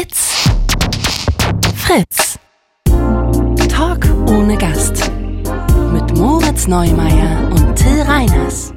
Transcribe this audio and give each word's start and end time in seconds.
It's 0.00 0.48
Fritz. 1.74 2.38
Talk 3.68 4.08
ohne 4.30 4.56
Gast. 4.56 5.10
Mit 5.92 6.16
Moritz 6.16 6.66
Neumeier 6.66 7.50
und 7.50 7.74
Till 7.76 8.00
Reiners. 8.00 8.72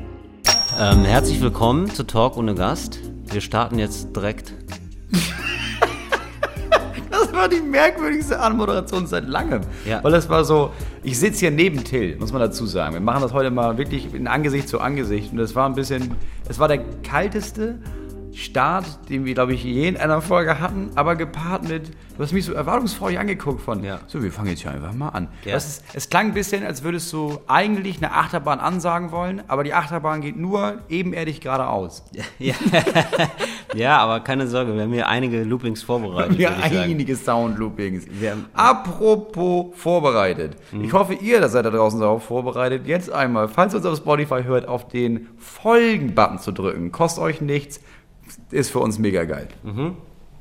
Ähm, 0.78 1.06
herzlich 1.06 1.40
willkommen 1.40 1.90
zu 1.90 2.04
Talk 2.04 2.36
ohne 2.36 2.56
Gast. 2.56 3.00
Wir 3.32 3.40
starten 3.40 3.80
jetzt 3.80 4.14
direkt. 4.14 4.54
Das 7.10 7.32
war 7.32 7.48
die 7.48 7.62
merkwürdigste 7.62 8.40
Anmoderation 8.40 9.08
seit 9.08 9.28
langem. 9.28 9.62
Ja. 9.88 10.04
Weil 10.04 10.12
das 10.12 10.30
war 10.30 10.44
so, 10.44 10.72
ich 11.04 11.18
sitze 11.20 11.40
hier 11.40 11.52
neben 11.52 11.84
Till, 11.84 12.18
muss 12.18 12.32
man 12.32 12.42
dazu 12.42 12.66
sagen. 12.66 12.94
Wir 12.94 13.02
machen 13.02 13.22
das 13.22 13.34
heute 13.34 13.50
mal 13.50 13.78
wirklich 13.78 14.14
in 14.14 14.28
Angesicht 14.28 14.68
zu 14.68 14.80
Angesicht. 14.80 15.32
Und 15.32 15.38
das 15.38 15.56
war 15.56 15.68
ein 15.68 15.74
bisschen, 15.74 16.16
es 16.50 16.60
war 16.60 16.68
der 16.68 16.84
kalteste 17.02 17.80
Start, 18.36 18.86
den 19.10 19.26
wir, 19.26 19.34
glaube 19.34 19.54
ich, 19.54 19.64
je 19.64 19.88
in 19.88 19.98
einer 19.98 20.22
Folge 20.22 20.60
hatten, 20.60 20.90
aber 20.96 21.16
gepaart 21.16 21.68
mit, 21.68 21.90
du 22.18 22.24
hast 22.24 22.34
mich 22.34 22.46
so 22.46 22.54
erwartungsvoll 22.54 23.16
angeguckt 23.18 23.62
von, 23.62 23.84
Ja. 23.84 24.00
so, 24.08 24.24
wir 24.24 24.32
fangen 24.32 24.50
jetzt 24.50 24.62
hier 24.64 24.72
einfach 24.72 24.94
mal 24.94 25.10
an. 25.10 25.28
Ja. 25.46 25.56
Ist, 25.56 25.84
es 25.94 26.10
klang 26.10 26.28
ein 26.28 26.34
bisschen, 26.34 26.66
als 26.66 26.84
würdest 26.84 27.12
du 27.14 27.40
eigentlich 27.48 27.98
eine 27.98 28.12
Achterbahn 28.14 28.60
ansagen 28.60 29.12
wollen, 29.12 29.44
aber 29.48 29.64
die 29.64 29.74
Achterbahn 29.74 30.22
geht 30.22 30.36
nur 30.38 30.80
ebenerdig 30.90 31.42
geradeaus. 31.42 32.04
Ja. 32.40 32.56
ja, 33.76 33.98
aber 33.98 34.20
keine 34.20 34.48
Sorge, 34.48 34.74
wir 34.76 34.84
haben 34.84 34.94
hier 34.94 35.08
einige 35.08 35.44
Loopings 35.44 35.82
vorbereitet. 35.84 36.38
Ich 36.40 36.46
sagen. 36.48 36.62
einige 36.78 37.16
Sound-Loopings. 37.16 38.06
Wir 38.20 38.32
haben- 38.32 38.46
Apropos 38.54 39.68
vorbereitet. 39.76 40.58
Mhm. 40.72 40.84
Ich 40.84 40.94
hoffe, 40.94 41.14
ihr, 41.14 41.40
da 41.42 41.48
seid 41.50 41.66
da 41.66 41.70
draußen 41.70 42.00
darauf 42.00 42.24
vorbereitet, 42.24 42.88
jetzt 42.88 43.12
einmal, 43.12 43.48
falls 43.48 43.74
ihr 43.74 43.78
uns 43.78 43.86
auf 43.86 43.98
Spotify 43.98 44.44
hört, 44.44 44.68
auf 44.68 44.88
den 44.88 45.28
Folgen-Button 45.38 46.40
zu 46.40 46.52
drücken. 46.52 46.92
Kostet 46.92 47.24
euch 47.24 47.42
nichts, 47.42 47.80
ist 48.54 48.72
für 48.72 48.80
uns 48.80 49.00
mega 49.00 49.24
geil. 49.26 49.48
Mhm. 49.64 49.96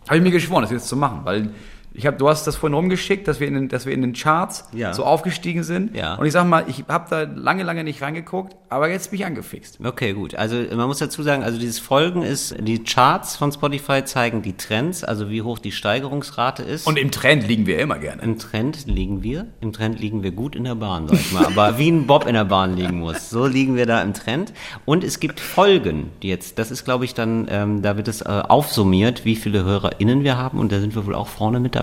Habe 0.08 0.16
ich 0.16 0.22
mir 0.22 0.30
geschworen, 0.30 0.62
das 0.62 0.70
jetzt 0.70 0.88
zu 0.88 0.96
machen, 0.96 1.20
weil 1.24 1.50
ich 1.94 2.06
hab, 2.06 2.18
du 2.18 2.28
hast 2.28 2.46
das 2.46 2.56
vorhin 2.56 2.74
rumgeschickt, 2.74 3.28
dass 3.28 3.40
wir 3.40 3.48
in 3.48 3.54
den, 3.54 3.68
dass 3.68 3.86
wir 3.86 3.92
in 3.92 4.00
den 4.02 4.12
Charts 4.14 4.68
Ja. 4.72 4.94
so 4.94 5.04
aufgestiegen 5.04 5.62
sind. 5.62 5.94
Ja. 5.94 6.14
Und 6.14 6.26
ich 6.26 6.32
sag 6.32 6.46
mal, 6.46 6.64
ich 6.68 6.84
habe 6.88 7.06
da 7.10 7.22
lange, 7.22 7.62
lange 7.62 7.84
nicht 7.84 8.00
reingeguckt, 8.02 8.56
aber 8.68 8.88
jetzt 8.90 9.10
bin 9.10 9.20
ich 9.20 9.26
angefixt. 9.26 9.78
Okay, 9.84 10.12
gut. 10.14 10.34
Also 10.34 10.56
man 10.74 10.86
muss 10.86 10.98
dazu 10.98 11.22
sagen, 11.22 11.42
also 11.42 11.58
dieses 11.58 11.78
Folgen 11.78 12.22
ist, 12.22 12.54
die 12.58 12.82
Charts 12.82 13.36
von 13.36 13.52
Spotify 13.52 14.04
zeigen 14.04 14.40
die 14.42 14.54
Trends, 14.56 15.04
also 15.04 15.28
wie 15.28 15.42
hoch 15.42 15.58
die 15.58 15.72
Steigerungsrate 15.72 16.62
ist. 16.62 16.86
Und 16.86 16.98
im 16.98 17.10
Trend 17.10 17.46
liegen 17.46 17.66
wir 17.66 17.78
immer 17.78 17.98
gerne. 17.98 18.22
Im 18.22 18.38
Trend 18.38 18.86
liegen 18.86 19.22
wir. 19.22 19.48
Im 19.60 19.72
Trend 19.72 20.00
liegen 20.00 20.22
wir 20.22 20.32
gut 20.32 20.56
in 20.56 20.64
der 20.64 20.76
Bahn, 20.76 21.08
sag 21.08 21.18
ich 21.20 21.32
mal. 21.32 21.44
Aber 21.46 21.76
wie 21.78 21.90
ein 21.90 22.06
Bob 22.06 22.26
in 22.26 22.34
der 22.34 22.46
Bahn 22.46 22.76
liegen 22.76 23.00
muss. 23.00 23.28
So 23.28 23.46
liegen 23.46 23.76
wir 23.76 23.84
da 23.86 24.00
im 24.00 24.14
Trend. 24.14 24.52
Und 24.86 25.04
es 25.04 25.20
gibt 25.20 25.40
Folgen, 25.40 26.10
die 26.22 26.28
jetzt, 26.28 26.58
das 26.58 26.70
ist 26.70 26.84
glaube 26.84 27.04
ich 27.04 27.12
dann, 27.14 27.46
ähm, 27.50 27.82
da 27.82 27.96
wird 27.98 28.08
es 28.08 28.22
äh, 28.22 28.24
aufsummiert, 28.48 29.24
wie 29.26 29.36
viele 29.36 29.64
HörerInnen 29.64 30.24
wir 30.24 30.38
haben. 30.38 30.58
Und 30.58 30.72
da 30.72 30.80
sind 30.80 30.94
wir 30.94 31.06
wohl 31.06 31.14
auch 31.14 31.28
vorne 31.28 31.60
mit 31.60 31.74
dabei. 31.74 31.81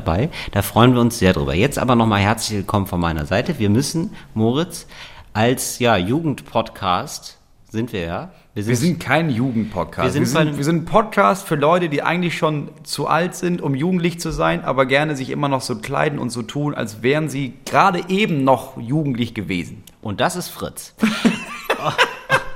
Da 0.51 0.61
freuen 0.61 0.93
wir 0.93 1.01
uns 1.01 1.19
sehr 1.19 1.33
drüber. 1.33 1.53
Jetzt 1.53 1.77
aber 1.77 1.95
nochmal 1.95 2.21
herzlich 2.21 2.59
willkommen 2.59 2.87
von 2.87 2.99
meiner 2.99 3.25
Seite. 3.25 3.59
Wir 3.59 3.69
müssen, 3.69 4.15
Moritz, 4.33 4.87
als 5.33 5.79
ja, 5.79 5.97
Jugendpodcast 5.97 7.37
sind 7.69 7.93
wir 7.93 8.01
ja. 8.01 8.31
Wir 8.55 8.75
sind 8.75 8.99
kein 8.99 9.29
Jugendpodcast. 9.29 10.05
Wir 10.05 10.11
sind 10.11 10.21
wir, 10.21 10.27
sind, 10.27 10.57
wir 10.57 10.63
sind 10.63 10.75
ein 10.77 10.85
Podcast 10.85 11.47
für 11.47 11.55
Leute, 11.55 11.87
die 11.87 12.01
eigentlich 12.01 12.37
schon 12.37 12.69
zu 12.83 13.07
alt 13.07 13.35
sind, 13.35 13.61
um 13.61 13.75
jugendlich 13.75 14.19
zu 14.19 14.31
sein, 14.31 14.63
aber 14.63 14.85
gerne 14.85 15.15
sich 15.15 15.29
immer 15.29 15.47
noch 15.47 15.61
so 15.61 15.75
kleiden 15.75 16.19
und 16.19 16.29
so 16.31 16.41
tun, 16.41 16.73
als 16.73 17.03
wären 17.03 17.29
sie 17.29 17.53
gerade 17.65 18.03
eben 18.09 18.43
noch 18.43 18.77
jugendlich 18.79 19.33
gewesen. 19.33 19.83
Und 20.01 20.19
das 20.19 20.35
ist 20.35 20.49
Fritz. 20.49 20.95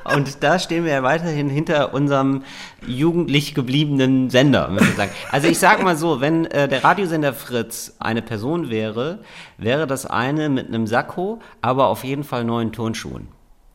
Und 0.03 0.43
da 0.43 0.59
stehen 0.59 0.85
wir 0.85 0.91
ja 0.93 1.03
weiterhin 1.03 1.49
hinter 1.49 1.93
unserem 1.93 2.43
jugendlich 2.85 3.55
gebliebenen 3.55 4.29
Sender, 4.29 4.69
muss 4.69 4.81
ich 4.83 4.95
sagen. 4.95 5.11
Also 5.31 5.47
ich 5.47 5.59
sag 5.59 5.81
mal 5.83 5.95
so, 5.95 6.19
wenn 6.21 6.45
äh, 6.45 6.67
der 6.67 6.83
Radiosender 6.83 7.33
Fritz 7.33 7.95
eine 7.99 8.21
Person 8.21 8.69
wäre, 8.69 9.19
wäre 9.57 9.87
das 9.87 10.05
eine 10.05 10.49
mit 10.49 10.67
einem 10.67 10.87
Sakko, 10.87 11.39
aber 11.61 11.87
auf 11.87 12.03
jeden 12.03 12.23
Fall 12.23 12.43
neuen 12.43 12.71
Turnschuhen. 12.71 13.27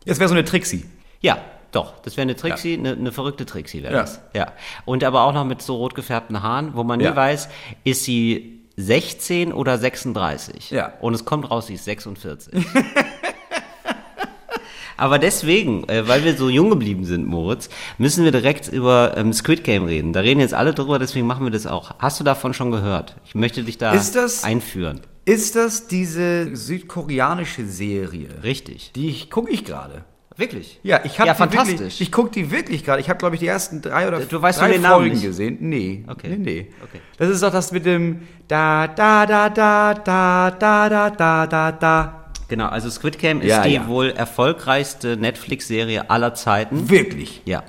Jetzt 0.04 0.18
wäre 0.20 0.28
so 0.28 0.34
eine 0.34 0.44
Trixie. 0.44 0.84
Ja, 1.20 1.38
doch, 1.72 1.98
das 2.00 2.16
wäre 2.16 2.22
eine 2.22 2.36
Trixie, 2.36 2.74
eine, 2.78 2.92
eine 2.92 3.12
verrückte 3.12 3.44
Trixie 3.44 3.82
wäre 3.82 3.94
Ja. 3.94 4.00
das. 4.00 4.20
Ja. 4.34 4.52
Und 4.84 5.04
aber 5.04 5.22
auch 5.24 5.32
noch 5.34 5.44
mit 5.44 5.60
so 5.62 5.76
rot 5.76 5.94
gefärbten 5.94 6.42
Haaren, 6.42 6.74
wo 6.74 6.84
man 6.84 6.98
nie 6.98 7.04
Ja. 7.04 7.16
weiß, 7.16 7.48
ist 7.84 8.04
sie 8.04 8.60
16 8.76 9.52
oder 9.52 9.76
36. 9.76 10.70
Ja. 10.70 10.92
Und 11.00 11.12
es 11.14 11.24
kommt 11.24 11.50
raus, 11.50 11.66
sie 11.66 11.74
ist 11.74 11.84
46. 11.84 12.54
Aber 14.98 15.18
deswegen, 15.18 15.88
äh, 15.88 16.06
weil 16.06 16.24
wir 16.24 16.36
so 16.36 16.48
jung 16.50 16.68
geblieben 16.70 17.04
sind, 17.04 17.26
Moritz, 17.26 17.70
müssen 17.96 18.24
wir 18.24 18.32
direkt 18.32 18.68
über 18.68 19.14
ähm, 19.16 19.32
Squid 19.32 19.64
Game 19.64 19.84
reden. 19.84 20.12
Da 20.12 20.20
reden 20.20 20.40
jetzt 20.40 20.52
alle 20.54 20.74
drüber, 20.74 20.98
deswegen 20.98 21.26
machen 21.26 21.44
wir 21.46 21.50
das 21.50 21.66
auch. 21.66 21.94
Hast 21.98 22.20
du 22.20 22.24
davon 22.24 22.52
schon 22.52 22.70
gehört? 22.70 23.16
Ich 23.24 23.34
möchte 23.34 23.62
dich 23.62 23.78
da 23.78 23.92
Ist 23.92 24.14
das- 24.16 24.44
einführen. 24.44 25.00
Ist 25.24 25.56
das 25.56 25.86
diese 25.88 26.56
südkoreanische 26.56 27.66
Serie? 27.66 28.28
Richtig. 28.42 28.92
Die 28.94 29.28
gucke 29.28 29.50
ich 29.50 29.64
gerade. 29.64 30.04
Wirklich? 30.36 30.78
Ja, 30.84 31.00
ich 31.04 31.18
habe 31.18 31.26
Ja, 31.26 31.34
die 31.34 31.38
fantastisch. 31.38 31.78
wirklich, 31.80 32.00
ich 32.00 32.12
gucke 32.12 32.30
die 32.30 32.50
wirklich 32.50 32.84
gerade. 32.84 33.00
Ich 33.00 33.08
habe 33.10 33.18
glaube 33.18 33.34
ich 33.34 33.40
die 33.40 33.46
ersten 33.48 33.82
drei 33.82 34.06
oder 34.08 34.20
Du 34.20 34.40
weißt 34.40 34.60
drei 34.60 34.70
den 34.72 34.82
Namen 34.82 34.94
Folgen 35.00 35.14
nicht. 35.14 35.22
gesehen. 35.24 35.56
Nee, 35.60 36.04
Okay. 36.06 36.28
nee, 36.30 36.36
nee. 36.38 36.66
Okay. 36.82 37.00
Das 37.18 37.28
ist 37.28 37.42
doch 37.42 37.50
das 37.50 37.72
mit 37.72 37.84
dem 37.86 38.20
da 38.46 38.86
da 38.86 39.26
da 39.26 39.48
da 39.50 39.94
da 39.94 40.50
da 40.52 40.88
da 40.88 41.10
da 41.10 41.46
da 41.46 41.72
da. 41.72 42.24
Genau, 42.48 42.66
also 42.68 42.88
Squid 42.90 43.18
Game 43.18 43.40
ist 43.42 43.48
Ja, 43.48 43.62
die 43.62 43.74
ja. 43.74 43.86
wohl 43.86 44.10
erfolgreichste 44.10 45.16
Netflix-Serie 45.16 46.10
aller 46.10 46.34
Zeiten. 46.34 46.88
Wirklich. 46.88 47.42
Ja. 47.44 47.62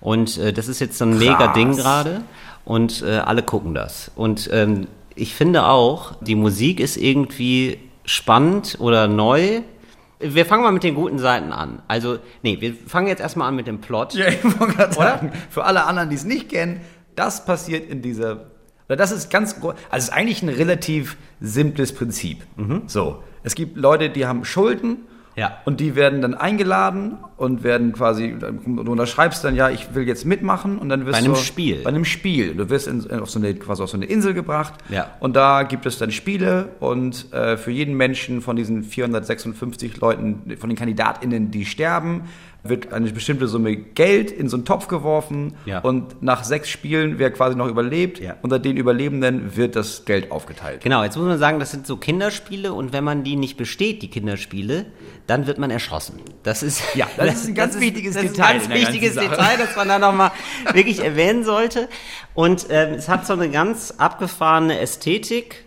Und 0.00 0.38
äh, 0.38 0.52
das 0.52 0.68
ist 0.68 0.80
jetzt 0.80 0.98
so 0.98 1.04
ein 1.04 1.18
mega. 1.18 1.52
Ding 1.52 1.76
gerade 1.76 2.22
und 2.64 3.02
äh, 3.02 3.16
alle 3.18 3.42
gucken 3.42 3.74
das. 3.74 4.10
Und 4.14 4.48
ähm, 4.52 4.86
ich 5.14 5.34
finde 5.34 5.66
auch, 5.66 6.14
die 6.20 6.34
Musik 6.34 6.80
ist 6.80 6.96
irgendwie 6.96 7.78
spannend 8.04 8.76
oder 8.78 9.08
neu. 9.08 9.62
Wir 10.18 10.44
fangen 10.44 10.62
mal 10.62 10.72
mit 10.72 10.82
den 10.82 10.94
guten 10.94 11.18
Seiten 11.18 11.52
an. 11.52 11.82
Also, 11.88 12.18
nee, 12.42 12.58
wir 12.60 12.74
fangen 12.74 13.06
jetzt 13.08 13.20
erstmal 13.20 13.48
an 13.48 13.56
mit 13.56 13.66
dem 13.66 13.80
Plot. 13.80 14.14
Ja, 14.14 14.28
ich 14.28 14.42
wollte 14.44 14.74
gerade 14.74 14.92
sagen, 14.92 15.32
für 15.48 15.64
alle 15.64 15.84
anderen, 15.84 16.10
die 16.10 16.16
es 16.16 16.24
nicht 16.24 16.50
kennen, 16.50 16.80
das 17.16 17.44
passiert 17.46 17.88
in 17.88 18.02
dieser. 18.02 18.50
Oder 18.86 18.96
das 18.96 19.12
ist 19.12 19.30
ganz. 19.30 19.54
Also, 19.54 19.74
es 19.92 20.04
ist 20.04 20.10
eigentlich 20.10 20.42
ein 20.42 20.50
relativ 20.50 21.16
simples 21.40 21.94
Prinzip. 21.94 22.42
So. 22.86 23.22
Es 23.42 23.54
gibt 23.54 23.76
Leute, 23.76 24.10
die 24.10 24.26
haben 24.26 24.44
Schulden. 24.44 24.98
Ja. 25.36 25.58
Und 25.64 25.78
die 25.78 25.94
werden 25.94 26.20
dann 26.22 26.34
eingeladen 26.34 27.16
und 27.36 27.62
werden 27.62 27.92
quasi, 27.92 28.36
du 28.36 28.90
unterschreibst 28.92 29.44
dann, 29.44 29.54
ja, 29.54 29.70
ich 29.70 29.94
will 29.94 30.06
jetzt 30.06 30.26
mitmachen 30.26 30.76
und 30.76 30.88
dann 30.88 31.06
wirst 31.06 31.12
Bei 31.12 31.18
einem 31.24 31.34
du, 31.34 31.38
Spiel. 31.38 31.76
Bei 31.82 31.88
einem 31.88 32.04
Spiel. 32.04 32.54
Du 32.54 32.68
wirst 32.68 32.88
in, 32.88 33.08
auf, 33.20 33.30
so 33.30 33.38
eine, 33.38 33.54
quasi 33.54 33.80
auf 33.82 33.88
so 33.90 33.96
eine 33.96 34.06
Insel 34.06 34.34
gebracht 34.34 34.74
Ja. 34.88 35.06
und 35.20 35.36
da 35.36 35.62
gibt 35.62 35.86
es 35.86 35.98
dann 35.98 36.10
Spiele 36.10 36.70
und 36.80 37.32
äh, 37.32 37.56
für 37.56 37.70
jeden 37.70 37.96
Menschen 37.96 38.42
von 38.42 38.56
diesen 38.56 38.82
456 38.82 39.98
Leuten, 40.00 40.56
von 40.58 40.68
den 40.68 40.76
KandidatInnen, 40.76 41.50
die 41.52 41.64
sterben, 41.64 42.22
wird 42.62 42.92
eine 42.92 43.10
bestimmte 43.10 43.48
Summe 43.48 43.74
Geld 43.76 44.30
in 44.30 44.48
so 44.48 44.56
einen 44.56 44.64
Topf 44.66 44.86
geworfen 44.88 45.54
Ja. 45.64 45.78
und 45.80 46.22
nach 46.22 46.44
sechs 46.44 46.68
Spielen, 46.68 47.18
wer 47.18 47.30
quasi 47.30 47.56
noch 47.56 47.66
überlebt, 47.68 48.20
Ja. 48.20 48.36
unter 48.42 48.58
den 48.58 48.76
Überlebenden 48.76 49.56
wird 49.56 49.76
das 49.76 50.04
Geld 50.04 50.30
aufgeteilt. 50.30 50.82
Genau, 50.82 51.02
jetzt 51.02 51.16
muss 51.16 51.26
man 51.26 51.38
sagen, 51.38 51.58
das 51.58 51.70
sind 51.70 51.86
so 51.86 51.96
Kinderspiele 51.96 52.72
und 52.74 52.92
wenn 52.92 53.02
man 53.04 53.24
die 53.24 53.36
nicht 53.36 53.56
besteht, 53.56 54.02
die 54.02 54.10
Kinderspiele, 54.10 54.86
dann 55.26 55.46
wird 55.46 55.58
man 55.58 55.70
erschossen. 55.70 56.20
Das 56.42 56.62
ist 56.62 56.82
Ja, 56.94 57.08
das 57.16 57.36
ist 57.42 57.46
ein 57.48 57.54
ganz 57.54 57.80
wichtiges 57.80 58.14
das 58.14 58.24
ist 58.24 58.36
Detail 58.36 58.46
Ein 58.46 58.52
ganz 58.58 58.64
in 58.64 58.70
der 58.70 58.78
ganzen 58.80 58.92
wichtiges. 58.94 59.14
Detail, 59.16 59.56
das 59.58 59.76
man 59.76 59.88
da 59.88 59.98
nochmal 59.98 60.30
wirklich 60.74 61.00
erwähnen 61.02 61.44
sollte. 61.44 61.88
Und 62.34 62.66
ähm, 62.70 62.94
es 62.94 63.08
hat 63.08 63.26
so 63.26 63.32
eine 63.32 63.48
ganz 63.50 63.92
abgefahrene 63.96 64.78
Ästhetik. 64.78 65.64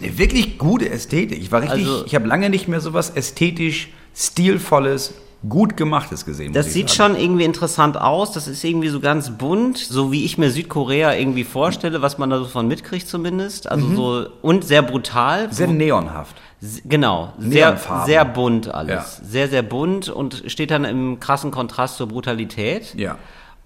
Eine 0.00 0.18
wirklich 0.18 0.58
gute 0.58 0.88
Ästhetik. 0.90 1.38
Ich 1.40 1.52
war 1.52 1.62
richtig, 1.62 1.86
Also- 1.86 2.04
ich 2.06 2.14
habe 2.16 2.26
lange 2.26 2.50
nicht 2.50 2.66
mehr 2.66 2.80
sowas 2.80 3.10
ästhetisch 3.10 3.90
stilvolles, 4.14 5.14
gut 5.48 5.76
gemachtes 5.76 6.24
gesehen. 6.24 6.52
Das 6.52 6.72
sieht 6.72 6.90
sagen. 6.90 7.14
schon 7.14 7.22
irgendwie 7.22 7.44
interessant 7.44 7.96
aus. 8.00 8.32
Das 8.32 8.48
ist 8.48 8.62
irgendwie 8.62 8.88
so 8.88 9.00
ganz 9.00 9.30
bunt, 9.30 9.78
so 9.78 10.12
wie 10.12 10.24
ich 10.24 10.38
mir 10.38 10.50
Südkorea 10.50 11.14
irgendwie 11.14 11.44
vorstelle, 11.44 12.02
was 12.02 12.18
man 12.18 12.30
da 12.30 12.38
so 12.38 12.46
von 12.46 12.68
mitkriegt 12.68 13.08
zumindest. 13.08 13.70
Also 13.70 13.94
so 13.94 14.26
und 14.42 14.64
sehr 14.64 14.82
brutal. 14.82 15.48
Mhm. 15.48 15.52
sehr 15.52 15.68
neonhaft. 15.68 16.36
Genau, 16.84 17.32
sehr, 17.38 17.76
sehr 18.06 18.24
bunt 18.24 18.72
alles. 18.72 19.18
Ja. 19.20 19.26
Sehr, 19.28 19.48
sehr 19.48 19.62
bunt 19.62 20.08
und 20.08 20.44
steht 20.46 20.70
dann 20.70 20.84
im 20.84 21.18
krassen 21.18 21.50
Kontrast 21.50 21.96
zur 21.96 22.06
Brutalität. 22.06 22.94
Ja. 22.94 23.18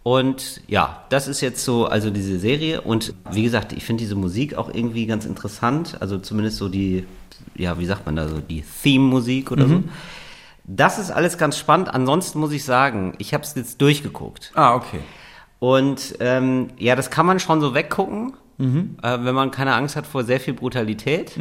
Und 0.02 0.62
ja, 0.66 1.02
das 1.10 1.28
ist 1.28 1.40
jetzt 1.42 1.62
so, 1.64 1.86
also 1.86 2.10
diese 2.10 2.38
Serie. 2.38 2.80
Und 2.80 3.12
wie 3.32 3.42
gesagt, 3.42 3.72
ich 3.72 3.84
finde 3.84 4.02
diese 4.02 4.14
Musik 4.14 4.54
auch 4.56 4.72
irgendwie 4.72 5.04
ganz 5.04 5.26
interessant. 5.26 5.98
Also 6.00 6.16
zumindest 6.18 6.56
so 6.56 6.68
die, 6.68 7.04
ja, 7.54 7.78
wie 7.78 7.86
sagt 7.86 8.06
man 8.06 8.16
da 8.16 8.28
so, 8.28 8.38
die 8.38 8.64
Theme-Musik 8.82 9.50
oder 9.50 9.66
so. 9.66 9.82
Das 10.68 10.98
ist 10.98 11.10
alles 11.12 11.38
ganz 11.38 11.56
spannend. 11.56 11.88
Ansonsten 11.94 12.40
muss 12.40 12.52
ich 12.52 12.64
sagen, 12.64 13.14
ich 13.18 13.32
habe 13.34 13.44
es 13.44 13.54
jetzt 13.54 13.80
durchgeguckt. 13.80 14.50
Ah, 14.54 14.74
okay. 14.74 14.98
Und 15.60 16.16
ähm, 16.20 16.68
ja, 16.76 16.96
das 16.96 17.10
kann 17.10 17.24
man 17.24 17.38
schon 17.40 17.60
so 17.60 17.72
weggucken, 17.74 18.34
äh, 18.58 18.64
wenn 19.20 19.34
man 19.34 19.50
keine 19.50 19.74
Angst 19.74 19.96
hat 19.96 20.06
vor 20.06 20.24
sehr 20.24 20.40
viel 20.40 20.54
Brutalität. 20.54 21.32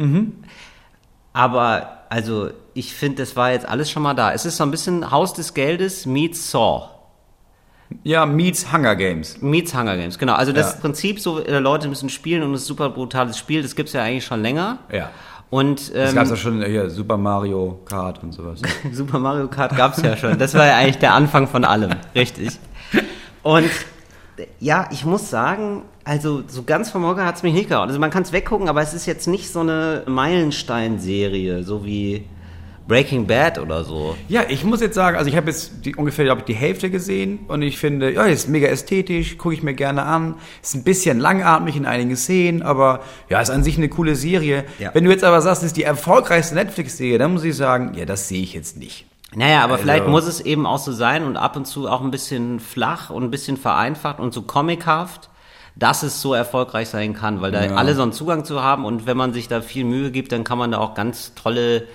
Aber 1.32 1.98
also 2.08 2.50
ich 2.74 2.94
finde, 2.94 3.22
das 3.22 3.36
war 3.36 3.52
jetzt 3.52 3.68
alles 3.68 3.90
schon 3.90 4.02
mal 4.02 4.14
da. 4.14 4.32
Es 4.32 4.46
ist 4.46 4.56
so 4.56 4.64
ein 4.64 4.70
bisschen 4.70 5.10
Haus 5.10 5.34
des 5.34 5.54
Geldes 5.54 6.06
meets 6.06 6.50
Saw. 6.50 6.88
Ja, 8.02 8.26
meets 8.26 8.72
Hunger 8.72 8.96
Games. 8.96 9.40
Meets 9.42 9.74
Hunger 9.74 9.96
Games, 9.96 10.18
genau. 10.18 10.34
Also 10.34 10.52
das 10.52 10.74
Ja. 10.74 10.80
Prinzip, 10.80 11.20
so 11.20 11.40
äh, 11.40 11.58
Leute 11.58 11.88
müssen 11.88 12.08
spielen 12.08 12.42
und 12.42 12.52
es 12.54 12.62
ist 12.62 12.66
ein 12.66 12.68
super 12.68 12.90
brutales 12.90 13.38
Spiel, 13.38 13.62
das 13.62 13.76
gibt's 13.76 13.92
ja 13.92 14.02
eigentlich 14.02 14.24
schon 14.24 14.42
länger. 14.42 14.78
Ja. 14.92 15.10
Und 15.50 15.94
Das 15.94 16.10
ähm, 16.10 16.14
gab 16.16 16.24
es 16.24 16.30
ja 16.30 16.36
schon 16.36 16.64
hier, 16.64 16.90
Super 16.90 17.16
Mario 17.16 17.78
Kart 17.84 18.22
und 18.22 18.32
sowas. 18.32 18.60
Super 18.92 19.18
Mario 19.18 19.48
Kart 19.48 19.76
gab's 19.76 20.02
ja 20.02 20.16
schon. 20.16 20.38
Das 20.38 20.54
war 20.54 20.66
ja 20.66 20.76
eigentlich 20.76 20.98
der 20.98 21.14
Anfang 21.14 21.46
von 21.46 21.64
allem, 21.64 21.90
richtig. 22.14 22.58
Und 23.42 23.70
ja, 24.58 24.88
ich 24.90 25.04
muss 25.04 25.30
sagen, 25.30 25.82
also 26.04 26.42
so 26.46 26.62
ganz 26.64 26.90
vom 26.90 27.04
Hocker 27.04 27.24
hat's 27.24 27.42
mich 27.42 27.54
nicht 27.54 27.68
gehauen. 27.68 27.88
Also 27.88 28.00
man 28.00 28.10
kann's 28.10 28.32
weggucken, 28.32 28.68
aber 28.68 28.82
es 28.82 28.92
ist 28.92 29.06
jetzt 29.06 29.28
nicht 29.28 29.50
so 29.50 29.60
eine 29.60 30.02
Meilenstein-Serie, 30.06 31.62
so 31.62 31.84
wie 31.84 32.24
Breaking 32.88 33.26
Bad 33.26 33.58
oder 33.58 33.82
so. 33.84 34.16
Ja, 34.28 34.42
ich 34.48 34.62
muss 34.64 34.80
jetzt 34.80 34.94
sagen, 34.94 35.16
also 35.16 35.28
ich 35.28 35.36
habe 35.36 35.48
jetzt 35.48 35.84
die, 35.84 35.96
ungefähr 35.96 36.24
glaub 36.24 36.38
ich, 36.38 36.44
die 36.44 36.54
Hälfte 36.54 36.88
gesehen 36.90 37.40
und 37.48 37.62
ich 37.62 37.78
finde, 37.78 38.12
ja, 38.12 38.24
ist 38.24 38.48
mega 38.48 38.68
ästhetisch, 38.68 39.38
gucke 39.38 39.54
ich 39.54 39.62
mir 39.62 39.74
gerne 39.74 40.04
an. 40.04 40.34
Ist 40.62 40.74
ein 40.76 40.84
bisschen 40.84 41.18
langatmig 41.18 41.74
in 41.76 41.84
einigen 41.86 42.16
Szenen, 42.16 42.62
aber 42.62 43.00
ja, 43.28 43.40
ist 43.40 43.50
an 43.50 43.64
sich 43.64 43.76
eine 43.76 43.88
coole 43.88 44.14
Serie. 44.14 44.64
Ja. 44.78 44.90
Wenn 44.94 45.04
du 45.04 45.10
jetzt 45.10 45.24
aber 45.24 45.40
sagst, 45.40 45.62
ist 45.64 45.76
die 45.76 45.82
erfolgreichste 45.82 46.54
Netflix-Serie, 46.54 47.18
dann 47.18 47.32
muss 47.32 47.42
ich 47.44 47.56
sagen, 47.56 47.92
ja, 47.96 48.04
das 48.04 48.28
sehe 48.28 48.42
ich 48.42 48.54
jetzt 48.54 48.76
nicht. 48.76 49.06
Naja, 49.34 49.62
aber 49.64 49.74
Also- 49.74 49.82
vielleicht 49.82 50.06
muss 50.06 50.26
es 50.26 50.40
eben 50.40 50.64
auch 50.66 50.78
so 50.78 50.92
sein 50.92 51.24
und 51.24 51.36
ab 51.36 51.56
und 51.56 51.66
zu 51.66 51.88
auch 51.88 52.00
ein 52.02 52.12
bisschen 52.12 52.60
flach 52.60 53.10
und 53.10 53.24
ein 53.24 53.30
bisschen 53.30 53.56
vereinfacht 53.56 54.20
und 54.20 54.32
so 54.32 54.42
comichaft, 54.42 55.28
dass 55.74 56.02
es 56.04 56.22
so 56.22 56.32
erfolgreich 56.32 56.88
sein 56.88 57.12
kann, 57.14 57.42
weil 57.42 57.50
da 57.52 57.64
Ja. 57.64 57.74
alle 57.74 57.94
so 57.94 58.02
einen 58.02 58.12
Zugang 58.12 58.44
zu 58.44 58.62
haben 58.62 58.84
und 58.84 59.06
wenn 59.06 59.16
man 59.16 59.34
sich 59.34 59.48
da 59.48 59.60
viel 59.60 59.84
Mühe 59.84 60.10
gibt, 60.12 60.30
dann 60.32 60.44
kann 60.44 60.56
man 60.56 60.70
da 60.70 60.78
auch 60.78 60.94
ganz 60.94 61.34
tolle 61.34 61.86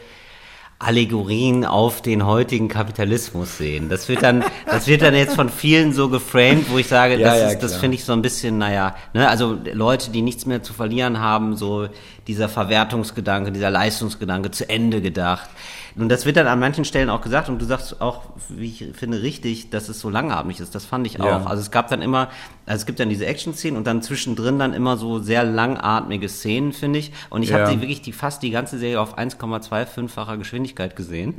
Allegorien 0.81 1.63
auf 1.63 2.01
den 2.01 2.25
heutigen 2.25 2.67
Kapitalismus 2.67 3.57
sehen. 3.57 3.89
Das 3.89 4.09
wird 4.09 4.23
dann, 4.23 4.43
das 4.65 4.87
wird 4.87 5.03
dann 5.03 5.13
jetzt 5.13 5.35
von 5.35 5.49
vielen 5.49 5.93
so 5.93 6.09
geframed, 6.09 6.71
wo 6.71 6.77
ich 6.79 6.87
sage, 6.87 7.17
Ja, 7.17 7.29
das, 7.29 7.39
ja, 7.39 7.49
ist, 7.49 7.59
das 7.59 7.75
finde 7.75 7.95
ich 7.95 8.03
so 8.03 8.13
ein 8.13 8.21
bisschen, 8.21 8.57
naja, 8.57 8.95
ne, 9.13 9.29
also 9.29 9.57
Leute, 9.73 10.09
die 10.11 10.21
nichts 10.23 10.45
mehr 10.45 10.63
zu 10.63 10.73
verlieren 10.73 11.19
haben, 11.19 11.55
so 11.55 11.87
dieser 12.27 12.49
Verwertungsgedanke, 12.49 13.51
dieser 13.51 13.69
Leistungsgedanke 13.71 14.51
zu 14.51 14.69
Ende 14.69 15.01
gedacht. 15.01 15.49
Und 15.95 16.07
das 16.09 16.25
wird 16.25 16.37
dann 16.37 16.47
an 16.47 16.59
manchen 16.59 16.85
Stellen 16.85 17.09
auch 17.09 17.19
gesagt 17.21 17.49
und 17.49 17.59
du 17.61 17.65
sagst 17.65 17.99
auch, 17.99 18.21
wie 18.47 18.67
ich 18.67 18.85
finde, 18.97 19.21
richtig, 19.21 19.71
dass 19.71 19.89
es 19.89 19.99
so 19.99 20.09
langatmig 20.09 20.59
ist. 20.61 20.73
Das 20.73 20.85
fand 20.85 21.05
ich 21.05 21.19
auch. 21.19 21.25
Ja. 21.25 21.43
Also 21.45 21.61
es 21.61 21.69
gab 21.71 21.89
dann 21.89 22.01
immer, 22.01 22.29
also 22.65 22.79
es 22.81 22.85
gibt 22.85 23.01
dann 23.01 23.09
diese 23.09 23.25
Action-Szenen 23.25 23.75
und 23.77 23.85
dann 23.87 24.01
zwischendrin 24.01 24.57
dann 24.57 24.73
immer 24.73 24.95
so 24.95 25.19
sehr 25.19 25.43
langatmige 25.43 26.29
Szenen, 26.29 26.71
finde 26.71 26.99
ich. 26.99 27.11
Und 27.29 27.43
ich 27.43 27.49
Ja. 27.49 27.59
habe 27.59 27.71
die 27.73 27.81
wirklich 27.81 28.01
die 28.01 28.13
fast 28.13 28.41
die 28.41 28.51
ganze 28.51 28.77
Serie 28.77 29.01
auf 29.01 29.17
1,25-facher 29.17 30.37
Geschwindigkeit 30.37 30.95
gesehen. 30.95 31.33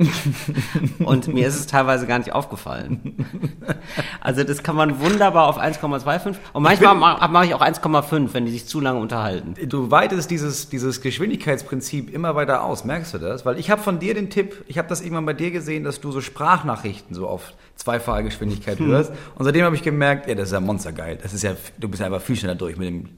und 0.99 1.27
mir 1.29 1.47
ist 1.47 1.55
es 1.55 1.65
teilweise 1.65 2.05
gar 2.05 2.19
nicht 2.19 2.33
aufgefallen. 2.33 3.25
Also 4.21 4.43
das 4.43 4.61
kann 4.61 4.75
man 4.75 4.99
wunderbar 4.99 5.47
auf 5.47 5.57
1,25 5.59 6.35
und 6.53 6.63
manchmal 6.63 6.93
mache 6.95 7.27
mach 7.29 7.43
ich 7.43 7.55
auch 7.55 7.61
1,5, 7.61 8.29
wenn 8.33 8.45
die 8.45 8.51
sich 8.51 8.67
zu 8.67 8.79
lange 8.79 8.99
unterhalten. 8.99 9.55
Du 9.67 9.89
weitest 9.89 10.29
dieses, 10.29 10.69
dieses 10.69 10.82
Geschwindigkeitsprinzip 11.01 12.13
immer 12.13 12.35
weiter 12.35 12.63
aus, 12.63 12.85
merkst 12.85 13.13
du 13.13 13.17
das? 13.17 13.45
Weil 13.45 13.59
ich 13.59 13.69
habe 13.69 13.81
von 13.81 13.99
dir 13.99 14.13
den 14.13 14.29
Tipp, 14.29 14.63
ich 14.67 14.77
habe 14.77 14.87
das 14.87 15.01
irgendwann 15.01 15.25
bei 15.25 15.33
dir 15.33 15.51
gesehen, 15.51 15.83
dass 15.83 16.01
du 16.01 16.11
so 16.11 16.21
Sprachnachrichten 16.21 17.15
so 17.15 17.27
auf 17.27 17.53
zweifache 17.75 18.23
Geschwindigkeit 18.23 18.79
hörst. 18.79 19.11
Und 19.35 19.45
seitdem 19.45 19.65
habe 19.65 19.75
ich 19.75 19.83
gemerkt, 19.83 20.27
ja, 20.27 20.35
das 20.35 20.49
ist 20.49 20.53
ja 20.53 20.59
monstergeil. 20.59 21.17
Das 21.21 21.33
ist 21.33 21.43
ja, 21.43 21.55
du 21.77 21.89
bist 21.89 21.99
ja 21.99 22.07
einfach 22.07 22.21
viel 22.21 22.35
schneller 22.35 22.55
durch 22.55 22.77
mit 22.77 22.87
dem 22.87 23.09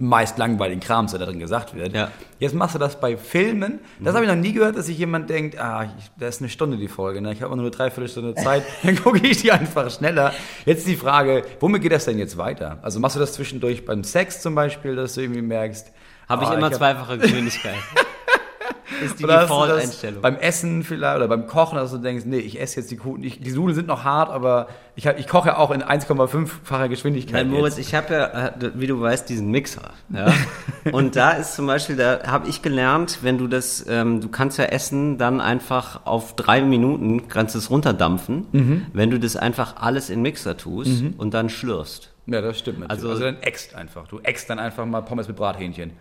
meist 0.00 0.38
langweiligen 0.38 0.80
Krams, 0.80 1.10
der 1.10 1.20
da 1.20 1.26
drin 1.26 1.38
gesagt 1.38 1.74
wird. 1.74 1.94
Ja. 1.94 2.10
Jetzt 2.38 2.54
machst 2.54 2.74
du 2.74 2.78
das 2.78 2.98
bei 2.98 3.18
Filmen. 3.18 3.80
Das 3.98 4.14
habe 4.14 4.24
ich 4.24 4.30
noch 4.30 4.36
nie 4.36 4.54
gehört, 4.54 4.76
dass 4.76 4.86
sich 4.86 4.96
jemand 4.96 5.28
denkt, 5.28 5.60
ah, 5.60 5.84
ich, 5.98 6.10
das 6.18 6.36
ist 6.36 6.40
eine 6.40 6.48
Stunde 6.48 6.78
die 6.78 6.88
Folge, 6.88 7.20
ne? 7.20 7.32
ich 7.32 7.42
habe 7.42 7.54
nur 7.54 7.64
eine 7.64 7.70
Dreiviertelstunde 7.70 8.34
Zeit, 8.34 8.64
dann 8.82 8.96
gucke 8.96 9.26
ich 9.26 9.42
die 9.42 9.52
einfach 9.52 9.90
schneller. 9.90 10.32
Jetzt 10.64 10.86
die 10.86 10.96
Frage, 10.96 11.44
womit 11.60 11.82
geht 11.82 11.92
das 11.92 12.06
denn 12.06 12.18
jetzt 12.18 12.38
weiter? 12.38 12.78
Also 12.80 12.98
machst 12.98 13.16
du 13.16 13.20
das 13.20 13.34
zwischendurch 13.34 13.84
beim 13.84 14.02
Sex 14.02 14.40
zum 14.40 14.54
Beispiel, 14.54 14.96
dass 14.96 15.14
du 15.14 15.20
irgendwie 15.20 15.42
merkst, 15.42 15.92
Habe 16.30 16.44
ich 16.44 16.50
ah, 16.50 16.54
immer 16.54 16.66
hab- 16.66 16.74
zweifache 16.74 17.18
Geschwindigkeit. 17.18 17.74
ist 19.04 19.18
die 19.18 19.24
Default-Einstellung. 19.24 20.20
beim 20.20 20.36
Essen 20.36 20.82
vielleicht 20.84 21.16
oder 21.16 21.28
beim 21.28 21.46
Kochen, 21.46 21.76
dass 21.76 21.90
du 21.90 21.96
denkst, 21.98 22.24
nee, 22.26 22.38
ich 22.38 22.60
esse 22.60 22.80
jetzt 22.80 22.90
die 22.90 22.96
Kuchen, 22.96 23.22
ich, 23.22 23.40
die 23.40 23.50
Nudeln 23.52 23.74
sind 23.74 23.86
noch 23.88 24.04
hart, 24.04 24.28
aber 24.30 24.68
ich, 24.94 25.06
ich 25.06 25.26
koche 25.26 25.56
auch 25.56 25.70
in 25.70 25.82
1,5-facher 25.82 26.88
Geschwindigkeit. 26.88 27.46
Nein, 27.46 27.50
Moritz, 27.50 27.78
jetzt. 27.78 27.88
ich 27.88 27.94
habe 27.94 28.12
ja, 28.12 28.48
äh, 28.48 28.52
wie 28.74 28.86
du 28.86 29.00
weißt, 29.00 29.26
diesen 29.28 29.50
Mixer. 29.50 29.90
Ja? 30.10 30.32
Und 30.92 31.16
da 31.16 31.30
ist 31.30 31.54
zum 31.54 31.66
Beispiel, 31.66 31.96
da 31.96 32.24
habe 32.26 32.48
ich 32.48 32.60
gelernt, 32.60 33.20
wenn 33.22 33.38
du 33.38 33.46
das, 33.46 33.86
ähm, 33.88 34.20
du 34.20 34.28
kannst 34.28 34.58
ja 34.58 34.64
Essen 34.66 35.16
dann 35.16 35.40
einfach 35.40 36.04
auf 36.04 36.36
drei 36.36 36.60
Minuten, 36.60 37.28
kannst 37.28 37.54
es 37.54 37.70
runterdampfen, 37.70 38.46
Mhm. 38.52 38.86
wenn 38.92 39.10
du 39.10 39.18
das 39.18 39.34
einfach 39.36 39.76
alles 39.76 40.10
in 40.10 40.16
den 40.16 40.22
Mixer 40.22 40.56
tust 40.58 41.04
und 41.16 41.32
dann 41.32 41.48
schlürfst. 41.48 42.12
Ja, 42.26 42.42
das 42.42 42.58
stimmt 42.58 42.80
natürlich. 42.80 42.90
Also- 43.04 43.10
Also, 43.10 43.22
dann 43.24 43.42
äxt 43.42 43.74
einfach. 43.74 44.06
Du 44.08 44.20
äxt 44.20 44.50
dann 44.50 44.58
einfach 44.58 44.84
mal 44.84 45.00
Pommes 45.00 45.26
mit 45.26 45.36
Brathähnchen. 45.36 45.92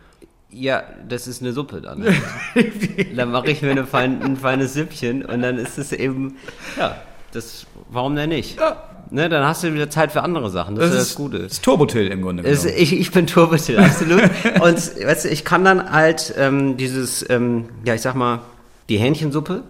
Ja, 0.51 0.83
das 1.07 1.27
ist 1.27 1.41
eine 1.41 1.53
Suppe 1.53 1.81
dann. 1.81 2.03
dann 3.15 3.31
mache 3.31 3.51
ich 3.51 3.61
mir 3.61 3.71
eine 3.71 3.85
fein, 3.85 4.21
ein 4.23 4.35
feines 4.35 4.73
Süppchen 4.73 5.23
und 5.23 5.41
dann 5.41 5.57
ist 5.57 5.77
es 5.77 5.91
eben, 5.91 6.37
ja, 6.77 6.95
das, 7.31 7.67
warum 7.89 8.15
denn 8.15 8.29
nicht? 8.29 8.59
Ja. 8.59 8.83
Ne, 9.11 9.27
dann 9.27 9.43
hast 9.43 9.63
du 9.63 9.73
wieder 9.73 9.89
Zeit 9.89 10.11
für 10.11 10.21
andere 10.21 10.49
Sachen. 10.49 10.75
Das, 10.75 10.85
ist 10.85 10.93
ja 10.93 10.99
das 10.99 11.15
Gute. 11.15 11.39
Das 11.39 11.53
ist 11.53 11.63
Turbotil 11.63 12.07
im 12.07 12.21
Grunde 12.21 12.43
genommen. 12.43 12.67
ich, 12.75 12.93
ich 12.93 13.11
bin 13.11 13.25
Turbotil, 13.25 13.79
absolut. 13.79 14.21
Und 14.61 14.77
weißt 14.77 15.25
du, 15.25 15.29
ich 15.29 15.45
kann 15.45 15.65
dann 15.65 15.91
halt 15.91 16.33
ähm, 16.37 16.77
dieses, 16.77 17.27
ähm, 17.29 17.69
ja, 17.85 17.95
ich 17.95 18.01
sag 18.01 18.13
mal, 18.13 18.41
die 18.87 18.97
Hähnchensuppe 18.97 19.63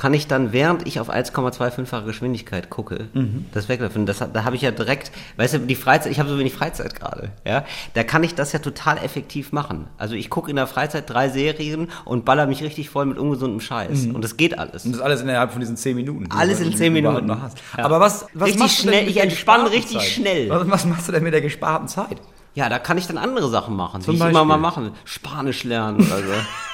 kann 0.00 0.14
ich 0.14 0.26
dann, 0.26 0.54
während 0.54 0.86
ich 0.86 0.98
auf 0.98 1.10
1,25fache 1.10 2.06
Geschwindigkeit 2.06 2.70
gucke, 2.70 3.08
Mhm. 3.12 3.44
das 3.52 3.68
weglaufen. 3.68 4.06
Das, 4.06 4.20
da 4.32 4.44
habe 4.44 4.56
ich 4.56 4.62
ja 4.62 4.70
direkt, 4.70 5.12
weißt 5.36 5.52
du, 5.54 5.58
die 5.58 5.74
Freizeit, 5.74 6.10
ich 6.10 6.18
habe 6.18 6.30
so 6.30 6.38
wenig 6.38 6.54
Freizeit 6.54 6.98
gerade, 6.98 7.32
ja, 7.46 7.66
da 7.92 8.02
kann 8.02 8.24
ich 8.24 8.34
das 8.34 8.52
ja 8.54 8.60
total 8.60 8.96
effektiv 8.96 9.52
machen. 9.52 9.88
Also 9.98 10.14
ich 10.14 10.30
gucke 10.30 10.48
in 10.48 10.56
der 10.56 10.66
Freizeit 10.66 11.10
drei 11.10 11.28
Serien 11.28 11.88
und 12.06 12.24
baller 12.24 12.46
mich 12.46 12.62
richtig 12.62 12.88
voll 12.88 13.04
mit 13.04 13.18
ungesundem 13.18 13.60
Scheiß. 13.60 14.06
Und 14.06 14.22
das 14.24 14.38
geht 14.38 14.58
alles. 14.58 14.86
Und 14.86 14.92
das 14.92 15.02
alles 15.02 15.20
innerhalb 15.20 15.50
von 15.52 15.60
diesen 15.60 15.76
10 15.76 15.94
Minuten. 15.96 16.28
Alles 16.30 16.60
in 16.60 16.74
10 16.74 16.96
überhaupt 16.96 17.20
Minuten. 17.22 17.38
Noch 17.38 17.42
hast. 17.42 17.58
Ja. 17.76 17.84
Aber 17.84 18.00
was, 18.00 18.24
was 18.32 18.46
Richtig 18.48 18.58
machst 18.62 18.78
du 18.78 18.82
denn 18.84 18.92
schnell, 18.94 19.04
mit 19.04 19.10
ich 19.16 19.22
entspanne 19.22 19.70
richtig 19.70 19.98
Zeit? 19.98 20.06
schnell. 20.08 20.48
Was, 20.48 20.70
was 20.70 20.84
machst 20.86 21.08
du 21.08 21.12
denn 21.12 21.24
mit 21.24 21.34
der 21.34 21.42
gesparten 21.42 21.88
Zeit? 21.88 22.16
Ja, 22.54 22.70
da 22.70 22.78
kann 22.78 22.96
ich 22.96 23.06
dann 23.06 23.18
andere 23.18 23.50
Sachen 23.50 23.76
machen, 23.76 24.00
Zum 24.00 24.16
die 24.16 24.22
ich 24.22 24.28
immer 24.30 24.44
mal 24.46 24.56
machen. 24.56 24.92
Spanisch 25.04 25.62
lernen 25.64 25.98
oder 25.98 26.16
so. 26.18 26.32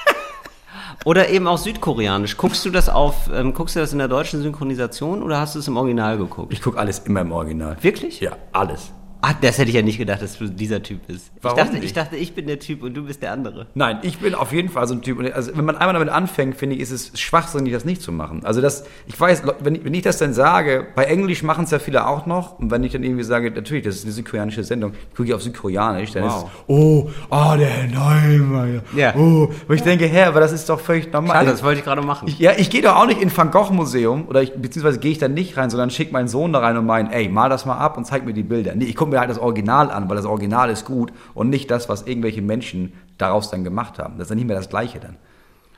oder 1.05 1.29
eben 1.29 1.47
auch 1.47 1.57
Südkoreanisch. 1.57 2.37
Guckst 2.37 2.65
du 2.65 2.69
das 2.69 2.89
auf, 2.89 3.29
ähm, 3.33 3.53
guckst 3.53 3.75
du 3.75 3.79
das 3.79 3.93
in 3.93 3.99
der 3.99 4.07
deutschen 4.07 4.41
Synchronisation 4.41 5.23
oder 5.23 5.39
hast 5.39 5.55
du 5.55 5.59
es 5.59 5.67
im 5.67 5.77
Original 5.77 6.17
geguckt? 6.17 6.51
Ich 6.51 6.61
gucke 6.61 6.77
alles 6.77 6.99
immer 6.99 7.21
im 7.21 7.31
Original. 7.31 7.77
Wirklich? 7.81 8.19
Ja, 8.19 8.31
alles. 8.51 8.91
Ah, 9.21 9.33
das 9.41 9.57
hätte 9.57 9.69
ich 9.69 9.75
ja 9.75 9.81
nicht 9.81 9.97
gedacht, 9.97 10.21
dass 10.21 10.37
du 10.37 10.47
dieser 10.47 10.83
Typ 10.83 11.07
bist. 11.07 11.31
Warum 11.41 11.57
ich, 11.57 11.63
dachte, 11.63 11.75
nicht? 11.77 11.85
ich 11.85 11.93
dachte, 11.93 12.15
ich 12.15 12.33
bin 12.35 12.47
der 12.47 12.59
Typ 12.59 12.83
und 12.83 12.93
du 12.93 13.03
bist 13.05 13.21
der 13.21 13.31
andere. 13.31 13.67
Nein, 13.73 13.97
ich 14.03 14.19
bin 14.19 14.35
auf 14.35 14.51
jeden 14.53 14.69
Fall 14.69 14.87
so 14.87 14.93
ein 14.93 15.01
Typ. 15.01 15.17
Und 15.19 15.31
Also 15.33 15.55
wenn 15.57 15.65
man 15.65 15.75
einmal 15.75 15.93
damit 15.93 16.09
anfängt, 16.09 16.55
finde 16.55 16.75
ich, 16.75 16.81
ist 16.81 16.91
es 16.91 17.19
schwachsinnig, 17.19 17.73
das 17.73 17.83
nicht 17.85 18.01
zu 18.01 18.11
machen. 18.11 18.41
Also 18.45 18.61
das, 18.61 18.85
ich 19.07 19.19
weiß, 19.19 19.43
wenn 19.61 19.75
ich, 19.75 19.83
wenn 19.85 19.93
ich 19.93 20.03
das 20.03 20.17
dann 20.17 20.33
sage, 20.33 20.85
bei 20.95 21.05
Englisch 21.05 21.41
machen 21.43 21.63
es 21.65 21.71
ja 21.71 21.79
viele 21.79 22.07
auch 22.07 22.25
noch. 22.25 22.59
Und 22.59 22.69
wenn 22.71 22.83
ich 22.83 22.91
dann 22.91 23.03
irgendwie 23.03 23.23
sage, 23.23 23.49
natürlich, 23.51 23.83
das 23.83 23.95
ist 23.95 24.03
eine 24.03 24.13
südkoreanische 24.13 24.63
Sendung, 24.63 24.93
gucke 25.15 25.27
ich 25.29 25.33
auf 25.33 25.41
Südkoreanisch, 25.41 26.11
dann 26.11 26.23
Wow. 26.23 26.31
ist 26.31 26.43
es, 26.43 26.49
oh, 26.67 27.09
ah, 27.29 27.57
der 27.57 27.67
Herr 27.69 27.87
Neumeier. 27.87 28.81
Ja. 28.95 29.15
Oh, 29.15 29.49
wo 29.67 29.73
ich 29.73 29.81
denke, 29.81 30.05
Herr, 30.07 30.27
aber 30.27 30.39
das 30.41 30.51
ist 30.51 30.69
doch 30.69 30.79
völlig 30.79 31.11
normal. 31.11 31.45
Ja, 31.45 31.51
das 31.51 31.63
wollte 31.63 31.79
ich 31.79 31.85
gerade 31.85 32.01
machen. 32.01 32.27
Ich, 32.27 32.39
ja, 32.39 32.51
ich 32.57 32.69
gehe 32.69 32.81
doch 32.81 32.95
auch 32.95 33.07
nicht 33.07 33.21
in 33.21 33.35
Van 33.35 33.51
Gogh 33.51 33.71
Museum 33.73 34.27
oder 34.27 34.41
ich, 34.43 34.53
beziehungsweise 34.53 34.99
gehe 34.99 35.11
ich 35.11 35.17
da 35.17 35.27
nicht 35.27 35.57
rein, 35.57 35.69
sondern 35.69 35.89
schicke 35.89 36.13
meinen 36.13 36.27
Sohn 36.27 36.53
da 36.53 36.59
rein 36.59 36.77
und 36.77 36.85
meinen, 36.85 37.09
ey, 37.11 37.29
mal 37.29 37.49
das 37.49 37.65
mal 37.65 37.77
ab 37.77 37.97
und 37.97 38.05
zeig 38.05 38.25
mir 38.25 38.33
die 38.33 38.43
Bilder. 38.43 38.75
Nee, 38.75 38.85
ich 38.85 38.95
gucke 38.95 39.06
mir 39.07 39.19
halt 39.19 39.29
das 39.29 39.39
Original 39.39 39.89
an, 39.91 40.09
weil 40.09 40.17
das 40.17 40.25
Original 40.25 40.69
ist 40.69 40.85
gut 40.85 41.11
und 41.33 41.49
nicht 41.49 41.69
das, 41.71 41.89
was 41.89 42.03
irgendwelche 42.03 42.41
Menschen 42.41 42.93
daraus 43.17 43.49
dann 43.49 43.63
gemacht 43.63 43.99
haben. 43.99 44.15
Das 44.17 44.25
ist 44.25 44.29
dann 44.29 44.37
nicht 44.37 44.47
mehr 44.47 44.55
das 44.57 44.69
Gleiche 44.69 44.99
dann. 44.99 45.15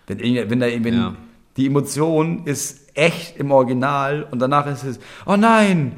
Wenn, 0.07 0.19
wenn, 0.49 0.59
da, 0.59 0.65
wenn 0.67 0.93
Ja. 0.93 1.15
die 1.57 1.67
Emotion 1.67 2.43
ist 2.45 2.89
echt 2.95 3.37
im 3.37 3.51
Original 3.51 4.27
und 4.31 4.39
danach 4.39 4.65
ist 4.67 4.83
es, 4.83 4.99
oh 5.25 5.35
nein, 5.35 5.93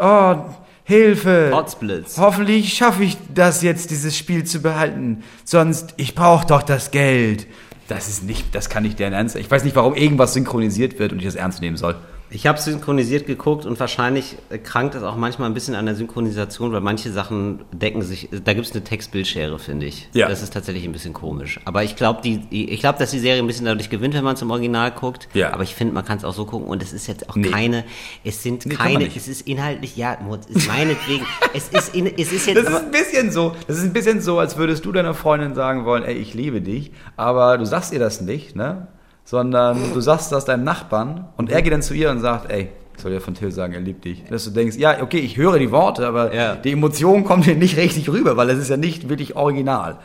oh, 0.00 0.36
Hilfe. 0.84 1.48
Potzblitz. 1.50 2.16
Hoffentlich 2.18 2.72
schaffe 2.74 3.02
ich 3.02 3.16
das 3.34 3.62
jetzt, 3.62 3.90
dieses 3.90 4.16
Spiel 4.16 4.44
zu 4.44 4.60
behalten. 4.62 5.24
Sonst, 5.44 5.94
ich 5.96 6.14
brauche 6.14 6.46
doch 6.46 6.62
das 6.62 6.92
Geld. 6.92 7.48
Das 7.88 8.08
ist 8.08 8.22
nicht, 8.24 8.54
das 8.54 8.68
kann 8.68 8.84
nicht 8.84 8.98
deren 9.00 9.12
Ernst. 9.12 9.34
Ich 9.36 9.50
weiß 9.50 9.64
nicht, 9.64 9.74
warum 9.74 9.94
irgendwas 9.94 10.34
synchronisiert 10.34 10.98
wird 11.00 11.12
und 11.12 11.18
ich 11.18 11.24
das 11.24 11.34
ernst 11.34 11.60
nehmen 11.60 11.76
soll. 11.76 11.96
Ich 12.28 12.46
habe 12.46 12.58
synchronisiert 12.58 13.26
geguckt 13.26 13.66
und 13.66 13.78
wahrscheinlich 13.78 14.36
äh, 14.50 14.58
krankt 14.58 14.94
es 14.96 15.02
auch 15.04 15.14
manchmal 15.16 15.48
ein 15.48 15.54
bisschen 15.54 15.74
an 15.76 15.86
der 15.86 15.94
Synchronisation, 15.94 16.72
weil 16.72 16.80
manche 16.80 17.12
Sachen 17.12 17.60
decken 17.72 18.02
sich. 18.02 18.28
Da 18.44 18.52
gibt 18.52 18.66
es 18.66 18.72
eine 18.72 18.82
Textbildschere, 18.82 19.58
finde 19.60 19.86
ich. 19.86 20.08
Ja. 20.12 20.28
Das 20.28 20.42
ist 20.42 20.52
tatsächlich 20.52 20.84
ein 20.84 20.92
bisschen 20.92 21.12
komisch. 21.12 21.60
Aber 21.64 21.84
ich 21.84 21.94
glaube, 21.94 22.26
ich 22.26 22.80
glaube, 22.80 22.98
dass 22.98 23.12
die 23.12 23.20
Serie 23.20 23.40
ein 23.42 23.46
bisschen 23.46 23.66
dadurch 23.66 23.90
gewinnt, 23.90 24.14
wenn 24.14 24.24
man 24.24 24.36
im 24.36 24.50
Original 24.50 24.90
guckt. 24.90 25.28
Ja. 25.34 25.52
Aber 25.52 25.62
ich 25.62 25.74
finde, 25.74 25.94
man 25.94 26.04
kann 26.04 26.18
es 26.18 26.24
auch 26.24 26.34
so 26.34 26.46
gucken 26.46 26.66
und 26.68 26.82
es 26.82 26.92
ist 26.92 27.06
jetzt 27.06 27.30
auch 27.30 27.36
Nee. 27.36 27.48
keine. 27.48 27.84
Es 28.24 28.42
sind 28.42 28.66
Nee, 28.66 28.74
keine. 28.74 29.06
Es 29.06 29.28
ist 29.28 29.46
inhaltlich, 29.46 29.96
ja, 29.96 30.14
ist 30.48 30.66
meinetwegen. 30.66 31.24
es 31.54 31.68
ist, 31.68 31.94
in, 31.94 32.06
es 32.06 32.32
ist 32.32 32.46
jetzt. 32.46 32.56
Das 32.56 32.68
ist 32.68 32.82
ein 32.82 32.90
bisschen 32.90 33.30
so, 33.30 33.54
das 33.68 33.78
ist 33.78 33.84
ein 33.84 33.92
bisschen 33.92 34.20
so, 34.20 34.38
als 34.40 34.56
würdest 34.56 34.84
du 34.84 34.90
deiner 34.92 35.14
Freundin 35.14 35.54
sagen 35.54 35.84
wollen, 35.84 36.02
ey, 36.02 36.14
ich 36.14 36.34
liebe 36.34 36.60
dich, 36.60 36.90
aber 37.16 37.56
du 37.58 37.64
sagst 37.64 37.92
ihr 37.92 37.98
das 38.00 38.20
nicht, 38.20 38.56
ne? 38.56 38.88
Sondern 39.26 39.92
du 39.92 40.00
sagst 40.00 40.30
das 40.32 40.44
deinem 40.44 40.62
Nachbarn 40.64 41.26
und 41.36 41.50
er 41.50 41.60
geht 41.60 41.72
dann 41.72 41.82
zu 41.82 41.92
ihr 41.94 42.10
und 42.10 42.20
sagt, 42.20 42.50
ey, 42.50 42.70
soll 42.96 43.12
ja 43.12 43.20
von 43.20 43.34
Till 43.34 43.50
sagen, 43.52 43.74
er 43.74 43.80
liebt 43.80 44.04
dich. 44.04 44.24
Dass 44.30 44.44
du 44.44 44.50
denkst, 44.52 44.76
ja, 44.76 45.02
okay, 45.02 45.18
ich 45.18 45.36
höre 45.36 45.58
die 45.58 45.70
Worte, 45.72 46.06
aber 46.06 46.32
Ja. 46.34 46.54
die 46.54 46.72
Emotion 46.72 47.24
kommt 47.24 47.44
hier 47.44 47.56
nicht 47.56 47.76
richtig 47.76 48.08
rüber, 48.08 48.36
weil 48.38 48.48
es 48.50 48.58
ist 48.58 48.70
ja 48.70 48.76
nicht 48.78 49.08
wirklich 49.08 49.36
original. 49.36 49.98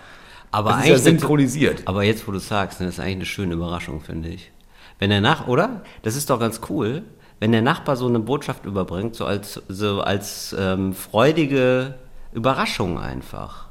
Aber 0.52 0.72
Das 0.72 0.80
ist 0.80 0.86
ja 0.88 0.94
eigentlich 0.96 1.04
synchronisiert. 1.04 1.84
Aber 1.86 2.04
jetzt, 2.04 2.28
wo 2.28 2.32
du 2.34 2.40
sagst, 2.40 2.80
ne, 2.82 2.88
das 2.88 2.96
ist 2.96 3.00
eigentlich 3.00 3.16
eine 3.16 3.26
schöne 3.26 3.54
Überraschung, 3.54 4.02
finde 4.02 4.30
ich. 4.30 4.52
Wenn 5.00 5.12
der 5.12 5.22
Nach, 5.22 5.48
oder? 5.48 5.82
Das 6.02 6.16
ist 6.16 6.30
doch 6.30 6.40
ganz 6.40 6.60
cool, 6.70 7.04
wenn 7.40 7.52
der 7.52 7.62
Nachbar 7.62 7.96
so 7.96 8.08
eine 8.08 8.20
Botschaft 8.20 8.66
überbringt, 8.66 9.16
so 9.16 9.26
als, 9.26 9.62
so 9.70 10.02
als 10.02 10.54
ähm, 10.60 10.94
freudige 10.94 11.94
Überraschung 12.34 13.00
einfach. 13.00 13.68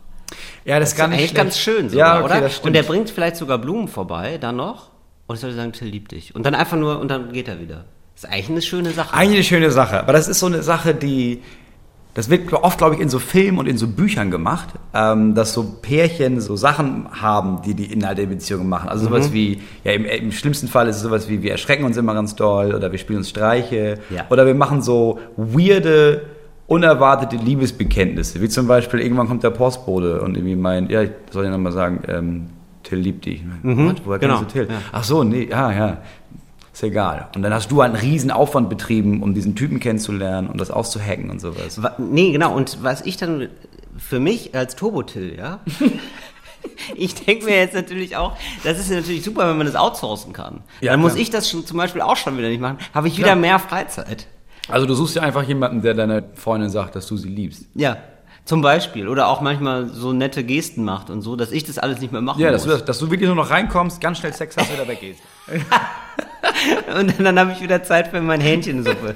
Ja, 0.64 0.78
das, 0.78 0.90
Das 0.94 0.98
ist 1.08 1.12
eigentlich 1.12 1.34
ganz 1.34 1.58
schön 1.58 1.86
ja, 1.86 1.90
sogar, 1.90 2.24
okay, 2.24 2.38
oder? 2.38 2.50
Und 2.62 2.72
der 2.72 2.82
bringt 2.84 3.10
vielleicht 3.10 3.36
sogar 3.36 3.58
Blumen 3.58 3.88
vorbei, 3.88 4.38
dann 4.38 4.56
noch. 4.56 4.89
Und 5.30 5.36
ich 5.36 5.40
sollte 5.42 5.54
sagen, 5.54 5.70
Till 5.70 5.86
liebt 5.86 6.10
dich. 6.10 6.34
Und 6.34 6.44
dann 6.44 6.56
einfach 6.56 6.76
nur, 6.76 6.98
und 6.98 7.08
dann 7.08 7.30
geht 7.32 7.46
er 7.46 7.60
wieder. 7.60 7.84
Das 8.16 8.24
ist 8.24 8.30
eigentlich 8.30 8.50
eine 8.50 8.62
schöne 8.62 8.90
Sache. 8.90 9.14
Eigentlich 9.14 9.34
eine 9.36 9.44
schöne 9.44 9.70
Sache, 9.70 10.00
aber 10.00 10.12
das 10.12 10.26
ist 10.26 10.40
so 10.40 10.46
eine 10.46 10.64
Sache, 10.64 10.92
die, 10.92 11.40
das 12.14 12.28
wird 12.30 12.52
oft, 12.52 12.78
glaube 12.78 12.96
ich, 12.96 13.00
in 13.00 13.08
so 13.08 13.20
Filmen 13.20 13.58
und 13.58 13.68
in 13.68 13.78
so 13.78 13.86
Büchern 13.86 14.32
gemacht, 14.32 14.70
ähm, 14.92 15.36
dass 15.36 15.52
so 15.52 15.62
Pärchen 15.82 16.40
so 16.40 16.56
Sachen 16.56 17.06
haben, 17.12 17.62
die 17.64 17.74
die 17.74 17.92
Inhalte 17.92 18.22
der 18.22 18.28
Beziehung 18.34 18.68
machen. 18.68 18.88
Also 18.88 19.04
Mhm. 19.04 19.08
sowas 19.10 19.32
wie, 19.32 19.60
ja, 19.84 19.92
im, 19.92 20.04
im 20.04 20.32
schlimmsten 20.32 20.66
Fall 20.66 20.88
ist 20.88 20.96
es 20.96 21.02
sowas 21.02 21.28
wie, 21.28 21.42
wir 21.42 21.52
erschrecken 21.52 21.84
uns 21.84 21.96
immer 21.96 22.12
ganz 22.14 22.34
doll 22.34 22.74
oder 22.74 22.90
wir 22.90 22.98
spielen 22.98 23.18
uns 23.20 23.28
Streiche 23.30 24.00
Ja. 24.10 24.24
oder 24.30 24.46
wir 24.46 24.56
machen 24.56 24.82
so 24.82 25.20
weirde, 25.36 26.22
unerwartete 26.66 27.36
Liebesbekenntnisse, 27.36 28.40
wie 28.40 28.48
zum 28.48 28.66
Beispiel, 28.66 28.98
irgendwann 28.98 29.28
kommt 29.28 29.44
der 29.44 29.50
Postbote 29.50 30.22
und 30.22 30.36
irgendwie 30.36 30.56
meint, 30.56 30.90
ja, 30.90 31.02
ich 31.02 31.10
soll 31.30 31.44
ja 31.44 31.50
nochmal 31.52 31.70
sagen, 31.72 32.02
ähm, 32.08 32.46
Till 32.90 32.98
liebt 32.98 33.24
dich. 33.24 33.42
Mhm, 33.62 33.94
Woher 34.04 34.18
genau, 34.18 34.38
kennst 34.40 34.54
du 34.56 34.58
Till? 34.66 34.70
ja. 34.70 34.80
Ach 34.92 35.04
so, 35.04 35.24
nee, 35.24 35.48
ja, 35.50 35.72
ja. 35.72 35.96
Ist 36.72 36.82
egal. 36.82 37.28
Und 37.34 37.42
dann 37.42 37.52
hast 37.54 37.70
du 37.70 37.80
einen 37.80 37.94
riesen 37.96 38.30
Aufwand 38.30 38.68
betrieben, 38.68 39.22
um 39.22 39.34
diesen 39.34 39.54
Typen 39.56 39.80
kennenzulernen 39.80 40.48
und 40.48 40.60
das 40.60 40.70
auszuhacken 40.70 41.30
und 41.30 41.40
sowas. 41.40 41.82
Wa- 41.82 41.94
Nee, 41.98 42.32
genau. 42.32 42.54
Und 42.54 42.78
was 42.82 43.00
ich 43.02 43.16
dann 43.16 43.48
für 43.98 44.20
mich 44.20 44.54
als 44.54 44.76
Turbotill, 44.76 45.36
ja, 45.36 45.60
ich 46.96 47.14
denke 47.14 47.44
mir 47.46 47.56
jetzt 47.56 47.74
natürlich 47.74 48.16
auch, 48.16 48.36
das 48.64 48.78
ist 48.78 48.90
natürlich 48.90 49.24
super, 49.24 49.48
wenn 49.48 49.56
man 49.56 49.66
das 49.66 49.76
outsourcen 49.76 50.32
kann. 50.32 50.60
Ja, 50.80 50.92
dann 50.92 51.00
muss 51.00 51.12
klar. 51.12 51.22
ich 51.22 51.30
das 51.30 51.48
schon 51.50 51.66
zum 51.66 51.76
Beispiel 51.78 52.02
auch 52.02 52.16
schon 52.16 52.36
wieder 52.38 52.48
nicht 52.48 52.60
machen. 52.60 52.78
Habe 52.94 53.08
ich 53.08 53.16
wieder 53.16 53.28
Klar. 53.28 53.36
mehr 53.36 53.58
Freizeit. 53.58 54.26
Also 54.68 54.86
du 54.86 54.94
suchst 54.94 55.16
ja 55.16 55.22
einfach 55.22 55.42
jemanden, 55.42 55.82
der 55.82 55.94
deiner 55.94 56.22
Freundin 56.34 56.70
sagt, 56.70 56.94
dass 56.94 57.06
du 57.06 57.16
sie 57.16 57.28
liebst. 57.28 57.64
Ja. 57.74 57.96
Zum 58.50 58.62
Beispiel. 58.62 59.06
Oder 59.06 59.28
auch 59.28 59.40
manchmal 59.42 59.86
so 59.90 60.12
nette 60.12 60.42
Gesten 60.42 60.82
macht 60.82 61.08
und 61.08 61.22
so, 61.22 61.36
dass 61.36 61.52
ich 61.52 61.62
das 61.62 61.78
alles 61.78 62.00
nicht 62.00 62.10
mehr 62.10 62.20
machen 62.20 62.40
Ja, 62.42 62.50
dass 62.50 62.66
muss. 62.66 62.78
du, 62.80 62.84
dass 62.84 62.98
du 62.98 63.08
wirklich 63.08 63.28
nur 63.28 63.36
noch 63.36 63.48
reinkommst, 63.50 64.00
ganz 64.00 64.18
schnell 64.18 64.32
Sex 64.34 64.56
hast, 64.56 64.72
wieder 64.72 64.88
weggehst. 64.88 65.20
Und 66.98 67.16
dann, 67.16 67.24
dann 67.24 67.38
habe 67.38 67.52
ich 67.52 67.60
wieder 67.62 67.84
Zeit 67.84 68.08
für 68.08 68.20
mein 68.20 68.40
Hähnchensuppe. 68.40 69.14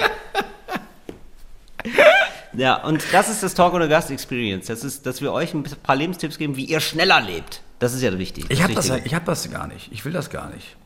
ja, 2.52 2.76
und 2.84 3.02
das 3.12 3.28
ist 3.28 3.42
das 3.42 3.54
Talk 3.54 3.74
oder 3.74 3.88
Gast 3.88 4.10
Experience. 4.12 4.66
Das 4.68 4.84
ist, 4.84 5.04
dass 5.04 5.20
wir 5.20 5.32
euch 5.32 5.52
ein 5.52 5.64
paar 5.82 5.96
Lebenstipps 5.96 6.38
geben, 6.38 6.56
wie 6.56 6.64
ihr 6.64 6.78
schneller 6.80 7.20
lebt. 7.20 7.60
Das 7.80 7.92
ist 7.92 8.02
ja 8.02 8.16
wichtig. 8.16 8.46
Ich 8.50 8.62
habe 8.62 8.72
das, 8.72 8.88
ich 8.88 9.14
hab 9.14 9.24
das 9.24 9.50
gar 9.50 9.66
nicht. 9.66 9.90
Ich 9.92 10.04
will 10.04 10.12
das 10.12 10.30
gar 10.30 10.48
nicht. 10.50 10.76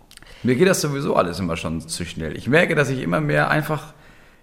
Mir 0.42 0.54
geht 0.56 0.66
das 0.68 0.80
sowieso 0.80 1.14
alles 1.16 1.38
immer 1.38 1.56
schon 1.58 1.86
zu 1.86 2.04
schnell. 2.06 2.36
Ich 2.36 2.48
merke, 2.48 2.74
dass 2.74 2.88
ich 2.88 3.00
immer 3.02 3.20
mehr 3.20 3.50
einfach. 3.50 3.92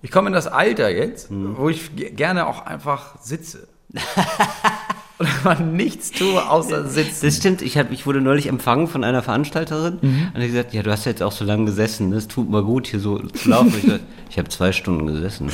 Ich 0.03 0.11
komme 0.11 0.27
in 0.27 0.33
das 0.33 0.45
Alter 0.47 0.89
jetzt, 0.89 1.27
wo 1.31 1.69
ich 1.69 1.95
ge- 1.95 2.11
gerne 2.11 2.45
auch 2.45 2.65
einfach 2.67 3.19
sitze. 3.21 3.67
Und 5.17 5.45
man 5.45 5.75
nichts 5.77 6.11
tue, 6.11 6.49
außer 6.49 6.89
sitzen. 6.89 7.25
Das 7.25 7.37
stimmt, 7.37 7.61
ich, 7.61 7.77
hab, 7.77 7.89
ich 7.89 8.05
wurde 8.05 8.19
neulich 8.19 8.47
empfangen 8.47 8.87
von 8.89 9.05
einer 9.05 9.23
Veranstalterin 9.23 9.97
Mhm. 10.01 10.31
und 10.33 10.41
die 10.41 10.47
gesagt, 10.47 10.73
ja, 10.73 10.83
du 10.83 10.91
hast 10.91 11.05
jetzt 11.05 11.23
auch 11.23 11.31
so 11.31 11.45
lange 11.45 11.63
gesessen, 11.65 12.11
das 12.11 12.27
tut 12.27 12.49
mal 12.49 12.61
gut, 12.63 12.87
hier 12.87 12.99
so 12.99 13.19
zu 13.19 13.49
laufen. 13.49 13.73
ich 13.77 13.83
gesagt, 13.83 14.03
ich 14.29 14.37
habe 14.37 14.49
zwei 14.49 14.73
Stunden 14.73 15.07
gesessen. 15.07 15.49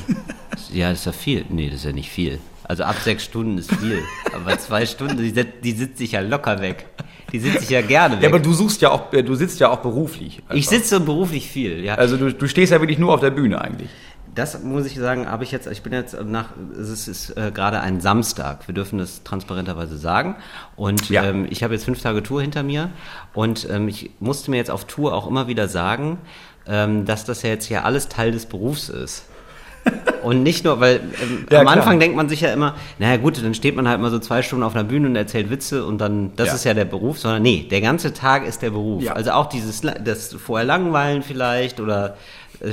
Ja, 0.74 0.90
das 0.90 1.00
ist 1.02 1.06
ja 1.06 1.12
viel. 1.12 1.46
Nee, 1.50 1.68
das 1.68 1.76
ist 1.82 1.86
ja 1.86 1.92
nicht 1.92 2.10
viel. 2.10 2.40
Also 2.64 2.84
ab 2.86 2.96
sechs 3.04 3.24
Stunden 3.26 3.60
ist 3.60 3.72
viel. 3.76 4.00
Aber 4.34 4.58
zwei 4.58 4.86
Stunden, 4.88 5.18
die, 5.18 5.32
die 5.64 5.72
sitzt 5.74 6.00
sich 6.00 6.14
ja 6.14 6.22
locker 6.22 6.60
weg. 6.62 6.88
Die 7.32 7.40
sitzt 7.40 7.60
sich 7.60 7.70
ja 7.70 7.82
gerne 7.82 8.16
weg. 8.16 8.24
Ja, 8.24 8.30
aber 8.30 8.40
du 8.40 8.54
suchst 8.54 8.82
ja 8.82 8.90
auch, 8.92 9.14
äh, 9.14 9.22
du 9.24 9.36
sitzt 9.36 9.60
ja 9.60 9.70
auch 9.70 9.80
beruflich. 9.80 10.42
ich 10.54 10.68
sitze 10.68 11.00
beruflich 11.02 11.48
viel, 11.50 11.84
ja. 11.84 11.96
Also 11.96 12.18
du, 12.18 12.34
du 12.34 12.48
stehst 12.48 12.72
ja 12.72 12.80
wirklich 12.82 12.98
nur 12.98 13.14
auf 13.14 13.20
der 13.20 13.30
Bühne 13.32 13.62
eigentlich. 13.62 13.90
Das 14.34 14.64
muss 14.64 14.86
ich 14.86 14.96
sagen, 14.96 15.28
habe 15.28 15.44
ich 15.44 15.52
jetzt, 15.52 15.68
ich 15.68 15.82
bin 15.84 15.92
jetzt 15.92 16.16
nach, 16.24 16.50
es 16.80 17.08
ist, 17.08 17.32
äh, 17.38 17.52
gerade 17.54 17.82
ein 17.82 18.00
Samstag, 18.00 18.68
wir 18.68 18.74
dürfen 18.74 18.98
das 18.98 19.24
transparenterweise 19.24 19.98
sagen. 19.98 20.36
Und 20.78 21.10
Ja. 21.10 21.24
ähm, 21.24 21.48
ich 21.50 21.64
habe 21.64 21.74
jetzt 21.74 21.84
fünf 21.84 22.02
Tage 22.02 22.24
Tour 22.24 22.42
hinter 22.42 22.64
mir 22.64 22.90
und 23.34 23.68
ähm, 23.70 23.88
ich 23.90 24.12
musste 24.20 24.50
mir 24.52 24.58
jetzt 24.58 24.72
auf 24.72 24.86
Tour 24.86 25.14
auch 25.14 25.28
immer 25.28 25.48
wieder 25.48 25.68
sagen, 25.68 26.18
ähm, 26.66 27.06
dass 27.06 27.26
das 27.26 27.42
ja 27.42 27.50
jetzt 27.50 27.68
ja 27.70 27.82
alles 27.84 28.08
Teil 28.08 28.32
des 28.32 28.46
Berufs 28.46 28.88
ist. 28.90 29.26
Und 30.22 30.44
nicht 30.44 30.64
nur, 30.64 30.80
weil 30.80 30.98
ähm, 31.24 31.48
Ja, 31.50 31.62
am 31.62 31.66
klar. 31.66 31.78
Anfang 31.78 32.00
denkt 32.00 32.16
man 32.16 32.30
sich 32.30 32.42
ja 32.42 32.54
immer, 32.54 32.76
naja 33.00 33.18
gut, 33.18 33.44
dann 33.44 33.56
steht 33.56 33.76
man 33.76 33.88
halt 33.90 34.00
mal 34.00 34.12
so 34.12 34.20
zwei 34.20 34.44
Stunden 34.44 34.64
auf 34.64 34.76
einer 34.76 34.84
Bühne 34.84 35.08
und 35.08 35.16
erzählt 35.16 35.50
Witze 35.50 35.84
und 35.86 35.98
dann, 35.98 36.34
das 36.36 36.50
Ja. 36.50 36.54
ist 36.54 36.64
ja 36.66 36.74
der 36.76 36.86
Beruf, 36.86 37.18
sondern 37.18 37.42
nee, 37.42 37.68
der 37.70 37.82
ganze 37.82 38.14
Tag 38.14 38.46
ist 38.46 38.62
der 38.62 38.70
Beruf. 38.70 39.02
Ja. 39.02 39.14
Also 39.14 39.32
auch 39.32 39.48
dieses, 39.48 39.82
das 39.82 40.34
vorher 40.36 40.68
langweilen 40.68 41.24
vielleicht 41.24 41.80
oder 41.80 42.16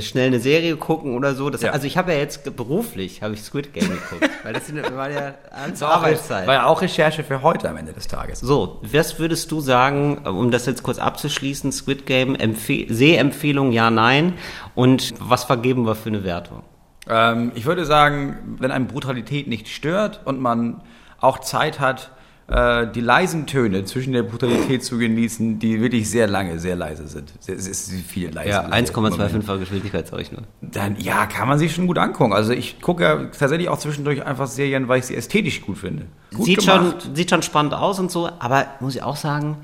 schnell 0.01 0.27
eine 0.27 0.39
Serie 0.39 0.75
gucken 0.75 1.15
oder 1.15 1.35
so. 1.35 1.49
Das, 1.49 1.61
Ja. 1.61 1.71
Also 1.71 1.87
ich 1.87 1.97
habe 1.97 2.13
ja 2.13 2.19
jetzt 2.19 2.55
beruflich, 2.55 3.21
habe 3.21 3.33
ich 3.33 3.41
Squid 3.41 3.73
Game 3.73 3.89
geguckt, 3.89 4.29
weil 4.43 4.53
das 4.53 4.71
war 4.73 5.09
ja 5.09 5.33
auch, 5.81 5.87
Arbeitszeit. 5.87 6.47
war 6.47 6.53
ja 6.53 6.65
auch 6.65 6.81
Recherche 6.81 7.23
für 7.23 7.41
heute 7.41 7.69
am 7.69 7.77
Ende 7.77 7.93
des 7.93 8.07
Tages. 8.07 8.39
So, 8.39 8.79
was 8.81 9.19
würdest 9.19 9.51
du 9.51 9.61
sagen, 9.61 10.19
um 10.19 10.51
das 10.51 10.65
jetzt 10.65 10.83
kurz 10.83 10.99
abzuschließen, 10.99 11.71
Squid 11.71 12.05
Game, 12.05 12.35
Empfe 12.35 12.85
Sehempfehlung, 12.89 13.71
ja, 13.71 13.89
nein 13.89 14.33
und 14.75 15.13
was 15.19 15.43
vergeben 15.43 15.85
wir 15.85 15.95
für 15.95 16.09
eine 16.09 16.23
Wertung? 16.23 16.63
Ähm, 17.07 17.51
ich 17.55 17.65
würde 17.65 17.85
sagen, 17.85 18.57
wenn 18.59 18.71
einem 18.71 18.87
Brutalität 18.87 19.47
nicht 19.47 19.67
stört 19.67 20.21
und 20.25 20.39
man 20.39 20.81
auch 21.19 21.39
Zeit 21.39 21.79
hat, 21.79 22.11
äh, 22.49 22.87
die 22.91 23.01
leisen 23.01 23.45
Töne 23.45 23.85
zwischen 23.85 24.13
der 24.13 24.23
Brutalität 24.23 24.83
zu 24.83 24.97
genießen, 24.97 25.59
die 25.59 25.81
wirklich 25.81 26.09
sehr 26.09 26.27
lange, 26.27 26.59
sehr 26.59 26.75
leise 26.75 27.07
sind. 27.07 27.31
Es 27.45 27.67
ist 27.67 27.91
viel 28.07 28.31
leise. 28.31 28.49
Ja, 28.49 28.69
1,25er 28.69 29.59
Geschwindigkeit 29.59 30.07
sag 30.07 30.19
ich 30.21 30.31
nur. 30.31 30.41
Dann, 30.61 30.95
ja, 30.99 31.25
kann 31.27 31.47
man 31.47 31.59
sich 31.59 31.75
schon 31.75 31.85
gut 31.85 31.97
angucken. 31.97 32.33
Also 32.33 32.51
ich 32.51 32.81
gucke 32.81 33.03
ja 33.03 33.15
tatsächlich 33.25 33.69
auch 33.69 33.77
zwischendurch 33.77 34.25
einfach 34.25 34.47
Serien, 34.47 34.87
weil 34.87 34.99
ich 34.99 35.05
sie 35.05 35.15
ästhetisch 35.15 35.61
gut 35.61 35.77
finde. 35.77 36.05
Gut 36.33 36.45
Sieht 36.45 36.63
schon, 36.63 36.95
sieht 37.13 37.29
schon 37.29 37.43
spannend 37.43 37.73
aus 37.73 37.99
und 37.99 38.09
so, 38.09 38.29
aber 38.39 38.65
muss 38.79 38.95
ich 38.95 39.03
auch 39.03 39.15
sagen, 39.15 39.57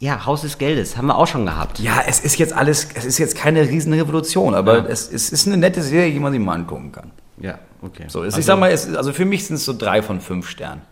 ja, 0.00 0.26
Haus 0.26 0.42
des 0.42 0.58
Geldes, 0.58 0.96
haben 0.96 1.06
wir 1.06 1.16
auch 1.16 1.26
schon 1.26 1.44
gehabt. 1.46 1.80
Ja, 1.80 2.02
es 2.06 2.20
ist 2.20 2.38
jetzt 2.38 2.52
alles, 2.52 2.88
es 2.94 3.04
ist 3.04 3.18
jetzt 3.18 3.36
keine 3.36 3.62
riesen 3.62 3.92
Revolution, 3.92 4.54
aber 4.54 4.88
es, 4.88 5.10
es 5.10 5.30
ist 5.30 5.46
eine 5.46 5.56
nette 5.56 5.82
Serie, 5.82 6.12
die 6.12 6.20
man 6.20 6.32
sich 6.32 6.40
mal 6.40 6.54
angucken 6.54 6.92
kann. 6.92 7.10
Ja, 7.40 7.58
okay. 7.82 8.04
So, 8.08 8.20
es, 8.20 8.26
also, 8.26 8.38
ich 8.38 8.44
sag 8.44 8.60
mal, 8.60 8.70
es, 8.70 8.94
also 8.94 9.12
für 9.12 9.24
mich 9.24 9.46
sind 9.46 9.56
es 9.56 9.64
so 9.64 9.76
drei 9.76 10.02
von 10.02 10.20
fünf 10.20 10.48
Sternen. 10.48 10.82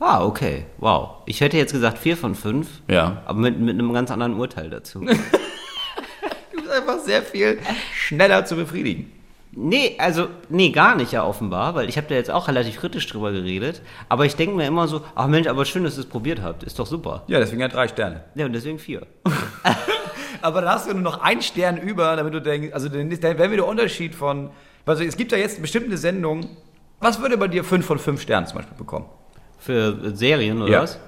Ah, 0.00 0.24
okay, 0.24 0.64
wow. 0.78 1.18
Ich 1.26 1.40
hätte 1.42 1.56
jetzt 1.58 1.72
gesagt 1.72 1.98
vier 1.98 2.16
von 2.16 2.34
fünf, 2.34 2.68
Ja. 2.88 3.22
aber 3.26 3.38
mit, 3.38 3.60
mit 3.60 3.74
einem 3.78 3.92
ganz 3.92 4.10
anderen 4.10 4.34
Urteil 4.34 4.70
dazu. 4.70 5.00
Du 6.52 6.56
bist 6.62 6.70
einfach 6.72 6.98
sehr 6.98 7.22
viel 7.22 7.58
schneller 7.94 8.44
zu 8.44 8.56
befriedigen. 8.56 9.12
Nee, 9.52 9.96
also, 9.98 10.28
nee, 10.48 10.70
gar 10.70 10.94
nicht 10.96 11.12
ja 11.12 11.24
offenbar, 11.24 11.74
weil 11.74 11.88
ich 11.88 11.96
habe 11.96 12.06
da 12.08 12.14
jetzt 12.14 12.30
auch 12.30 12.48
relativ 12.48 12.78
kritisch 12.78 13.06
drüber 13.08 13.32
geredet. 13.32 13.82
Aber 14.08 14.24
ich 14.26 14.36
denke 14.36 14.54
mir 14.56 14.66
immer 14.66 14.86
so, 14.88 15.02
ach 15.14 15.26
Mensch, 15.26 15.48
aber 15.48 15.64
schön, 15.64 15.84
dass 15.84 15.96
ihr 15.96 16.00
es 16.00 16.06
probiert 16.06 16.40
habt. 16.42 16.62
Ist 16.62 16.78
doch 16.78 16.86
super. 16.86 17.22
Ja, 17.26 17.38
deswegen 17.40 17.60
ja 17.60 17.68
drei 17.68 17.88
Sterne. 17.88 18.24
Ja, 18.36 18.46
und 18.46 18.52
deswegen 18.52 18.78
vier. 18.78 19.06
Aber 20.42 20.60
dann 20.62 20.70
hast 20.70 20.88
du 20.88 20.92
nur 20.94 21.02
noch 21.02 21.20
einen 21.20 21.42
Stern 21.42 21.76
über, 21.76 22.16
damit 22.16 22.32
du 22.32 22.40
denkst, 22.40 22.72
also 22.72 22.88
dann 22.88 23.10
wäre 23.10 23.38
wieder 23.38 23.48
der 23.56 23.66
Unterschied 23.66 24.14
von, 24.14 24.50
also 24.86 25.02
es 25.04 25.16
gibt 25.16 25.32
ja 25.32 25.38
jetzt 25.38 25.60
bestimmte 25.60 25.98
Sendungen, 25.98 26.48
was 27.00 27.20
würde 27.20 27.36
bei 27.36 27.48
dir 27.48 27.62
fünf 27.64 27.84
von 27.84 27.98
fünf 27.98 28.22
Sternen 28.22 28.46
zum 28.46 28.56
Beispiel 28.58 28.76
bekommen? 28.78 29.06
Für 29.60 29.96
Serien 30.16 30.60
oder 30.62 30.72
Ja. 30.72 30.82
was? 30.82 30.98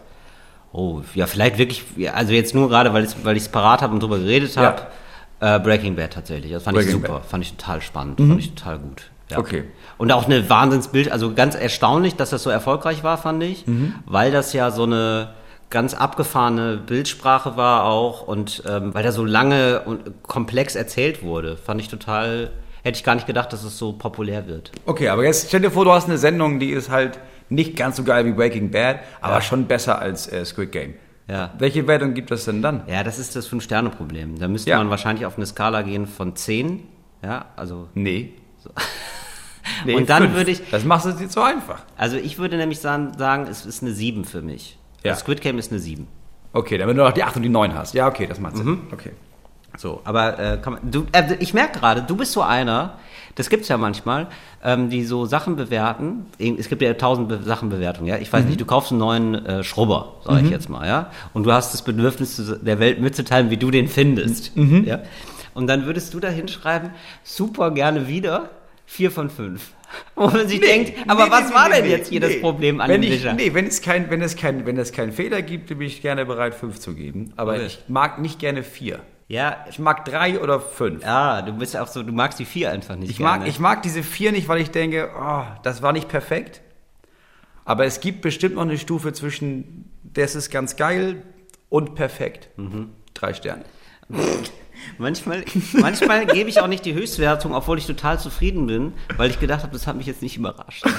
Oh, 0.73 1.00
ja, 1.14 1.26
vielleicht 1.26 1.59
wirklich, 1.59 1.85
ja, 1.97 2.12
also 2.12 2.32
jetzt 2.32 2.54
nur 2.54 2.68
gerade, 2.68 2.92
weil 2.94 3.04
ich 3.04 3.42
es 3.42 3.49
parat 3.49 3.82
habe 3.82 3.92
und 3.94 4.02
drüber 4.02 4.18
geredet 4.18 4.54
Ja. 4.54 4.62
habe. 4.62 4.82
Äh, 5.40 5.59
Breaking 5.59 5.97
Bad 5.97 6.12
tatsächlich. 6.12 6.52
Das 6.52 6.62
fand 6.62 6.78
ich 6.78 6.85
Breaking 6.85 7.00
super. 7.02 7.14
Bad. 7.14 7.25
Mhm. 7.25 7.28
Fand 7.28 7.44
ich 7.44 7.54
total 7.56 7.80
spannend. 7.82 8.18
Fand 8.21 8.38
ich 8.38 8.54
total 8.54 8.78
gut. 8.78 9.11
Ja. 9.30 9.38
Okay. 9.38 9.64
Und 9.99 10.12
auch 10.12 10.26
eine 10.26 10.49
Wahnsinnsbild, 10.49 11.11
also 11.11 11.32
ganz 11.35 11.54
erstaunlich, 11.54 12.14
dass 12.16 12.30
das 12.30 12.42
so 12.42 12.50
erfolgreich 12.50 13.02
war, 13.02 13.18
fand 13.18 13.42
ich. 13.42 13.66
Mhm. 13.66 13.94
Weil 14.06 14.30
das 14.30 14.52
ja 14.52 14.71
so 14.71 14.85
eine 14.85 15.30
ganz 15.71 15.94
abgefahrene 15.94 16.76
Bildsprache 16.76 17.56
war 17.56 17.85
auch 17.85 18.26
und 18.28 18.62
ähm, 18.68 18.92
weil 18.94 19.02
da 19.02 19.11
so 19.11 19.25
lange 19.25 19.80
und 19.87 20.23
komplex 20.23 20.75
erzählt 20.76 21.23
wurde, 21.23 21.56
fand 21.56 21.80
ich 21.80 21.88
total, 21.88 22.50
hätte 22.82 22.99
ich 22.99 23.04
gar 23.04 23.14
nicht 23.14 23.26
gedacht, 23.26 23.52
dass 23.54 23.64
es 23.64 23.78
so 23.78 23.92
populär 23.94 24.47
wird. 24.47 24.71
Okay, 24.85 25.09
aber 25.09 25.25
jetzt 25.25 25.49
stell 25.49 25.61
dir 25.61 25.71
vor, 25.71 25.87
du 25.87 25.92
hast 25.92 26.09
eine 26.09 26.18
Sendung, 26.18 26.61
die 26.61 26.71
ist 26.71 26.90
halt 26.90 27.18
nicht 27.52 27.76
ganz 27.76 27.97
so 27.97 28.04
geil 28.04 28.25
wie 28.26 28.32
Breaking 28.32 28.71
Bad, 28.71 29.00
aber 29.21 29.40
schon 29.40 29.66
besser 29.66 29.99
als 30.00 30.30
äh, 30.32 30.44
Squid 30.44 30.73
Game. 30.73 30.94
Ja. 31.28 31.52
Welche 31.59 31.87
Wertung 31.87 32.14
gibt 32.14 32.30
es 32.30 32.44
denn 32.47 32.62
dann? 32.62 32.82
Ja, 32.88 33.04
das 33.04 33.18
ist 33.18 33.37
das 33.37 33.47
Fünf-Sterne-Problem. 33.47 34.38
Da 34.38 34.49
müsste 34.49 34.71
Ja. 34.71 34.78
man 34.78 34.90
wahrscheinlich 34.90 35.25
auf 35.25 35.37
eine 35.37 35.47
Skala 35.47 35.82
gehen 35.82 36.06
von 36.06 36.35
10. 36.37 36.82
Ja, 37.23 37.47
also, 37.56 37.88
Nee. 37.94 38.32
Und 39.87 40.09
dann 40.11 40.25
fünf. 40.25 40.35
würde 40.35 40.50
ich- 40.50 40.62
Das 40.71 40.85
machst 40.85 41.06
du 41.06 41.12
dir 41.12 41.28
zu 41.28 41.40
einfach. 41.42 41.82
also 41.97 42.16
ich 42.16 42.38
würde 42.38 42.56
nämlich 42.56 42.80
sagen, 42.80 43.12
sagen, 43.16 43.47
es 43.49 43.64
ist 43.66 43.82
eine 43.82 43.92
7 43.92 44.25
für 44.25 44.42
mich. 44.42 44.78
Ja. 45.04 45.12
Das 45.12 45.21
Squid 45.21 45.40
Game 45.40 45.59
ist 45.59 45.71
eine 45.71 45.80
7. 45.80 46.06
Okay, 46.52 46.76
damit 46.78 46.97
du 46.97 47.02
noch 47.02 47.12
die 47.12 47.23
8 47.25 47.37
und 47.37 47.42
die 47.42 47.49
9 47.49 47.75
hast. 47.75 47.94
Ja, 47.94 48.09
okay, 48.09 48.26
das 48.26 48.38
macht 48.40 48.56
Sinn. 48.56 48.66
Mhm. 48.66 48.80
Okay. 48.92 49.12
So, 49.78 50.02
aber 50.04 50.38
äh, 50.38 50.59
kann 50.61 50.75
man, 50.75 50.90
du, 50.90 51.06
äh, 51.12 51.35
ich 51.38 51.54
merke 51.54 51.78
gerade, 51.78 52.02
du 52.02 52.14
bist 52.16 52.32
so 52.32 52.42
einer, 52.42 52.99
das 53.35 53.49
gibt's 53.51 53.69
ja 53.69 53.77
manchmal, 53.79 54.27
ähm, 54.62 54.91
die 54.91 55.05
so 55.05 55.25
Sachen 55.25 55.57
bewerten. 55.57 56.27
Es 56.39 56.69
gibt 56.69 56.83
ja 56.83 56.93
tausend 56.95 57.29
Be 57.29 57.41
Sachenbewertungen, 57.43 58.09
ja. 58.09 58.19
Ich 58.19 58.33
weiß 58.33 58.45
nicht, 58.45 58.61
du 58.61 58.65
kaufst 58.67 58.91
einen 58.93 59.01
neuen 59.01 59.35
äh, 59.47 59.65
Schrubber, 59.65 60.17
sage 60.25 60.43
ich 60.45 60.51
jetzt 60.51 60.69
mal, 60.69 60.87
ja. 60.87 61.11
Und 61.33 61.45
du 61.45 61.53
hast 61.53 61.73
das 61.73 61.83
Bedürfnis, 61.83 62.41
der 62.62 62.79
Welt 62.79 63.01
mitzuteilen, 63.01 63.51
wie 63.51 63.57
du 63.57 63.71
den 63.71 63.89
findest. 63.89 64.53
Ja? 64.57 65.01
Und 65.55 65.67
dann 65.67 65.87
würdest 65.87 66.15
du 66.15 66.21
da 66.21 66.29
hinschreiben, 66.29 66.91
super 67.25 67.71
gerne 67.71 68.09
wieder, 68.09 68.51
vier 68.87 69.11
von 69.11 69.31
fünf. 69.31 69.73
Wo 70.15 70.27
man 70.29 70.49
sich 70.49 70.61
denkt, 70.61 70.95
aber 71.07 71.27
Nee, 71.27 71.31
was 71.31 71.49
nee, 71.51 71.55
war 71.55 71.69
nee, 71.69 71.75
denn 71.77 71.85
nee, 71.85 71.91
jetzt 71.91 72.09
hier 72.09 72.21
das 72.21 72.31
nee. 72.31 72.41
Problem 72.41 72.81
an 72.81 72.89
wenn 72.89 73.03
dem 73.03 73.12
ich, 73.12 73.19
Wischer? 73.21 73.35
Nee, 73.35 73.53
wenn 73.53 73.67
es, 73.67 73.83
kein, 73.83 74.09
wenn, 74.11 74.23
es 74.23 74.37
kein, 74.37 74.65
wenn 74.65 74.79
es 74.79 74.93
keinen 74.93 75.12
Fehler 75.12 75.43
gibt, 75.43 75.67
bin 75.69 75.83
ich 75.83 76.01
gerne 76.01 76.25
bereit, 76.25 76.55
fünf 76.55 76.79
zu 76.81 76.95
geben. 76.95 77.33
Aber 77.37 77.53
Okay. 77.55 77.67
ich 77.67 77.81
mag 77.89 78.19
nicht 78.19 78.39
gerne 78.39 78.62
vier. 78.62 79.01
Ja, 79.29 79.64
Ich 79.71 79.79
mag 79.79 80.05
drei 80.05 80.38
oder 80.41 80.61
fünf. 80.61 81.02
ja, 81.02 81.41
du 81.43 81.52
bist 81.55 81.76
auch 81.76 81.87
so, 81.88 82.02
du 82.02 82.12
magst 82.12 82.38
die 82.38 82.45
vier 82.45 82.71
einfach 82.71 82.97
nicht 82.97 83.11
Ich 83.11 83.19
gerne. 83.19 83.38
mag, 83.41 83.49
ich 83.49 83.59
mag 83.59 83.83
diese 83.83 84.02
vier 84.02 84.33
nicht, 84.33 84.49
weil 84.49 84.61
ich 84.61 84.71
denke, 84.71 85.11
oh, 85.19 85.45
das 85.62 85.81
war 85.83 85.93
nicht 85.93 86.09
perfekt. 86.09 86.61
Aber 87.64 87.85
es 87.87 88.00
gibt 88.00 88.21
bestimmt 88.23 88.57
noch 88.57 88.62
eine 88.62 88.76
Stufe 88.76 89.12
zwischen, 89.12 89.88
das 90.02 90.35
ist 90.35 90.50
ganz 90.50 90.76
geil 90.76 91.23
und 91.69 91.95
perfekt. 91.95 92.49
Mhm. 92.59 92.91
Drei 93.14 93.33
Sterne. 93.35 93.64
Manchmal, 94.99 95.45
manchmal 95.75 96.26
gebe 96.26 96.50
ich 96.50 96.59
auch 96.61 96.67
nicht 96.67 96.85
die 96.85 96.93
Höchstwertung, 96.95 97.55
obwohl 97.55 97.79
ich 97.79 97.87
total 97.87 98.19
zufrieden 98.19 98.67
bin, 98.67 98.93
weil 99.17 99.31
ich 99.31 99.38
gedacht 99.38 99.62
habe, 99.62 99.73
das 99.73 99.87
hat 99.87 99.97
mich 99.97 100.07
jetzt 100.07 100.23
nicht 100.23 100.37
überrascht. 100.37 100.85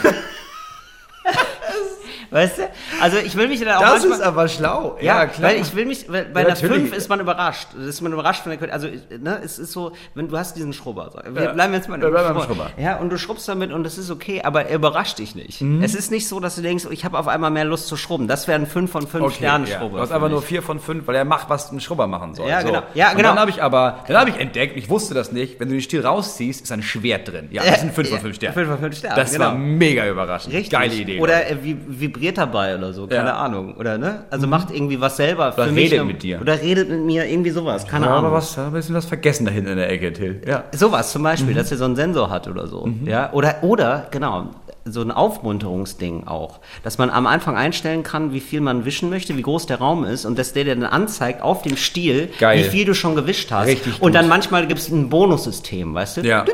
weißt 2.34 2.58
du? 2.58 2.62
Also 3.02 3.18
ich 3.18 3.36
will 3.36 3.48
mich 3.48 3.60
dann 3.62 3.70
auch 3.76 3.82
Das 3.82 3.92
manchmal, 3.92 4.12
ist 4.20 4.22
aber 4.24 4.48
schlau. 4.48 4.98
ja, 5.02 5.30
weil 5.40 5.58
ich 5.62 5.76
will 5.76 5.86
mich, 5.86 6.06
weil 6.12 6.26
bei 6.26 6.42
Ja, 6.42 6.48
einer 6.48 6.56
natürlich. 6.56 6.84
5 6.90 6.98
ist 6.98 7.10
man 7.10 7.20
überrascht. 7.20 7.68
Das 7.78 7.86
ist 7.88 8.02
man 8.02 8.12
überrascht 8.14 8.44
von 8.44 8.50
der 8.50 8.58
Qualität. 8.60 8.74
Also, 8.74 9.18
ne, 9.20 9.40
es 9.44 9.60
ist 9.60 9.72
so, 9.72 9.94
wenn 10.16 10.28
du 10.28 10.38
hast 10.38 10.56
diesen 10.56 10.74
Schrubber. 10.74 11.12
Wir 11.32 11.44
Ja. 11.44 11.52
bleiben 11.54 11.74
jetzt 11.74 11.88
mal 11.90 11.98
bleiben 11.98 12.34
beim 12.36 12.44
Schrubber. 12.44 12.72
Ja, 12.78 12.98
und 12.98 13.10
du 13.10 13.18
schrubbst 13.18 13.48
damit 13.48 13.72
und 13.72 13.84
das 13.84 13.98
ist 13.98 14.12
okay, 14.12 14.42
aber 14.44 14.66
er 14.66 14.76
überrascht 14.76 15.20
dich 15.20 15.36
nicht. 15.36 15.62
Mhm. 15.62 15.84
Es 15.84 15.96
ist 15.96 16.12
nicht 16.12 16.28
so, 16.28 16.40
dass 16.40 16.56
du 16.56 16.62
denkst, 16.62 16.86
oh, 16.88 16.92
ich 16.92 17.06
habe 17.06 17.18
auf 17.18 17.28
einmal 17.28 17.52
mehr 17.52 17.66
Lust 17.66 17.88
zu 17.88 17.96
schrubben. 17.98 18.28
Das 18.28 18.48
wäre 18.48 18.60
ein 18.60 18.66
5 18.68 18.92
von 18.92 19.08
5 19.08 19.36
Sternen 19.36 19.68
ja. 19.68 19.78
Schrubber. 19.78 19.98
Du 19.98 20.04
hast 20.04 20.12
einfach 20.12 20.30
nur 20.30 20.42
vier 20.42 20.62
von 20.62 20.80
fünf, 20.80 21.08
weil 21.08 21.16
er 21.16 21.26
macht, 21.26 21.50
was 21.50 21.72
ein 21.72 21.80
Schrubber 21.80 22.08
machen 22.08 22.36
soll. 22.36 22.48
Ja, 22.50 22.62
so. 22.62 22.68
genau. 22.68 22.84
Ja, 22.94 23.12
Und 23.12 23.18
genau. 23.18 23.30
dann 23.30 23.40
habe 23.40 23.52
ich 23.52 23.62
aber, 23.62 24.00
dann 24.08 24.18
habe 24.18 24.30
ich 24.30 24.40
entdeckt, 24.40 24.76
ich 24.78 24.90
wusste 24.90 25.14
das 25.14 25.32
nicht, 25.32 25.60
wenn 25.60 25.68
du 25.70 25.76
den 25.76 25.82
Stiel 25.82 26.06
rausziehst, 26.06 26.62
ist 26.64 26.72
ein 26.72 26.82
Schwert 26.84 27.28
drin. 27.32 27.50
Ja, 27.52 27.64
das 27.64 27.82
sind 27.82 27.94
fünf 27.94 28.10
von 28.10 28.20
fünf 28.20 28.36
Sterne. 28.36 28.54
Fünf 28.54 28.70
von 28.70 28.80
fünf 28.80 28.98
Sterne, 28.98 29.16
Das 29.16 29.32
genau. 29.32 29.46
war 29.46 29.56
mega 29.56 30.08
überraschend. 30.08 30.54
Richtig. 30.54 30.72
Geile 30.72 30.94
Idee. 30.96 31.20
Oder 31.20 31.46
er 31.46 31.58
vi- 31.58 31.78
vibriert 32.24 32.38
dabei 32.38 32.78
oder 32.78 32.94
so, 32.94 33.08
keine 33.08 33.30
Ja. 33.30 33.36
Ahnung. 33.38 33.76
Oder 33.78 33.98
ne? 33.98 34.24
Also 34.30 34.48
macht 34.48 34.72
irgendwie 34.72 35.00
was 35.02 35.18
selber 35.18 35.54
Oder 35.56 35.66
für 35.66 35.72
mich. 35.72 35.92
redet 35.92 36.06
mit 36.08 36.24
dir. 36.24 36.40
Oder 36.42 36.62
redet 36.62 36.90
mit 36.90 37.02
mir, 37.04 37.26
irgendwie 37.26 37.50
sowas, 37.52 37.86
keine 37.88 38.06
ja, 38.06 38.12
Ahnung. 38.14 38.28
aber 38.28 38.38
was, 38.38 38.56
da 38.56 38.68
ein 38.68 38.74
bisschen 38.74 38.96
was 38.96 39.06
vergessen 39.06 39.46
da 39.46 39.52
hinten 39.52 39.72
in 39.72 39.78
der 39.78 39.90
Ecke, 39.92 40.14
Till. 40.14 40.42
Ja. 40.48 40.64
Sowas 40.72 41.12
zum 41.12 41.22
Mhm. 41.22 41.26
Beispiel, 41.26 41.54
dass 41.54 41.72
er 41.72 41.78
so 41.78 41.86
einen 41.86 41.96
Sensor 41.96 42.30
hat 42.30 42.48
oder 42.48 42.68
so. 42.68 42.88
Ja? 43.06 43.32
Oder, 43.34 43.58
oder, 43.64 44.08
genau, 44.12 44.48
so 44.86 45.02
ein 45.02 45.12
Aufmunterungsding 45.12 46.28
auch. 46.28 46.60
Dass 46.84 46.98
man 46.98 47.10
am 47.10 47.26
Anfang 47.28 47.56
einstellen 47.56 48.04
kann, 48.04 48.34
wie 48.34 48.40
viel 48.42 48.60
man 48.62 48.86
wischen 48.86 49.10
möchte, 49.10 49.38
wie 49.38 49.42
groß 49.42 49.66
der 49.66 49.78
Raum 49.80 50.04
ist 50.06 50.26
und 50.26 50.38
dass 50.38 50.54
der 50.54 50.64
dir 50.66 50.76
dann 50.76 50.84
anzeigt 50.86 51.42
auf 51.42 51.62
dem 51.62 51.78
Stiel, 51.78 52.30
Geil. 52.40 52.60
wie 52.60 52.64
viel 52.70 52.86
du 52.86 52.94
schon 52.94 53.16
gewischt 53.16 53.52
hast. 53.52 53.68
Richtig 53.68 53.94
und 53.96 54.02
gut. 54.12 54.16
dann 54.16 54.28
manchmal 54.28 54.68
gibt 54.68 54.80
es 54.82 54.90
ein 54.90 55.10
Bonussystem, 55.10 55.94
weißt 55.94 56.18
du? 56.18 56.22
Ja. 56.22 56.46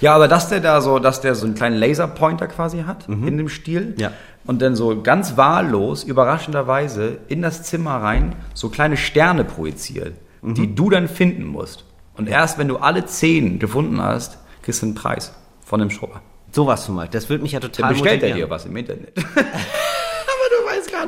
Ja, 0.00 0.14
aber 0.14 0.28
dass 0.28 0.48
der 0.48 0.60
da 0.60 0.80
so, 0.80 0.98
dass 0.98 1.20
der 1.20 1.34
so 1.34 1.44
einen 1.46 1.54
kleinen 1.54 1.76
Laserpointer 1.76 2.46
quasi 2.46 2.82
hat 2.86 3.08
in 3.08 3.36
dem 3.36 3.48
Stiel 3.48 3.74
Mhm. 3.74 3.94
Ja. 3.98 4.10
Und 4.46 4.60
dann 4.62 4.76
so 4.76 5.00
ganz 5.02 5.36
wahllos, 5.36 6.04
überraschenderweise 6.04 7.18
in 7.28 7.42
das 7.42 7.62
Zimmer 7.62 7.96
rein 7.96 8.34
so 8.54 8.68
kleine 8.68 8.96
Sterne 8.96 9.44
projiziert, 9.44 10.14
Mhm. 10.42 10.54
die 10.54 10.74
du 10.74 10.90
dann 10.90 11.08
finden 11.08 11.44
musst. 11.46 11.84
Und 12.16 12.28
erst 12.28 12.58
wenn 12.58 12.68
du 12.68 12.76
alle 12.76 13.06
zehn 13.06 13.58
gefunden 13.58 14.00
hast, 14.02 14.38
kriegst 14.62 14.82
du 14.82 14.86
einen 14.86 14.94
Preis 14.94 15.32
von 15.64 15.80
dem 15.80 15.90
Schrubber. 15.90 16.20
Sowas 16.52 16.84
zum 16.84 16.96
Beispiel. 16.96 17.18
Das 17.18 17.28
würde 17.30 17.42
mich 17.42 17.52
ja 17.52 17.60
Dann 17.60 17.72
total 17.72 17.92
bestellt 17.92 18.22
er 18.22 18.34
dir 18.34 18.48
was 18.50 18.64
im 18.66 18.76
Internet. 18.76 19.12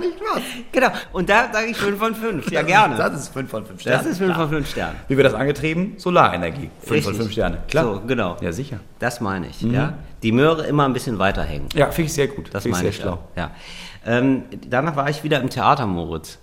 gar 0.00 0.06
nicht 0.08 0.18
was. 0.34 0.42
Genau. 0.72 0.88
Und 1.12 1.28
da 1.28 1.52
sage 1.52 1.66
ich 1.66 1.76
5 1.76 1.98
von 1.98 2.14
5. 2.14 2.50
Ja, 2.50 2.62
gerne. 2.62 2.96
Das 2.96 3.14
ist 3.14 3.28
5 3.32 3.50
von 3.50 3.66
5 3.66 3.80
Sternen. 3.80 3.98
Das 3.98 4.06
ist 4.12 4.18
5 4.18 4.34
von 4.34 4.48
5 4.48 4.70
Sternen. 4.70 4.96
Wie 5.08 5.16
wird 5.16 5.26
das 5.26 5.34
angetrieben? 5.34 5.94
Solarenergie. 5.98 6.70
5 6.80 6.87
von 6.87 6.94
Richtig. 6.94 7.16
5 7.16 7.32
Sterne. 7.32 7.59
Klar. 7.68 7.85
So, 7.85 8.00
genau. 8.06 8.37
Ja, 8.40 8.52
sicher. 8.52 8.80
Das 8.98 9.20
meine 9.20 9.48
ich, 9.48 9.62
Mhm. 9.62 9.74
ja. 9.74 9.94
Die 10.22 10.32
Möhre 10.32 10.66
immer 10.66 10.85
ein 10.87 10.92
bisschen 10.92 11.18
weiterhängen. 11.18 11.68
Ja, 11.74 11.90
finde 11.90 12.06
ich 12.09 12.14
sehr 12.14 12.28
gut. 12.28 12.46
Das 12.52 12.62
Finde 12.62 12.78
ich 12.78 12.82
meine 12.82 12.82
sehr 12.82 12.90
ich 12.90 12.96
schlau. 12.96 13.18
Ja. 13.37 13.50
Ähm, 14.06 14.44
danach 14.68 14.96
war 14.96 15.09
ich 15.11 15.22
wieder 15.24 15.40
im 15.40 15.50
Theater, 15.50 15.87
Moritz. 15.87 16.38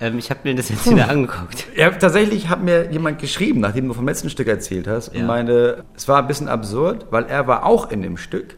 Ähm, 0.00 0.18
ich 0.18 0.30
habe 0.30 0.40
mir 0.44 0.54
das 0.56 0.68
jetzt 0.70 0.90
wieder 0.90 1.08
angeguckt. 1.08 1.66
Ja, 1.76 1.90
tatsächlich 1.90 2.48
hat 2.48 2.62
mir 2.62 2.90
jemand 2.90 3.20
geschrieben, 3.20 3.60
nachdem 3.60 3.86
du 3.88 3.94
vom 3.94 4.06
letzten 4.06 4.28
Stück 4.30 4.48
erzählt 4.48 4.86
hast, 4.88 5.08
und 5.10 5.20
Ja. 5.20 5.24
meinte, 5.24 5.84
es 5.96 6.08
war 6.08 6.18
ein 6.18 6.26
bisschen 6.26 6.48
absurd, 6.48 7.06
weil 7.10 7.24
er 7.26 7.46
war 7.46 7.64
auch 7.64 7.90
in 7.90 8.02
dem 8.02 8.16
Stück. 8.16 8.56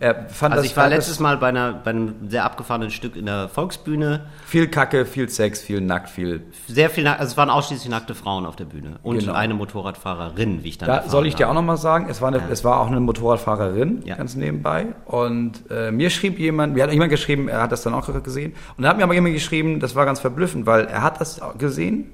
Er 0.00 0.28
fand 0.28 0.52
Also 0.54 0.62
das 0.64 0.70
ich 0.72 0.76
war 0.76 0.88
letztes 0.88 1.20
Mal 1.20 1.36
bei, 1.36 1.48
einer, 1.48 1.72
bei 1.72 1.90
einem 1.90 2.28
sehr 2.28 2.44
abgefahrenen 2.44 2.90
Stück 2.90 3.14
in 3.14 3.26
der 3.26 3.48
Volksbühne. 3.48 4.26
viel 4.44 4.66
Kacke, 4.66 5.06
viel 5.06 5.28
Sex, 5.28 5.60
viel 5.62 5.80
nackt, 5.80 6.10
viel. 6.10 6.42
Sehr 6.66 6.90
viel, 6.90 7.04
nack- 7.04 7.20
also 7.20 7.30
es 7.30 7.36
waren 7.36 7.48
ausschließlich 7.48 7.88
nackte 7.90 8.16
Frauen 8.16 8.44
auf 8.44 8.56
der 8.56 8.64
Bühne. 8.64 8.96
Und 9.04 9.18
Genau. 9.20 9.34
eine 9.34 9.54
Motorradfahrerin, 9.54 10.64
wie 10.64 10.68
ich 10.70 10.78
dann 10.78 10.88
Da 10.88 11.08
soll 11.08 11.26
ich 11.28 11.36
dir 11.36 11.44
habe. 11.44 11.52
auch 11.52 11.60
nochmal 11.62 11.76
sagen, 11.76 12.06
es 12.10 12.20
war, 12.20 12.28
eine, 12.28 12.42
es 12.50 12.64
war 12.64 12.80
auch 12.80 12.88
eine 12.88 12.98
Motorradfahrerin, 13.00 14.02
Ja. 14.04 14.16
ganz 14.16 14.34
nebenbei. 14.34 14.86
Und 15.06 15.62
äh, 15.70 15.92
mir 15.92 16.10
schrieb 16.10 16.40
jemand, 16.40 16.74
mir 16.74 16.82
hat 16.82 16.92
jemand 16.92 17.10
geschrieben, 17.10 17.46
er 17.48 17.62
hat 17.62 17.70
das 17.70 17.82
dann 17.82 17.94
auch 17.94 18.10
gesehen. 18.24 18.54
Und 18.76 18.82
da 18.82 18.88
hat 18.88 18.96
mir 18.96 19.04
aber 19.04 19.14
jemand 19.14 19.34
geschrieben, 19.34 19.78
das 19.78 19.94
war 19.94 20.06
ganz 20.06 20.18
verblüffend, 20.18 20.66
weil 20.66 20.86
er 20.86 21.02
hat 21.02 21.20
das 21.20 21.40
gesehen 21.56 22.10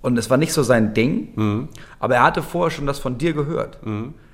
und 0.00 0.16
es 0.16 0.30
war 0.30 0.36
nicht 0.36 0.52
so 0.52 0.62
sein 0.62 0.94
Ding, 0.94 1.32
Mhm. 1.34 1.68
aber 1.98 2.14
er 2.14 2.22
hatte 2.22 2.42
vorher 2.42 2.70
schon 2.70 2.86
das 2.86 3.00
von 3.00 3.18
dir 3.18 3.32
gehört. 3.32 3.78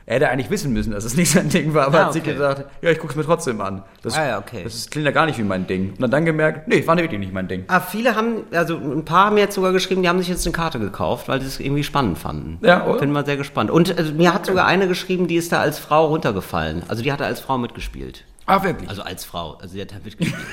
Er 0.09 0.15
hätte 0.17 0.29
eigentlich 0.29 0.51
wissen 0.51 0.73
müssen, 0.73 0.93
dass 0.93 1.05
es 1.05 1.17
nicht 1.17 1.33
sein 1.33 1.49
Ding 1.49 1.75
war, 1.75 1.89
aber 1.89 2.01
Ah, 2.01 2.05
hat 2.07 2.13
sich 2.13 2.23
gedacht, 2.23 2.65
ja, 2.81 2.91
ich 2.91 2.99
guck's 3.01 3.17
mir 3.17 3.25
trotzdem 3.25 3.61
an. 3.61 3.83
Das, 4.03 4.17
Ah, 4.17 4.25
ja, 4.25 4.39
okay. 4.39 4.63
das 4.63 4.75
ist, 4.77 4.91
klingt 4.93 5.05
ja 5.05 5.11
gar 5.11 5.27
nicht 5.27 5.37
wie 5.37 5.43
mein 5.43 5.67
Ding. 5.67 5.95
Und 5.99 6.05
hat 6.05 6.13
dann 6.13 6.25
gemerkt, 6.25 6.69
nee, 6.69 6.87
war 6.87 6.97
wirklich 6.97 7.19
nicht 7.19 7.33
mein 7.33 7.49
Ding. 7.49 7.65
Ah, 7.67 7.81
viele 7.81 8.15
haben, 8.15 8.45
also 8.53 8.77
ein 8.77 9.05
paar 9.05 9.27
haben 9.27 9.37
jetzt 9.37 9.57
sogar 9.57 9.73
geschrieben, 9.73 10.03
die 10.03 10.09
haben 10.09 10.21
sich 10.21 10.29
jetzt 10.29 10.47
eine 10.47 10.53
Karte 10.53 10.79
gekauft, 10.79 11.27
weil 11.29 11.41
sie 11.41 11.49
es 11.49 11.59
irgendwie 11.59 11.83
spannend 11.83 12.19
fanden. 12.19 12.59
Ja, 12.65 12.87
oder? 12.87 13.01
Bin 13.01 13.11
mal 13.11 13.27
sehr 13.27 13.37
gespannt. 13.37 13.69
Und 13.69 13.99
äh, 13.99 14.03
mir 14.13 14.33
hat 14.33 14.47
sogar 14.47 14.65
eine 14.67 14.87
geschrieben, 14.87 15.27
die 15.27 15.35
ist 15.37 15.51
da 15.51 15.59
als 15.59 15.81
Frau 15.81 16.07
runtergefallen. 16.07 16.85
Also 16.87 17.03
die 17.03 17.11
hatte 17.13 17.25
als 17.27 17.41
Frau 17.41 17.59
mitgespielt. 17.59 18.25
Ah, 18.47 18.63
wirklich? 18.63 18.89
Also 18.89 19.03
als 19.03 19.25
Frau, 19.25 19.55
also 19.55 19.75
sie 19.75 19.81
hat 19.81 19.91
da 19.91 19.97
mitgespielt. 20.05 20.37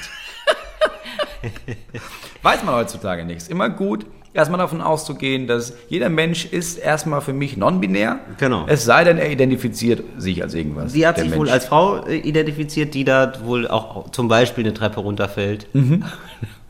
Weiß 2.42 2.64
man 2.64 2.76
heutzutage 2.76 3.24
nichts. 3.26 3.48
Immer 3.50 3.70
gut, 3.70 4.06
erstmal 4.34 4.60
davon 4.60 4.82
auszugehen, 4.82 5.48
dass 5.48 5.74
jeder 5.90 6.10
Mensch 6.10 6.46
ist 6.46 6.78
erstmal 6.78 7.22
für 7.22 7.34
mich 7.34 7.58
non-binär. 7.58 8.20
Genau. 8.38 8.66
Es 8.68 8.86
sei 8.86 9.04
denn, 9.04 9.18
er 9.18 9.32
identifiziert 9.32 10.04
sich 10.18 10.42
als 10.42 10.54
irgendwas. 10.54 10.92
Sie 10.92 11.06
hat 11.06 11.18
sich 11.18 11.32
wohl 11.32 11.46
Mensch. 11.46 11.52
als 11.52 11.66
Frau 11.66 12.06
äh, 12.06 12.18
identifiziert, 12.18 12.94
die 12.94 13.04
da 13.04 13.34
wohl 13.44 13.68
auch 13.68 14.10
zum 14.12 14.28
Beispiel 14.28 14.64
eine 14.64 14.74
Treppe 14.74 15.00
runterfällt. 15.00 15.68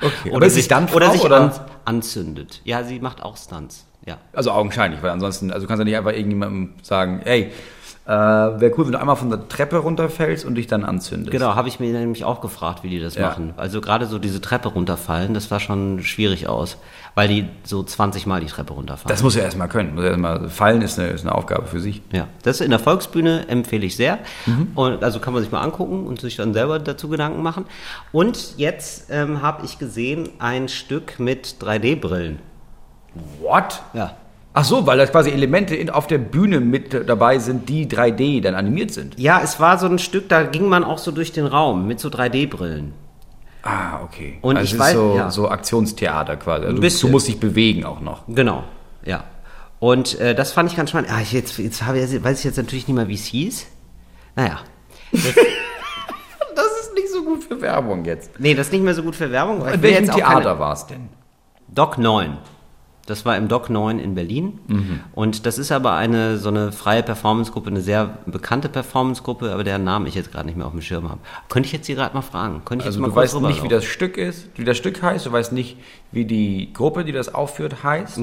Okay. 0.02 0.32
Oder 0.32 0.50
sich, 0.50 0.66
Stuntfrau, 0.66 0.98
oder 0.98 1.12
sich 1.12 1.24
oder? 1.24 1.40
An, 1.40 1.52
anzündet. 1.86 2.60
Ja, 2.66 2.84
sie 2.84 3.00
macht 3.00 3.24
auch 3.24 3.38
Stunts. 3.38 3.86
Ja. 4.06 4.18
Also 4.34 4.52
augenscheinlich, 4.52 5.02
weil 5.02 5.12
ansonsten, 5.12 5.50
also 5.52 5.66
du 5.66 5.68
kannst 5.70 5.80
ja 5.80 5.86
nicht 5.86 5.96
einfach 5.96 6.12
irgendjemandem 6.12 6.74
sagen, 6.82 7.22
ey, 7.24 7.52
äh, 8.06 8.10
wäre 8.12 8.72
cool, 8.78 8.86
wenn 8.86 8.92
du 8.92 9.00
einmal 9.00 9.16
von 9.16 9.30
der 9.30 9.48
Treppe 9.48 9.78
runterfällst 9.78 10.44
und 10.46 10.56
dich 10.56 10.68
dann 10.68 10.84
anzündest. 10.84 11.32
Genau, 11.32 11.56
habe 11.56 11.70
ich 11.70 11.80
mir 11.80 11.94
nämlich 11.98 12.26
auch 12.26 12.42
gefragt, 12.42 12.84
wie 12.84 12.90
die 12.90 13.00
das 13.00 13.16
Ja. 13.16 13.28
machen. 13.30 13.54
Also 13.56 13.80
gerade 13.80 14.08
so 14.08 14.20
diese 14.20 14.42
Treppe 14.42 14.70
runterfallen, 14.70 15.34
das 15.34 15.48
sah 15.48 15.60
schon 15.62 16.04
schwierig 16.04 16.50
aus, 16.50 16.78
weil 17.16 17.30
die 17.30 17.48
so 17.64 17.82
20 17.82 18.26
Mal 18.26 18.42
die 18.42 18.48
Treppe 18.48 18.74
runterfallen. 18.74 19.08
Das 19.08 19.24
muss 19.24 19.38
er 19.38 19.44
erstmal 19.44 19.70
können. 19.70 19.96
Muss 19.96 20.04
er 20.04 20.10
erstmal 20.12 20.50
fallen 20.50 20.82
ist 20.82 21.00
eine, 21.00 21.10
ist 21.10 21.22
eine 21.26 21.34
Aufgabe 21.34 21.66
für 21.66 21.80
sich. 21.80 22.02
ja, 22.12 22.28
das 22.44 22.60
in 22.60 22.72
der 22.72 22.80
Volksbühne 22.80 23.48
empfehle 23.48 23.86
ich 23.86 23.96
sehr. 23.96 24.20
Mhm. 24.46 24.72
Und 24.76 25.04
also 25.04 25.20
kann 25.20 25.34
man 25.34 25.42
sich 25.42 25.52
mal 25.52 25.62
angucken 25.62 26.06
und 26.06 26.20
sich 26.20 26.36
dann 26.36 26.54
selber 26.54 26.80
dazu 26.80 27.08
Gedanken 27.08 27.42
machen. 27.42 27.66
Und 28.12 28.58
jetzt 28.58 29.12
ähm, 29.12 29.42
habe 29.42 29.64
ich 29.66 29.80
gesehen 29.80 30.28
ein 30.40 30.68
Stück 30.68 31.20
mit 31.20 31.56
3D-Brillen. 31.62 32.40
What? 33.42 33.82
Ja. 33.94 34.18
Ach 34.56 34.64
so, 34.64 34.86
weil 34.86 34.98
da 35.00 35.06
quasi 35.08 35.32
Elemente 35.32 35.76
in, 35.76 35.90
auf 35.90 36.06
der 36.06 36.20
Bühne 36.20 36.60
mit 36.60 36.94
dabei 37.10 37.40
sind, 37.40 37.70
die 37.70 37.88
3D 37.88 38.42
dann 38.42 38.54
animiert 38.54 38.92
sind. 38.92 39.20
Ja, 39.20 39.42
es 39.44 39.60
war 39.60 39.80
so 39.80 39.88
ein 39.88 39.98
Stück, 39.98 40.30
da 40.30 40.44
ging 40.44 40.68
man 40.70 40.84
auch 40.84 41.00
so 41.00 41.12
durch 41.12 41.32
den 41.32 41.48
Raum 41.48 41.88
mit 41.88 42.00
so 42.00 42.10
3D-Brillen. 42.10 42.94
Ah, 43.64 44.02
okay. 44.04 44.38
Und 44.42 44.58
also 44.58 44.66
ich 44.66 44.74
es 44.74 44.80
weiß- 44.80 44.88
ist 44.90 44.94
so, 44.94 45.16
ja. 45.18 45.32
so 45.32 45.50
Aktionstheater 45.50 46.36
quasi. 46.38 46.66
Also 46.66 46.82
du, 46.82 46.88
du 46.88 47.08
musst 47.08 47.28
dich 47.28 47.40
bewegen 47.40 47.84
auch 47.86 48.02
noch. 48.02 48.24
Genau, 48.28 48.64
ja. 49.06 49.24
Und 49.80 50.20
äh, 50.20 50.36
das 50.36 50.52
fand 50.52 50.70
ich 50.70 50.78
ganz 50.78 50.92
spannend. 50.92 51.10
Ah, 51.12 51.22
ich 51.22 51.32
jetzt, 51.32 51.58
jetzt 51.58 51.84
habe 51.86 52.00
ich, 52.00 52.24
weiß 52.24 52.40
ich 52.40 52.46
jetzt 52.46 52.58
natürlich 52.58 52.88
nicht 52.88 52.96
mehr, 52.96 53.08
wie 53.08 53.16
es 53.16 53.26
hieß. 53.26 53.66
Naja. 54.36 54.60
Das 56.56 56.66
ist 56.82 56.94
nicht 56.94 57.10
so 57.12 57.24
gut 57.24 57.44
für 57.44 57.60
Werbung 57.62 58.06
jetzt. 58.06 58.40
Nee, 58.40 58.54
das 58.54 58.68
ist 58.68 58.74
nicht 58.74 58.84
mehr 58.84 58.94
so 58.94 59.02
gut 59.02 59.16
für 59.16 59.32
Werbung. 59.32 59.66
In 59.68 59.82
welchem 59.82 60.12
Theater 60.12 60.60
war 60.60 60.74
es 60.74 60.86
denn? 60.86 61.10
Doc 61.68 61.98
9. 61.98 62.38
Das 63.06 63.26
war 63.26 63.36
im 63.36 63.50
Doc 63.50 63.70
9 63.70 64.00
in 64.00 64.16
Berlin. 64.16 64.60
Mhm. 64.68 65.00
Und 65.14 65.46
das 65.46 65.58
ist 65.58 65.74
aber 65.74 65.94
eine 65.96 66.38
so 66.38 66.48
eine 66.48 66.72
freie 66.72 67.04
Performancegruppe, 67.04 67.70
eine 67.70 67.82
sehr 67.82 68.18
bekannte 68.26 68.70
Performancegruppe, 68.70 69.52
aber 69.52 69.66
deren 69.66 69.84
Namen 69.84 70.06
ich 70.08 70.16
jetzt 70.16 70.32
gerade 70.32 70.46
nicht 70.46 70.56
mehr 70.58 70.66
auf 70.66 70.72
dem 70.72 70.82
Schirm 70.82 71.10
habe. 71.10 71.20
Könnte 71.50 71.68
ich 71.68 71.74
jetzt 71.74 71.86
hier 71.88 71.96
gerade 71.98 72.16
mal 72.16 72.22
fragen? 72.22 72.62
Könnte 72.64 72.84
ich 72.84 72.86
Also 72.88 73.00
jetzt 73.00 73.02
mal 73.02 73.10
du 73.10 73.16
weißt 73.16 73.42
nicht, 73.42 73.62
wie 73.64 73.68
das 73.68 73.84
Stück 73.84 74.16
ist, 74.18 74.48
wie 74.56 74.64
das 74.64 74.78
Stück 74.78 75.02
heißt, 75.04 75.26
du 75.26 75.32
weißt 75.34 75.52
nicht, 75.52 75.78
wie 76.14 76.24
die 76.24 76.72
Gruppe, 76.72 77.04
die 77.04 77.12
das 77.12 77.34
aufführt, 77.36 77.84
heißt. 77.84 78.20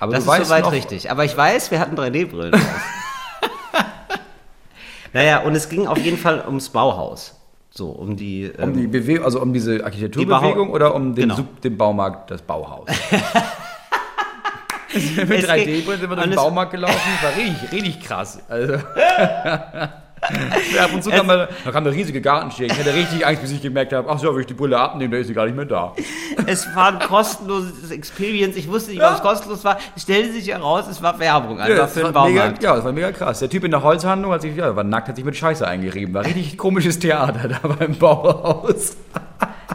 Aber 0.00 0.12
das 0.12 0.24
du 0.24 0.30
ist 0.32 0.38
weißt 0.38 0.48
soweit 0.48 0.64
noch- 0.64 0.72
richtig. 0.72 1.10
Aber 1.10 1.26
ich 1.26 1.36
weiß, 1.36 1.70
wir 1.70 1.78
hatten 1.78 1.94
3D-Brillen. 1.94 2.54
auf. 2.54 2.60
naja, 5.12 5.40
und 5.40 5.54
es 5.54 5.68
ging 5.68 5.86
auf 5.86 5.98
jeden 5.98 6.16
Fall 6.18 6.42
ums 6.46 6.70
Bauhaus. 6.70 7.34
So, 7.70 7.88
um 7.90 8.16
die. 8.16 8.50
Um 8.56 8.70
ähm, 8.70 8.76
die 8.76 8.86
Bewegung, 8.86 9.24
also 9.26 9.40
um 9.42 9.52
diese 9.52 9.84
Architekturbewegung 9.84 10.68
Bau- 10.68 10.74
oder 10.74 10.94
um 10.94 11.14
den, 11.14 11.28
Genau. 11.28 11.44
Den 11.62 11.76
Baumarkt, 11.76 12.30
das 12.30 12.40
Bauhaus? 12.42 12.88
Mit 14.94 15.30
Es 15.30 15.48
3D-Brillen 15.48 15.64
ging- 15.66 15.84
sind 15.86 16.00
wir 16.10 16.16
durch 16.16 16.26
den 16.26 16.34
Baumarkt 16.34 16.72
gelaufen, 16.72 16.98
das 17.20 17.30
war 17.30 17.36
richtig, 17.38 17.72
richtig 17.72 18.00
krass. 18.00 18.38
Also. 18.48 18.74
Ja, 20.74 20.84
Ab 20.84 20.92
und 20.92 21.02
zu 21.02 21.10
kam 21.10 21.26
da, 21.28 21.48
da 21.64 21.70
kam 21.70 21.84
der 21.84 21.92
riesige 21.92 22.20
Gartensteg. 22.20 22.70
Ich 22.72 22.78
hatte 22.78 22.92
richtig 22.94 23.26
Angst, 23.26 23.42
bis 23.42 23.52
ich 23.52 23.62
gemerkt 23.62 23.92
habe, 23.92 24.08
ach 24.10 24.18
so, 24.18 24.32
wenn 24.34 24.40
ich 24.40 24.46
die 24.46 24.54
Brille 24.54 24.78
abnehme, 24.78 25.12
dann 25.12 25.20
ist 25.20 25.28
sie 25.28 25.34
gar 25.34 25.46
nicht 25.46 25.56
mehr 25.56 25.64
da. 25.64 25.94
Es 26.46 26.66
war 26.74 26.88
ein 26.92 26.98
kostenloses 27.00 27.90
Experience. 27.90 28.56
Ich 28.56 28.68
wusste 28.68 28.90
nicht, 28.92 29.02
ob 29.02 29.12
es 29.12 29.20
kostenlos 29.20 29.64
war. 29.64 29.78
Es 29.96 30.02
stellte 30.02 30.32
sich 30.32 30.48
heraus, 30.48 30.86
es 30.88 31.02
war 31.02 31.18
Werbung 31.18 31.60
einfach 31.60 31.76
das 31.76 31.92
für 31.92 32.04
den 32.04 32.14
war 32.14 32.26
mega, 32.26 32.40
Baumarkt. 32.42 32.62
ja, 32.62 32.76
das 32.76 32.84
war 32.84 32.92
mega 32.92 33.12
krass. 33.12 33.40
Der 33.40 33.50
Typ 33.50 33.64
in 33.64 33.70
der 33.70 33.82
Holzhandlung 33.82 34.32
hat 34.32 34.42
sich, 34.42 34.56
ja, 34.56 34.74
war 34.74 34.84
nackt, 34.84 35.08
hat 35.08 35.16
sich 35.16 35.24
mit 35.24 35.36
Scheiße 35.36 35.66
eingerieben. 35.66 36.14
War 36.14 36.24
richtig 36.24 36.56
komisches 36.56 36.98
Theater 36.98 37.48
da 37.48 37.68
beim 37.78 37.94
Bauhaus. 37.96 38.96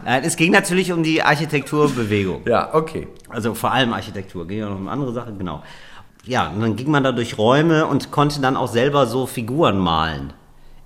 Nein, 0.06 0.23
es 0.25 0.36
ging 0.36 0.51
natürlich 0.51 0.91
um 0.91 1.03
die 1.03 1.21
Architekturbewegung. 1.21 2.41
Ja, 2.45 2.73
okay. 2.73 3.08
Also 3.29 3.53
vor 3.53 3.71
allem 3.71 3.93
Architektur, 3.93 4.47
ging 4.47 4.60
ja 4.60 4.69
noch 4.69 4.75
um 4.75 4.88
andere 4.88 5.13
Sachen, 5.13 5.38
genau. 5.38 5.63
Ja, 6.25 6.47
und 6.49 6.62
dann 6.62 6.75
ging 6.75 6.89
man 6.89 7.03
da 7.03 7.12
durch 7.12 7.38
Räume 7.38 7.86
und 7.86 8.12
konnte 8.12 8.39
dann 8.41 8.55
auch 8.55 8.67
selber 8.69 9.05
so 9.07 9.25
Figuren 9.25 9.77
malen. 9.77 10.33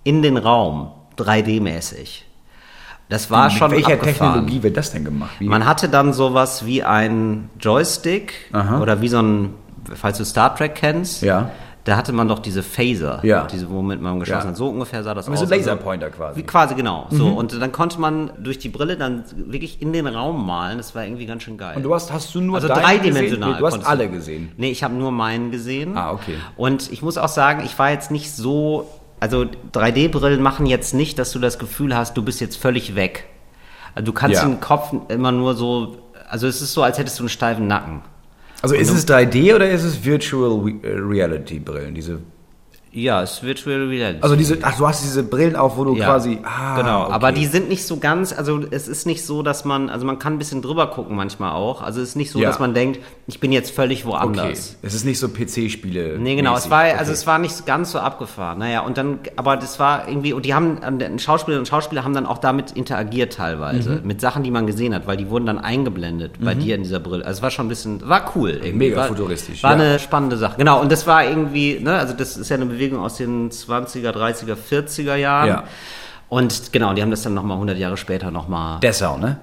In 0.04 0.21
den 0.21 0.38
Raum, 0.38 0.91
3D-mäßig. 1.17 2.23
Das 3.10 3.30
war 3.32 3.50
schon 3.50 3.69
Mit 3.71 3.78
welcher 3.86 3.93
abgefahren. 4.00 4.34
Technologie 4.34 4.63
wird 4.63 4.78
das 4.78 4.91
denn 4.91 5.06
gemacht? 5.06 5.32
Wie? 5.39 5.47
Man 5.47 5.65
hatte 5.65 5.89
dann 5.89 6.12
sowas 6.13 6.65
wie 6.65 6.84
ein 6.84 7.50
Joystick 7.60 8.34
Aha. 8.52 8.82
oder 8.82 9.02
wie 9.02 9.08
so 9.08 9.21
ein, 9.21 9.54
falls 9.93 10.17
du 10.17 10.26
Star 10.26 10.56
Trek 10.56 10.76
kennst, 10.76 11.21
Ja. 11.21 11.52
Da 11.88 11.95
hatte 11.95 12.12
man 12.12 12.28
doch 12.28 12.39
diese 12.39 12.63
Phaser, 12.63 13.19
Ja. 13.23 13.47
diese, 13.47 13.69
womit 13.69 14.02
man 14.02 14.19
geschossen 14.19 14.41
Ja. 14.41 14.47
hat. 14.50 14.58
So 14.58 14.67
ungefähr 14.67 15.04
sah 15.04 15.13
das 15.13 15.30
aus. 15.30 15.39
so 15.39 15.45
Also- 15.45 15.56
Laserpointer 15.56 16.10
quasi. 16.10 16.39
Wie 16.39 16.43
quasi, 16.43 16.76
genau. 16.76 17.08
So, 17.10 17.28
und 17.28 17.60
dann 17.62 17.71
konnte 17.71 18.00
man 18.02 18.32
durch 18.38 18.60
die 18.60 18.67
Brille 18.69 18.97
dann 18.97 19.23
wirklich 19.36 19.82
in 19.82 19.93
den 19.93 20.06
Raum 20.06 20.45
malen. 20.45 20.78
Das 20.78 20.95
war 20.95 21.06
irgendwie 21.06 21.26
ganz 21.26 21.43
schön 21.43 21.58
geil. 21.58 21.78
Und 21.78 21.84
du 21.84 21.93
hast, 21.93 22.12
hast 22.12 22.36
du 22.36 22.41
nur 22.41 22.56
also 22.58 22.67
dreidimensional. 22.67 23.54
Nee, 23.54 23.60
du 23.60 23.65
hast 23.65 23.86
alle 23.86 24.10
gesehen. 24.10 24.52
Nee, 24.58 24.69
ich 24.71 24.84
habe 24.84 24.95
nur 24.95 25.12
meinen 25.12 25.50
gesehen. 25.52 25.95
Ah, 25.97 26.12
okay. 26.12 26.36
Und 26.58 26.91
ich 26.91 27.02
muss 27.02 27.17
auch 27.17 27.30
sagen, 27.30 27.63
ich 27.65 27.78
war 27.80 27.89
jetzt 27.91 28.12
nicht 28.12 28.32
so. 28.32 28.89
Also 29.19 29.45
3D-Brillen 29.71 30.41
machen 30.43 30.65
jetzt 30.65 30.93
nicht, 30.93 31.17
dass 31.17 31.32
du 31.32 31.39
das 31.39 31.58
Gefühl 31.58 31.95
hast, 31.95 32.17
du 32.17 32.21
bist 32.23 32.41
jetzt 32.41 32.58
völlig 32.58 32.95
weg. 32.95 33.26
Also 33.95 34.06
du 34.06 34.13
kannst 34.13 34.41
Ja. 34.41 34.45
den 34.47 34.60
Kopf 34.60 34.93
immer 35.08 35.32
nur 35.32 35.56
so. 35.56 35.97
Also 36.30 36.45
es 36.47 36.62
ist 36.62 36.73
so, 36.73 36.84
als 36.84 36.97
hättest 37.00 37.17
du 37.17 37.23
einen 37.23 37.30
steifen 37.30 37.65
Nacken. 37.67 38.02
Also 38.62 38.76
ist 38.76 38.91
es 38.91 39.08
3D 39.08 39.56
oder 39.56 39.70
ist 39.70 39.84
es 39.84 40.04
Virtual 40.04 40.67
äh, 40.84 40.88
Reality 41.00 41.60
Brillen? 41.60 41.93
Diese, 41.93 42.20
Ja, 42.91 43.21
es 43.21 43.34
ist 43.34 43.43
Virtual 43.43 43.88
Reality. 43.88 44.23
also 44.23 44.36
diese, 44.36 44.58
ach, 44.63 44.78
du 44.78 44.88
hast 44.88 45.04
diese 45.04 45.21
Brillen 45.23 45.56
auf, 45.56 45.78
wo 45.78 45.84
du 45.84 45.95
Ja, 45.95 46.06
quasi, 46.06 46.39
ah, 46.43 46.76
genau, 46.78 47.04
okay. 47.04 47.12
aber 47.13 47.32
die 47.32 47.45
sind 47.45 47.69
nicht 47.69 47.86
so 47.86 47.97
ganz, 47.97 48.34
also 48.34 48.62
es 48.71 48.88
ist 48.88 49.06
nicht 49.06 49.23
so, 49.26 49.43
dass 49.43 49.65
man, 49.65 49.89
also 49.89 50.06
man 50.06 50.17
kann 50.19 50.34
ein 50.34 50.38
bisschen 50.39 50.62
drüber 50.62 50.88
gucken 50.88 51.15
manchmal 51.15 51.52
auch. 51.54 51.82
Also 51.82 52.02
es 52.02 52.10
ist 52.10 52.15
nicht 52.15 52.32
so, 52.32 52.39
Ja. 52.39 52.47
dass 52.47 52.60
man 52.60 52.73
denkt, 52.73 53.00
ich 53.28 53.39
bin 53.39 53.52
jetzt 53.52 53.71
völlig 53.71 54.06
okay. 54.06 54.13
woanders. 54.13 54.78
Es 54.82 54.93
ist 54.93 55.06
nicht 55.06 55.19
so 55.19 55.28
PC-Spiele. 55.28 56.17
Nee, 56.19 56.36
genau, 56.36 56.56
es 56.56 56.69
war, 56.69 56.86
Okay. 56.86 56.95
also 56.97 57.12
es 57.12 57.28
war 57.28 57.38
nicht 57.39 57.65
ganz 57.65 57.91
so 57.91 58.00
abgefahren. 58.00 58.60
Naja, 58.60 58.82
und 58.82 58.97
dann, 58.97 59.19
aber 59.36 59.58
das 59.58 59.80
war 59.80 60.08
irgendwie, 60.08 60.34
und 60.34 60.45
die 60.45 60.54
haben, 60.54 60.80
Schauspielerinnen 61.19 61.62
und 61.62 61.67
Schauspieler 61.67 62.04
haben 62.04 62.13
dann 62.13 62.26
auch 62.26 62.38
damit 62.38 62.71
interagiert 62.71 63.34
teilweise, 63.34 63.89
Mhm. 64.02 64.08
mit 64.08 64.21
Sachen, 64.21 64.43
die 64.43 64.52
man 64.52 64.65
gesehen 64.65 64.95
hat, 64.95 65.08
weil 65.08 65.17
die 65.17 65.30
wurden 65.30 65.45
dann 65.45 65.60
eingeblendet 65.60 66.34
bei 66.43 66.56
dir 66.56 66.76
in 66.76 66.84
dieser 66.84 67.00
Brille. 67.00 67.26
Also 67.26 67.39
es 67.39 67.41
war 67.43 67.52
schon 67.52 67.65
ein 67.65 67.69
bisschen, 67.69 68.08
war 68.08 68.32
cool 68.36 68.52
irgendwie. 68.52 68.71
Mega 68.73 68.97
war, 68.97 69.08
futuristisch, 69.08 69.62
War 69.63 69.71
ja. 69.71 69.78
eine 69.84 70.00
spannende 70.00 70.38
Sache. 70.38 70.56
Genau, 70.58 70.80
und 70.82 70.91
das 70.91 71.06
war 71.06 71.26
irgendwie, 71.26 71.80
ne, 71.80 71.93
also 71.97 72.13
das 72.13 72.38
ist 72.38 72.50
ja 72.50 72.56
eine 72.56 72.77
Bewegung 72.78 73.00
aus 73.00 73.18
den 73.18 73.50
20er, 73.52 74.12
30er, 74.12 74.56
40er 74.56 75.16
Jahren. 75.16 75.48
Ja. 75.48 75.63
Und 76.30 76.72
genau, 76.74 76.94
die 76.94 77.02
haben 77.02 77.12
das 77.12 77.24
dann 77.24 77.34
nochmal 77.34 77.56
100 77.56 77.78
Jahre 77.78 77.98
später 77.98 78.32
nochmal, 78.32 78.80
Dessau, 78.80 79.18
ne? 79.18 79.40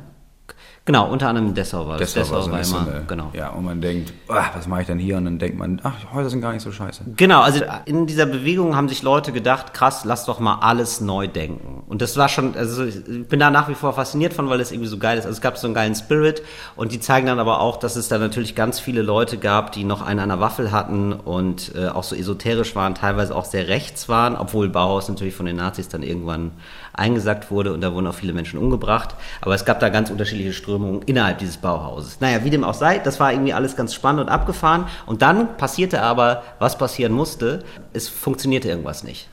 Genau, 0.84 1.10
unter 1.10 1.28
anderem 1.28 1.54
Dessau 1.54 1.86
war 1.86 1.98
das. 1.98 2.12
Dessau, 2.12 2.34
war 2.34 2.42
so, 2.42 2.50
war 2.50 2.64
so 2.64 2.76
immer, 2.76 2.92
eine, 2.92 3.04
genau. 3.06 3.30
Ja, 3.32 3.50
und 3.50 3.64
man 3.64 3.80
denkt, 3.80 4.12
ah, 4.28 4.46
was 4.54 4.66
mache 4.66 4.82
ich 4.82 4.86
denn 4.86 4.98
hier? 4.98 5.16
Und 5.16 5.24
dann 5.24 5.38
denkt 5.38 5.58
man, 5.58 5.80
ach, 5.82 6.12
Häuser 6.12 6.30
sind 6.30 6.40
gar 6.40 6.52
nicht 6.52 6.62
so 6.62 6.72
scheiße. 6.72 7.04
Genau, 7.16 7.40
also 7.40 7.62
in 7.84 8.06
dieser 8.06 8.26
Bewegung 8.26 8.76
haben 8.76 8.88
sich 8.88 9.02
Leute 9.02 9.32
gedacht, 9.32 9.74
krass, 9.74 10.04
lass 10.04 10.24
doch 10.24 10.40
mal 10.40 10.56
alles 10.60 11.00
neu 11.00 11.26
denken. 11.28 11.82
Und 11.86 12.02
das 12.02 12.16
war 12.16 12.28
schon, 12.28 12.56
also 12.56 12.84
ich 12.84 13.28
bin 13.28 13.40
da 13.40 13.50
nach 13.50 13.68
wie 13.68 13.74
vor 13.74 13.92
fasziniert 13.92 14.34
von, 14.34 14.48
weil 14.48 14.60
es 14.60 14.72
irgendwie 14.72 14.88
so 14.88 14.98
geil 14.98 15.18
ist. 15.18 15.24
Also 15.24 15.36
es 15.36 15.40
gab 15.40 15.58
so 15.58 15.66
einen 15.66 15.74
geilen 15.74 15.94
Spirit 15.94 16.42
und 16.76 16.92
die 16.92 17.00
zeigen 17.00 17.26
dann 17.26 17.38
aber 17.38 17.60
auch, 17.60 17.76
dass 17.76 17.96
es 17.96 18.08
da 18.08 18.18
natürlich 18.18 18.54
ganz 18.54 18.80
viele 18.80 19.02
Leute 19.02 19.38
gab, 19.38 19.72
die 19.72 19.84
noch 19.84 20.02
einen 20.02 20.20
an 20.20 20.28
der 20.28 20.40
Waffel 20.40 20.72
hatten 20.72 21.12
und 21.12 21.72
äh, 21.74 21.88
auch 21.88 22.04
so 22.04 22.16
esoterisch 22.16 22.74
waren, 22.74 22.94
teilweise 22.94 23.34
auch 23.34 23.44
sehr 23.44 23.68
rechts 23.68 24.08
waren, 24.08 24.36
obwohl 24.36 24.68
Bauhaus 24.68 25.08
natürlich 25.08 25.34
von 25.34 25.46
den 25.46 25.56
Nazis 25.56 25.88
dann 25.88 26.02
irgendwann 26.02 26.52
eingesackt 26.94 27.50
wurde 27.50 27.72
und 27.72 27.80
da 27.80 27.92
wurden 27.92 28.06
auch 28.06 28.14
viele 28.14 28.32
Menschen 28.32 28.58
umgebracht. 28.58 29.14
Aber 29.40 29.54
es 29.54 29.64
gab 29.64 29.80
da 29.80 29.88
ganz 29.88 30.10
unterschiedliche 30.10 30.52
Strömungen 30.52 31.02
innerhalb 31.02 31.38
dieses 31.38 31.56
Bauhauses. 31.56 32.20
Naja, 32.20 32.44
wie 32.44 32.50
dem 32.50 32.64
auch 32.64 32.74
sei, 32.74 32.98
das 32.98 33.20
war 33.20 33.32
irgendwie 33.32 33.52
alles 33.52 33.76
ganz 33.76 33.94
spannend 33.94 34.22
und 34.22 34.28
abgefahren. 34.28 34.86
Und 35.06 35.22
dann 35.22 35.56
passierte 35.56 36.02
aber, 36.02 36.42
was 36.58 36.78
passieren 36.78 37.12
musste, 37.12 37.64
es 37.92 38.08
funktionierte 38.08 38.68
irgendwas 38.68 39.04
nicht. 39.04 39.28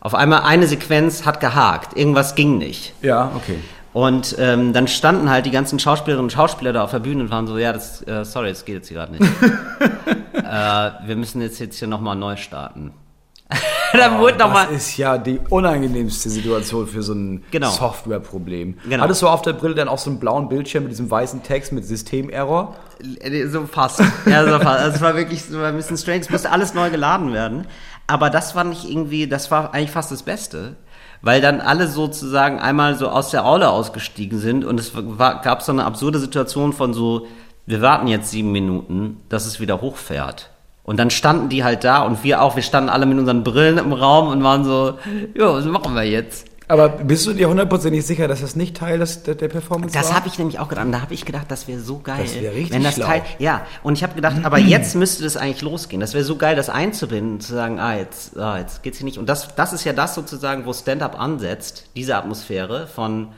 Auf 0.00 0.14
einmal 0.14 0.42
eine 0.42 0.66
Sequenz 0.66 1.26
hat 1.26 1.40
gehakt, 1.40 1.96
irgendwas 1.96 2.34
ging 2.34 2.56
nicht. 2.56 2.94
Ja, 3.02 3.32
okay. 3.36 3.58
Und 3.92 4.36
ähm, 4.38 4.72
dann 4.72 4.86
standen 4.86 5.28
halt 5.28 5.46
die 5.46 5.50
ganzen 5.50 5.78
Schauspielerinnen 5.78 6.24
und 6.24 6.30
Schauspieler 6.30 6.72
da 6.72 6.84
auf 6.84 6.92
der 6.92 7.00
Bühne 7.00 7.24
und 7.24 7.30
waren 7.30 7.46
so, 7.46 7.58
ja, 7.58 7.72
das, 7.72 8.06
äh, 8.06 8.24
sorry, 8.24 8.48
das 8.50 8.64
geht 8.64 8.76
jetzt 8.76 8.88
hier 8.88 8.98
gerade 8.98 9.12
nicht. 9.12 9.22
äh, 10.32 10.90
wir 11.06 11.16
müssen 11.16 11.42
jetzt, 11.42 11.58
jetzt 11.58 11.78
hier 11.78 11.88
nochmal 11.88 12.14
neu 12.14 12.36
starten. 12.36 12.92
dann 13.92 14.18
wurde 14.18 14.38
nochmal... 14.38 14.66
Das 14.66 14.76
ist 14.88 14.96
ja 14.96 15.18
die 15.18 15.40
unangenehmste 15.48 16.28
Situation 16.30 16.86
für 16.86 17.02
so 17.02 17.12
ein 17.14 17.42
Genau. 17.50 17.70
Softwareproblem. 17.70 18.78
Genau. 18.88 19.02
Hattest 19.02 19.22
du 19.22 19.28
auf 19.28 19.42
der 19.42 19.52
Brille 19.54 19.74
dann 19.74 19.88
auch 19.88 19.98
so 19.98 20.10
einen 20.10 20.20
blauen 20.20 20.48
Bildschirm 20.48 20.84
mit 20.84 20.92
diesem 20.92 21.10
weißen 21.10 21.42
Text 21.42 21.72
mit 21.72 21.84
Systemerror? 21.84 22.76
Äh, 23.20 23.46
So 23.48 23.66
fast. 23.66 24.00
Ja, 24.26 24.44
so 24.44 24.58
fast. 24.60 24.80
Also 24.80 24.96
es 24.96 25.00
war 25.02 25.16
wirklich 25.16 25.44
so 25.44 25.58
ein 25.60 25.76
bisschen 25.76 25.96
strange. 25.96 26.20
Es 26.20 26.30
musste 26.30 26.50
alles 26.50 26.74
neu 26.74 26.90
geladen 26.90 27.32
werden. 27.32 27.66
Aber 28.06 28.30
das 28.30 28.54
war 28.54 28.64
nicht 28.64 28.84
irgendwie, 28.88 29.26
das 29.28 29.50
war 29.50 29.74
eigentlich 29.74 29.90
fast 29.90 30.10
das 30.10 30.22
Beste. 30.22 30.76
Weil 31.22 31.40
dann 31.40 31.60
alle 31.60 31.86
sozusagen 31.86 32.58
einmal 32.60 32.94
so 32.96 33.08
aus 33.08 33.30
der 33.30 33.44
Aule 33.44 33.68
ausgestiegen 33.68 34.38
sind 34.38 34.64
und 34.64 34.80
es 34.80 34.92
war, 34.94 35.40
gab 35.42 35.60
so 35.62 35.70
eine 35.70 35.84
absurde 35.84 36.18
Situation 36.18 36.72
von 36.72 36.94
so, 36.94 37.26
wir 37.66 37.82
warten 37.82 38.06
jetzt 38.06 38.30
sieben 38.30 38.52
Minuten, 38.52 39.20
dass 39.28 39.44
es 39.44 39.60
wieder 39.60 39.82
hochfährt. 39.82 40.48
Und 40.90 40.96
dann 40.96 41.10
standen 41.10 41.48
die 41.48 41.62
halt 41.62 41.84
da 41.84 42.02
und 42.02 42.24
wir 42.24 42.42
auch, 42.42 42.56
wir 42.56 42.64
standen 42.64 42.90
alle 42.90 43.06
mit 43.06 43.16
unseren 43.16 43.44
Brillen 43.44 43.78
im 43.78 43.92
Raum 43.92 44.26
und 44.26 44.42
waren 44.42 44.64
so, 44.64 44.98
ja, 45.38 45.54
was 45.54 45.64
machen 45.66 45.94
wir 45.94 46.02
jetzt? 46.02 46.48
Aber 46.66 46.88
bist 46.88 47.24
du 47.28 47.32
dir 47.32 47.48
hundertprozentig 47.48 48.04
sicher, 48.04 48.26
dass 48.26 48.40
das 48.40 48.56
nicht 48.56 48.76
Teil 48.76 48.98
des, 48.98 49.22
der, 49.22 49.36
der 49.36 49.46
Performance 49.46 49.96
Das 49.96 50.08
war? 50.08 50.16
habe 50.16 50.26
ich 50.26 50.36
nämlich 50.40 50.58
auch 50.58 50.68
gedacht. 50.68 50.86
Und 50.86 50.90
da 50.90 51.00
habe 51.00 51.14
ich 51.14 51.24
gedacht, 51.24 51.46
das 51.48 51.68
wäre 51.68 51.78
so 51.78 52.00
geil. 52.00 52.18
Das 52.20 52.34
wär 52.34 52.52
richtig 52.52 52.72
wenn 52.72 52.82
das 52.82 52.94
schlau. 52.96 53.06
Teil, 53.06 53.22
ja, 53.38 53.64
und 53.84 53.92
ich 53.92 54.02
habe 54.02 54.14
gedacht, 54.16 54.38
aber 54.42 54.58
jetzt 54.58 54.96
müsste 54.96 55.22
das 55.22 55.36
eigentlich 55.36 55.62
losgehen. 55.62 56.00
Das 56.00 56.12
wäre 56.12 56.24
so 56.24 56.34
geil, 56.34 56.56
das 56.56 56.68
einzubinden, 56.68 57.38
zu 57.38 57.54
sagen, 57.54 57.78
ah, 57.78 57.94
jetzt, 57.94 58.36
ah, 58.36 58.58
jetzt 58.58 58.82
geht's 58.82 58.98
hier 58.98 59.04
nicht. 59.04 59.18
Und 59.18 59.28
das, 59.28 59.54
das 59.54 59.72
ist 59.72 59.84
ja 59.84 59.92
das 59.92 60.16
sozusagen, 60.16 60.66
wo 60.66 60.72
Stand-up 60.72 61.20
ansetzt, 61.20 61.84
diese 61.94 62.16
Atmosphäre 62.16 62.88
von, 62.88 63.28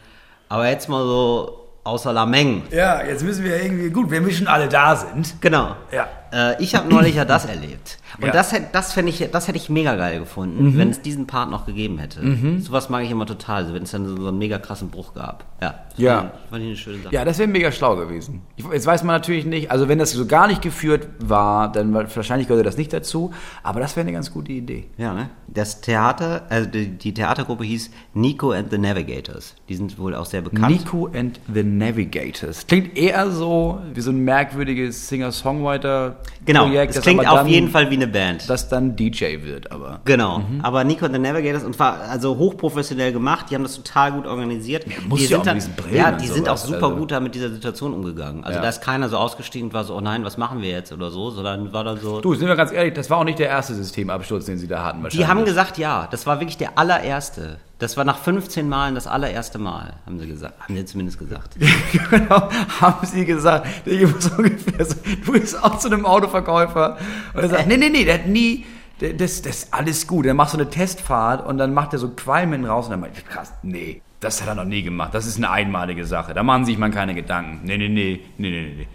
aber 0.49 0.71
jetzt 0.71 0.88
mal 0.88 1.05
so 1.05 1.69
außer 1.85 2.15
la 2.15 2.25
Menge. 2.25 2.62
Ja, 2.71 3.05
jetzt 3.05 3.23
müssen 3.23 3.45
wir 3.45 3.62
irgendwie, 3.62 3.91
gut, 3.91 4.11
wenn 4.11 4.25
wir 4.25 4.33
schon 4.33 4.47
alle 4.47 4.71
da 4.71 4.97
sind. 4.97 5.35
Genau. 5.43 5.77
Ja. 5.93 6.09
Äh, 6.33 6.62
ich 6.62 6.75
habe 6.75 6.88
neulich 6.88 7.14
ja 7.16 7.25
das 7.25 7.45
erlebt. 7.47 7.99
Und 8.18 8.27
Ja. 8.27 8.33
das, 8.33 8.55
das, 8.73 8.97
ich, 8.97 9.29
das 9.33 9.49
hätte 9.49 9.57
ich 9.59 9.71
mega 9.71 9.95
geil 9.97 10.18
gefunden, 10.21 10.77
wenn 10.77 10.90
es 10.90 11.01
diesen 11.01 11.27
Part 11.27 11.51
noch 11.51 11.64
gegeben 11.66 11.99
hätte. 11.99 12.21
Sowas 12.61 12.90
mag 12.90 13.05
ich 13.05 13.11
immer 13.11 13.25
total, 13.27 13.73
wenn 13.73 13.85
es 13.85 13.90
dann 13.92 14.07
so, 14.07 14.29
einen 14.29 14.37
mega 14.38 14.59
krassen 14.59 14.90
Bruch 14.90 15.14
gab. 15.14 15.45
Ja. 15.62 15.75
Das 15.90 15.99
Ja. 15.99 16.16
Fand 16.18 16.33
ich, 16.35 16.51
fand 16.51 16.62
ich 16.62 16.66
eine 16.68 16.77
schöne 16.77 17.03
Sache. 17.05 17.14
Ja, 17.14 17.25
das 17.25 17.38
wäre 17.38 17.49
mega 17.49 17.73
schlau 17.73 17.97
gewesen. 17.97 18.42
Ich, 18.57 18.64
jetzt 18.71 18.87
weiß 18.87 19.03
man 19.05 19.14
natürlich 19.16 19.47
nicht, 19.47 19.71
also 19.71 19.88
wenn 19.88 19.99
das 19.99 20.11
so 20.12 20.27
gar 20.27 20.47
nicht 20.47 20.61
geführt 20.62 21.09
war, 21.21 21.73
dann 21.73 21.95
wa- 21.95 22.05
wahrscheinlich 22.14 22.49
gehörte 22.49 22.64
das 22.64 22.77
nicht 22.77 22.92
dazu, 22.92 23.33
aber 23.62 23.81
das 23.81 23.97
wäre 23.97 24.05
eine 24.05 24.12
ganz 24.12 24.31
gute 24.31 24.53
Idee. 24.53 24.85
Ja, 24.99 25.14
ne? 25.14 25.31
Das 25.49 25.81
Theater, 25.81 26.42
also 26.51 26.68
die, 26.68 26.88
die 26.99 27.14
Theatergruppe 27.14 27.64
hieß 27.64 27.90
Nico 28.14 28.53
and 28.53 28.71
the 28.71 28.79
Navigators. 28.79 29.55
Die 29.68 29.75
sind 29.75 29.99
wohl 29.99 30.14
auch 30.14 30.27
sehr 30.27 30.42
bekannt. 30.42 30.68
Nico 30.71 31.07
and 31.14 31.40
the 31.53 31.62
Navigators. 31.62 32.66
Klingt 32.66 32.97
eher 32.97 33.31
so 33.31 33.81
wie 33.95 34.01
so 34.03 34.11
ein 34.11 34.18
merkwürdiges 34.18 35.09
Singer-Songwriter-Projekt. 35.09 36.22
Genau, 36.45 36.69
es 36.73 36.95
das 36.95 37.03
klingt 37.05 37.27
auf 37.27 37.35
dann- 37.41 37.47
jeden 37.47 37.69
Fall 37.69 37.91
wie 37.91 37.95
eine 37.95 38.07
Band. 38.07 38.49
Das 38.49 38.69
dann 38.69 38.97
DJ 38.97 39.43
wird, 39.43 39.71
aber. 39.73 40.01
Genau, 40.05 40.43
aber 40.63 40.85
Nico 40.85 41.05
and 41.07 41.15
the 41.15 41.21
Navigators 41.21 41.65
und 41.65 41.79
war 41.79 42.01
also 42.09 42.37
hochprofessionell 42.37 43.13
gemacht, 43.13 43.47
die 43.51 43.55
haben 43.55 43.63
das 43.63 43.77
total 43.77 44.13
gut 44.13 44.27
organisiert. 44.27 44.85
muss 45.09 45.21
die 45.21 45.27
ja 45.27 45.39
auch 45.39 45.41
sind 45.43 45.47
dann- 45.47 45.57
diesen 45.57 45.75
Brillen 45.75 45.97
Ja, 45.97 46.09
und 46.11 46.21
die 46.21 46.27
sind 46.27 46.49
auch 46.49 46.57
super 46.57 46.87
also. 46.87 46.97
gut 46.97 47.11
da 47.13 47.21
mit 47.21 47.35
dieser 47.35 47.51
Situation 47.51 47.93
umgegangen. 47.95 48.45
Also 48.45 48.57
Ja. 48.57 48.63
da 48.63 48.69
ist 48.69 48.83
keiner 48.83 49.09
so 49.09 49.17
ausgestiegen 49.17 49.69
und 49.69 49.75
war 49.75 49.85
so, 49.85 49.95
oh 49.97 50.01
nein, 50.01 50.25
was 50.25 50.37
machen 50.37 50.63
wir 50.63 50.71
jetzt 50.71 50.93
oder 50.93 51.11
so, 51.11 51.31
sondern 51.31 51.73
war 51.73 51.85
dann 51.85 51.99
so. 51.99 52.21
Du, 52.21 52.35
sind 52.35 52.49
wir 52.49 52.57
ganz 52.57 52.73
ehrlich, 52.73 52.95
das 52.95 53.09
war 53.11 53.19
auch 53.19 53.25
nicht 53.25 53.39
der 53.39 53.49
erste 53.49 53.75
Systemabsturz, 53.75 54.47
den 54.47 54.59
sie 54.59 54.69
da 54.69 54.85
hatten 54.85 54.99
die 54.99 55.05
wahrscheinlich. 55.05 55.29
haben 55.29 55.45
gesagt, 55.45 55.79
ja, 55.79 56.09
das 56.11 56.27
war 56.27 56.41
wirklich 56.41 56.57
der 56.59 56.79
allererste. 56.79 57.59
Das 57.83 57.97
war 57.97 58.05
nach 58.05 58.18
15 58.18 58.68
Malen 58.68 58.95
das 58.95 59.09
allererste 59.09 59.59
Mal, 59.59 59.95
haben 60.07 60.21
sie 60.21 60.29
gesagt. 60.29 60.55
Haben 60.61 60.77
sie 60.77 60.85
zumindest 60.85 61.18
gesagt. 61.18 61.57
genau, 62.11 62.49
haben 62.81 63.05
sie 63.05 63.25
gesagt. 63.25 63.66
Ich 63.85 64.03
muss 64.03 64.29
ungefähr 64.38 64.85
so, 64.85 64.95
du 65.27 65.33
bist 65.33 65.61
auch 65.61 65.81
zu 65.81 65.88
einem 65.88 66.07
Autoverkäufer. 66.07 66.97
Und 67.35 67.40
er 67.42 67.49
sagt, 67.49 67.66
nee, 67.66 67.77
nee, 67.77 67.88
nee, 67.88 68.05
der 68.05 68.14
hat 68.14 68.27
nie, 68.29 68.66
das, 69.01 69.42
das 69.42 69.64
ist 69.64 69.75
alles 69.75 70.07
gut. 70.07 70.27
Er 70.27 70.35
macht 70.35 70.51
so 70.51 70.59
eine 70.59 70.71
Testfahrt 70.71 71.45
und 71.45 71.59
dann 71.59 71.75
macht 71.75 71.92
er 71.92 71.99
so 71.99 72.11
Qualmen 72.11 72.64
raus 72.66 72.85
und 72.85 72.92
dann 72.92 73.01
meint, 73.01 73.16
krass, 73.27 73.53
nee, 73.64 74.01
das 74.21 74.40
hat 74.40 74.47
er 74.47 74.55
noch 74.55 74.64
nie 74.64 74.85
gemacht. 74.85 75.12
Das 75.12 75.27
ist 75.27 75.38
eine 75.38 75.51
einmalige 75.51 76.05
Sache. 76.05 76.35
Da 76.35 76.45
machen 76.45 76.64
sich 76.64 76.79
man 76.79 76.92
keine 76.92 77.16
Gedanken. 77.16 77.62
Nee, 77.64 77.79
nee, 77.79 77.88
nee, 77.88 78.21
nee, 78.38 78.51
nee, 78.51 78.75
nee. 78.77 78.88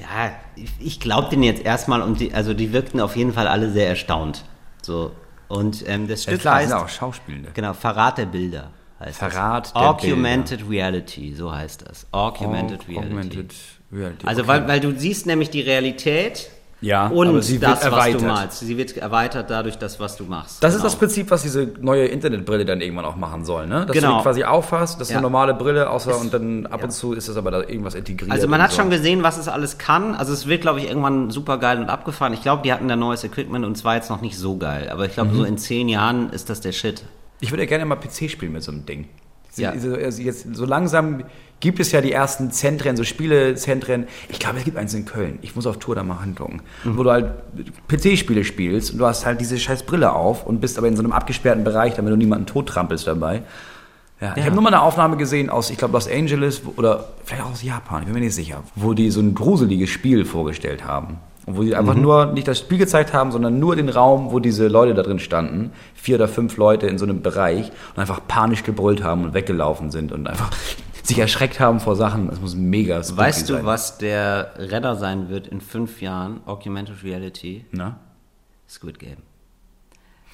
Ja, 0.00 0.32
ich, 0.56 0.70
ich 0.78 0.98
glaube 0.98 1.28
denen 1.28 1.42
jetzt 1.42 1.62
erstmal 1.62 2.00
und 2.00 2.20
die, 2.20 2.32
also 2.32 2.54
die 2.54 2.72
wirkten 2.72 3.00
auf 3.00 3.16
jeden 3.16 3.34
Fall 3.34 3.46
alle 3.46 3.70
sehr 3.70 3.86
erstaunt. 3.86 4.46
So. 4.80 5.12
Und 5.50 5.86
ähm, 5.88 6.06
das 6.06 6.24
Ja, 6.24 6.30
Stück 6.32 6.42
klar, 6.42 6.54
heißt, 6.56 6.68
sind 6.68 6.78
auch 6.78 6.88
Schauspielende. 6.88 7.50
genau, 7.52 7.72
Verrat 7.74 8.18
der 8.18 8.26
Bilder. 8.26 8.70
Heißt 9.00 9.18
Verrat 9.18 9.66
das. 9.66 9.72
der 9.72 9.82
Augmented 9.82 10.70
Reality, 10.70 11.34
so 11.34 11.52
heißt 11.52 11.88
das. 11.88 12.06
Augmented 12.12 12.86
Reality. 12.88 13.08
Augmented 13.08 13.54
Reality. 13.92 14.26
Also 14.26 14.42
okay. 14.42 14.48
weil, 14.48 14.68
weil 14.68 14.80
du 14.80 14.96
siehst 14.96 15.26
nämlich 15.26 15.50
die 15.50 15.62
Realität 15.62 16.50
Ja, 16.82 17.08
und 17.08 17.42
sie 17.42 17.60
wird 17.60 17.70
das, 17.70 17.80
was 17.80 17.80
du 17.84 17.86
erweitert. 17.94 18.22
malst. 18.22 18.58
Sie 18.60 18.76
wird 18.78 18.96
erweitert 18.96 19.50
dadurch 19.50 19.76
das, 19.76 20.00
was 20.00 20.16
du 20.16 20.24
machst. 20.24 20.62
Das 20.64 20.72
ist 20.72 20.78
Genau. 20.80 20.84
das 20.90 20.96
Prinzip, 20.98 21.30
was 21.30 21.42
diese 21.42 21.68
neue 21.80 22.06
Internetbrille 22.06 22.64
dann 22.64 22.80
irgendwann 22.80 23.04
auch 23.04 23.16
machen 23.16 23.44
soll, 23.44 23.66
ne? 23.66 23.80
Dass 23.84 23.88
du 23.88 23.92
Genau. 24.00 24.16
die 24.18 24.22
quasi 24.22 24.44
aufhast, 24.44 24.98
das 24.98 25.08
ist 25.08 25.12
Ja. 25.12 25.18
eine 25.18 25.24
normale 25.24 25.52
Brille, 25.52 25.90
außer 25.90 26.12
Ist- 26.12 26.20
und 26.20 26.32
dann 26.32 26.64
ab 26.66 26.80
ja. 26.80 26.84
und 26.86 26.90
zu 26.90 27.12
ist 27.12 27.28
das 27.28 27.36
aber 27.36 27.50
da 27.50 27.58
irgendwas 27.60 27.94
integriert. 27.94 28.32
Also 28.32 28.48
man 28.48 28.62
hat 28.62 28.70
so. 28.70 28.78
schon 28.80 28.88
gesehen, 28.90 29.22
was 29.22 29.36
es 29.36 29.46
alles 29.48 29.76
kann. 29.76 30.14
Also 30.14 30.32
es 30.32 30.46
wird, 30.46 30.62
glaube 30.62 30.78
ich, 30.80 30.88
irgendwann 30.88 31.30
super 31.30 31.58
geil 31.58 31.78
und 31.78 31.90
abgefahren. 31.90 32.32
Ich 32.32 32.40
glaube, 32.42 32.62
die 32.62 32.72
hatten 32.72 32.88
da 32.88 32.96
neues 32.96 33.24
Equipment 33.24 33.64
und 33.66 33.76
es 33.76 33.84
war 33.84 33.96
jetzt 33.96 34.08
noch 34.08 34.22
nicht 34.22 34.38
so 34.38 34.56
geil. 34.56 34.88
Aber 34.90 35.04
ich 35.04 35.10
Mhm. 35.10 35.14
glaube, 35.14 35.34
so 35.36 35.44
in 35.44 35.58
zehn 35.58 35.88
Jahren 35.88 36.30
ist 36.30 36.48
das 36.48 36.60
der 36.62 36.72
Shit. 36.72 37.02
Ich 37.40 37.50
würde 37.52 37.62
ja 37.64 37.68
gerne 37.68 37.84
mal 37.84 37.96
PC 37.96 38.28
spielen 38.30 38.52
mit 38.52 38.62
so 38.62 38.72
einem 38.72 38.86
Ding. 38.86 39.06
Ja. 39.56 39.70
Also 39.70 39.96
jetzt, 39.96 40.54
so 40.54 40.64
langsam 40.64 41.24
gibt 41.60 41.78
es 41.80 41.92
ja 41.92 42.00
die 42.00 42.12
ersten 42.12 42.50
Zentren, 42.50 42.96
so 42.96 43.04
Spielezentren. 43.04 44.06
Ich 44.28 44.38
glaube, 44.38 44.58
es 44.58 44.64
gibt 44.64 44.76
eins 44.78 44.94
in 44.94 45.04
Köln. 45.04 45.38
Ich 45.42 45.54
muss 45.56 45.66
auf 45.66 45.78
Tour 45.78 45.94
da 45.94 46.02
mal 46.02 46.22
hingucken. 46.22 46.62
Mhm. 46.84 46.96
Wo 46.96 47.02
du 47.02 47.10
halt 47.10 47.32
PC-Spiele 47.88 48.44
spielst 48.44 48.92
und 48.92 48.98
du 48.98 49.06
hast 49.06 49.26
halt 49.26 49.40
diese 49.40 49.58
scheiß 49.58 49.82
Brille 49.82 50.12
auf 50.12 50.46
und 50.46 50.60
bist 50.60 50.78
aber 50.78 50.88
in 50.88 50.96
so 50.96 51.02
einem 51.02 51.12
abgesperrten 51.12 51.64
Bereich, 51.64 51.94
damit 51.94 52.12
du 52.12 52.16
niemanden 52.16 52.46
tottrampelst 52.46 53.06
dabei. 53.06 53.42
Ja, 54.20 54.32
ich 54.32 54.38
Ja. 54.38 54.44
habe 54.44 54.54
nur 54.54 54.62
mal 54.62 54.68
eine 54.72 54.82
Aufnahme 54.82 55.16
gesehen 55.16 55.50
aus, 55.50 55.70
ich 55.70 55.78
glaube, 55.78 55.92
Los 55.94 56.08
Angeles 56.08 56.62
oder 56.76 57.08
vielleicht 57.24 57.42
auch 57.42 57.52
aus 57.52 57.62
Japan, 57.62 58.00
ich 58.00 58.04
bin 58.06 58.14
mir 58.14 58.20
nicht 58.20 58.34
sicher, 58.34 58.62
wo 58.76 58.92
die 58.94 59.10
so 59.10 59.20
ein 59.20 59.34
gruseliges 59.34 59.88
Spiel 59.90 60.24
vorgestellt 60.26 60.84
haben. 60.84 61.18
Und 61.46 61.56
wo 61.56 61.62
die 61.62 61.74
einfach 61.74 61.94
Mhm. 61.94 62.02
nur 62.02 62.26
nicht 62.26 62.46
das 62.48 62.58
Spiel 62.58 62.78
gezeigt 62.78 63.12
haben, 63.12 63.32
sondern 63.32 63.58
nur 63.58 63.74
den 63.76 63.88
Raum, 63.88 64.30
wo 64.30 64.38
diese 64.40 64.68
Leute 64.68 64.94
da 64.94 65.02
drin 65.02 65.18
standen. 65.18 65.72
Vier 65.94 66.16
oder 66.16 66.28
fünf 66.28 66.56
Leute 66.56 66.86
in 66.86 66.98
so 66.98 67.04
einem 67.06 67.22
Bereich 67.22 67.70
und 67.94 67.98
einfach 68.00 68.20
panisch 68.28 68.62
gebrüllt 68.62 69.02
haben 69.02 69.24
und 69.24 69.34
weggelaufen 69.34 69.90
sind 69.90 70.12
und 70.12 70.26
einfach 70.28 70.50
sich 71.02 71.18
erschreckt 71.18 71.58
haben 71.58 71.80
vor 71.80 71.96
Sachen. 71.96 72.28
Das 72.28 72.40
muss 72.40 72.54
mega 72.54 73.02
spooky 73.02 73.18
Weißt 73.18 73.48
du, 73.48 73.54
sein. 73.54 73.64
was 73.66 73.98
der 73.98 74.52
Renner 74.58 74.96
sein 74.96 75.28
wird 75.30 75.48
in 75.48 75.60
fünf 75.60 76.00
Jahren? 76.02 76.40
Augmented 76.46 77.02
Reality, 77.02 77.64
Na? 77.72 77.96
Squid 78.68 78.98
Game. 78.98 79.16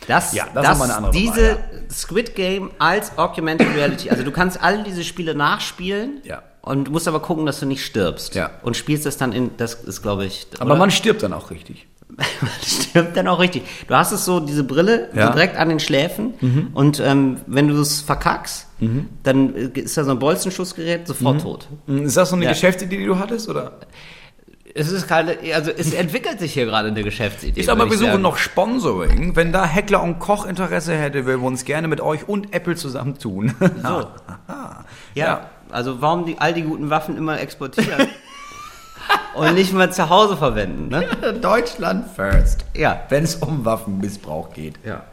Das, 0.09 0.35
Ja, 0.35 0.45
das 0.55 0.69
ist 0.73 0.79
mal 0.79 0.85
eine 0.85 0.95
andere 0.97 1.13
diese 1.13 1.41
Nummer, 1.53 1.91
Squid 1.91 2.35
Game 2.35 2.71
als 2.79 3.17
Augmented 3.17 3.75
Reality. 3.75 4.11
Also 4.11 4.25
du 4.25 4.31
kannst 4.31 4.63
all 4.63 4.85
diese 4.85 5.03
Spiele 5.05 5.35
nachspielen. 5.35 6.21
Ja. 6.25 6.43
Und 6.67 6.89
du 6.89 6.91
musst 6.91 7.07
aber 7.07 7.21
gucken, 7.21 7.47
dass 7.47 7.61
du 7.61 7.67
nicht 7.67 7.85
stirbst. 7.85 8.35
Ja. 8.35 8.51
Und 8.63 8.77
spielst 8.77 9.07
das 9.07 9.17
dann 9.17 9.33
in, 9.33 9.57
das 9.57 9.75
ist 9.75 10.03
glaube 10.03 10.25
ich. 10.27 10.47
Aber 10.59 10.73
oder? 10.73 10.79
man 10.81 10.91
stirbt 10.91 11.23
dann 11.23 11.33
auch 11.33 11.51
richtig. 11.51 11.87
Man 12.41 12.51
stirbt 12.65 13.17
dann 13.17 13.27
auch 13.29 13.41
richtig. 13.41 13.63
Du 13.89 13.95
hast 13.95 14.13
es 14.13 14.25
so, 14.25 14.39
diese 14.41 14.63
Brille, 14.65 15.11
Ja. 15.15 15.27
so 15.27 15.33
direkt 15.33 15.57
an 15.57 15.69
den 15.69 15.81
Schläfen. 15.81 16.71
Und 16.73 17.01
ähm, 17.01 17.39
wenn 17.47 17.67
du 17.69 17.79
es 17.81 18.01
verkackst, 18.01 18.69
dann 19.25 19.55
äh, 19.55 19.81
ist 19.81 19.97
da 19.99 20.05
so 20.05 20.13
ein 20.13 20.19
Bolzenschussgerät, 20.19 21.07
sofort 21.07 21.43
tot. 21.43 21.69
Ist 21.89 22.17
das 22.17 22.31
so 22.31 22.37
eine 22.37 22.45
Ja. 22.47 22.53
Geschäftsidee, 22.53 22.97
die 22.99 23.07
du 23.07 23.19
hattest? 23.19 23.49
Oder? 23.49 23.73
Es 24.75 24.91
ist 24.91 25.09
gerade, 25.09 25.37
also 25.55 25.71
es 25.71 25.93
entwickelt 25.95 26.39
sich 26.39 26.53
hier 26.55 26.67
gerade 26.67 26.89
eine 26.89 27.03
Geschäftsidee. 27.03 27.61
Ich 27.61 27.67
würde 27.67 27.91
wir 27.91 27.97
suchen 27.99 28.11
sagen. 28.11 28.23
noch 28.23 28.37
Sponsoring. 28.39 29.35
Wenn 29.35 29.53
da 29.53 29.67
Heckler 29.67 30.03
und 30.03 30.19
Koch 30.19 30.47
Interesse 30.47 30.95
hätte, 30.97 31.27
würden 31.27 31.41
wir 31.43 31.47
uns 31.49 31.65
gerne 31.65 31.89
mit 31.89 32.01
euch 32.01 32.29
und 32.29 32.55
Apple 32.55 32.77
zusammentun. 32.77 33.55
So. 33.83 34.07
Ja, 35.15 35.49
also 35.71 36.01
warum 36.01 36.27
die, 36.27 36.39
all 36.39 36.55
die 36.55 36.63
guten 36.63 36.91
Waffen 36.91 37.17
immer 37.17 37.41
exportieren 37.41 38.09
und 39.35 39.55
nicht 39.55 39.73
mal 39.73 39.93
zu 39.93 40.09
Hause 40.09 40.37
verwenden, 40.37 40.89
ne? 40.89 41.07
Deutschland 41.41 42.09
first. 42.11 42.65
Ja. 42.75 43.03
Wenn 43.09 43.25
es 43.25 43.37
um 43.37 43.65
Waffenmissbrauch 43.65 44.53
geht. 44.53 44.75
Ja. 44.85 45.05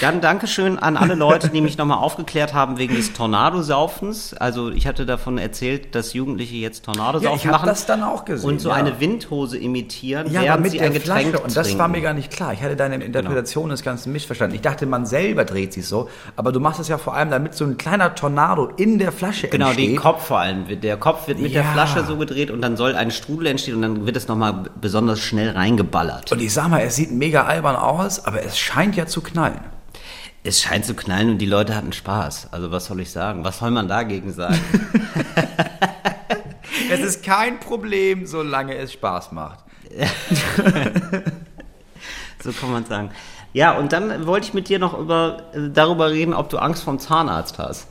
Dann 0.00 0.20
Dankeschön 0.20 0.78
an 0.78 0.96
alle 0.96 1.14
Leute, 1.14 1.48
die 1.48 1.60
mich 1.60 1.78
nochmal 1.78 1.98
aufgeklärt 1.98 2.52
haben 2.54 2.76
wegen 2.78 2.94
des 2.94 3.12
Tornadosaufens. 3.12 4.34
Also 4.34 4.70
ich 4.70 4.86
hatte 4.86 5.06
davon 5.06 5.38
erzählt, 5.38 5.94
dass 5.94 6.12
Jugendliche 6.12 6.56
jetzt 6.56 6.84
Tornadosaufen 6.84 7.46
Ja, 7.50 7.52
machen. 7.56 7.66
das 7.66 7.86
dann 7.86 8.02
auch 8.02 8.24
gesehen, 8.24 8.48
Und 8.48 8.60
so 8.60 8.68
ja. 8.70 8.74
eine 8.74 9.00
Windhose 9.00 9.56
imitieren, 9.58 10.30
Ja, 10.30 10.42
während 10.42 10.62
mit 10.62 10.72
sie 10.72 10.78
der 10.78 10.88
ein 10.88 10.92
Getränk 10.92 11.28
Flasche. 11.30 11.42
Und 11.44 11.56
das 11.56 11.66
trinken. 11.68 11.80
war 11.80 11.88
mir 11.88 12.00
gar 12.02 12.14
nicht 12.14 12.30
klar. 12.30 12.52
Ich 12.52 12.62
hatte 12.62 12.76
deine 12.76 12.96
Interpretation 13.02 13.70
des 13.70 13.82
Ganzen 13.82 14.12
missverstanden. 14.12 14.54
Ich 14.56 14.62
dachte, 14.62 14.86
man 14.86 15.06
selber 15.06 15.44
dreht 15.44 15.72
sich 15.72 15.86
so. 15.86 16.08
Aber 16.36 16.52
du 16.52 16.60
machst 16.60 16.80
es 16.80 16.88
ja 16.88 16.98
vor 16.98 17.14
allem, 17.14 17.30
damit 17.30 17.54
so 17.54 17.64
ein 17.64 17.76
kleiner 17.78 18.14
Tornado 18.14 18.66
in 18.76 18.98
der 18.98 19.12
Flasche 19.12 19.48
Genau, 19.48 19.68
entsteht. 19.68 19.88
den 19.90 19.96
Kopf 19.96 20.26
vor 20.26 20.38
allem. 20.40 20.80
Der 20.80 20.96
Kopf 20.96 21.28
wird 21.28 21.38
mit 21.40 21.54
der 21.54 21.62
Ja. 21.62 21.72
Flasche 21.72 22.04
so 22.04 22.16
gedreht 22.16 22.50
und 22.50 22.60
dann 22.60 22.76
soll 22.76 22.94
ein 22.94 23.10
Strudel 23.10 23.46
entstehen 23.46 23.76
und 23.76 23.82
dann 23.82 24.06
wird 24.06 24.16
es 24.16 24.28
nochmal 24.28 24.64
besonders 24.80 25.20
schnell 25.20 25.50
reingeballert. 25.50 26.32
Und 26.32 26.42
ich 26.42 26.52
sag 26.52 26.68
mal, 26.68 26.80
es 26.82 26.96
sieht 26.96 27.12
mega 27.12 27.44
albern 27.44 27.76
aus, 27.76 28.24
aber 28.24 28.42
es 28.44 28.58
scheint 28.58 28.96
ja 28.96 29.06
zu 29.06 29.20
knallen. 29.22 29.60
Es 30.46 30.62
scheint 30.62 30.84
zu 30.84 30.94
knallen 30.94 31.30
und 31.30 31.38
die 31.38 31.46
Leute 31.46 31.74
hatten 31.74 31.92
Spaß. 31.92 32.52
Also 32.52 32.70
was 32.70 32.86
soll 32.86 33.00
ich 33.00 33.10
sagen? 33.10 33.44
Was 33.44 33.58
soll 33.58 33.72
man 33.72 33.88
dagegen 33.88 34.32
sagen? 34.32 34.60
Es 36.88 37.00
ist 37.00 37.24
kein 37.24 37.58
Problem, 37.58 38.26
solange 38.26 38.76
es 38.76 38.92
Spaß 38.92 39.32
macht. 39.32 39.58
so 42.44 42.52
kann 42.52 42.70
man 42.70 42.84
sagen. 42.84 43.10
Ja, 43.52 43.76
und 43.76 43.92
dann 43.92 44.24
wollte 44.26 44.46
ich 44.46 44.54
mit 44.54 44.68
dir 44.68 44.78
noch 44.78 44.96
über, 44.96 45.42
darüber 45.72 46.10
reden, 46.10 46.32
ob 46.32 46.48
du 46.48 46.58
Angst 46.58 46.84
vom 46.84 47.00
Zahnarzt 47.00 47.58
hast. 47.58 47.88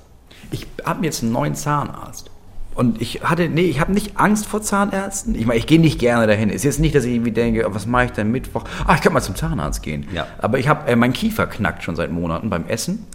Ich 0.51 0.65
habe 0.85 1.03
jetzt 1.03 1.23
einen 1.23 1.33
neuen 1.33 1.55
Zahnarzt. 1.55 2.31
Und 2.75 3.01
ich 3.01 3.21
hatte, 3.23 3.47
nee, 3.49 3.61
ich 3.63 3.79
habe 3.79 3.93
nicht 3.93 4.17
Angst 4.19 4.45
vor 4.45 4.61
Zahnärzten. 4.61 5.33
Ich 5.33 5.45
meine, 5.45 5.57
ich 5.57 5.65
gehe 5.65 5.79
nicht 5.79 5.97
gerne 5.97 6.27
dahin. 6.27 6.49
Ist 6.49 6.63
jetzt 6.63 6.79
nicht, 6.79 6.93
dass 6.93 7.05
ich 7.05 7.13
irgendwie 7.15 7.31
denke, 7.31 7.65
oh, 7.67 7.73
was 7.73 7.85
mache 7.85 8.05
ich 8.05 8.11
denn 8.11 8.31
Mittwoch? 8.31 8.63
Ah, 8.85 8.95
ich 8.95 9.01
könnte 9.01 9.13
mal 9.13 9.21
zum 9.21 9.35
Zahnarzt 9.35 9.81
gehen. 9.81 10.05
Ja. 10.13 10.27
Aber 10.39 10.59
ich 10.59 10.67
habe, 10.67 10.85
äh, 10.91 10.95
mein 10.97 11.13
Kiefer 11.13 11.47
knackt 11.47 11.83
schon 11.83 11.95
seit 11.95 12.11
Monaten 12.11 12.49
beim 12.49 12.65
Essen. 12.67 13.05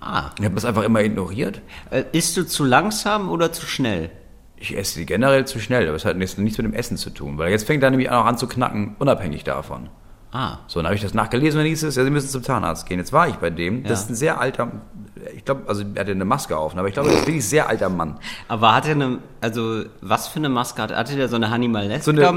Ah. 0.00 0.30
Ich 0.38 0.44
habe 0.44 0.54
das 0.56 0.64
einfach 0.64 0.82
immer 0.82 1.00
ignoriert. 1.02 1.60
Äh, 1.90 2.02
isst 2.12 2.36
du 2.36 2.44
zu 2.44 2.64
langsam 2.64 3.28
oder 3.30 3.52
zu 3.52 3.64
schnell? 3.66 4.10
Ich 4.56 4.76
esse 4.76 5.04
generell 5.04 5.44
zu 5.46 5.60
schnell, 5.60 5.86
aber 5.86 5.96
es 5.96 6.04
hat 6.04 6.16
nichts, 6.16 6.36
nichts 6.38 6.58
mit 6.58 6.66
dem 6.66 6.74
Essen 6.74 6.96
zu 6.96 7.10
tun. 7.10 7.38
Weil 7.38 7.50
jetzt 7.50 7.66
fängt 7.66 7.82
er 7.84 7.90
nämlich 7.90 8.10
auch 8.10 8.24
an 8.24 8.36
zu 8.38 8.48
knacken, 8.48 8.96
unabhängig 8.98 9.44
davon. 9.44 9.88
Ah. 10.32 10.58
So, 10.66 10.80
dann 10.80 10.86
habe 10.86 10.96
ich 10.96 11.02
das 11.02 11.14
nachgelesen 11.14 11.58
und 11.60 11.64
dann 11.64 11.68
hieß 11.68 11.84
es, 11.84 11.94
ja, 11.96 12.04
Sie 12.04 12.10
müssen 12.10 12.28
zum 12.28 12.42
Zahnarzt 12.42 12.86
gehen. 12.88 12.98
Jetzt 12.98 13.12
war 13.12 13.28
ich 13.28 13.36
bei 13.36 13.50
dem. 13.50 13.82
Das 13.84 13.90
Ja. 13.90 14.04
ist 14.04 14.10
ein 14.10 14.14
sehr 14.16 14.40
alter, 14.40 14.72
ich 15.34 15.44
glaube, 15.44 15.62
also 15.66 15.82
er 15.94 16.00
hatte 16.00 16.10
eine 16.12 16.24
Maske 16.24 16.56
auf, 16.56 16.76
aber 16.76 16.88
ich 16.88 16.94
glaube, 16.94 17.08
das 17.08 17.18
ist 17.20 17.22
wirklich 17.26 17.36
ein 17.44 17.48
sehr 17.48 17.68
alter 17.68 17.88
Mann. 17.88 18.18
Aber 18.48 18.74
hat 18.74 18.86
er 18.86 18.92
eine, 18.92 19.18
also 19.40 19.82
was 20.02 20.28
für 20.28 20.38
eine 20.38 20.48
Maske 20.48 20.82
hat 20.82 20.90
er? 20.90 20.98
Hatte 20.98 21.16
der 21.16 21.28
so 21.28 21.36
eine 21.36 21.50
Hannibal 21.50 21.84
So 22.00 22.12
nee, 22.12 22.20
so 22.20 22.26
auf? 22.26 22.32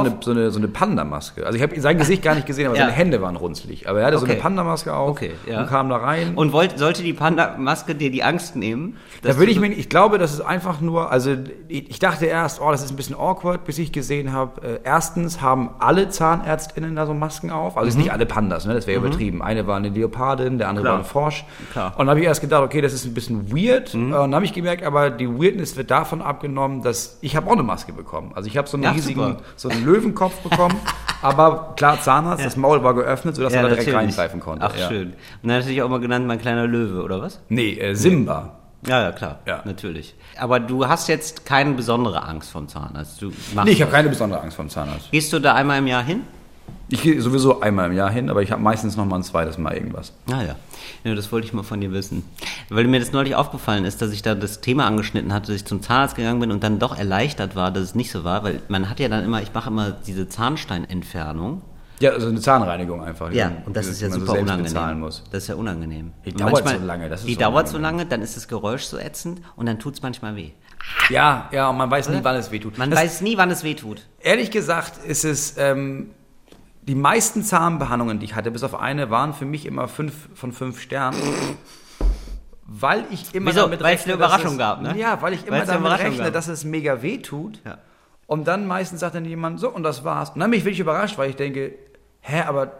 eine, 0.00 0.16
so 0.20 0.30
eine, 0.32 0.50
so 0.50 0.58
eine 0.58 0.68
Panda-Maske. 0.68 1.46
Also 1.46 1.56
ich 1.56 1.62
habe 1.62 1.80
sein 1.80 1.96
Gesicht 1.98 2.22
gar 2.22 2.34
nicht 2.34 2.46
gesehen, 2.46 2.66
aber 2.66 2.76
Ja. 2.76 2.82
seine 2.86 2.92
Hände 2.96 3.22
waren 3.22 3.36
runzlig. 3.36 3.88
Aber 3.88 4.00
er 4.00 4.06
hatte 4.06 4.18
so 4.18 4.24
Okay. 4.24 4.32
eine 4.32 4.40
Panda-Maske 4.40 4.92
auf 4.94 5.10
Okay, 5.10 5.32
ja. 5.48 5.60
und 5.60 5.68
kam 5.68 5.88
da 5.88 5.96
rein. 5.96 6.34
Und 6.34 6.52
wollt, 6.52 6.78
sollte 6.78 7.02
die 7.02 7.12
Panda-Maske 7.12 7.94
dir 7.94 8.10
die 8.10 8.22
Angst 8.24 8.56
nehmen? 8.56 8.96
da 9.22 9.36
würde 9.38 9.50
ich 9.50 9.56
so- 9.56 9.60
mir, 9.62 9.68
ich 9.72 9.88
glaube, 9.88 10.18
das 10.18 10.32
ist 10.34 10.40
einfach 10.40 10.80
nur, 10.80 11.10
also 11.10 11.36
ich 11.68 11.88
ich 11.90 11.98
dachte 11.98 12.26
erst, 12.26 12.60
oh, 12.60 12.70
das 12.70 12.82
ist 12.82 12.90
ein 12.90 12.96
bisschen 12.96 13.16
awkward, 13.16 13.64
bis 13.64 13.78
ich 13.78 13.92
gesehen 13.92 14.32
habe, 14.32 14.60
äh, 14.62 14.80
erstens 14.84 15.40
haben 15.40 15.70
alle 15.78 16.08
ZahnärztInnen 16.08 16.96
da 16.96 17.06
so 17.06 17.14
Masken 17.14 17.50
auf, 17.50 17.76
also 17.76 17.88
es 17.88 17.94
ist 17.94 17.98
nicht 18.00 18.12
alle 18.12 18.26
Pandas, 18.26 18.66
ne, 18.66 18.74
das 18.74 18.86
wäre 18.86 18.98
übertrieben. 18.98 19.42
Eine 19.42 19.66
war 19.66 19.76
eine 19.76 19.88
Leopardin, 19.90 20.58
der 20.58 20.68
andere 20.68 20.84
Klar. 20.84 20.94
war 20.94 21.00
ein 21.00 21.06
Frosch. 21.06 21.44
Klar. 21.72 21.92
Und 21.96 22.08
habe 22.10 22.20
ich 22.20 22.23
erst 22.24 22.40
gedacht, 22.40 22.62
okay, 22.62 22.80
das 22.80 22.92
ist 22.92 23.04
ein 23.04 23.14
bisschen 23.14 23.50
weird. 23.54 23.94
Und 23.94 24.10
dann 24.10 24.34
habe 24.34 24.44
ich 24.44 24.52
gemerkt, 24.52 24.82
aber 24.82 25.10
die 25.10 25.28
Weirdness 25.28 25.76
wird 25.76 25.90
davon 25.90 26.22
abgenommen, 26.22 26.82
dass 26.82 27.18
ich 27.20 27.36
habe 27.36 27.46
auch 27.48 27.52
eine 27.52 27.62
Maske 27.62 27.92
bekommen. 27.92 28.32
Also 28.34 28.48
ich 28.48 28.56
habe 28.56 28.68
so 28.68 28.76
einen 28.76 28.84
Ja, 28.84 28.90
riesigen, 28.90 29.20
super. 29.20 29.40
so 29.56 29.68
einen 29.68 29.84
Löwenkopf 29.84 30.36
bekommen, 30.40 30.76
aber 31.22 31.74
klar, 31.76 32.00
Zahnarzt, 32.00 32.44
das 32.44 32.56
Maul 32.56 32.82
war 32.82 32.94
geöffnet, 32.94 33.36
sodass 33.36 33.52
er 33.52 33.62
da 33.62 33.68
direkt 33.68 33.92
reingreifen 33.94 34.40
konnte. 34.40 34.64
Ach, 34.66 34.76
ja. 34.76 34.88
schön. 34.88 35.08
Und 35.08 35.48
dann 35.48 35.58
natürlich 35.58 35.82
auch 35.82 35.88
mal 35.88 36.00
genannt, 36.00 36.26
mein 36.26 36.40
kleiner 36.40 36.66
Löwe, 36.66 37.02
oder 37.02 37.20
was? 37.20 37.40
Nee, 37.48 37.72
äh, 37.78 37.94
Simba. 37.94 38.56
Ja, 38.86 39.00
ja, 39.02 39.12
klar. 39.12 39.38
Ja. 39.46 39.62
Natürlich. 39.64 40.14
Aber 40.38 40.60
du 40.60 40.86
hast 40.86 41.08
jetzt 41.08 41.46
keine 41.46 41.72
besondere 41.72 42.22
Angst 42.22 42.50
vom 42.50 42.68
Zahnarzt. 42.68 43.22
Du 43.22 43.32
Nee, 43.64 43.70
ich 43.70 43.80
habe 43.80 43.90
keine 43.90 44.10
besondere 44.10 44.40
Angst 44.42 44.56
vom 44.56 44.68
Zahnarzt. 44.68 45.10
Gehst 45.10 45.32
du 45.32 45.38
da 45.38 45.54
einmal 45.54 45.78
im 45.78 45.86
Jahr 45.86 46.02
hin? 46.02 46.20
Ich 46.94 47.02
gehe 47.02 47.20
sowieso 47.20 47.60
einmal 47.60 47.90
im 47.90 47.96
Jahr 47.96 48.10
hin, 48.10 48.30
aber 48.30 48.42
ich 48.42 48.52
habe 48.52 48.62
meistens 48.62 48.96
noch 48.96 49.04
mal 49.04 49.16
ein 49.16 49.22
zweites 49.24 49.58
Mal 49.58 49.74
irgendwas. 49.74 50.12
Ah 50.30 50.42
ja. 50.42 50.54
ja. 51.02 51.14
Das 51.14 51.32
wollte 51.32 51.46
ich 51.46 51.52
mal 51.52 51.64
von 51.64 51.80
dir 51.80 51.90
wissen. 51.92 52.22
Weil 52.70 52.86
mir 52.86 53.00
das 53.00 53.10
neulich 53.12 53.34
aufgefallen 53.34 53.84
ist, 53.84 54.00
dass 54.00 54.12
ich 54.12 54.22
da 54.22 54.34
das 54.36 54.60
Thema 54.60 54.86
angeschnitten 54.86 55.32
hatte, 55.32 55.48
dass 55.48 55.56
ich 55.56 55.64
zum 55.64 55.82
Zahnarzt 55.82 56.14
gegangen 56.14 56.38
bin 56.38 56.52
und 56.52 56.62
dann 56.62 56.78
doch 56.78 56.96
erleichtert 56.96 57.56
war, 57.56 57.72
dass 57.72 57.82
es 57.82 57.94
nicht 57.96 58.12
so 58.12 58.22
war, 58.22 58.44
weil 58.44 58.60
man 58.68 58.88
hat 58.88 59.00
ja 59.00 59.08
dann 59.08 59.24
immer, 59.24 59.42
ich 59.42 59.52
mache 59.52 59.70
immer 59.70 59.90
diese 59.90 60.28
Zahnsteinentfernung. 60.28 61.62
Ja, 62.00 62.10
also 62.10 62.28
eine 62.28 62.40
Zahnreinigung 62.40 63.02
einfach. 63.02 63.30
die 63.30 63.36
Ja, 63.36 63.50
man- 63.50 63.62
und 63.66 63.76
das 63.76 63.86
die 63.86 63.92
ist 63.92 64.00
ja 64.02 64.08
so 64.10 64.20
super 64.20 64.32
selbst 64.32 64.42
unangenehm. 64.76 65.00
muss. 65.00 65.22
Das 65.30 65.44
ist 65.44 65.48
ja 65.48 65.54
unangenehm. 65.54 66.12
Die 66.24 66.30
Und 66.32 66.40
dauert 66.40 66.68
so 66.68 66.76
lange, 66.84 67.08
die 67.08 67.34
so 67.34 67.40
dauert 67.40 67.68
so 67.68 67.78
lange, 67.78 68.06
dann 68.06 68.22
ist 68.22 68.36
das 68.36 68.48
Geräusch 68.48 68.84
so 68.84 68.98
ätzend 68.98 69.40
und 69.56 69.66
dann 69.66 69.78
tut 69.78 69.94
es 69.94 70.02
manchmal 70.02 70.36
weh. 70.36 70.50
Ja, 71.08 71.48
ja, 71.52 71.70
und 71.70 71.76
man 71.78 71.90
weiß 71.90 72.08
nie, 72.10 72.18
wann 72.22 72.36
es 72.36 72.50
wehtut. 72.50 72.78
Man 72.78 72.90
Das- 72.90 73.00
weiß 73.00 73.20
nie, 73.22 73.36
wann 73.36 73.50
es 73.50 73.64
weh 73.64 73.74
tut. 73.74 74.02
Ehrlich 74.20 74.50
gesagt 74.50 75.04
ist 75.04 75.24
es, 75.24 75.54
ähm, 75.56 76.10
die 76.86 76.94
meisten 76.94 77.42
Zahnbehandlungen, 77.42 78.18
die 78.18 78.26
ich 78.26 78.34
hatte, 78.34 78.50
bis 78.50 78.62
auf 78.62 78.78
eine, 78.78 79.10
waren 79.10 79.32
für 79.32 79.46
mich 79.46 79.66
immer 79.66 79.88
fünf 79.88 80.28
von 80.34 80.52
fünf 80.52 80.80
Sternen. 80.80 81.18
Weil 82.66 83.04
ich 83.10 83.34
immer 83.34 83.50
Wieso? 83.50 83.62
damit 83.62 83.82
Weil 83.82 83.96
es 83.96 84.04
eine 84.04 84.14
Überraschung 84.14 84.52
es, 84.52 84.58
gab, 84.58 84.82
ne? 84.82 84.96
Ja, 84.96 85.20
weil 85.20 85.34
ich 85.34 85.42
Weil 85.42 85.48
immer 85.48 85.56
eine 85.56 85.66
damit 85.66 85.92
rechne, 85.92 86.24
gab. 86.24 86.32
dass 86.32 86.48
es 86.48 86.64
mega 86.64 87.02
weh 87.02 87.18
tut. 87.18 87.60
Ja. 87.64 87.78
Und 88.26 88.48
dann 88.48 88.66
meistens 88.66 89.00
sagt 89.00 89.14
dann 89.14 89.24
jemand, 89.24 89.60
so, 89.60 89.68
und 89.68 89.82
das 89.82 90.04
war's. 90.04 90.30
Und 90.30 90.40
dann 90.40 90.50
bin 90.50 90.58
ich 90.58 90.64
wirklich 90.64 90.80
überrascht, 90.80 91.18
weil 91.18 91.30
ich 91.30 91.36
denke, 91.36 91.74
hä, 92.20 92.42
aber 92.46 92.72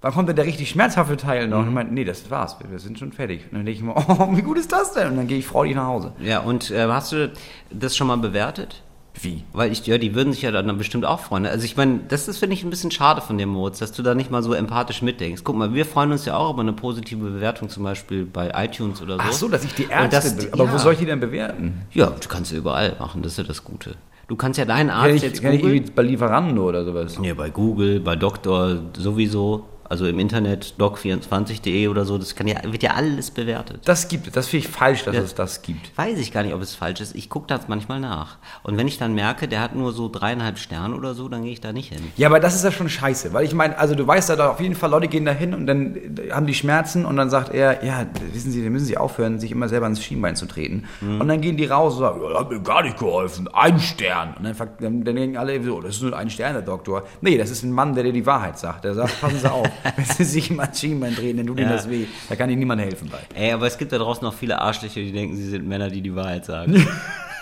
wann 0.00 0.12
kommt 0.12 0.28
denn 0.28 0.36
der 0.36 0.46
richtig 0.46 0.70
schmerzhafte 0.70 1.16
Teil 1.16 1.46
noch? 1.48 1.58
Und 1.60 1.68
ich 1.68 1.74
meine, 1.74 1.90
nee, 1.90 2.04
das 2.04 2.30
war's, 2.30 2.58
wir, 2.58 2.70
wir 2.70 2.78
sind 2.78 2.98
schon 2.98 3.12
fertig. 3.12 3.44
Und 3.50 3.58
dann 3.58 3.66
denke 3.66 3.78
ich 3.78 3.82
mir, 3.82 3.94
oh, 3.96 4.36
wie 4.36 4.42
gut 4.42 4.58
ist 4.58 4.72
das 4.72 4.92
denn? 4.92 5.08
Und 5.08 5.16
dann 5.16 5.26
gehe 5.26 5.38
ich 5.38 5.46
freudig 5.46 5.76
nach 5.76 5.86
Hause. 5.86 6.12
Ja, 6.20 6.40
und 6.40 6.70
äh, 6.70 6.86
hast 6.86 7.12
du 7.12 7.30
das 7.70 7.96
schon 7.96 8.06
mal 8.06 8.16
bewertet? 8.16 8.82
Wie? 9.20 9.42
Weil 9.52 9.72
ich, 9.72 9.86
ja, 9.86 9.98
die 9.98 10.14
würden 10.14 10.32
sich 10.32 10.42
ja 10.42 10.50
dann 10.50 10.76
bestimmt 10.78 11.04
auch 11.04 11.20
freuen. 11.20 11.46
Also 11.46 11.64
ich 11.64 11.76
meine, 11.76 12.00
das 12.08 12.28
ist, 12.28 12.38
finde 12.38 12.54
ich, 12.54 12.62
ein 12.64 12.70
bisschen 12.70 12.90
schade 12.90 13.20
von 13.20 13.38
dem 13.38 13.48
Moritz, 13.48 13.78
dass 13.78 13.92
du 13.92 14.02
da 14.02 14.14
nicht 14.14 14.30
mal 14.30 14.42
so 14.42 14.52
empathisch 14.52 15.02
mitdenkst. 15.02 15.42
Guck 15.44 15.56
mal, 15.56 15.74
wir 15.74 15.86
freuen 15.86 16.12
uns 16.12 16.24
ja 16.24 16.36
auch 16.36 16.52
über 16.52 16.62
eine 16.62 16.72
positive 16.72 17.24
Bewertung, 17.24 17.68
zum 17.68 17.82
Beispiel 17.84 18.24
bei 18.24 18.52
iTunes 18.54 19.02
oder 19.02 19.16
so. 19.16 19.22
Ach 19.24 19.32
so, 19.32 19.48
dass 19.48 19.64
ich 19.64 19.74
die 19.74 19.86
Ärzte, 19.90 20.46
be- 20.46 20.52
aber 20.52 20.64
ja. 20.64 20.72
wo 20.72 20.78
soll 20.78 20.92
ich 20.92 20.98
die 20.98 21.06
denn 21.06 21.20
bewerten? 21.20 21.82
Ja, 21.92 22.06
du 22.06 22.28
kannst 22.28 22.52
ja 22.52 22.58
überall 22.58 22.96
machen, 22.98 23.22
das 23.22 23.32
ist 23.32 23.38
ja 23.38 23.44
das 23.44 23.64
Gute. 23.64 23.96
Du 24.28 24.36
kannst 24.36 24.58
ja 24.58 24.66
deinen 24.66 24.90
Arzt 24.90 25.16
ich, 25.16 25.22
jetzt 25.22 25.42
kann 25.42 25.54
ich 25.54 25.94
bei 25.94 26.02
Lieferando 26.02 26.68
oder 26.68 26.84
sowas? 26.84 27.18
Ja, 27.22 27.32
bei 27.32 27.48
Google, 27.48 28.00
bei 28.00 28.14
Doktor 28.14 28.82
sowieso, 28.94 29.64
also 29.88 30.06
im 30.06 30.18
Internet, 30.18 30.74
doc24.de 30.78 31.88
oder 31.88 32.04
so, 32.04 32.18
das 32.18 32.34
kann 32.34 32.46
ja, 32.46 32.56
wird 32.64 32.82
ja 32.82 32.92
alles 32.94 33.30
bewertet. 33.30 33.80
Das 33.84 34.08
gibt 34.08 34.26
es. 34.26 34.32
Das 34.32 34.48
finde 34.48 34.66
ich 34.66 34.72
falsch, 34.72 35.04
dass 35.04 35.14
Ja. 35.14 35.22
es 35.22 35.34
das 35.34 35.62
gibt. 35.62 35.96
Weiß 35.96 36.18
ich 36.18 36.32
gar 36.32 36.42
nicht, 36.42 36.54
ob 36.54 36.60
es 36.62 36.74
falsch 36.74 37.00
ist. 37.00 37.14
Ich 37.14 37.30
gucke 37.30 37.46
das 37.46 37.68
manchmal 37.68 38.00
nach. 38.00 38.36
Und 38.62 38.76
wenn 38.76 38.86
ich 38.86 38.98
dann 38.98 39.14
merke, 39.14 39.48
der 39.48 39.60
hat 39.60 39.74
nur 39.74 39.92
so 39.92 40.08
dreieinhalb 40.08 40.58
Sterne 40.58 40.94
oder 40.94 41.14
so, 41.14 41.28
dann 41.28 41.42
gehe 41.44 41.52
ich 41.52 41.60
da 41.60 41.72
nicht 41.72 41.92
hin. 41.92 42.02
Ja, 42.16 42.28
aber 42.28 42.40
das 42.40 42.54
ist 42.54 42.64
ja 42.64 42.70
schon 42.72 42.88
scheiße, 42.88 43.32
weil 43.32 43.44
ich 43.44 43.54
meine, 43.54 43.78
also 43.78 43.94
du 43.94 44.06
weißt 44.06 44.28
ja 44.28 44.36
da 44.36 44.50
auf 44.50 44.60
jeden 44.60 44.74
Fall, 44.74 44.90
Leute 44.90 45.08
gehen 45.08 45.24
da 45.24 45.32
hin 45.32 45.54
und 45.54 45.66
dann 45.66 45.96
äh, 45.96 46.30
haben 46.32 46.46
die 46.46 46.54
Schmerzen 46.54 47.04
und 47.04 47.16
dann 47.16 47.30
sagt 47.30 47.54
er, 47.54 47.84
ja, 47.84 48.06
wissen 48.32 48.52
Sie, 48.52 48.62
dann 48.62 48.72
müssen 48.72 48.86
Sie 48.86 48.96
aufhören, 48.98 49.38
sich 49.40 49.52
immer 49.52 49.68
selber 49.68 49.86
ins 49.86 50.02
Schienbein 50.02 50.36
zu 50.36 50.46
treten. 50.46 50.84
Mhm. 51.00 51.20
Und 51.20 51.28
dann 51.28 51.40
gehen 51.40 51.56
die 51.56 51.64
raus 51.66 51.94
und 51.94 52.00
sagen, 52.00 52.20
ja, 52.22 52.28
das 52.30 52.38
hat 52.40 52.50
mir 52.50 52.60
gar 52.60 52.82
nicht 52.82 52.98
geholfen, 52.98 53.48
ein 53.52 53.80
Stern. 53.80 54.34
Und 54.38 54.44
dann, 54.44 54.56
dann, 54.80 55.04
dann 55.04 55.16
denken 55.16 55.36
alle, 55.36 55.62
so, 55.62 55.80
das 55.80 55.96
ist 55.96 56.02
nur 56.02 56.16
ein 56.16 56.30
Stern, 56.30 56.52
der 56.52 56.62
Doktor. 56.62 57.04
Nee, 57.20 57.38
das 57.38 57.50
ist 57.50 57.62
ein 57.62 57.72
Mann, 57.72 57.94
der 57.94 58.04
dir 58.04 58.12
die 58.12 58.26
Wahrheit 58.26 58.58
sagt. 58.58 58.84
Der 58.84 58.94
sagt, 58.94 59.20
passen 59.20 59.38
Sie 59.38 59.50
auf, 59.50 59.66
wenn 59.96 60.04
Sie 60.04 60.24
sich 60.24 60.50
ins 60.50 60.80
Schienbein 60.80 61.14
treten, 61.14 61.38
dann 61.38 61.46
tut 61.46 61.58
Ihnen 61.58 61.68
Ja. 61.70 61.76
das 61.76 61.88
weh. 61.88 62.06
Da 62.28 62.36
kann 62.36 62.50
Ihnen 62.50 62.58
niemand 62.60 62.80
helfen 62.80 63.08
bei. 63.10 63.18
Ey, 63.34 63.52
aber 63.52 63.66
es 63.66 63.76
gibt 63.78 63.92
da 63.92 63.98
draußen 63.98 64.22
noch 64.24 64.34
viele 64.34 64.60
Arschlöcher, 64.60 65.00
die 65.00 65.12
denken, 65.12 65.36
sie 65.36 65.48
sind 65.48 65.66
Männer, 65.66 65.88
die 65.90 66.00
die 66.00 66.14
Wahrheit 66.14 66.44
sagen. 66.44 66.72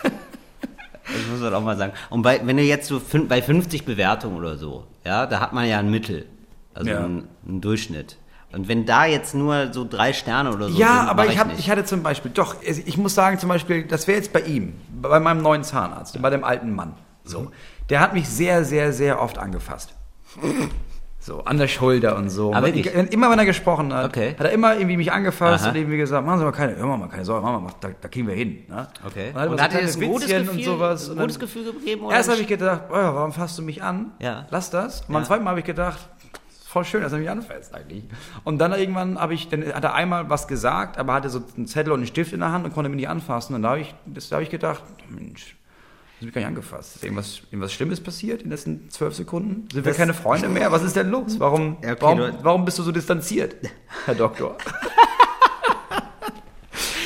das 0.02 1.26
muss 1.30 1.40
man 1.40 1.54
auch 1.54 1.62
mal 1.62 1.76
sagen. 1.76 1.92
Und 2.10 2.22
bei, 2.22 2.40
wenn 2.44 2.56
du 2.56 2.62
jetzt 2.62 2.88
so 2.88 3.00
bei 3.28 3.42
50 3.42 3.84
Bewertungen 3.84 4.36
oder 4.36 4.56
so, 4.56 4.84
ja, 5.04 5.26
da 5.26 5.40
hat 5.40 5.52
man 5.52 5.66
ja 5.68 5.78
ein 5.78 5.90
Mittel, 5.90 6.26
also 6.74 6.90
Ja. 6.90 7.04
einen, 7.04 7.28
einen 7.46 7.60
Durchschnitt. 7.60 8.16
Und 8.52 8.68
wenn 8.68 8.86
da 8.86 9.04
jetzt 9.06 9.34
nur 9.34 9.72
so 9.72 9.86
drei 9.88 10.12
Sterne 10.12 10.52
oder 10.54 10.68
so 10.70 10.78
Ja, 10.78 11.00
sind, 11.00 11.08
aber 11.10 11.24
mach 11.24 11.32
ich, 11.32 11.38
hab, 11.38 11.58
ich 11.58 11.68
hatte 11.68 11.84
zum 11.84 12.02
Beispiel, 12.02 12.30
doch, 12.30 12.56
ich 12.62 12.96
muss 12.96 13.14
sagen, 13.14 13.38
zum 13.38 13.48
Beispiel, 13.48 13.84
das 13.84 14.06
wäre 14.06 14.16
jetzt 14.18 14.32
bei 14.32 14.40
ihm, 14.40 14.74
bei 15.02 15.20
meinem 15.20 15.42
neuen 15.42 15.62
Zahnarzt, 15.64 16.20
bei 16.22 16.30
dem 16.30 16.44
alten 16.44 16.72
Mann. 16.74 16.94
So. 17.24 17.50
Der 17.90 18.00
hat 18.00 18.14
mich 18.14 18.28
sehr, 18.28 18.64
sehr, 18.64 18.92
sehr 18.92 19.20
oft 19.20 19.36
angefasst. 19.38 19.94
So, 21.26 21.40
an 21.44 21.58
der 21.58 21.66
Schulter 21.66 22.16
und 22.16 22.30
so. 22.30 22.54
Wirklich? 22.54 22.86
Ich- 22.86 23.12
immer 23.12 23.28
wenn 23.30 23.38
er 23.40 23.46
gesprochen 23.46 23.92
hat, 23.92 24.06
Okay. 24.10 24.36
hat 24.38 24.46
er 24.46 24.52
immer 24.52 24.76
irgendwie 24.76 24.96
mich 24.96 25.10
angefasst 25.10 25.64
Aha. 25.64 25.70
und 25.70 25.76
irgendwie 25.76 25.96
gesagt, 25.96 26.24
machen 26.24 26.38
Sie 26.38 26.44
mal 26.44 26.52
keine, 26.52 26.76
hör 26.76 26.96
mal, 26.96 27.08
keine 27.08 27.24
Sorge, 27.24 27.44
machen 27.44 27.64
wir 27.66 27.74
da, 27.80 27.88
da 28.00 28.06
kriegen 28.08 28.28
wir 28.28 28.34
hin. 28.36 28.62
Ne? 28.68 28.86
Okay. 29.04 29.30
Und, 29.34 29.40
hat 29.40 29.48
Und 29.50 29.60
hat 29.60 29.70
kleine 29.70 29.86
das 29.86 29.96
ein 29.96 30.08
gutes 30.08 30.28
Gefühl, 30.28 30.48
und 30.50 30.62
sowas. 30.62 31.10
ein 31.10 31.16
gutes 31.18 31.38
Gefühl 31.40 31.72
gegeben? 31.72 32.04
oder 32.04 32.14
Erst 32.16 32.30
habe 32.30 32.40
ich 32.40 32.46
gedacht, 32.46 32.82
oh, 32.90 32.94
warum 32.94 33.32
fasst 33.32 33.58
du 33.58 33.62
mich 33.62 33.82
an? 33.82 34.12
Ja. 34.20 34.46
Lass 34.50 34.70
das. 34.70 35.00
Und 35.00 35.08
beim 35.14 35.22
Ja. 35.22 35.26
zweiten 35.26 35.42
Mal 35.42 35.50
habe 35.50 35.58
ich 35.60 35.66
gedacht, 35.66 35.98
voll 36.64 36.84
schön, 36.84 37.02
dass 37.02 37.12
er 37.12 37.18
mich 37.18 37.28
anfasst 37.28 37.74
eigentlich. 37.74 38.04
Und 38.44 38.58
dann 38.58 38.72
irgendwann 38.74 39.18
habe 39.18 39.34
ich, 39.34 39.48
dann 39.48 39.64
hat 39.66 39.82
er 39.82 39.94
einmal 39.94 40.30
was 40.30 40.46
gesagt, 40.46 40.96
aber 40.96 41.14
hatte 41.14 41.28
so 41.28 41.42
einen 41.56 41.66
Zettel 41.66 41.92
und 41.92 41.98
einen 42.00 42.06
Stift 42.06 42.34
in 42.34 42.38
der 42.40 42.52
Hand 42.52 42.64
und 42.64 42.72
konnte 42.72 42.88
mich 42.88 42.98
nicht 42.98 43.08
anfassen. 43.08 43.56
Und 43.56 43.62
da 43.62 43.70
habe 43.70 43.80
ich, 43.80 43.92
das- 44.06 44.28
da 44.28 44.36
habe 44.36 44.44
ich 44.44 44.50
gedacht, 44.50 44.80
Mensch, 45.08 45.55
das 46.18 46.26
mich 46.26 46.34
gar 46.34 46.40
nicht 46.40 46.48
angefasst. 46.48 46.96
Ist 46.96 47.04
irgendwas, 47.04 47.40
irgendwas 47.50 47.72
Schlimmes 47.72 48.00
passiert 48.00 48.42
in 48.42 48.46
den 48.46 48.50
letzten 48.52 48.90
zwölf 48.90 49.14
Sekunden? 49.14 49.68
Sind 49.72 49.84
wir 49.84 49.92
keine 49.94 50.14
Freunde 50.14 50.48
mehr? 50.48 50.72
Was 50.72 50.82
ist 50.82 50.96
denn 50.96 51.10
los? 51.10 51.38
Warum, 51.38 51.76
okay, 51.78 51.96
warum, 52.00 52.20
warum 52.42 52.64
bist 52.64 52.78
du 52.78 52.82
so 52.82 52.92
distanziert, 52.92 53.56
Herr 54.06 54.14
Doktor? 54.14 54.56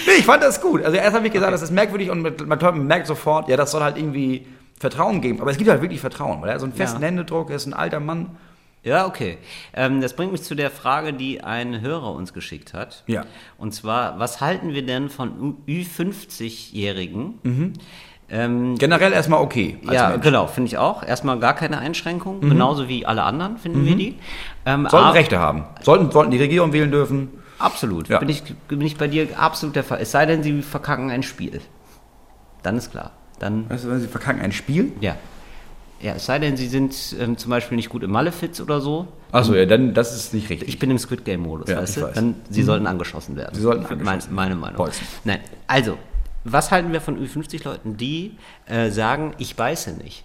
nee, 0.07 0.13
ich 0.19 0.25
fand 0.25 0.43
das 0.43 0.61
gut. 0.61 0.83
Also 0.85 0.97
erst 0.97 1.15
habe 1.15 1.27
ich 1.27 1.33
gesagt, 1.33 1.53
das 1.53 1.63
ist 1.63 1.71
merkwürdig 1.71 2.11
und 2.11 2.23
man, 2.47 2.87
merkt 2.87 3.07
sofort, 3.07 3.49
ja, 3.49 3.57
das 3.57 3.71
soll 3.71 3.83
halt 3.83 3.97
irgendwie 3.97 4.47
Vertrauen 4.79 5.21
geben. 5.21 5.41
Aber 5.41 5.51
es 5.51 5.59
gibt 5.59 5.71
halt 5.71 5.83
wirklich 5.83 6.01
Vertrauen, 6.01 6.41
weil 6.43 6.51
er 6.51 6.59
so 6.59 6.65
einen 6.67 6.75
festen 6.75 7.01
Ja. 7.01 7.07
Händedruck, 7.09 7.51
er 7.51 7.57
ist 7.57 7.67
ein 7.67 7.75
alter 7.75 8.01
Mann. 8.01 8.37
Ja, 8.83 9.07
okay. 9.07 9.37
Ähm, 9.75 10.01
das 10.01 10.17
bringt 10.17 10.33
mich 10.33 10.43
zu 10.43 10.55
der 10.55 10.71
Frage, 10.71 11.13
die 11.13 11.45
ein 11.45 11.83
Hörer 11.83 12.15
uns 12.15 12.33
geschickt 12.33 12.73
hat. 12.73 13.05
Ja. 13.07 13.27
Und 13.59 13.75
zwar, 13.75 14.19
was 14.19 14.41
halten 14.41 14.73
wir 14.73 14.87
denn 14.87 15.11
von 15.11 15.59
Ü- 15.69 15.83
Ü50-Jährigen? 15.83 17.39
Mhm. 17.43 17.73
Ähm, 18.33 18.77
Generell 18.79 19.13
erstmal 19.13 19.41
okay. 19.43 19.79
ja, 19.91 20.11
Mensch. 20.11 20.23
genau, 20.23 20.47
finde 20.47 20.69
ich 20.69 20.79
auch. 20.79 21.03
Erstmal 21.03 21.39
gar 21.41 21.55
keine 21.55 21.79
Einschränkung, 21.79 22.41
genauso 22.41 22.89
wie 22.89 23.05
alle 23.05 23.23
anderen 23.25 23.59
finden 23.59 23.85
wir 23.85 23.97
die. 23.97 24.19
Ähm, 24.65 24.87
Sollten 24.89 25.07
aber- 25.07 25.15
Rechte 25.15 25.39
haben. 25.41 25.65
Sollten, 25.83 26.11
sollten 26.11 26.31
die 26.31 26.39
Regierung 26.39 26.73
wählen 26.73 26.91
dürfen. 26.91 27.29
Absolut. 27.59 28.09
Ja. 28.09 28.19
Bin, 28.21 28.29
ich, 28.29 28.43
bin 28.69 28.81
ich 28.83 28.97
bei 28.97 29.09
dir 29.09 29.27
absolut 29.39 29.75
der 29.77 29.85
Fall. 29.85 29.99
Es 30.01 30.13
sei 30.13 30.27
denn, 30.27 30.43
sie 30.43 30.63
verkacken 30.63 31.11
ein 31.11 31.23
Spiel. 31.23 31.61
Dann 32.63 32.77
ist 32.77 32.91
klar. 32.91 33.11
Dann, 33.39 33.69
Weißt 33.69 33.85
du, 33.85 33.91
wenn 33.91 34.01
sie 34.01 34.09
verkacken 34.09 34.41
ein 34.41 34.53
Spiel? 34.53 34.93
ja. 35.01 35.17
Ja, 36.03 36.15
es 36.15 36.25
sei 36.25 36.39
denn, 36.39 36.57
sie 36.57 36.67
sind 36.67 36.97
ähm, 37.21 37.37
zum 37.37 37.51
Beispiel 37.51 37.77
nicht 37.77 37.91
gut 37.91 38.03
im 38.03 38.11
Malefiz 38.11 38.59
oder 38.63 38.81
so. 38.81 39.07
Achso, 39.33 39.55
ja, 39.55 39.67
dann 39.67 39.93
das 39.93 40.17
ist 40.17 40.33
nicht 40.33 40.49
richtig. 40.49 40.67
Ich 40.71 40.79
bin 40.79 40.91
im 40.91 40.97
Squid 40.97 41.27
Game 41.27 41.43
Modus, 41.43 41.69
Ja, 41.69 41.77
weißt 41.77 41.99
du? 41.99 42.03
weiß. 42.05 42.15
Dann, 42.15 42.37
sie 42.49 42.63
sollten 42.63 42.87
angeschossen 42.87 43.37
werden. 43.37 43.55
Sie 43.55 43.61
sollten 43.61 43.83
Meine- 43.83 44.01
angeschossen 44.01 44.35
Meine 44.35 44.55
Meinung. 44.55 44.77
Bolzen. 44.79 45.07
Nein, 45.25 45.41
also, 45.67 45.99
was 46.45 46.71
halten 46.71 46.93
wir 46.93 47.01
von 47.01 47.19
Ü50-Leuten, 47.19 47.97
die 47.97 48.37
äh, 48.67 48.91
sagen, 48.91 49.35
ich 49.39 49.57
beiße 49.57 49.93
nicht? 49.93 50.25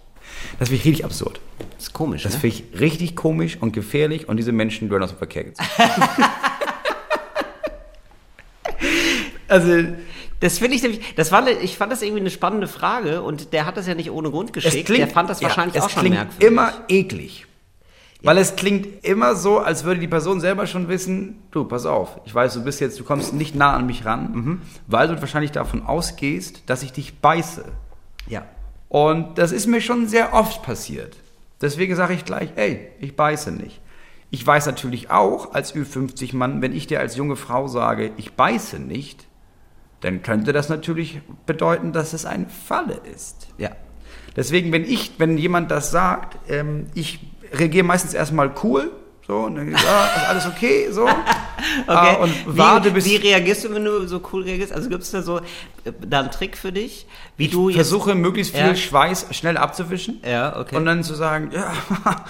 das 0.58 0.68
finde 0.68 0.80
ich 0.80 0.86
richtig 0.86 1.04
absurd. 1.04 1.40
Das 1.76 1.84
ist 1.88 1.92
komisch, 1.92 2.24
Das 2.24 2.34
ne? 2.34 2.40
finde 2.40 2.56
ich 2.56 2.80
richtig 2.80 3.14
komisch 3.14 3.58
und 3.60 3.72
gefährlich 3.72 4.28
und 4.28 4.36
diese 4.38 4.50
Menschen 4.52 4.88
gehören 4.88 5.04
aus 5.04 5.10
dem 5.10 5.18
Verkehr 5.18 5.44
gezogen. 5.44 5.68
also, 9.48 9.84
Das 10.40 10.58
finde 10.58 10.76
ich 10.76 10.82
nämlich, 10.82 11.00
das 11.14 11.32
war, 11.32 11.46
ich 11.48 11.76
fand 11.78 11.92
das 11.92 12.02
irgendwie 12.02 12.20
eine 12.20 12.30
spannende 12.30 12.68
Frage 12.68 13.22
und 13.22 13.52
der 13.52 13.64
hat 13.66 13.76
das 13.76 13.86
ja 13.86 13.94
nicht 13.94 14.10
ohne 14.10 14.30
Grund 14.30 14.52
geschickt. 14.52 14.88
der 14.88 15.08
fand 15.08 15.30
das 15.30 15.40
ja, 15.40 15.48
wahrscheinlich 15.48 15.76
es 15.76 15.82
auch 15.84 15.90
schon 15.90 16.00
klingt 16.02 16.16
merkwürdig. 16.16 16.48
immer 16.48 16.72
eklig. 16.88 17.46
Weil 18.22 18.38
es 18.38 18.56
klingt 18.56 19.04
immer 19.04 19.36
so, 19.36 19.58
als 19.58 19.84
würde 19.84 20.00
die 20.00 20.08
Person 20.08 20.40
selber 20.40 20.66
schon 20.66 20.88
wissen, 20.88 21.42
du, 21.50 21.64
pass 21.64 21.86
auf, 21.86 22.18
ich 22.24 22.34
weiß, 22.34 22.54
du 22.54 22.64
bist 22.64 22.80
jetzt, 22.80 22.98
du 22.98 23.04
kommst 23.04 23.34
nicht 23.34 23.54
nah 23.54 23.74
an 23.74 23.86
mich 23.86 24.04
ran, 24.04 24.32
Mhm. 24.32 24.62
weil 24.86 25.08
du 25.08 25.20
wahrscheinlich 25.20 25.52
davon 25.52 25.82
ausgehst, 25.84 26.62
dass 26.66 26.82
ich 26.82 26.92
dich 26.92 27.20
beiße. 27.20 27.64
Ja. 28.26 28.46
Und 28.88 29.36
das 29.38 29.52
ist 29.52 29.66
mir 29.66 29.80
schon 29.80 30.08
sehr 30.08 30.32
oft 30.32 30.62
passiert. 30.62 31.16
Deswegen 31.60 31.94
sage 31.94 32.14
ich 32.14 32.24
gleich, 32.24 32.50
ey, 32.56 32.88
ich 33.00 33.16
beiße 33.16 33.50
nicht. 33.52 33.80
Ich 34.30 34.44
weiß 34.46 34.66
natürlich 34.66 35.10
auch 35.10 35.54
als 35.54 35.74
Ü50-Mann, 35.74 36.60
wenn 36.62 36.72
ich 36.74 36.86
dir 36.86 37.00
als 37.00 37.16
junge 37.16 37.36
Frau 37.36 37.68
sage, 37.68 38.10
ich 38.16 38.32
beiße 38.32 38.78
nicht, 38.78 39.26
dann 40.00 40.22
könnte 40.22 40.52
das 40.52 40.68
natürlich 40.68 41.20
bedeuten, 41.46 41.92
dass 41.92 42.12
es 42.12 42.26
eine 42.26 42.46
Falle 42.48 43.00
ist. 43.14 43.48
Ja. 43.58 43.70
Deswegen, 44.36 44.70
wenn 44.72 44.84
ich, 44.84 45.12
wenn 45.18 45.38
jemand 45.38 45.70
das 45.70 45.90
sagt, 45.90 46.38
ähm, 46.50 46.86
ich 46.94 47.20
reagiere 47.58 47.84
meistens 47.84 48.14
erstmal 48.14 48.50
cool, 48.62 48.90
so, 49.26 49.38
und 49.38 49.56
dann, 49.56 49.70
ja, 49.72 49.76
ist 49.78 50.28
alles 50.28 50.46
okay, 50.46 50.88
so. 50.90 51.08
Ah, 51.88 52.12
Okay. 52.12 52.22
und 52.22 52.54
wie, 52.54 52.58
warte 52.58 52.90
bis 52.90 53.06
wie 53.06 53.16
reagierst 53.16 53.64
du, 53.64 53.74
wenn 53.74 53.84
du 53.84 54.06
so 54.06 54.20
cool 54.32 54.42
reagierst? 54.42 54.72
Also 54.72 54.88
gibt 54.90 55.02
es 55.02 55.10
da 55.10 55.22
so 55.22 55.38
äh, 55.38 55.42
da 56.06 56.20
einen 56.20 56.30
Trick 56.30 56.56
für 56.56 56.70
dich, 56.70 57.06
wie 57.38 57.48
du 57.48 57.68
jetzt. 57.70 57.76
versuche 57.76 58.14
möglichst 58.14 58.54
viel 58.54 58.66
Ja. 58.66 58.76
Schweiß 58.76 59.28
schnell 59.32 59.56
abzuwischen. 59.56 60.20
Ja, 60.24 60.58
okay. 60.60 60.76
Und 60.76 60.84
dann 60.84 61.02
zu 61.02 61.14
sagen, 61.14 61.50
ja, 61.52 61.72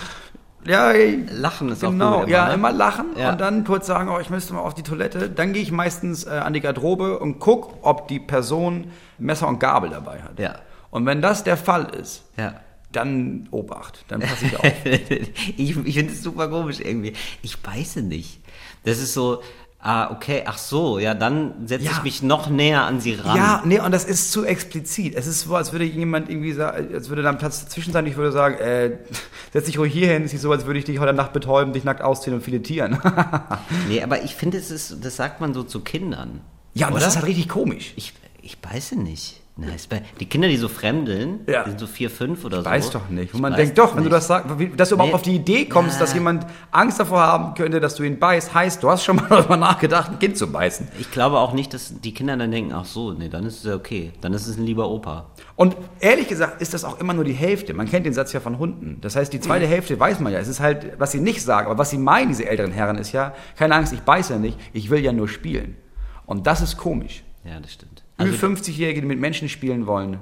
ja, 0.66 0.90
ey, 0.92 1.24
Lachen 1.30 1.70
ist 1.70 1.84
auch 1.84 1.90
genau, 1.90 2.20
gut. 2.20 2.28
ja, 2.28 2.48
ne? 2.48 2.54
immer 2.54 2.72
lachen 2.72 3.06
Ja. 3.16 3.30
und 3.32 3.40
dann 3.40 3.64
kurz 3.64 3.86
sagen, 3.86 4.08
oh, 4.08 4.18
ich 4.20 4.30
müsste 4.30 4.54
mal 4.54 4.60
auf 4.60 4.74
die 4.74 4.82
Toilette. 4.82 5.28
Dann 5.28 5.52
gehe 5.52 5.62
ich 5.62 5.72
meistens 5.72 6.24
äh, 6.24 6.30
an 6.30 6.52
die 6.54 6.60
Garderobe 6.60 7.18
und 7.18 7.38
guck, 7.40 7.74
ob 7.82 8.08
die 8.08 8.20
Person 8.20 8.90
Messer 9.18 9.48
und 9.48 9.58
Gabel 9.60 9.90
dabei 9.90 10.22
hat. 10.22 10.38
Ja. 10.38 10.56
Und 10.90 11.04
wenn 11.06 11.20
das 11.20 11.44
der 11.44 11.56
Fall 11.56 11.86
ist, 12.00 12.22
Ja. 12.36 12.54
Dann 12.96 13.46
Obacht, 13.50 14.04
dann 14.08 14.20
passe 14.20 14.46
ich 14.46 14.56
auf. 14.58 14.72
ich 14.84 15.76
ich 15.76 15.94
finde 15.94 16.12
es 16.12 16.22
super 16.22 16.48
komisch 16.48 16.80
irgendwie. 16.80 17.12
Ich 17.42 17.58
beiße 17.58 18.02
nicht. 18.02 18.40
Das 18.84 18.98
ist 18.98 19.14
so, 19.14 19.42
Ah, 19.78 20.10
okay, 20.10 20.42
ach 20.46 20.58
so, 20.58 20.98
ja, 20.98 21.14
dann 21.14 21.68
setze 21.68 21.84
Ja. 21.84 21.92
ich 21.92 22.02
mich 22.02 22.20
noch 22.20 22.48
näher 22.50 22.82
an 22.82 23.00
sie 23.00 23.14
ran. 23.14 23.36
Ja, 23.36 23.62
nee, 23.64 23.78
und 23.78 23.92
das 23.92 24.04
ist 24.04 24.32
zu 24.32 24.44
explizit. 24.44 25.14
Es 25.14 25.28
ist 25.28 25.42
so, 25.42 25.54
als 25.54 25.70
würde 25.70 25.84
jemand 25.84 26.28
irgendwie 26.28 26.52
sagen, 26.54 26.92
als 26.92 27.08
würde 27.08 27.22
da 27.22 27.28
ein 27.28 27.38
Platz 27.38 27.62
dazwischen 27.62 27.92
sein. 27.92 28.04
Ich 28.06 28.16
würde 28.16 28.32
sagen, 28.32 28.56
äh, 28.56 28.96
setz 29.52 29.66
dich 29.66 29.78
ruhig 29.78 29.92
hier 29.92 30.08
hin. 30.08 30.22
Es 30.22 30.28
ist 30.28 30.32
nicht 30.32 30.42
so, 30.42 30.50
als 30.50 30.66
würde 30.66 30.80
ich 30.80 30.86
dich 30.86 30.98
heute 30.98 31.12
Nacht 31.12 31.32
betäuben, 31.32 31.72
dich 31.72 31.84
nackt 31.84 32.02
ausziehen 32.02 32.34
und 32.34 32.42
filetieren. 32.42 32.98
Nee, 33.88 34.02
aber 34.02 34.24
ich 34.24 34.34
finde, 34.34 34.58
es 34.58 34.72
ist, 34.72 35.04
das 35.04 35.14
sagt 35.14 35.40
man 35.40 35.54
so 35.54 35.62
zu 35.62 35.80
Kindern. 35.80 36.40
ja, 36.74 36.88
und 36.88 36.94
Oder? 36.94 37.02
das 37.02 37.10
ist 37.10 37.16
halt 37.16 37.26
richtig 37.26 37.48
komisch. 37.48 37.92
Ich, 37.94 38.12
ich 38.42 38.56
weiß 38.60 38.92
ja 38.92 38.96
nicht. 38.96 39.40
Na, 39.58 39.68
ist 39.74 39.88
bei, 39.88 40.02
die 40.20 40.26
Kinder, 40.26 40.48
die 40.48 40.58
so 40.58 40.68
fremdeln, 40.68 41.40
Ja. 41.46 41.64
die 41.64 41.70
sind 41.70 41.80
so 41.80 41.86
vier, 41.86 42.10
fünf 42.10 42.44
oder 42.44 42.58
so. 42.58 42.64
Weiß 42.66 42.90
doch 42.90 43.08
nicht. 43.08 43.32
Ich 43.32 43.40
man 43.40 43.54
denkt, 43.54 43.78
doch, 43.78 43.92
wenn 43.96 44.02
nicht. 44.02 44.06
du 44.08 44.10
das 44.10 44.26
sagst, 44.26 44.50
dass 44.76 44.90
du 44.90 44.96
überhaupt 44.96 45.12
Nee. 45.12 45.14
auf 45.14 45.22
die 45.22 45.34
Idee 45.34 45.64
kommst, 45.64 45.94
Ja. 45.94 46.00
dass 46.00 46.12
jemand 46.12 46.44
Angst 46.72 47.00
davor 47.00 47.20
haben 47.20 47.54
könnte, 47.54 47.80
dass 47.80 47.94
du 47.94 48.02
ihn 48.02 48.18
beißt, 48.18 48.52
heißt, 48.52 48.82
du 48.82 48.90
hast 48.90 49.04
schon 49.04 49.16
mal 49.16 49.26
darüber 49.30 49.56
nachgedacht, 49.56 50.10
ein 50.10 50.18
Kind 50.18 50.36
zu 50.36 50.52
beißen. 50.52 50.88
Ich 50.98 51.10
glaube 51.10 51.38
auch 51.38 51.54
nicht, 51.54 51.72
dass 51.72 51.98
die 52.02 52.12
Kinder 52.12 52.36
dann 52.36 52.50
denken, 52.50 52.74
ach 52.74 52.84
so, 52.84 53.12
nee, 53.12 53.30
dann 53.30 53.46
ist 53.46 53.56
es 53.60 53.64
ja 53.64 53.74
okay. 53.76 54.12
Dann 54.20 54.34
ist 54.34 54.46
es 54.46 54.58
ein 54.58 54.66
lieber 54.66 54.90
Opa. 54.90 55.30
Und 55.54 55.74
ehrlich 56.00 56.28
gesagt 56.28 56.60
ist 56.60 56.74
das 56.74 56.84
auch 56.84 57.00
immer 57.00 57.14
nur 57.14 57.24
die 57.24 57.32
Hälfte. 57.32 57.72
Man 57.72 57.88
kennt 57.88 58.04
den 58.04 58.12
Satz 58.12 58.34
ja 58.34 58.40
von 58.40 58.58
Hunden. 58.58 58.98
Das 59.00 59.16
heißt, 59.16 59.32
die 59.32 59.40
zweite 59.40 59.66
Hälfte 59.66 59.98
weiß 59.98 60.20
man 60.20 60.34
ja. 60.34 60.38
Es 60.38 60.48
ist 60.48 60.60
halt, 60.60 60.98
was 60.98 61.12
sie 61.12 61.20
nicht 61.20 61.40
sagen, 61.42 61.68
aber 61.68 61.78
was 61.78 61.88
sie 61.88 61.96
meinen, 61.98 62.28
diese 62.28 62.46
älteren 62.46 62.72
Herren, 62.72 62.98
ist 62.98 63.12
ja, 63.12 63.32
keine 63.56 63.74
Angst, 63.74 63.94
ich 63.94 64.00
beiße 64.00 64.34
ja 64.34 64.38
nicht, 64.38 64.58
ich 64.74 64.90
will 64.90 65.00
ja 65.02 65.12
nur 65.12 65.28
spielen. 65.28 65.78
Und 66.26 66.46
das 66.46 66.60
ist 66.60 66.76
komisch. 66.76 67.24
Ja, 67.42 67.58
das 67.58 67.72
stimmt. 67.72 68.02
Über 68.18 68.30
Also, 68.30 68.46
50-Jährige, 68.46 69.00
die 69.02 69.06
mit 69.06 69.20
Menschen 69.20 69.48
spielen 69.48 69.86
wollen. 69.86 70.18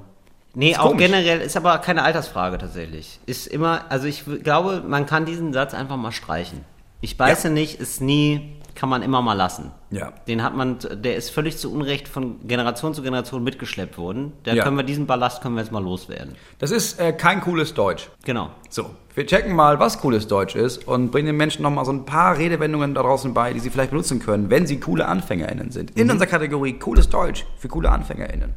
nee, 0.53 0.71
ist 0.71 0.79
auch 0.79 0.89
komisch. 0.89 1.05
generell 1.05 1.41
ist 1.41 1.55
aber 1.57 1.77
keine 1.79 2.03
Altersfrage 2.03 2.57
tatsächlich. 2.57 3.19
Ist 3.25 3.47
immer, 3.47 3.85
also 3.89 4.07
ich 4.07 4.23
glaube, 4.43 4.83
man 4.87 5.05
kann 5.05 5.25
diesen 5.25 5.53
Satz 5.53 5.73
einfach 5.73 5.97
mal 5.97 6.11
streichen. 6.11 6.61
Ich 7.01 7.17
beiße 7.17 7.49
nicht, 7.49 7.79
ist 7.79 8.01
nie, 8.01 8.53
kann 8.75 8.89
man 8.89 9.01
immer 9.01 9.21
mal 9.21 9.33
lassen. 9.33 9.71
Ja. 9.89 10.11
Den 10.27 10.43
hat 10.43 10.55
man, 10.55 10.77
der 10.93 11.15
ist 11.15 11.29
völlig 11.31 11.57
zu 11.57 11.71
Unrecht 11.71 12.07
von 12.07 12.45
Generation 12.47 12.93
zu 12.93 13.01
Generation 13.01 13.43
mitgeschleppt 13.43 13.97
worden. 13.97 14.33
Da 14.43 14.53
Ja. 14.53 14.63
können 14.63 14.75
wir 14.77 14.83
diesen 14.83 15.07
Ballast 15.07 15.41
können 15.41 15.55
wir 15.55 15.61
jetzt 15.61 15.71
mal 15.71 15.83
loswerden. 15.83 16.35
Das 16.59 16.71
ist 16.71 16.99
äh, 16.99 17.13
kein 17.13 17.41
cooles 17.41 17.73
Deutsch. 17.73 18.09
Genau. 18.25 18.49
So, 18.69 18.89
wir 19.15 19.25
checken 19.25 19.55
mal, 19.55 19.79
was 19.79 19.99
cooles 19.99 20.27
Deutsch 20.27 20.55
ist 20.55 20.87
und 20.87 21.11
bringen 21.11 21.27
den 21.27 21.37
Menschen 21.37 21.63
nochmal 21.63 21.85
so 21.85 21.91
ein 21.93 22.05
paar 22.05 22.37
Redewendungen 22.37 22.93
da 22.93 23.01
draußen 23.01 23.33
bei, 23.33 23.53
die 23.53 23.59
sie 23.59 23.69
vielleicht 23.69 23.91
benutzen 23.91 24.19
können, 24.19 24.49
wenn 24.49 24.67
sie 24.67 24.79
coole 24.79 25.07
AnfängerInnen 25.07 25.71
sind. 25.71 25.91
In 25.97 26.11
unserer 26.11 26.27
Kategorie 26.27 26.73
cooles 26.73 27.07
Deutsch 27.09 27.45
für 27.57 27.69
coole 27.69 27.89
AnfängerInnen. 27.89 28.53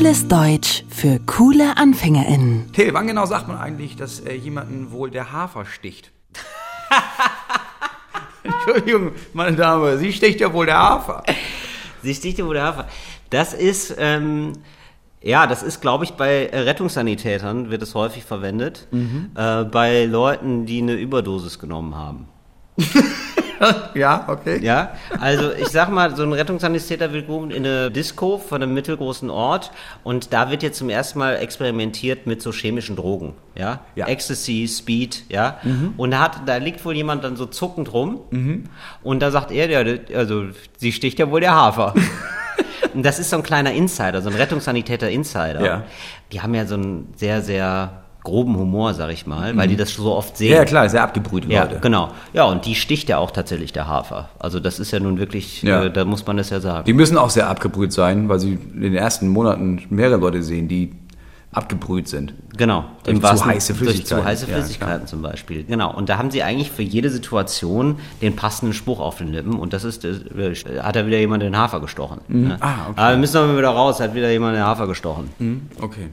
Cooles 0.00 0.28
Deutsch 0.28 0.82
für 0.88 1.20
coole 1.26 1.76
AnfängerInnen. 1.76 2.72
Till, 2.72 2.94
wann 2.94 3.06
genau 3.06 3.26
sagt 3.26 3.48
man 3.48 3.58
eigentlich, 3.58 3.96
dass 3.96 4.20
äh, 4.20 4.32
jemanden 4.32 4.92
wohl 4.92 5.10
der 5.10 5.30
Hafer 5.30 5.66
sticht? 5.66 6.10
Entschuldigung, 8.42 9.12
meine 9.34 9.58
Dame, 9.58 9.98
sie 9.98 10.14
sticht 10.14 10.40
ja 10.40 10.54
wohl 10.54 10.64
der 10.64 10.78
Hafer. 10.78 11.22
Sie 12.02 12.14
sticht 12.14 12.38
dir, 12.38 12.46
wo 12.46 12.54
der 12.54 12.62
Hafer. 12.62 12.88
Das 13.28 13.52
ist, 13.52 13.94
ähm, 13.98 14.54
ja, 15.20 15.46
das 15.46 15.62
ist, 15.62 15.82
glaube 15.82 16.04
ich, 16.04 16.12
bei 16.12 16.46
äh, 16.46 16.60
Rettungssanitätern 16.60 17.70
wird 17.70 17.82
es 17.82 17.94
häufig 17.94 18.24
verwendet. 18.24 18.88
Äh, 19.34 19.64
bei 19.64 20.06
Leuten, 20.06 20.64
die 20.64 20.80
eine 20.80 20.94
Überdosis 20.94 21.58
genommen 21.58 21.94
haben. 21.94 22.26
Ja, 23.94 24.24
okay. 24.28 24.58
Ja, 24.62 24.92
also 25.20 25.52
ich 25.52 25.68
sag 25.68 25.90
mal, 25.90 26.14
so 26.16 26.22
ein 26.22 26.32
Rettungssanitäter 26.32 27.12
wird 27.12 27.26
gerufen 27.26 27.50
in 27.50 27.66
eine 27.66 27.90
Disco 27.90 28.38
von 28.38 28.62
einem 28.62 28.74
mittelgroßen 28.74 29.28
Ort 29.30 29.70
und 30.02 30.32
da 30.32 30.50
wird 30.50 30.62
jetzt 30.62 30.78
zum 30.78 30.88
ersten 30.90 31.18
Mal 31.18 31.36
experimentiert 31.36 32.26
mit 32.26 32.40
so 32.42 32.52
chemischen 32.52 32.96
Drogen, 32.96 33.34
ja, 33.54 33.80
Ja. 33.94 34.06
Ecstasy, 34.06 34.66
Speed, 34.68 35.24
ja, 35.28 35.58
und 35.96 36.10
da 36.12 36.20
hat, 36.20 36.42
da 36.46 36.56
liegt 36.56 36.84
wohl 36.84 36.94
jemand 36.96 37.24
dann 37.24 37.36
so 37.36 37.46
zuckend 37.46 37.92
rum 37.92 38.20
und 39.02 39.20
da 39.20 39.30
sagt 39.30 39.50
er, 39.52 39.68
ja, 39.68 39.98
also 40.16 40.44
sie 40.78 40.92
sticht 40.92 41.18
ja 41.18 41.30
wohl 41.30 41.40
der 41.40 41.54
Hafer. 41.54 41.94
und 42.94 43.04
das 43.04 43.18
ist 43.18 43.30
so 43.30 43.36
ein 43.36 43.42
kleiner 43.42 43.72
Insider, 43.72 44.22
so 44.22 44.30
ein 44.30 44.36
Rettungssanitäter-Insider. 44.36 45.64
Ja. 45.64 45.84
Die 46.32 46.40
haben 46.40 46.54
ja 46.54 46.66
so 46.66 46.74
einen 46.76 47.12
sehr, 47.16 47.42
sehr 47.42 48.02
groben 48.22 48.56
Humor, 48.56 48.94
sag 48.94 49.10
ich 49.12 49.26
mal, 49.26 49.56
weil 49.56 49.68
die 49.68 49.76
das 49.76 49.94
so 49.94 50.14
oft 50.14 50.36
sehen. 50.36 50.50
Ja, 50.52 50.58
ja, 50.58 50.64
klar, 50.64 50.88
sehr 50.88 51.02
abgebrüht, 51.02 51.46
Ja, 51.46 51.62
Leute. 51.64 51.78
genau. 51.80 52.10
Ja, 52.32 52.44
und 52.44 52.66
die 52.66 52.74
sticht 52.74 53.08
ja 53.08 53.18
auch 53.18 53.30
tatsächlich 53.30 53.72
der 53.72 53.86
Hafer. 53.88 54.28
Also 54.38 54.60
das 54.60 54.78
ist 54.78 54.90
ja 54.90 55.00
nun 55.00 55.18
wirklich, 55.18 55.62
Ja. 55.62 55.84
äh, 55.84 55.90
da 55.92 56.04
muss 56.04 56.26
man 56.26 56.36
das 56.36 56.50
ja 56.50 56.60
sagen. 56.60 56.84
Die 56.84 56.92
müssen 56.92 57.16
auch 57.18 57.30
sehr 57.30 57.48
abgebrüht 57.48 57.92
sein, 57.92 58.28
weil 58.28 58.38
sie 58.38 58.54
in 58.74 58.80
den 58.82 58.94
ersten 58.94 59.28
Monaten 59.28 59.82
mehrere 59.90 60.18
Leute 60.18 60.42
sehen, 60.42 60.68
die 60.68 60.92
abgebrüht 61.52 62.06
sind. 62.06 62.32
genau. 62.56 62.84
Durch 63.02 63.16
Im 63.16 63.20
zu 63.22 63.26
wahrsten- 63.26 63.46
heiße 63.46 63.72
Durch 63.72 63.78
Flüssigkeiten. 63.90 64.22
zu 64.22 64.24
heiße 64.24 64.46
Ja, 64.48 64.54
Flüssigkeiten 64.56 65.06
zum 65.08 65.22
Beispiel. 65.22 65.64
Genau. 65.64 65.92
Und 65.92 66.08
da 66.08 66.16
haben 66.18 66.30
sie 66.30 66.44
eigentlich 66.44 66.70
für 66.70 66.82
jede 66.82 67.10
Situation 67.10 67.96
den 68.22 68.36
passenden 68.36 68.72
Spruch 68.72 69.00
auf 69.00 69.16
den 69.18 69.28
Lippen. 69.32 69.54
Und 69.54 69.72
das 69.72 69.82
ist, 69.82 70.04
äh, 70.04 70.14
hat 70.80 70.94
er 70.94 71.06
wieder 71.08 71.18
jemand 71.18 71.42
den 71.42 71.56
Hafer 71.56 71.80
gestochen. 71.80 72.20
Ne? 72.28 72.56
Ah, 72.60 72.74
okay. 72.90 73.00
Aber 73.00 73.10
wir 73.10 73.16
müssen 73.16 73.36
aber 73.38 73.56
wieder 73.58 73.70
raus, 73.70 73.98
hat 73.98 74.14
wieder 74.14 74.30
jemand 74.30 74.54
den 74.56 74.62
Hafer 74.62 74.86
gestochen. 74.86 75.30
Okay. 75.80 76.10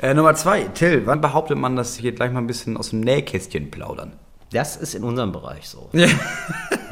Äh, 0.00 0.14
Nummer 0.14 0.34
zwei, 0.34 0.64
Till, 0.64 1.06
wann 1.06 1.20
behauptet 1.20 1.58
man, 1.58 1.76
dass 1.76 1.96
hier 1.96 2.12
gleich 2.12 2.32
mal 2.32 2.40
ein 2.40 2.46
bisschen 2.46 2.76
aus 2.76 2.90
dem 2.90 3.00
Nähkästchen 3.00 3.70
plaudern? 3.70 4.12
Das 4.52 4.76
ist 4.76 4.94
in 4.94 5.04
unserem 5.04 5.32
Bereich 5.32 5.68
so. 5.68 5.88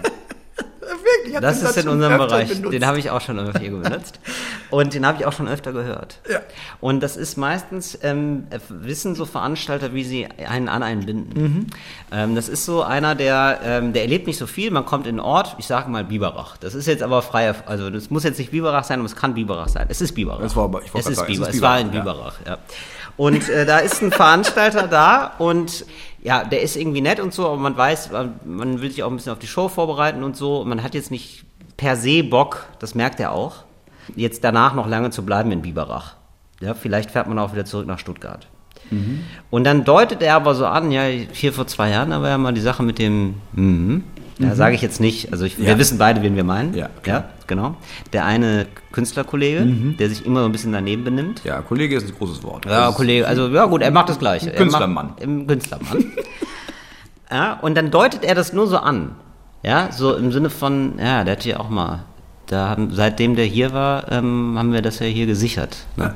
Das 1.41 1.63
ist 1.63 1.77
in 1.77 1.89
unserem 1.89 2.19
Bereich. 2.19 2.49
benutzt? 2.49 2.73
Den 2.73 2.87
habe 2.87 2.99
ich 2.99 3.11
auch 3.11 3.21
schon 3.21 3.39
öfter 3.39 3.61
benutzt. 3.61 4.19
Und 4.71 4.95
den 4.95 5.07
habe 5.07 5.19
ich 5.19 5.27
auch 5.27 5.33
schon 5.33 5.49
öfter 5.49 5.73
gehört. 5.73 6.19
Ja. 6.31 6.41
Und 6.81 7.01
das 7.01 7.17
ist 7.17 7.37
meistens, 7.37 7.99
ähm, 8.03 8.47
äh, 8.51 8.59
wissen 8.69 9.15
so 9.15 9.27
Veranstalter, 9.27 9.95
wie 9.95 10.05
sie 10.05 10.27
einen 10.49 10.69
an 10.69 10.83
einen 10.83 11.07
binden. 11.07 11.43
Mhm. 11.43 11.67
Ähm, 12.13 12.35
das 12.35 12.49
ist 12.49 12.65
so 12.65 12.83
einer, 12.83 13.15
der, 13.15 13.61
ähm, 13.65 13.93
der 13.93 14.03
erlebt 14.03 14.27
nicht 14.27 14.39
so 14.39 14.47
viel. 14.47 14.71
Man 14.71 14.87
kommt 14.87 15.07
in 15.07 15.19
einen 15.19 15.21
Ort, 15.21 15.57
ich 15.59 15.67
sage 15.67 15.91
mal 15.91 16.05
Biberach. 16.05 16.57
Das 16.57 16.75
ist 16.75 16.87
jetzt 16.87 17.03
aber 17.03 17.23
freier, 17.23 17.55
also 17.67 17.91
das 17.91 18.11
muss 18.11 18.25
jetzt 18.25 18.39
nicht 18.39 18.51
Biberach 18.51 18.85
sein, 18.85 19.01
aber 19.01 19.07
es 19.07 19.17
kann 19.17 19.35
Biberach 19.35 19.69
sein. 19.69 19.87
Es 19.89 20.01
ist 20.01 20.13
Biberach. 20.15 20.41
Es 20.41 20.57
war 20.57 20.65
aber- 20.65 20.83
ich 20.83 20.95
es 20.95 21.07
ist 21.07 21.17
sagen, 21.17 21.31
es 21.33 21.39
Biber, 21.39 21.49
ist 21.49 21.55
es 21.57 21.63
war 21.63 21.81
in 21.81 21.91
Biberach, 21.91 22.39
Biberach, 22.39 22.47
ja. 22.47 22.59
Und 23.21 23.51
äh, 23.51 23.67
da 23.67 23.79
ist 23.81 24.01
ein 24.01 24.13
Veranstalter 24.13 24.89
da 24.89 25.33
und 25.39 25.85
ja, 26.23 26.43
der 26.43 26.63
ist 26.63 26.75
irgendwie 26.77 27.03
nett 27.03 27.21
und 27.21 27.35
so, 27.35 27.47
aber 27.49 27.59
man 27.59 27.77
weiß, 27.77 28.13
man- 28.13 28.41
man 28.47 28.81
will 28.81 28.91
sich 28.91 29.03
auch 29.03 29.11
ein 29.11 29.17
bisschen 29.17 29.33
auf 29.33 29.39
die 29.39 29.47
Show 29.47 29.69
vorbereiten 29.69 30.23
und 30.23 30.39
so. 30.39 30.65
Man 30.65 30.83
hat 30.83 30.95
jetzt 30.95 31.11
nicht 31.11 31.45
per 31.77 31.97
se 31.97 32.25
Bock, 32.25 32.65
das 32.79 32.95
merkt 32.95 33.21
er 33.21 33.33
auch, 33.33 33.65
jetzt 34.17 34.43
danach 34.43 34.73
noch 34.75 34.87
lange 34.89 35.11
zu 35.11 35.23
bleiben 35.23 35.53
in 35.53 35.61
Biberach. 35.61 36.15
Ja, 36.63 36.73
vielleicht 36.73 37.11
fährt 37.11 37.27
man 37.27 37.39
auch 37.39 37.53
wieder 37.53 37.67
zurück 37.67 37.87
nach 37.87 37.99
Stuttgart. 37.99 38.47
Und 39.51 39.65
dann 39.65 39.85
deutet 39.85 40.23
er 40.23 40.35
aber 40.37 40.55
so 40.55 40.65
an, 40.67 40.91
ja, 40.91 41.03
hier 41.05 41.53
vor 41.53 41.67
zwei 41.67 41.91
Jahren, 41.91 42.11
da 42.11 42.23
war 42.23 42.31
ja 42.31 42.39
mal 42.39 42.53
die 42.55 42.61
Sache 42.63 42.83
mit 42.83 42.99
dem, 42.99 43.35
mhm. 43.53 44.03
Da 44.41 44.55
sage 44.57 44.75
ich 44.75 44.83
jetzt 44.83 45.01
nicht, 45.01 45.33
also 45.33 45.45
ich, 45.45 45.59
Ja. 45.59 45.67
wir 45.67 45.79
wissen 45.79 45.99
beide, 45.99 46.23
wen 46.23 46.35
wir 46.37 46.45
meinen. 46.45 46.75
Ja, 46.75 46.89
ja 47.07 47.25
genau. 47.47 47.77
Der 48.13 48.25
eine 48.25 48.67
Künstlerkollege, 48.93 49.65
der 49.99 50.09
sich 50.09 50.25
immer 50.27 50.41
so 50.41 50.47
ein 50.47 50.53
bisschen 50.53 50.73
daneben 50.73 51.05
benimmt. 51.05 51.43
Ja, 51.45 51.61
Kollege 51.63 51.97
ist 51.97 52.09
ein 52.09 52.15
großes 52.17 52.43
Wort. 52.43 52.65
Ja, 52.67 52.87
Das- 52.87 52.95
Kollege, 52.97 53.27
also 53.29 53.49
ja 53.49 53.67
gut, 53.67 53.83
er 53.83 53.91
macht 53.91 54.09
das 54.09 54.19
Gleiche. 54.19 54.51
Künstlermann. 54.53 55.13
Er 55.19 55.25
Im 55.25 55.47
Künstlermann. 55.47 56.05
ja, 57.31 57.55
und 57.61 57.77
dann 57.77 57.91
deutet 57.91 58.25
er 58.25 58.35
das 58.35 58.53
nur 58.53 58.67
so 58.67 58.79
an. 58.79 59.13
Ja, 59.63 59.93
so 59.93 60.17
im 60.17 60.33
Sinne 60.33 60.49
von, 60.51 60.95
ja, 60.99 61.23
der 61.25 61.33
hat 61.37 61.43
hier 61.43 61.61
auch 61.61 61.69
mal, 61.69 62.05
da 62.47 62.71
haben, 62.71 62.91
seitdem 62.95 63.37
der 63.37 63.45
hier 63.45 63.73
war, 63.75 64.11
ähm, 64.11 64.55
haben 64.59 64.73
wir 64.73 64.81
das 64.83 64.99
ja 65.01 65.07
hier 65.07 65.27
gesichert. 65.27 65.77
Ne? 65.97 66.05
Ja. 66.05 66.15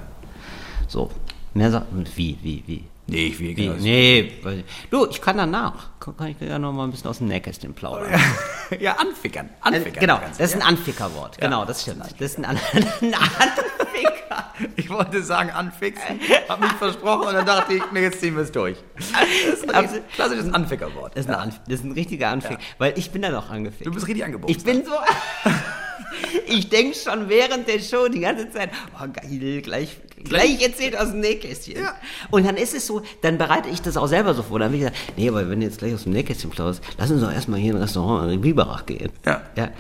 So. 0.89 1.11
Mehr 1.53 1.70
sagt, 1.70 1.87
wie, 2.16 2.37
wie, 2.43 2.64
wie? 2.66 2.85
Nee, 3.07 3.26
ich 3.26 3.38
will 3.38 3.48
Wie? 3.48 3.55
genau. 3.55 3.74
Nee, 3.78 4.32
weil- 4.42 4.64
du, 4.90 5.07
ich 5.07 5.20
kann 5.20 5.36
danach. 5.36 5.90
Kann, 6.00 6.28
ich 6.28 6.40
ja 6.40 6.59
noch 6.59 6.72
mal 6.72 6.84
ein 6.84 6.90
bisschen 6.90 7.09
aus 7.11 7.18
dem 7.18 7.28
Nähkästchen 7.28 7.74
plaudern. 7.74 8.20
Ja, 8.80 8.92
anfickern. 8.96 9.50
Anfickern. 9.61 10.00
genau, 10.00 10.18
das 10.26 10.40
ist 10.40 10.55
ein 10.55 10.61
ja. 10.61 10.66
Anfickerwort. 10.66 11.38
Genau, 11.38 11.66
das 11.66 11.82
stimmt. 11.82 12.02
Das 12.18 12.30
ist 12.30 12.38
ein, 12.38 12.46
An 12.46 12.59
ein 12.72 13.14
Anficker. 13.14 14.55
Ich 14.76 14.88
wollte 14.88 15.22
sagen 15.22 15.50
anfixen, 15.50 16.18
hab 16.48 16.61
mich 16.61 16.72
versprochen 16.72 17.28
und 17.28 17.34
dann 17.34 17.46
dachte 17.46 17.74
ich, 17.74 17.82
nee, 17.92 18.00
jetzt 18.00 18.20
ziehen 18.20 18.34
wir 18.34 18.42
es 18.42 18.52
durch. 18.52 18.78
Das 18.96 19.61
ist 19.61 19.74
ein 19.74 19.88
klassisches 20.14 20.52
Anfickerwort. 20.52 21.14
Das 21.14 21.26
ist, 21.26 21.30
ein, 21.30 21.36
Anf 21.36 21.61
das 21.66 21.80
ist 21.80 21.84
ein 21.84 21.92
richtiger 21.92 22.28
Anficker, 22.30 22.59
weil 22.78 22.94
ich 22.96 23.11
bin 23.11 23.22
da 23.22 23.30
noch 23.30 23.50
angefickt. 23.50 23.86
Du 23.86 23.92
bist 23.92 24.07
richtig 24.07 24.24
angeboten. 24.24 24.50
Ich 24.50 24.64
bin 24.64 24.84
so. 24.84 24.92
ich 26.46 26.68
denke 26.68 26.96
schon 26.96 27.28
während 27.28 27.68
der 27.68 27.80
Show 27.80 28.09
die 28.09 28.20
ganze 28.20 28.50
Zeit, 28.50 28.70
oh 28.94 29.07
geil, 29.12 29.62
gleich, 29.62 30.00
gleich 30.25 30.62
erzählt 30.62 30.99
aus 30.99 31.11
dem 31.11 31.20
Nähkästchen. 31.20 31.83
Ja. 31.83 31.95
Und 32.31 32.47
dann 32.47 32.57
ist 32.57 32.75
es 32.75 32.87
so, 32.87 33.03
dann 33.22 33.39
bereite 33.39 33.68
ich 33.68 33.83
das 33.83 33.97
auch 33.97 34.07
selber 34.07 34.35
so 34.35 34.43
vor. 34.43 34.59
Dann 34.59 34.66
habe 34.66 34.77
ich 34.77 34.83
gesagt, 34.83 34.97
nee, 35.16 35.29
aber 35.29 35.49
wenn 35.49 35.61
du 35.61 35.66
jetzt 35.66 35.79
gleich 35.79 35.95
aus 35.95 36.05
dem 36.05 36.12
Nähkästchen 36.12 36.51
plauderst, 36.51 36.83
lass 36.99 37.11
uns 37.11 37.20
doch 37.20 37.33
erstmal 37.33 37.61
hier 37.61 37.70
in 37.70 37.77
ein 37.77 37.83
Restaurant 37.83 38.33
in 38.33 38.41
Biberach 38.41 38.87
gehen. 38.87 39.11
Ja. 39.25 39.43
ja. 39.57 39.70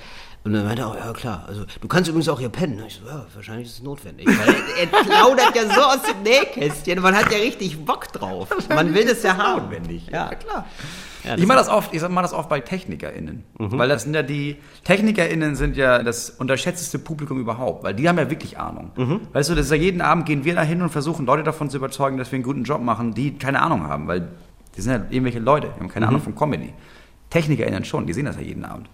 Und 0.44 0.52
dann 0.52 0.64
meinte 0.66 0.82
er 0.82 0.88
auch, 0.88 0.94
ja 0.96 1.12
klar, 1.14 1.44
also 1.46 1.64
du 1.80 1.88
kannst 1.88 2.08
übrigens 2.10 2.28
auch 2.28 2.38
hier 2.38 2.50
pennen. 2.50 2.82
Ich 2.86 3.00
so, 3.02 3.08
ja, 3.08 3.24
wahrscheinlich 3.34 3.66
ist 3.66 3.74
es 3.78 3.82
notwendig. 3.82 4.26
Weil 4.26 4.54
er 4.80 4.86
plaudert 4.86 5.56
ja 5.56 5.62
so 5.74 5.80
aus 5.80 6.02
dem 6.02 6.22
Nähkästchen. 6.22 7.00
Man 7.00 7.16
hat 7.16 7.32
ja 7.32 7.38
richtig 7.38 7.82
Bock 7.84 8.12
drauf. 8.12 8.48
Man 8.68 8.92
will 8.94 9.06
das 9.06 9.22
ja 9.22 9.36
haben. 9.38 9.62
notwendig. 9.62 10.06
Ja, 10.08 10.28
Ja, 10.30 10.34
klar. 10.34 10.66
Ja, 11.24 11.36
ich 11.38 11.46
mache 11.46 11.56
das 11.56 11.70
oft, 11.70 11.94
ich 11.94 12.02
mache 12.06 12.20
das 12.24 12.34
oft 12.34 12.50
bei 12.50 12.60
TechnikerInnen. 12.60 13.44
Mhm. 13.58 13.78
Weil 13.78 13.88
das 13.88 14.02
sind 14.02 14.12
ja 14.12 14.22
die, 14.22 14.56
TechnikerInnen 14.84 15.56
sind 15.56 15.74
ja 15.78 16.02
das 16.02 16.28
unterschätzteste 16.28 16.98
Publikum 16.98 17.40
überhaupt, 17.40 17.82
weil 17.82 17.94
die 17.94 18.06
haben 18.06 18.18
ja 18.18 18.28
wirklich 18.28 18.58
Ahnung. 18.58 18.90
Mhm. 18.96 19.20
Weißt 19.32 19.48
du, 19.48 19.54
das 19.54 19.64
ist 19.64 19.70
ja 19.72 19.78
jeden 19.78 20.02
Abend 20.02 20.26
gehen 20.26 20.44
wir 20.44 20.54
da 20.54 20.60
hin 20.62 20.82
und 20.82 20.90
versuchen 20.90 21.24
Leute 21.24 21.42
davon 21.42 21.70
zu 21.70 21.78
überzeugen, 21.78 22.18
dass 22.18 22.30
wir 22.30 22.36
einen 22.36 22.42
guten 22.42 22.64
Job 22.64 22.82
machen, 22.82 23.14
die 23.14 23.38
keine 23.38 23.62
Ahnung 23.62 23.84
haben, 23.88 24.06
weil 24.06 24.28
die 24.76 24.82
sind 24.82 24.92
ja 24.92 24.98
irgendwelche 25.08 25.38
Leute, 25.38 25.70
die 25.74 25.80
haben 25.80 25.88
keine 25.88 26.04
Mhm. 26.04 26.10
Ahnung 26.10 26.20
von 26.20 26.34
Comedy. 26.34 26.74
TechnikerInnen 27.30 27.86
schon, 27.86 28.06
die 28.06 28.12
sehen 28.12 28.26
das 28.26 28.36
ja 28.36 28.42
jeden 28.42 28.66
Abend. 28.66 28.90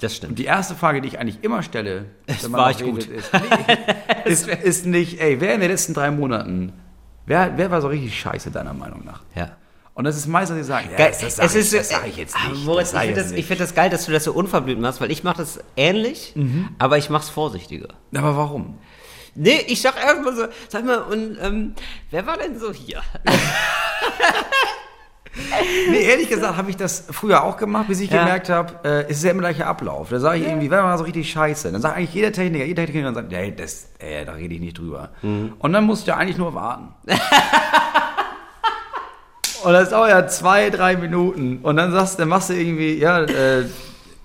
Das 0.00 0.14
stimmt. 0.16 0.30
Und 0.32 0.38
die 0.38 0.44
erste 0.44 0.74
Frage, 0.74 1.00
die 1.00 1.08
ich 1.08 1.18
eigentlich 1.18 1.42
immer 1.42 1.62
stelle, 1.62 2.06
wenn 2.42 2.52
war 2.52 2.70
noch 2.70 2.80
ich 2.80 2.84
gut. 2.86 3.04
ist, 3.06 3.30
nee, 3.32 3.40
ist, 4.30 4.46
ist 4.48 4.86
nicht, 4.86 5.20
ey, 5.20 5.40
wer 5.40 5.54
in 5.54 5.60
den 5.60 5.70
letzten 5.70 5.94
drei 5.94 6.10
Monaten, 6.10 6.72
wer, 7.26 7.56
wer 7.56 7.70
war 7.70 7.80
so 7.80 7.88
richtig 7.88 8.18
scheiße, 8.18 8.50
deiner 8.50 8.74
Meinung 8.74 9.04
nach? 9.04 9.22
Ja. 9.34 9.56
Und 9.94 10.04
das 10.04 10.16
ist 10.16 10.28
meistens, 10.28 10.58
die 10.58 10.62
sagen, 10.64 10.88
ja, 10.96 11.08
das, 11.08 11.18
das 11.18 11.36
sage 11.36 11.58
es 11.58 11.72
ich, 11.72 11.78
das 11.78 11.88
sag 11.88 12.06
ich 12.06 12.16
jetzt 12.16 12.36
nicht. 12.48 12.64
Moritz, 12.64 12.92
ich 12.92 13.00
finde 13.00 13.14
das, 13.20 13.32
ich 13.32 13.46
find 13.46 13.60
das 13.60 13.74
geil, 13.74 13.90
dass 13.90 14.06
du 14.06 14.12
das 14.12 14.22
so 14.22 14.32
unverblümt 14.32 14.80
machst, 14.80 15.00
weil 15.00 15.10
ich 15.10 15.24
mache 15.24 15.38
das 15.38 15.58
ähnlich, 15.76 16.32
Mhm. 16.36 16.68
aber 16.78 16.98
ich 16.98 17.10
mache 17.10 17.24
es 17.24 17.30
vorsichtiger. 17.30 17.88
Aber 18.16 18.36
warum? 18.36 18.78
Nee, 19.34 19.60
ich 19.66 19.82
sag 19.82 19.96
erstmal 19.96 20.36
so, 20.36 20.44
sag 20.68 20.84
mal, 20.84 20.98
und 20.98 21.36
ähm, 21.42 21.74
wer 22.10 22.26
war 22.26 22.36
denn 22.36 22.58
so 22.60 22.72
hier? 22.72 23.02
Nee, 25.90 26.02
ehrlich 26.02 26.28
gesagt 26.28 26.56
habe 26.56 26.70
ich 26.70 26.76
das 26.76 27.04
früher 27.10 27.42
auch 27.44 27.56
gemacht, 27.56 27.86
bis 27.88 28.00
ich 28.00 28.10
Ja. 28.10 28.20
gemerkt 28.20 28.48
habe, 28.48 28.74
äh, 28.88 29.02
es 29.10 29.18
ist 29.18 29.24
ja 29.24 29.30
immer 29.30 29.42
der 29.42 29.50
gleiche 29.52 29.66
Ablauf. 29.66 30.08
Da 30.10 30.18
sage 30.20 30.38
ich 30.40 30.46
irgendwie, 30.46 30.70
wer 30.70 30.82
war 30.84 30.96
so 30.98 31.04
richtig 31.04 31.30
scheiße? 31.30 31.70
Dann 31.72 31.80
sagt 31.80 31.96
eigentlich 31.96 32.14
jeder 32.14 32.32
Techniker, 32.32 32.64
jeder 32.64 32.84
Techniker 32.84 33.06
dann 33.06 33.14
sagt, 33.14 33.32
hey, 33.32 33.54
das, 33.54 33.88
äh, 33.98 34.24
da 34.24 34.32
rede 34.32 34.54
ich 34.54 34.60
nicht 34.60 34.78
drüber. 34.78 35.10
Mhm. 35.22 35.54
Und 35.58 35.72
dann 35.72 35.84
musst 35.84 36.06
du 36.06 36.10
ja 36.12 36.16
eigentlich 36.16 36.38
nur 36.38 36.54
warten. 36.54 36.94
Und 39.64 39.72
das 39.72 39.90
dauert 39.90 40.10
ja 40.10 40.26
zwei, 40.28 40.70
drei 40.70 40.96
Minuten. 40.96 41.58
Und 41.62 41.76
dann 41.76 41.90
sagst, 41.92 42.18
dann 42.20 42.28
machst 42.28 42.48
du 42.50 42.54
irgendwie, 42.54 42.94
ja, 42.98 43.22
äh, 43.22 43.64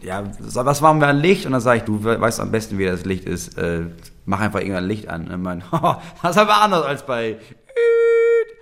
ja, 0.01 0.23
was 0.39 0.81
machen 0.81 0.99
wir 0.99 1.07
an 1.07 1.17
Licht? 1.17 1.45
Und 1.47 1.53
dann 1.53 1.61
sage 1.61 1.77
ich, 1.79 1.83
du 1.85 2.03
we- 2.03 2.19
weißt 2.21 2.39
am 2.39 2.51
besten, 2.51 2.77
wie 2.77 2.85
das 2.85 3.03
Licht 3.05 3.25
ist. 3.25 3.57
Äh, 3.57 3.85
mach 4.25 4.41
einfach 4.41 4.59
irgendein 4.59 4.85
Licht 4.85 5.07
an. 5.09 5.27
Und 5.29 5.41
man, 5.41 5.63
das 6.21 6.31
ist 6.31 6.37
aber 6.37 6.61
anders 6.61 6.85
als 6.85 7.03
bei. 7.05 7.37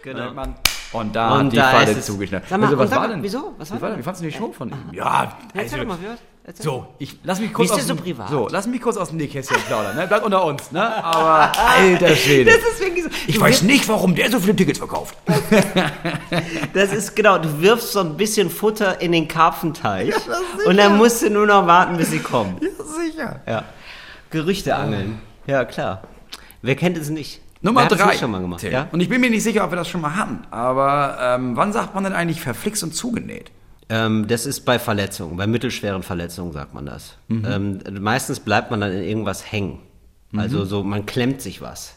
Genau. 0.03 0.29
Und, 0.29 0.35
man, 0.35 0.55
und 0.93 1.15
da 1.15 1.33
Und 1.35 1.45
hat 1.45 1.51
die 1.53 1.55
da 1.57 1.71
Falle 1.71 2.01
zugeschnitten. 2.01 2.47
Sag 2.49 2.59
mal, 2.59 2.65
Also, 2.67 2.77
was 2.77 2.89
sag 2.89 2.99
war 2.99 3.07
denn? 3.07 3.23
wieso? 3.23 3.53
Was 3.57 3.71
war 3.71 3.89
denn? 3.89 3.99
wie 3.99 4.03
fandest 4.03 4.23
du 4.23 4.27
die 4.29 4.33
Show 4.35 4.51
von 4.51 4.69
ihm? 4.69 4.75
Ja, 4.91 5.37
Erzähl 5.53 5.61
also, 5.61 5.77
doch 5.77 5.85
mal, 5.85 5.97
wie? 6.01 6.17
Erzähl. 6.43 6.63
so, 6.63 6.87
ich 6.97 7.19
lass 7.23 7.39
mich 7.39 7.53
kurz 7.53 7.69
Wie 7.69 7.73
ist 7.75 7.79
aus 7.81 7.87
dem, 7.87 7.97
so 7.97 8.03
privat? 8.03 8.29
So, 8.29 8.47
lass 8.49 8.65
mich 8.65 8.81
kurz 8.81 8.97
aus 8.97 9.09
dem 9.09 9.17
Nähkästchen 9.17 9.57
plaudern, 9.67 9.95
ne? 9.95 10.07
Bleibt 10.07 10.25
unter 10.25 10.43
uns, 10.43 10.71
ne? 10.71 11.03
Aber 11.03 11.51
alter 11.77 12.15
Schwede. 12.15 12.49
Das 12.51 12.59
ist 12.73 12.79
wirklich 12.79 13.03
so. 13.03 13.09
ich 13.27 13.35
du 13.35 13.41
weiß 13.41 13.61
nicht, 13.61 13.87
warum 13.87 14.15
der 14.15 14.31
so 14.31 14.39
viele 14.39 14.55
Tickets 14.55 14.79
verkauft. 14.79 15.15
Das 16.73 16.91
ist 16.93 17.15
genau, 17.15 17.37
du 17.37 17.61
wirfst 17.61 17.91
so 17.91 17.99
ein 17.99 18.17
bisschen 18.17 18.49
Futter 18.49 19.01
in 19.01 19.11
den 19.11 19.27
Karpfenteich 19.27 20.13
und 20.65 20.77
dann 20.77 20.97
musst 20.97 21.21
du 21.21 21.29
nur 21.29 21.45
noch 21.45 21.67
warten, 21.67 21.97
bis 21.97 22.09
sie 22.09 22.19
kommen. 22.19 22.59
Sicher. 22.59 23.41
Ja. 23.45 23.63
Gerüchte 24.31 24.75
angeln. 24.75 25.21
Ja, 25.45 25.63
klar. 25.65 26.01
Wer 26.61 26.75
kennt 26.75 26.97
es 26.97 27.09
nicht? 27.09 27.41
Nummer 27.61 27.87
drei. 27.87 28.07
nicht 28.07 28.19
schon 28.19 28.31
mal 28.31 28.41
gemacht, 28.41 28.63
ja? 28.63 28.87
Und 28.91 29.01
ich 29.01 29.09
bin 29.09 29.21
mir 29.21 29.29
nicht 29.29 29.43
sicher, 29.43 29.63
ob 29.63 29.71
wir 29.71 29.75
das 29.75 29.87
schon 29.87 30.01
mal 30.01 30.15
hatten. 30.15 30.39
Aber 30.49 31.17
ähm, 31.21 31.55
wann 31.55 31.73
sagt 31.73 31.93
man 31.93 32.03
denn 32.03 32.13
eigentlich 32.13 32.41
verflixt 32.41 32.83
und 32.83 32.95
zugenäht? 32.95 33.51
Ähm, 33.89 34.27
das 34.27 34.45
ist 34.45 34.61
bei 34.61 34.79
Verletzungen, 34.79 35.37
bei 35.37 35.47
mittelschweren 35.47 36.01
Verletzungen 36.01 36.53
sagt 36.53 36.73
man 36.73 36.85
das. 36.85 37.17
Mhm. 37.27 37.45
Ähm, 37.45 37.79
meistens 38.01 38.39
bleibt 38.39 38.71
man 38.71 38.81
dann 38.81 38.91
in 38.91 39.03
irgendwas 39.03 39.51
hängen. 39.51 39.79
Mhm. 40.31 40.39
Also 40.39 40.65
so, 40.65 40.83
man 40.83 41.05
klemmt 41.05 41.41
sich 41.41 41.61
was. 41.61 41.95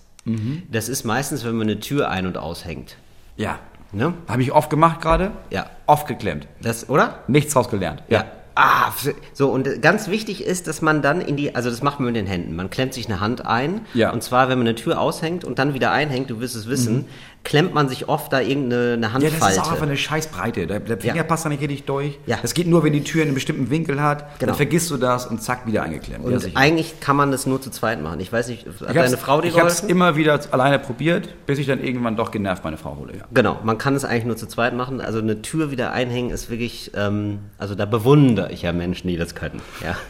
Das 0.70 0.88
ist 0.88 1.04
meistens, 1.04 1.44
wenn 1.44 1.54
man 1.54 1.68
eine 1.68 1.80
Tür 1.80 2.08
ein- 2.08 2.26
und 2.26 2.38
aushängt. 2.38 2.96
Ja. 3.36 3.58
Ne? 3.92 4.14
Habe 4.26 4.40
ich 4.40 4.52
oft 4.52 4.70
gemacht 4.70 5.02
gerade? 5.02 5.32
Ja. 5.50 5.66
Oft 5.86 6.06
geklemmt. 6.06 6.48
Das, 6.62 6.88
oder? 6.88 7.18
Nichts 7.28 7.52
draus 7.52 7.68
gelernt. 7.68 8.02
Ja. 8.08 8.24
Ah, 8.56 8.92
so 9.32 9.50
und 9.50 9.82
ganz 9.82 10.08
wichtig 10.08 10.44
ist, 10.44 10.68
dass 10.68 10.80
man 10.80 11.02
dann 11.02 11.20
in 11.20 11.36
die, 11.36 11.56
also 11.56 11.70
das 11.70 11.82
macht 11.82 11.98
man 11.98 12.06
mit 12.06 12.16
den 12.16 12.26
Händen. 12.26 12.54
Man 12.54 12.70
klemmt 12.70 12.94
sich 12.94 13.06
eine 13.06 13.18
Hand 13.18 13.44
ein. 13.44 13.80
Ja. 13.94 14.12
Und 14.12 14.22
zwar, 14.22 14.48
wenn 14.48 14.58
man 14.58 14.68
eine 14.68 14.76
Tür 14.76 15.00
aushängt 15.00 15.44
und 15.44 15.58
dann 15.58 15.74
wieder 15.74 15.90
einhängt, 15.90 16.30
du 16.30 16.40
wirst 16.40 16.54
es 16.54 16.68
wissen, 16.68 17.06
klemmt 17.44 17.74
man 17.74 17.88
sich 17.88 18.08
oft 18.08 18.32
da 18.32 18.40
irgendeine 18.40 18.94
eine 18.94 18.96
Mhm. 18.96 19.02
Ja, 19.02 19.12
Handfalte. 19.12 19.38
das 19.40 19.52
ist 19.52 19.58
auch 19.60 19.72
einfach 19.72 19.86
eine 19.86 19.96
Scheißbreite. 19.96 20.66
Der, 20.66 20.80
der 20.80 20.98
Finger 20.98 21.14
Ja. 21.16 21.22
passt 21.24 21.44
da 21.44 21.48
nicht 21.50 21.60
richtig 21.60 21.84
durch. 21.84 22.18
Ja. 22.26 22.38
Das 22.42 22.54
geht 22.54 22.66
nur, 22.66 22.82
wenn 22.84 22.92
die 22.92 23.04
Tür 23.04 23.22
einen 23.22 23.34
bestimmten 23.34 23.70
Winkel 23.70 24.02
hat. 24.02 24.38
Genau. 24.38 24.50
Dann 24.50 24.56
vergisst 24.56 24.90
du 24.90 24.96
das 24.96 25.26
und 25.26 25.42
zack, 25.42 25.66
wieder 25.66 25.82
eingeklemmt. 25.82 26.24
und 26.24 26.32
ja, 26.42 26.48
eigentlich 26.54 27.00
kann 27.00 27.16
man 27.16 27.30
das 27.30 27.46
nur 27.46 27.60
zu 27.60 27.70
zweit 27.70 28.02
machen. 28.02 28.18
Ich 28.20 28.32
weiß 28.32 28.48
nicht, 28.48 28.66
hat 28.66 28.96
deine 28.96 29.16
Frau 29.16 29.40
dir 29.40 29.48
ich 29.48 29.54
hab's 29.60 29.76
geholfen? 29.82 29.90
immer 29.90 30.16
wieder 30.16 30.40
alleine 30.50 30.78
probiert, 30.78 31.28
bis 31.46 31.58
ich 31.58 31.66
dann 31.66 31.82
irgendwann 31.84 32.16
doch 32.16 32.30
genervt 32.30 32.64
meine 32.64 32.76
Frau 32.78 32.96
hole. 32.98 33.16
Ja. 33.18 33.24
Genau, 33.32 33.58
man 33.62 33.78
kann 33.78 33.94
es 33.94 34.04
eigentlich 34.04 34.24
nur 34.24 34.36
zu 34.36 34.46
zweit 34.46 34.74
machen. 34.74 35.00
Also 35.00 35.18
eine 35.18 35.42
Tür 35.42 35.70
wieder 35.70 35.92
einhängen 35.92 36.30
ist 36.30 36.50
wirklich, 36.50 36.92
ähm, 36.96 37.40
also 37.58 37.74
da 37.74 37.84
bewundere 37.84 38.50
ich 38.52 38.62
ja 38.62 38.72
Menschen, 38.72 39.08
die 39.08 39.16
das 39.16 39.34
können. 39.34 39.60
Ja. 39.82 39.96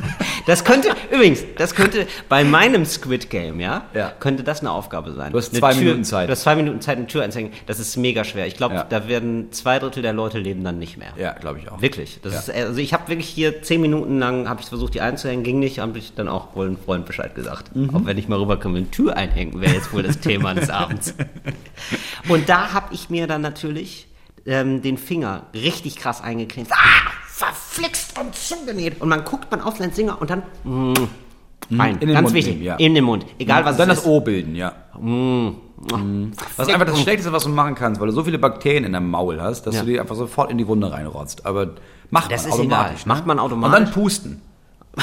Das 0.47 0.63
könnte, 0.63 0.89
übrigens, 1.11 1.43
das 1.57 1.75
könnte 1.75 2.07
bei 2.29 2.45
meinem 2.45 2.85
Squid 2.85 3.31
Game, 3.31 3.61
ja, 3.61 3.85
Ja. 3.95 4.13
könnte 4.21 4.43
das 4.45 4.61
eine 4.61 4.71
Aufgabe 4.73 5.13
sein. 5.13 5.33
Du 5.33 5.39
hast 5.39 5.53
Eine 5.53 5.59
zwei 5.61 5.73
Tür, 5.73 5.81
Minuten 5.85 6.05
Zeit. 6.05 6.29
Du 6.29 6.33
hast 6.33 6.43
zwei 6.43 6.55
Minuten 6.55 6.83
Zeit, 6.83 6.99
eine 6.99 7.07
Tür 7.07 7.24
einzuhängen. 7.25 7.53
Das 7.67 7.81
ist 7.81 7.97
mega 7.97 8.23
schwer. 8.25 8.47
Ich 8.47 8.57
glaube, 8.57 8.75
Ja. 8.77 8.85
da 8.85 9.09
werden 9.09 9.51
zwei 9.53 9.79
Drittel 9.79 10.03
der 10.03 10.13
Leute 10.13 10.39
leben 10.39 10.63
dann 10.65 10.79
nicht 10.79 10.97
mehr. 10.97 11.09
Ja, 11.19 11.33
glaube 11.33 11.59
ich 11.59 11.71
auch. 11.71 11.81
Wirklich. 11.83 12.21
Das 12.23 12.33
Ja. 12.33 12.39
ist, 12.41 12.51
also 12.51 12.81
ich 12.81 12.93
habe 12.93 13.09
wirklich 13.09 13.29
hier 13.29 13.63
zehn 13.63 13.81
Minuten 13.81 14.19
lang 14.19 14.49
habe 14.49 14.61
ich 14.61 14.69
versucht, 14.69 14.95
die 14.95 15.01
einzuhängen, 15.01 15.43
ging 15.45 15.59
nicht, 15.59 15.79
habe 15.81 15.99
ich 15.99 16.15
dann 16.15 16.29
auch 16.29 16.55
wohl 16.55 16.67
einem 16.67 16.79
Freund 16.79 17.07
Bescheid 17.07 17.35
gesagt. 17.35 17.75
Mhm. 17.75 17.95
Auch 17.95 18.05
wenn 18.05 18.19
ich 18.19 18.29
mal 18.29 18.39
rüberkomme, 18.39 18.79
eine 18.79 18.91
Tür 18.91 19.17
einhängen 19.17 19.61
wäre 19.61 19.73
jetzt 19.75 19.93
wohl 19.93 20.03
das 20.03 20.21
Thema 20.21 20.55
des 20.55 20.71
Abends. 20.71 21.15
Und 22.29 22.49
da 22.49 22.73
habe 22.73 22.95
ich 22.95 23.11
mir 23.11 23.27
dann 23.27 23.41
natürlich 23.43 24.07
ähm, 24.47 24.83
den 24.83 24.99
Finger 24.99 25.47
richtig 25.55 25.97
krass 25.97 26.21
eingeklemmt. 26.23 26.69
Ah, 26.73 27.11
verflixt 27.27 28.19
und 28.21 28.35
zugenäht. 28.35 29.01
Und 29.01 29.09
man 29.09 29.25
guckt 29.25 29.51
man 29.51 29.61
auf 29.61 29.79
seinen 29.79 29.93
Finger 29.93 30.21
und 30.21 30.31
dann 30.31 30.43
mm, 30.65 30.93
rein. 31.79 31.95
Mhm. 31.97 32.01
In 32.01 32.09
den 32.09 32.13
Ganz 32.13 32.23
Mund 32.25 32.35
wichtig. 32.35 32.53
nehmen, 32.55 32.65
ja. 32.65 32.77
In 32.77 32.95
den 32.95 33.05
Mund. 33.05 33.27
Egal 33.39 33.65
was 33.65 33.73
und 33.73 33.79
dann 33.81 33.91
es 33.91 33.97
das 33.97 34.05
ist. 34.05 34.11
O 34.11 34.21
bilden, 34.21 34.55
ja. 34.55 34.73
Mhm. 35.77 36.33
Das 36.57 36.69
ist 36.69 36.75
einfach 36.75 36.87
das 36.87 37.01
Schlechteste, 37.01 37.33
was 37.33 37.45
du 37.45 37.49
machen 37.51 37.75
kannst, 37.75 38.01
weil 38.01 38.07
du 38.09 38.13
so 38.13 38.23
viele 38.25 38.39
Bakterien 38.39 38.85
in 38.85 38.93
deinem 38.93 39.11
Maul 39.11 39.41
hast, 39.41 39.67
dass 39.67 39.75
Ja. 39.75 39.81
du 39.83 39.87
dir 39.89 40.01
einfach 40.01 40.15
sofort 40.17 40.51
in 40.51 40.59
die 40.59 40.67
Wunde 40.69 40.91
reinrotzt. 40.93 41.45
Aber 41.47 41.71
macht 42.11 42.31
Das 42.31 42.43
man 42.45 42.53
ist 42.53 42.59
automatisch. 42.61 43.03
egal. 43.03 43.09
Macht 43.17 43.27
man 43.27 43.39
automatisch. 43.39 43.79
Und 43.79 43.85
dann 43.87 43.93
pusten. 43.93 44.43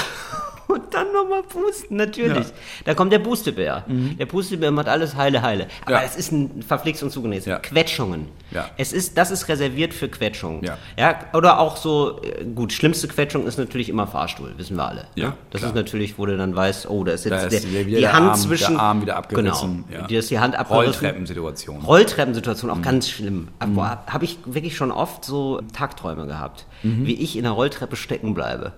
Und 0.74 0.94
dann 0.94 1.12
nochmal 1.12 1.44
pusten, 1.44 1.98
natürlich. 1.98 2.48
Da 2.86 2.94
kommt 2.94 3.12
der 3.12 3.20
Pustebär. 3.20 3.84
Der 3.88 4.26
Pustebär 4.26 4.72
macht 4.72 4.88
alles 4.88 5.16
heile, 5.16 5.42
heile. 5.42 5.68
Aber 5.86 5.96
Mhm. 5.98 6.02
Ja. 6.02 6.08
es 6.08 6.16
ist 6.16 6.32
ein 6.32 6.64
verflixt 6.64 7.04
und 7.04 7.10
zugenäht. 7.12 7.46
Ja. 7.46 7.60
Quetschungen. 7.60 8.28
Ja. 8.52 8.70
Es 8.78 8.94
ist, 8.94 9.18
das 9.18 9.32
ist 9.32 9.48
reserviert 9.50 9.94
für 9.94 10.08
Quetschungen. 10.10 10.64
Ja. 10.64 10.78
ja. 10.98 11.16
Oder 11.34 11.60
auch 11.60 11.78
so, 11.78 12.22
äh, 12.22 12.46
gut, 12.46 12.72
schlimmste 12.74 13.08
Quetschung 13.08 13.46
ist 13.48 13.58
natürlich 13.58 13.90
immer 13.90 14.08
Fahrstuhl, 14.08 14.54
wissen 14.58 14.76
wir 14.78 14.88
alle. 14.88 15.06
Ja? 15.16 15.34
Das 15.50 15.62
klar. 15.62 15.72
ist 15.72 15.76
natürlich, 15.76 16.18
wo 16.18 16.26
du 16.26 16.38
dann 16.38 16.56
weißt, 16.56 16.90
oh, 16.90 17.04
da 17.04 17.14
ist 17.14 17.26
jetzt 17.26 17.32
Da 17.32 17.48
ist 17.48 17.64
der, 17.74 17.84
die 17.84 18.08
Hand 18.08 18.30
Arm- 18.30 18.36
zwischen. 18.40 18.74
der 18.74 18.82
Arm 18.84 19.02
wieder 19.02 19.16
abgerissen, 19.18 19.86
Genau. 19.88 20.02
ja. 20.02 20.08
Die 20.08 20.16
ist 20.16 20.30
die 20.32 20.40
Hand 20.40 20.56
abgerissen. 20.56 20.86
Rolltreppensituation. 20.92 21.82
Rolltreppensituation, 21.82 22.72
Mhm. 22.72 22.78
auch 22.78 22.82
ganz 22.82 23.10
schlimm. 23.10 23.48
Habe 23.60 24.26
ich 24.26 24.38
wirklich 24.46 24.76
schon 24.76 24.92
oft 24.92 25.26
so 25.26 25.62
Tagträume 25.74 26.26
gehabt, 26.28 26.66
Mhm. 26.84 27.06
wie 27.08 27.16
ich 27.16 27.36
in 27.38 27.44
der 27.44 27.52
Rolltreppe 27.54 27.96
stecken 27.96 28.34
bleibe. 28.34 28.74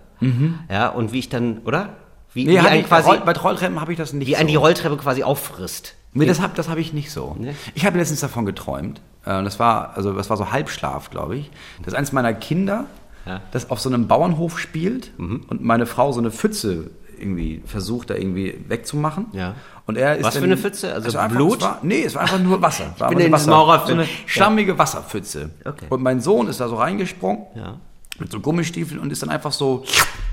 Ja, 0.69 0.89
und 0.89 1.11
wie 1.13 1.19
ich 1.19 1.29
dann, 1.29 1.59
oder? 1.65 1.89
Wie, 2.33 2.45
Nee, 2.45 2.53
wie, 2.53 2.57
ein 2.59 2.79
ich, 2.81 2.87
quasi, 2.87 3.11
bei 3.25 3.33
Rolltreppen 3.33 3.79
habe 3.79 3.91
ich 3.91 3.97
das 3.97 4.11
nicht 4.13 4.27
wie 4.27 4.33
so. 4.33 4.37
ein 4.39 4.47
die 4.47 4.55
Rolltreppe 4.55 4.97
quasi 4.97 5.23
auffrisst. 5.23 5.95
Nee, 6.13 6.25
das 6.25 6.41
habe 6.41 6.53
das 6.55 6.67
hab 6.69 6.77
ich 6.77 6.93
nicht 6.93 7.11
so. 7.11 7.35
Nee? 7.39 7.53
Ich 7.75 7.85
habe 7.85 7.97
letztens 7.97 8.21
davon 8.21 8.45
geträumt. 8.45 9.01
Äh, 9.25 9.43
Das 9.43 9.59
war, 9.59 9.93
also 9.95 10.13
das 10.13 10.29
war 10.29 10.37
so 10.37 10.51
Halbschlaf, 10.51 11.09
glaube 11.11 11.35
ich. 11.37 11.51
Dass 11.83 11.93
eines 11.93 12.11
meiner 12.11 12.33
Kinder, 12.33 12.85
Ja. 13.25 13.35
Mhm. 13.35 13.41
das 13.51 13.69
auf 13.69 13.79
so 13.79 13.89
einem 13.89 14.07
Bauernhof 14.07 14.59
spielt 14.59 15.11
und 15.17 15.63
meine 15.63 15.85
Frau 15.85 16.11
so 16.11 16.19
eine 16.19 16.31
Pfütze 16.31 16.89
irgendwie 17.19 17.61
versucht, 17.65 18.09
da 18.09 18.15
irgendwie 18.15 18.63
wegzumachen. 18.67 19.27
Ja. 19.33 19.53
Und 19.85 19.97
er 19.97 20.17
ist 20.17 20.23
Was 20.25 20.33
für 20.35 20.41
dann- 20.41 20.51
eine 20.51 20.57
Pfütze? 20.59 20.93
Also 20.93 21.17
einfach, 21.17 21.35
Blut? 21.35 21.57
Es 21.57 21.61
war, 21.63 21.79
nee, 21.83 22.03
es 22.03 22.15
war 22.15 22.21
einfach 22.23 22.39
nur 22.39 22.61
Wasser. 22.61 22.93
War 22.97 23.09
bin 23.09 23.19
in 23.19 23.31
Wasser. 23.31 23.51
So 23.85 23.93
eine 23.93 24.03
Ja. 24.03 24.09
schlammige 24.25 24.77
Wasserpfütze. 24.77 25.51
Okay. 25.63 25.85
Und 25.89 26.01
mein 26.01 26.19
Sohn 26.19 26.47
ist 26.47 26.59
da 26.59 26.67
so 26.67 26.75
reingesprungen 26.75 27.43
Ja. 27.55 27.75
Mit 28.19 28.31
so 28.31 28.39
Gummistiefeln 28.39 28.99
und 28.99 29.11
ist 29.11 29.21
dann 29.21 29.29
einfach 29.29 29.51
so 29.51 29.83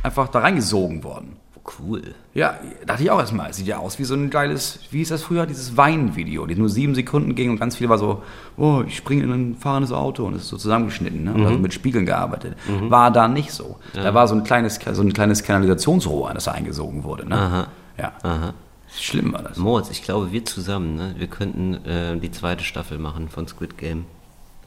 einfach 0.02 0.28
da 0.28 0.40
reingesogen 0.40 1.04
worden. 1.04 1.36
Cool. 1.78 2.14
Ja, 2.34 2.58
dachte 2.86 3.02
ich 3.02 3.10
auch 3.10 3.18
erstmal. 3.18 3.50
Es 3.50 3.56
sieht 3.56 3.66
ja 3.66 3.78
aus 3.78 3.98
wie 3.98 4.04
so 4.04 4.14
ein 4.14 4.30
geiles, 4.30 4.80
wie 4.90 4.98
hieß 4.98 5.10
das 5.10 5.22
früher, 5.22 5.46
dieses 5.46 5.76
Weinvideo, 5.76 6.46
die 6.46 6.56
nur 6.56 6.68
sieben 6.68 6.94
Sekunden 6.94 7.34
ging 7.34 7.50
und 7.50 7.60
ganz 7.60 7.76
viel 7.76 7.88
war 7.88 7.98
so, 7.98 8.22
oh, 8.56 8.82
ich 8.86 8.96
springe 8.96 9.24
in 9.24 9.32
ein 9.32 9.56
fahrendes 9.56 9.92
Auto 9.92 10.24
und 10.24 10.34
es 10.34 10.42
ist 10.42 10.48
so 10.48 10.56
zusammengeschnitten 10.56 11.24
ne? 11.24 11.34
und 11.34 11.44
also 11.46 11.58
mit 11.58 11.74
Spiegeln 11.74 12.06
gearbeitet. 12.06 12.56
War 12.88 13.10
da 13.10 13.28
nicht 13.28 13.52
so. 13.52 13.78
Da 13.92 14.14
war 14.14 14.26
so 14.26 14.34
ein 14.34 14.44
kleines, 14.44 14.80
so 14.92 15.02
ein 15.02 15.12
kleines 15.12 15.42
Kanalisationsrohr, 15.42 16.32
das 16.34 16.44
da 16.44 16.52
eingesogen 16.52 17.04
wurde. 17.04 17.28
Ne? 17.28 17.36
Aha. 17.36 17.66
Ja. 17.98 18.12
Aha. 18.22 18.54
Schlimm 18.98 19.32
war 19.32 19.42
das. 19.42 19.56
Moritz, 19.56 19.90
ich 19.90 20.02
glaube, 20.02 20.32
wir 20.32 20.44
zusammen, 20.44 20.96
ne, 20.96 21.14
wir 21.16 21.28
könnten 21.28 21.74
äh, 21.84 22.16
die 22.18 22.30
zweite 22.30 22.64
Staffel 22.64 22.98
machen 22.98 23.28
von 23.28 23.46
Squid 23.46 23.78
Game. 23.78 24.06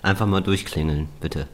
Einfach 0.01 0.27
mal 0.27 0.41
durchklingeln, 0.41 1.09
bitte. 1.19 1.47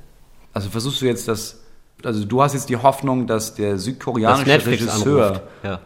Also 0.54 0.70
versuchst 0.70 1.02
du 1.02 1.06
jetzt 1.06 1.28
das, 1.28 1.62
also 2.04 2.26
du 2.26 2.42
hast 2.42 2.54
jetzt 2.54 2.70
die 2.70 2.78
Hoffnung, 2.78 3.28
dass 3.28 3.56
der 3.56 3.74
Das 3.74 3.84
südkoreanische 3.84 4.48
Netflix 4.48 4.82
Regisseur. 4.84 5.44
Ja. 5.64 5.80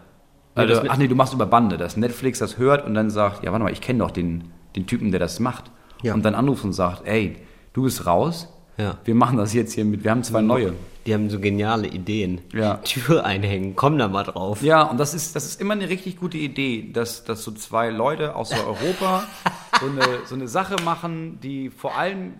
Also, 0.55 0.76
das- 0.76 0.89
ach 0.89 0.97
nee, 0.97 1.07
du 1.07 1.16
machst 1.16 1.34
über 1.34 1.45
Bande, 1.47 1.78
dass 1.78 1.97
Netflix 1.97 2.39
das 2.39 2.57
hört 2.57 2.86
und 2.86 2.93
dann 2.93 3.09
sagt, 3.09 3.43
ja, 3.43 3.51
warte 3.51 3.64
mal, 3.64 3.72
ich 3.74 3.82
kenne 3.82 3.99
doch 3.99 4.11
den, 4.11 4.45
den 4.76 4.86
Typen, 4.86 5.11
der 5.11 5.20
das 5.20 5.39
macht. 5.39 5.72
Ja. 6.03 6.14
Und 6.14 6.24
dann 6.24 6.36
anruft 6.36 6.64
und 6.64 6.74
sagt, 6.74 7.07
ey, 7.07 7.38
du 7.74 7.84
bist 7.84 8.05
raus, 8.05 8.49
Ja. 8.78 8.97
wir 9.05 9.16
machen 9.16 9.38
das 9.38 9.53
jetzt 9.53 9.74
hier 9.74 9.86
mit, 9.86 10.03
wir 10.03 10.11
haben 10.11 10.24
zwei 10.24 10.41
neue. 10.41 10.74
Die 11.05 11.14
haben 11.14 11.30
so 11.30 11.39
geniale 11.39 11.88
Ideen. 11.88 12.39
Ja. 12.53 12.76
Tür 12.84 13.26
einhängen, 13.26 13.76
komm 13.76 13.97
da 13.97 14.07
mal 14.07 14.24
drauf. 14.24 14.61
Ja, 14.61 14.84
und 14.84 14.97
das 14.99 15.14
ist, 15.14 15.36
das 15.36 15.45
ist 15.45 15.59
immer 15.59 15.74
eine 15.74 15.89
richtig 15.89 16.18
gute 16.18 16.38
Idee, 16.38 16.89
dass, 16.93 17.24
dass 17.26 17.43
so 17.43 17.51
zwei 17.51 17.89
Leute 17.89 18.36
aus 18.36 18.51
Europa 18.66 19.24
so 19.84 19.90
eine, 19.90 20.26
so 20.26 20.36
eine 20.36 20.48
Sache 20.48 20.76
machen, 20.84 21.40
die 21.42 21.70
vor 21.70 21.98
allem 21.98 22.34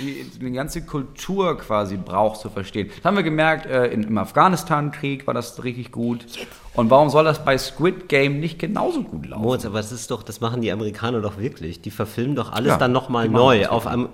die, 0.00 0.24
die 0.38 0.50
ganze 0.52 0.84
Kultur 0.84 1.58
quasi 1.58 1.96
braucht 1.96 2.40
zu 2.40 2.48
verstehen. 2.48 2.90
Das 2.94 3.04
haben 3.04 3.16
wir 3.16 3.22
gemerkt, 3.22 3.66
äh, 3.66 3.86
in, 3.86 4.04
im 4.04 4.18
Afghanistan-Krieg 4.18 5.26
war 5.26 5.34
das 5.34 5.62
richtig 5.64 5.92
gut. 5.92 6.26
Und 6.74 6.90
warum 6.90 7.08
soll 7.08 7.24
das 7.24 7.44
bei 7.44 7.56
Squid 7.58 8.08
Game 8.08 8.38
nicht 8.38 8.58
genauso 8.58 9.02
gut 9.02 9.26
laufen? 9.26 9.42
Moritz, 9.42 9.64
aber 9.64 9.78
das 9.78 9.92
ist 9.92 10.10
doch, 10.10 10.22
das 10.22 10.40
machen 10.40 10.60
die 10.60 10.70
Amerikaner 10.70 11.20
doch 11.20 11.38
wirklich. 11.38 11.80
Die 11.80 11.90
verfilmen 11.90 12.36
doch 12.36 12.52
alles 12.52 12.68
Ja, 12.68 12.76
dann 12.76 12.92
nochmal 12.92 13.28
neu 13.28 13.66
auf 13.66 13.86
einem, 13.86 14.10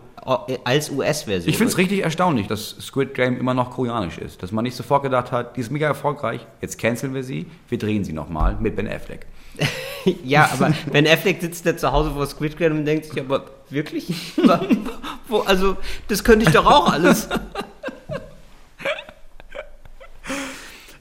als 0.64 0.90
US-Version. 0.90 1.50
Ich 1.50 1.58
finde 1.58 1.72
es 1.72 1.78
richtig 1.78 2.02
erstaunlich, 2.02 2.46
dass 2.46 2.76
Squid 2.80 3.14
Game 3.14 3.38
immer 3.38 3.54
noch 3.54 3.70
koreanisch 3.70 4.18
ist. 4.18 4.42
Dass 4.42 4.52
man 4.52 4.62
nicht 4.62 4.76
sofort 4.76 5.02
gedacht 5.02 5.32
hat, 5.32 5.56
die 5.56 5.60
ist 5.60 5.70
mega 5.70 5.88
erfolgreich, 5.88 6.46
jetzt 6.60 6.78
canceln 6.78 7.14
wir 7.14 7.24
sie, 7.24 7.46
wir 7.68 7.78
drehen 7.78 8.04
sie 8.04 8.12
nochmal 8.12 8.56
mit 8.60 8.76
Ben 8.76 8.86
Affleck. 8.88 9.26
Ja, 10.24 10.50
aber 10.52 10.72
Ben 10.90 11.06
Affleck 11.06 11.40
sitzt 11.40 11.64
da 11.64 11.76
zu 11.76 11.92
Hause 11.92 12.10
vor 12.10 12.26
Squid 12.26 12.56
Game 12.58 12.78
und 12.78 12.84
denkt 12.84 13.06
sich, 13.06 13.20
aber 13.20 13.44
wirklich? 13.70 14.12
Wo, 15.28 15.40
also, 15.40 15.76
das 16.08 16.24
könnte 16.24 16.46
ich 16.46 16.52
doch 16.52 16.66
auch 16.66 16.92
alles. 16.92 17.28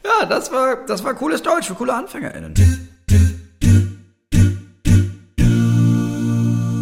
Ja, 0.04 0.26
das 0.26 0.52
war, 0.52 0.78
das 0.88 1.04
war 1.04 1.14
cooles 1.14 1.42
Deutsch 1.42 1.68
für 1.68 1.76
coole 1.76 1.94
AnfängerInnen. 1.94 2.54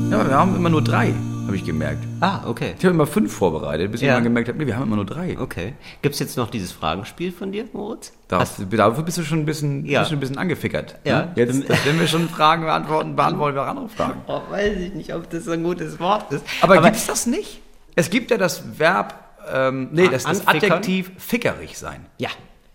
Ja, 0.09 0.19
aber 0.19 0.29
wir 0.29 0.37
haben 0.37 0.55
immer 0.55 0.69
nur 0.69 0.81
drei, 0.81 1.13
habe 1.49 1.57
ich 1.57 1.65
gemerkt. 1.65 2.03
Ah, 2.19 2.41
okay. 2.47 2.75
Ich 2.77 2.85
habe 2.85 2.93
immer 2.93 3.07
fünf 3.07 3.33
vorbereitet, 3.33 3.91
bis 3.91 4.01
ich 4.01 4.07
Ja. 4.07 4.13
mal 4.13 4.21
gemerkt 4.21 4.49
habe, 4.49 4.57
nee, 4.57 4.67
wir 4.67 4.75
haben 4.75 4.83
immer 4.83 4.97
nur 4.97 5.05
drei. 5.05 5.37
Okay. 5.39 5.73
Gibt 6.01 6.13
es 6.13 6.19
jetzt 6.19 6.37
noch 6.37 6.49
dieses 6.49 6.71
Fragenspiel 6.71 7.31
von 7.31 7.51
dir, 7.51 7.65
Moritz? 7.73 8.13
Darauf, 8.27 8.55
dafür 8.69 9.03
bist 9.03 9.17
du 9.17 9.23
schon 9.23 9.39
ein 9.39 9.45
bisschen, 9.45 9.85
Ja. 9.85 10.01
bist 10.01 10.11
ein 10.11 10.19
bisschen 10.19 10.37
angefickert. 10.37 10.95
Ja. 11.03 11.21
Ne? 11.21 11.31
Jetzt, 11.35 11.67
wenn 11.85 11.99
wir 11.99 12.07
schon 12.07 12.29
Fragen 12.29 12.63
beantworten, 12.63 13.15
beantworten 13.15 13.55
wir 13.55 13.63
auch 13.63 13.67
andere 13.67 13.89
Fragen. 13.89 14.21
Oh, 14.27 14.41
weiß 14.51 14.77
ich 14.77 14.93
nicht, 14.93 15.13
ob 15.15 15.29
das 15.29 15.45
so 15.45 15.51
ein 15.51 15.63
gutes 15.63 15.99
Wort 15.99 16.31
ist. 16.31 16.45
Aber, 16.61 16.81
gibt 16.81 16.95
es 16.95 17.07
das 17.07 17.25
nicht? 17.25 17.61
Es 17.95 18.11
gibt 18.11 18.29
ja 18.29 18.37
das 18.37 18.77
Verb, 18.77 19.15
ähm, 19.51 19.89
nee, 19.91 20.07
das, 20.07 20.23
das? 20.23 20.47
Adjektiv 20.47 21.11
fickerig 21.17 21.77
sein. 21.79 22.05
Ja. 22.19 22.29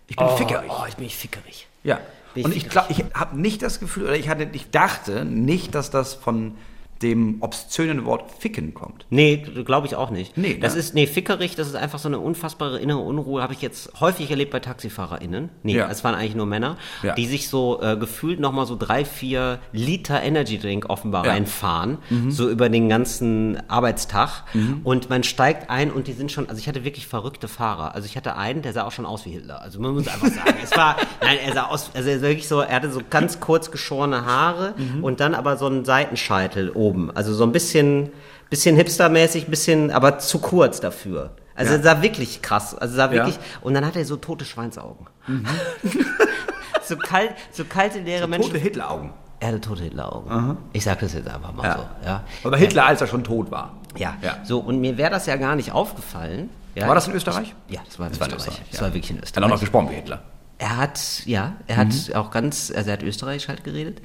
Ich 0.07 0.17
bin 0.17 0.27
oh, 0.27 0.35
fickerig. 0.35 0.69
Oh, 0.69 0.83
ich 0.87 0.97
bin 0.97 1.09
fickerig. 1.09 1.67
Ja. 1.83 1.99
Bin 2.33 2.43
Und 2.45 2.51
ich 2.51 2.65
ich 2.65 2.69
glaube, 2.69 2.87
ich 2.89 3.05
habe 3.13 3.39
nicht 3.39 3.61
das 3.61 3.79
Gefühl, 3.79 4.03
oder 4.03 4.17
ich 4.17 4.27
hatte, 4.27 4.49
ich 4.51 4.69
dachte 4.69 5.23
nicht, 5.23 5.73
dass 5.73 5.89
das 5.89 6.13
von 6.13 6.55
dem 7.01 7.37
obszönen 7.41 8.05
Wort 8.05 8.31
ficken 8.39 8.73
kommt. 8.73 9.05
Nee, 9.09 9.37
glaube 9.65 9.87
ich 9.87 9.95
auch 9.95 10.09
nicht. 10.09 10.37
Nee, 10.37 10.57
das 10.59 10.73
ne? 10.73 10.79
ist, 10.79 10.95
nee, 10.95 11.07
fickerig, 11.07 11.55
das 11.55 11.67
ist 11.67 11.75
einfach 11.75 11.99
so 11.99 12.07
eine 12.07 12.19
unfassbare 12.19 12.79
innere 12.79 12.99
Unruhe, 12.99 13.41
habe 13.41 13.53
ich 13.53 13.61
jetzt 13.61 13.99
häufig 13.99 14.29
erlebt 14.31 14.51
bei 14.51 14.59
TaxifahrerInnen. 14.61 15.49
Nee, 15.63 15.75
Ja. 15.75 15.89
es 15.89 16.03
waren 16.03 16.15
eigentlich 16.15 16.35
nur 16.35 16.45
Männer, 16.45 16.77
Ja. 17.03 17.13
die 17.15 17.25
sich 17.25 17.49
so 17.49 17.81
äh, 17.81 17.97
gefühlt 17.97 18.39
nochmal 18.39 18.65
so 18.65 18.75
drei, 18.77 19.03
vier 19.05 19.59
Liter 19.73 20.21
Energy 20.23 20.57
Drink 20.57 20.89
offenbar 20.89 21.25
Ja. 21.25 21.31
Mhm. 21.31 21.35
reinfahren, 21.37 21.97
so 22.29 22.49
über 22.49 22.69
den 22.69 22.87
ganzen 22.89 23.57
Arbeitstag. 23.69 24.43
Und 24.83 25.09
man 25.09 25.23
steigt 25.23 25.69
ein 25.69 25.91
und 25.91 26.07
die 26.07 26.13
sind 26.13 26.31
schon, 26.31 26.47
also 26.49 26.59
ich 26.59 26.67
hatte 26.67 26.83
wirklich 26.85 27.07
verrückte 27.07 27.47
Fahrer. 27.47 27.93
Also 27.93 28.05
ich 28.05 28.15
hatte 28.15 28.35
einen, 28.37 28.61
der 28.61 28.73
sah 28.73 28.83
auch 28.85 28.91
schon 28.91 29.05
aus 29.05 29.25
wie 29.25 29.31
Hitler. 29.31 29.61
Also 29.61 29.79
man 29.81 29.93
muss 29.93 30.07
einfach 30.07 30.27
sagen, 30.29 30.55
es 30.63 30.75
war, 30.75 30.95
nein, 31.21 31.37
er 31.45 31.53
sah 31.53 31.63
aus, 31.67 31.91
also 31.93 32.09
er 32.09 32.19
sah 32.19 32.27
wirklich 32.27 32.47
so, 32.47 32.61
er 32.61 32.75
hatte 32.75 32.89
so 32.91 33.01
ganz 33.09 33.39
kurz 33.39 33.69
geschorene 33.71 34.25
Haare 34.25 34.73
Mhm. 34.77 35.03
und 35.03 35.19
dann 35.19 35.35
aber 35.35 35.57
so 35.57 35.65
einen 35.67 35.85
Seitenscheitel 35.85 36.69
oben. 36.87 37.11
Also 37.15 37.33
so 37.33 37.43
ein 37.43 37.51
bisschen, 37.51 38.11
bisschen 38.49 38.75
hipstermäßig, 38.75 39.47
bisschen, 39.47 39.91
aber 39.91 40.19
zu 40.19 40.39
kurz 40.39 40.79
dafür. 40.79 41.31
Also 41.55 41.71
Ja. 41.71 41.77
er 41.77 41.83
sah 41.83 42.01
wirklich 42.01 42.41
krass. 42.41 42.75
Also 42.75 42.95
sah 42.95 43.05
Ja. 43.05 43.11
wirklich, 43.11 43.37
und 43.61 43.73
dann 43.73 43.85
hat 43.85 43.95
er 43.95 44.05
so 44.05 44.17
tote 44.17 44.45
Schweinsaugen. 44.45 45.07
so 46.83 46.95
kalt, 46.97 47.31
so 47.51 47.63
kalte, 47.65 47.99
leere 47.99 48.27
Menschen. 48.27 48.51
Tote 48.51 48.61
Hitleraugen. 48.61 49.11
Er 49.39 49.49
hatte 49.49 49.61
tote 49.61 49.83
Hitleraugen. 49.83 50.57
Ich 50.73 50.83
sag 50.83 50.99
das 50.99 51.13
jetzt 51.13 51.27
einfach 51.27 51.53
mal 51.53 51.63
Ja. 51.65 51.75
so. 51.77 52.05
Ja. 52.07 52.23
Aber 52.43 52.57
Hitler, 52.57 52.85
als 52.85 53.01
er 53.01 53.07
schon 53.07 53.23
tot 53.23 53.51
war. 53.51 53.73
Ja. 53.97 54.15
Ja. 54.21 54.37
So, 54.43 54.59
und 54.59 54.79
mir 54.79 54.97
wäre 54.97 55.11
das 55.11 55.25
ja 55.25 55.35
gar 55.35 55.55
nicht 55.55 55.71
aufgefallen. 55.71 56.49
Ja, 56.73 56.87
War 56.87 56.95
das 56.95 57.05
in 57.07 57.11
ich- 57.11 57.17
Österreich? 57.17 57.55
Ja, 57.69 57.81
das 57.85 57.97
war 57.99 58.07
in 58.07 58.11
Das 58.13 58.19
war 58.19 58.27
in 58.27 58.33
Österreich. 58.35 58.53
Österreich, 58.55 58.69
Das 58.71 58.79
ja. 58.79 58.85
war 58.87 58.93
wirklich 58.93 59.11
in 59.11 59.17
Hat 59.17 59.23
auch 59.23 59.27
Österreich. 59.27 59.49
noch 59.49 59.59
gesprochen 59.59 59.89
wie 59.91 59.95
Hitler. 59.95 60.21
Er 60.57 60.77
hat, 60.77 60.99
ja, 61.25 61.53
er 61.67 61.77
hat 61.77 61.87
auch 62.15 62.31
ganz, 62.31 62.71
also 62.75 62.89
er 62.89 62.93
hat 62.93 63.03
Österreichisch 63.03 63.47
halt 63.49 63.63
geredet. 63.63 64.01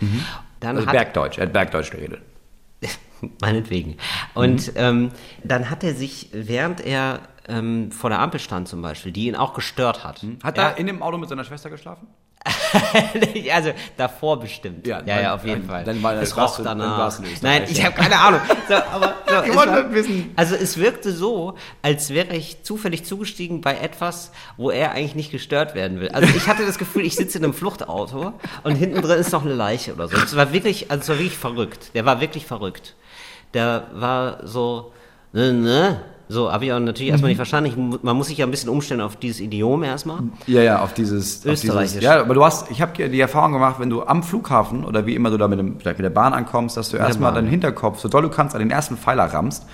Dann 0.60 0.76
Also 0.76 0.86
hat, 0.88 0.92
Bergdeutsch, 0.92 1.38
er 1.38 1.46
hat 1.46 1.52
Bergdeutsch 1.52 1.90
geredet. 1.90 2.22
Meinetwegen. 3.40 3.96
Und 4.34 4.72
ähm, 4.76 5.10
dann 5.44 5.70
hat 5.70 5.84
er 5.84 5.94
sich, 5.94 6.28
während 6.32 6.80
er 6.80 7.20
ähm, 7.48 7.90
vor 7.92 8.10
der 8.10 8.20
Ampel 8.20 8.40
stand 8.40 8.68
zum 8.68 8.82
Beispiel, 8.82 9.12
die 9.12 9.26
ihn 9.26 9.36
auch 9.36 9.54
gestört 9.54 10.04
hat. 10.04 10.24
Hat 10.42 10.56
ja, 10.56 10.70
er 10.70 10.78
in 10.78 10.86
dem 10.86 11.02
Auto 11.02 11.18
mit 11.18 11.28
seiner 11.28 11.44
Schwester 11.44 11.70
geschlafen? 11.70 12.06
also 13.52 13.72
davor 13.98 14.40
bestimmt. 14.40 14.86
Ja, 14.86 15.02
ja, 15.04 15.20
ja 15.20 15.34
auf 15.34 15.44
jeden 15.44 15.66
Fall. 15.66 15.84
dann 15.84 16.02
war- 16.02 16.14
es 16.14 16.34
warst 16.36 16.58
roch 16.58 16.64
danach. 16.64 17.20
Nein, 17.42 17.64
ich 17.68 17.84
habe 17.84 17.94
keine 17.94 18.18
Ahnung. 18.18 18.40
So, 18.66 18.74
aber, 18.74 19.14
so, 19.28 19.34
es 19.50 19.56
wollte 19.56 19.72
war- 19.72 19.92
wissen. 19.92 20.32
Also 20.36 20.54
es 20.54 20.78
wirkte 20.78 21.12
so, 21.12 21.56
als 21.82 22.10
wäre 22.10 22.34
ich 22.34 22.62
zufällig 22.62 23.04
zugestiegen 23.04 23.60
bei 23.60 23.76
etwas, 23.76 24.32
wo 24.56 24.70
er 24.70 24.92
eigentlich 24.92 25.14
nicht 25.14 25.30
gestört 25.30 25.74
werden 25.74 26.00
will. 26.00 26.08
Also 26.10 26.34
ich 26.34 26.48
hatte 26.48 26.64
das 26.64 26.78
Gefühl, 26.78 27.04
ich 27.04 27.14
sitze 27.14 27.36
in 27.38 27.44
einem 27.44 27.52
Fluchtauto 27.52 28.32
und 28.62 28.74
hinten 28.74 29.02
drin 29.02 29.18
ist 29.18 29.32
noch 29.32 29.44
eine 29.44 29.54
Leiche 29.54 29.92
oder 29.92 30.08
so. 30.08 30.16
Es 30.16 30.34
war 30.34 30.50
wirklich, 30.52 30.90
also 30.90 31.02
es 31.02 31.08
war 31.10 31.18
wirklich 31.18 31.36
verrückt. 31.36 31.90
Der 31.94 32.06
war 32.06 32.22
wirklich 32.22 32.46
verrückt. 32.46 32.94
Der 33.54 33.86
war 33.92 34.46
so, 34.46 34.92
ne, 35.32 35.52
ne. 35.52 36.00
So, 36.30 36.52
habe 36.52 36.64
ich 36.64 36.72
auch 36.72 36.78
natürlich 36.78 37.10
erstmal 37.10 37.30
nicht 37.30 37.38
verstanden. 37.38 37.70
Ich, 37.70 38.02
man 38.04 38.16
muss 38.16 38.28
sich 38.28 38.38
ja 38.38 38.46
ein 38.46 38.52
bisschen 38.52 38.70
umstellen 38.70 39.00
auf 39.00 39.16
dieses 39.16 39.40
Idiom 39.40 39.82
erstmal. 39.82 40.20
Ja, 40.46 40.62
ja, 40.62 40.80
auf 40.80 40.94
dieses. 40.94 41.44
Auf 41.44 41.54
Österreichisch. 41.54 41.94
dieses 41.94 42.04
ja, 42.04 42.20
aber 42.20 42.34
du 42.34 42.44
hast, 42.44 42.70
ich 42.70 42.80
habe 42.80 43.08
die 43.08 43.20
Erfahrung 43.20 43.52
gemacht, 43.52 43.80
wenn 43.80 43.90
du 43.90 44.04
am 44.04 44.22
Flughafen 44.22 44.84
oder 44.84 45.06
wie 45.06 45.16
immer 45.16 45.30
du 45.30 45.38
da 45.38 45.48
mit, 45.48 45.58
dem, 45.58 45.80
vielleicht 45.80 45.98
mit 45.98 46.04
der 46.04 46.10
Bahn 46.10 46.32
ankommst, 46.32 46.76
dass 46.76 46.90
du 46.90 46.98
erstmal 46.98 47.34
deinen 47.34 47.48
Hinterkopf, 47.48 47.98
so 47.98 48.08
doll 48.08 48.22
du 48.22 48.28
kannst, 48.28 48.54
an 48.54 48.60
den 48.60 48.70
ersten 48.70 48.96
Pfeiler 48.96 49.24
rammst, 49.24 49.66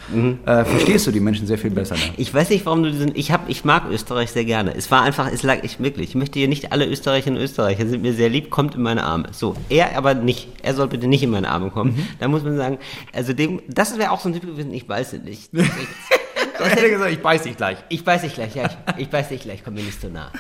äh, 0.46 0.64
verstehst 0.64 1.06
du 1.06 1.10
die 1.10 1.20
Menschen 1.20 1.46
sehr 1.46 1.58
viel 1.58 1.70
besser. 1.70 1.94
Ne? 1.94 2.00
Ich 2.16 2.32
weiß 2.32 2.48
nicht, 2.48 2.64
warum 2.64 2.82
du 2.82 2.90
diesen. 2.90 3.14
Ich 3.14 3.32
hab, 3.32 3.50
ich 3.50 3.66
mag 3.66 3.82
Österreich 3.90 4.30
sehr 4.30 4.46
gerne. 4.46 4.74
Es 4.74 4.90
war 4.90 5.02
einfach, 5.02 5.30
es 5.30 5.42
lag 5.42 5.58
ich 5.62 5.78
wirklich. 5.78 6.08
Ich 6.08 6.14
möchte 6.14 6.38
hier 6.38 6.48
nicht 6.48 6.72
alle 6.72 6.86
Österreicherinnen 6.86 7.38
und 7.38 7.44
Österreicher 7.44 7.86
sind 7.86 8.00
mir 8.00 8.14
sehr 8.14 8.30
lieb, 8.30 8.48
kommt 8.48 8.74
in 8.74 8.80
meine 8.80 9.04
Arme. 9.04 9.28
So, 9.32 9.56
er 9.68 9.98
aber 9.98 10.14
nicht. 10.14 10.48
Er 10.62 10.74
soll 10.74 10.88
bitte 10.88 11.06
nicht 11.06 11.22
in 11.22 11.30
meine 11.30 11.50
Arme 11.50 11.68
kommen. 11.68 12.08
Da 12.18 12.28
muss 12.28 12.44
man 12.44 12.56
sagen, 12.56 12.78
also 13.12 13.34
dem, 13.34 13.60
das 13.68 13.98
wäre 13.98 14.10
auch 14.10 14.20
so 14.20 14.30
ein 14.30 14.32
Typ 14.32 14.46
gewesen. 14.46 14.72
Ich 14.72 14.88
weiß 14.88 15.12
es 15.12 15.22
nicht. 15.22 15.50
Ich 16.66 16.72
hätte 16.72 16.90
gesagt, 16.90 17.12
ich 17.12 17.22
beiß 17.22 17.42
dich 17.42 17.56
gleich. 17.56 17.78
Ich 17.88 18.06
weiß 18.06 18.22
dich 18.22 18.34
gleich, 18.34 18.54
ja, 18.54 18.64
ich, 18.96 19.06
ich 19.06 19.12
weiß 19.12 19.28
dich 19.28 19.42
gleich, 19.42 19.62
komm 19.64 19.74
mir 19.74 19.82
nicht 19.82 20.00
so 20.00 20.08
nah. 20.08 20.30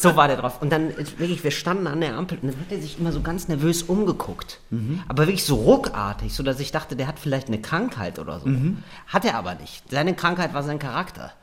So 0.00 0.16
war 0.16 0.28
der 0.28 0.36
drauf. 0.36 0.62
Und 0.62 0.70
dann, 0.70 0.90
äh, 0.90 1.04
wirklich, 1.18 1.42
wir 1.44 1.50
standen 1.50 1.86
an 1.86 2.00
der 2.00 2.16
Ampel 2.16 2.38
und 2.40 2.52
dann 2.52 2.60
hat 2.60 2.70
er 2.70 2.80
sich 2.80 2.98
immer 2.98 3.12
so 3.12 3.20
ganz 3.20 3.48
nervös 3.48 3.82
umgeguckt. 3.82 4.60
Aber 5.08 5.26
wirklich 5.26 5.44
so 5.44 5.56
ruckartig, 5.56 6.32
so 6.34 6.42
dass 6.42 6.60
ich 6.60 6.70
dachte, 6.72 6.96
der 6.96 7.06
hat 7.06 7.18
vielleicht 7.18 7.48
eine 7.48 7.60
Krankheit 7.60 8.18
oder 8.18 8.40
so. 8.40 8.48
Hat 9.08 9.24
er 9.24 9.36
aber 9.36 9.54
nicht. 9.56 9.82
Seine 9.90 10.14
Krankheit 10.14 10.54
war 10.54 10.62
sein 10.62 10.78
Charakter. 10.78 11.32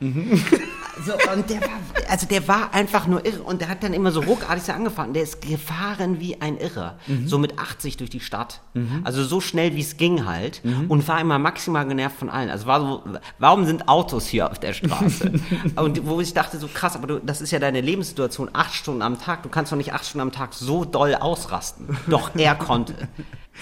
So, 1.04 1.12
und 1.12 1.50
der 1.50 1.60
war, 1.60 1.68
also 2.08 2.26
der 2.26 2.48
war 2.48 2.72
einfach 2.72 3.06
nur 3.06 3.26
irre. 3.26 3.42
Und 3.42 3.60
der 3.60 3.68
hat 3.68 3.82
dann 3.82 3.92
immer 3.92 4.12
so 4.12 4.20
ruckartig 4.20 4.64
so 4.64 4.72
angefangen. 4.72 5.12
Der 5.12 5.24
ist 5.24 5.42
gefahren 5.42 6.20
wie 6.20 6.40
ein 6.40 6.56
Irrer. 6.56 6.96
So 7.26 7.36
mit 7.36 7.58
80 7.58 7.98
durch 7.98 8.08
die 8.08 8.20
Stadt. 8.20 8.62
Also 9.04 9.22
so 9.22 9.42
schnell 9.42 9.76
wie 9.76 9.82
es 9.82 9.98
ging 9.98 10.24
halt. 10.24 10.62
Und 10.88 11.06
war 11.06 11.20
immer 11.20 11.38
maximal 11.38 11.86
genervt 11.86 12.16
von 12.18 12.30
allen. 12.30 12.48
Also 12.48 12.64
war 12.66 12.80
so, 12.80 13.02
warum 13.38 13.66
sind 13.66 13.88
Autos 13.88 14.26
hier 14.26 14.50
auf 14.50 14.58
der 14.58 14.72
Straße? 14.72 15.32
und 15.76 16.06
wo 16.06 16.18
ich 16.20 16.32
dachte, 16.32 16.56
so 16.58 16.66
krass, 16.72 16.96
aber 16.96 17.06
du, 17.06 17.18
das 17.18 17.42
ist 17.42 17.50
ja 17.50 17.58
deine 17.58 17.82
Lebenssituation, 17.82 18.45
acht 18.54 18.74
Stunden 18.74 19.02
am 19.02 19.20
Tag. 19.20 19.42
Du 19.42 19.48
kannst 19.48 19.72
doch 19.72 19.76
nicht 19.76 19.92
acht 19.92 20.04
Stunden 20.04 20.22
am 20.22 20.32
Tag 20.32 20.54
so 20.54 20.84
doll 20.84 21.14
ausrasten. 21.14 21.96
Doch 22.08 22.30
er 22.36 22.54
konnte. 22.56 22.94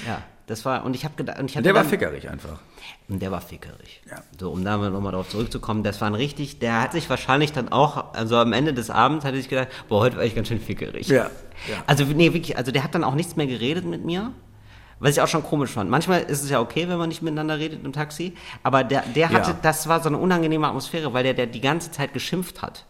Ja. 0.07 0.23
Das 0.47 0.67
war, 0.67 0.85
und 0.85 0.95
ich 0.95 1.05
habe 1.07 1.15
gedacht, 1.17 1.39
und 1.39 1.51
ich 1.51 1.57
hatte 1.57 1.63
Der 1.65 1.75
war 1.75 1.83
dann- 1.85 1.91
fickerig 1.91 2.29
einfach. 2.29 2.59
und 3.09 3.23
der 3.23 3.31
war 3.33 3.41
fickerig. 3.41 4.03
Ja. 4.11 4.19
So, 4.39 4.51
um 4.51 4.63
da 4.63 4.77
nochmal 4.77 5.13
drauf 5.13 5.31
zurückzukommen, 5.31 5.83
das 5.83 6.03
war 6.03 6.09
ein 6.09 6.15
richtig, 6.15 6.59
der 6.59 6.83
hat 6.83 6.93
sich 6.93 7.09
wahrscheinlich 7.09 7.53
dann 7.53 7.71
auch, 7.71 8.13
also 8.13 8.37
am 8.37 8.53
Ende 8.53 8.75
des 8.75 8.91
Abends 8.91 9.25
hat 9.25 9.33
er 9.33 9.39
sich 9.39 9.49
gedacht, 9.49 9.69
boah, 9.89 10.01
heute 10.01 10.19
war 10.19 10.25
ich 10.25 10.35
ganz 10.35 10.49
schön 10.49 10.61
fickerig. 10.61 11.09
Ja, 11.09 11.25
ja. 11.67 11.77
Also, 11.87 12.05
nee, 12.05 12.35
wirklich, 12.35 12.59
also 12.59 12.73
der 12.73 12.85
hat 12.85 12.95
dann 12.95 13.05
auch 13.05 13.15
nichts 13.15 13.37
mehr 13.37 13.47
geredet 13.47 13.87
mit 13.87 14.05
mir. 14.05 14.33
Was 15.01 15.13
ich 15.17 15.21
auch 15.23 15.29
schon 15.29 15.43
komisch 15.43 15.71
fand. 15.71 15.89
Manchmal 15.91 16.21
ist 16.23 16.43
es 16.43 16.51
ja 16.51 16.61
okay, 16.61 16.89
wenn 16.89 16.99
man 16.99 17.09
nicht 17.09 17.21
miteinander 17.23 17.59
redet 17.59 17.83
im 17.85 17.93
Taxi, 17.95 18.35
aber 18.63 18.85
der, 18.85 19.03
der 19.15 19.31
hatte, 19.31 19.51
Ja. 19.53 19.57
das 19.63 19.89
war 19.89 20.01
so 20.03 20.09
eine 20.11 20.19
unangenehme 20.19 20.67
Atmosphäre, 20.69 21.13
weil 21.15 21.25
der, 21.25 21.33
der 21.35 21.47
die 21.47 21.61
ganze 21.63 21.91
Zeit 21.91 22.13
geschimpft 22.13 22.61
hat. 22.63 22.85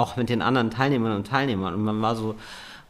Auch 0.00 0.16
mit 0.16 0.30
den 0.30 0.40
anderen 0.40 0.70
Teilnehmern 0.70 1.14
und 1.14 1.26
Teilnehmern. 1.26 1.74
Und 1.74 1.82
man 1.82 2.00
war 2.00 2.16
so, 2.16 2.36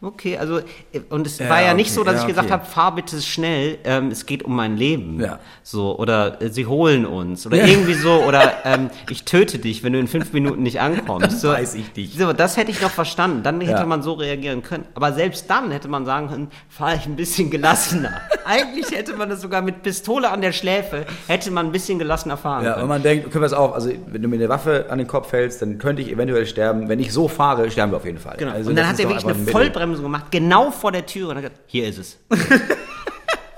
okay, 0.03 0.39
also, 0.39 0.59
äh, 0.59 1.01
und 1.11 1.27
es 1.27 1.39
Ja, 1.39 1.49
war 1.49 1.63
ja 1.63 1.75
nicht 1.75 1.89
okay, 1.89 1.95
so, 1.97 2.05
dass 2.05 2.15
ja, 2.17 2.21
ich 2.23 2.27
gesagt 2.29 2.47
okay. 2.47 2.53
habe, 2.55 2.65
fahr 2.67 2.95
bitte 2.95 3.21
schnell, 3.21 3.79
ähm, 3.85 4.09
es 4.11 4.27
geht 4.27 4.43
um 4.43 4.55
mein 4.57 4.77
Leben. 4.77 5.21
Ja. 5.21 5.39
So, 5.63 5.99
oder 5.99 6.41
äh, 6.43 6.49
sie 6.49 6.67
holen 6.67 7.07
uns, 7.07 7.47
oder 7.47 7.57
irgendwie 7.57 7.95
so, 7.95 8.23
oder 8.25 8.53
ähm, 8.65 8.91
ich 9.11 9.25
töte 9.25 9.59
dich, 9.59 9.83
wenn 9.85 9.93
du 9.93 9.99
in 9.99 10.09
fünf 10.09 10.33
Minuten 10.33 10.63
nicht 10.63 10.81
ankommst. 10.81 11.41
So, 11.41 11.49
weiß 11.49 11.75
ich 11.75 11.93
dich. 11.93 12.15
So, 12.17 12.33
das 12.33 12.57
hätte 12.57 12.71
ich 12.71 12.81
noch 12.81 12.91
verstanden. 12.91 13.43
Dann 13.43 13.61
hätte 13.61 13.73
Ja. 13.81 13.87
man 13.87 14.03
so 14.03 14.15
reagieren 14.15 14.63
können. 14.63 14.85
Aber 14.95 15.13
selbst 15.13 15.49
dann 15.51 15.71
hätte 15.71 15.89
man 15.89 16.05
sagen 16.07 16.29
können, 16.29 16.49
fahr 16.69 16.95
ich 16.95 17.07
ein 17.07 17.17
bisschen 17.17 17.51
gelassener. 17.51 18.21
Eigentlich 18.45 18.91
hätte 18.91 19.15
man 19.17 19.29
das 19.29 19.41
sogar 19.43 19.63
mit 19.63 19.83
Pistole 19.83 20.31
an 20.31 20.41
der 20.41 20.53
Schläfe, 20.53 21.05
hätte 21.29 21.51
man 21.51 21.67
ein 21.67 21.73
bisschen 21.73 21.99
gelassener 21.99 22.37
fahren 22.37 22.65
Ja, 22.65 22.73
können. 22.73 22.83
und 22.85 22.89
man 22.89 23.03
denkt, 23.03 23.27
okay, 23.27 23.39
pass 23.39 23.53
auf, 23.53 23.75
also 23.75 23.91
wenn 24.07 24.23
du 24.23 24.29
mir 24.29 24.37
eine 24.37 24.49
Waffe 24.49 24.87
an 24.89 24.99
den 24.99 25.07
Kopf 25.07 25.33
hältst, 25.33 25.63
dann 25.63 25.79
könnte 25.79 26.03
ich 26.03 26.11
eventuell 26.11 26.47
sterben. 26.47 26.89
Wenn 26.89 26.99
ich 27.01 27.13
so 27.13 27.29
fahre, 27.29 27.71
sterben 27.71 27.93
wir 27.93 27.97
auf 27.99 28.05
jeden 28.07 28.19
Fall. 28.19 28.37
Genau. 28.39 28.53
Also 28.53 28.71
und 28.71 28.77
dann 28.77 28.89
hat 28.89 28.99
er 28.99 29.09
wirklich 29.09 29.25
eine 29.25 29.35
ein 29.35 29.47
Vollbremsung 29.91 30.05
gemacht, 30.05 30.27
genau 30.31 30.71
vor 30.71 30.93
der 30.93 31.07
Tür. 31.07 31.31
Und 31.31 31.37
hat 31.37 31.43
gesagt, 31.43 31.61
hier 31.67 31.89
ist 31.89 31.99
es. 31.99 32.19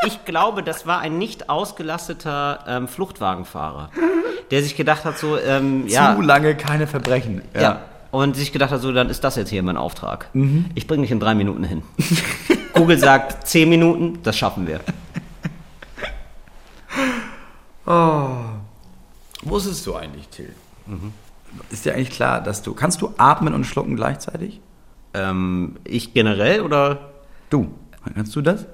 ich 0.07 0.25
glaube, 0.25 0.63
das 0.63 0.87
war 0.87 1.01
ein 1.01 1.19
nicht 1.19 1.49
ausgelasteter 1.49 2.65
ähm, 2.67 2.89
Fluchtwagenfahrer, 2.89 3.91
der 4.51 4.63
sich 4.63 4.77
gedacht 4.77 5.05
hat, 5.05 5.19
so, 5.19 5.39
ähm, 5.39 5.87
ja, 5.87 6.15
Zu 6.17 6.23
lange 6.23 6.55
keine 6.57 6.87
Verbrechen. 6.87 7.43
ja. 7.59 7.83
Und 8.11 8.37
sich 8.37 8.53
gedacht 8.53 8.71
hat, 8.73 8.83
so, 8.83 8.93
dann 8.93 9.09
ist 9.09 9.25
das 9.25 9.37
jetzt 9.37 9.49
hier 9.49 9.63
mein 9.63 9.79
Auftrag. 9.79 10.29
Mhm. 10.35 10.67
Ich 10.75 10.87
bringe 10.87 11.01
dich 11.01 11.11
in 11.11 11.19
drei 11.19 11.35
Minuten 11.35 11.65
hin. 11.65 11.83
Google 12.75 12.99
sagt 12.99 13.49
zehn 13.49 13.71
Minuten, 13.71 14.19
das 14.23 14.37
schaffen 14.37 14.67
wir. 14.67 14.81
Wusstest 19.43 19.87
du 19.87 19.95
eigentlich, 19.95 20.29
Till? 20.29 20.55
Ist 21.71 21.87
dir 21.87 21.95
eigentlich 21.95 22.11
klar, 22.11 22.43
dass 22.43 22.61
du. 22.61 22.75
Kannst 22.75 23.01
du 23.01 23.15
atmen 23.17 23.55
und 23.55 23.65
schlucken 23.65 23.97
gleichzeitig? 23.97 24.61
Ähm, 25.15 25.77
ich 25.85 26.15
generell 26.15 26.61
oder 26.63 27.11
Du. 27.51 27.69
Kannst 28.15 28.35
du 28.37 28.41
das? 28.41 28.67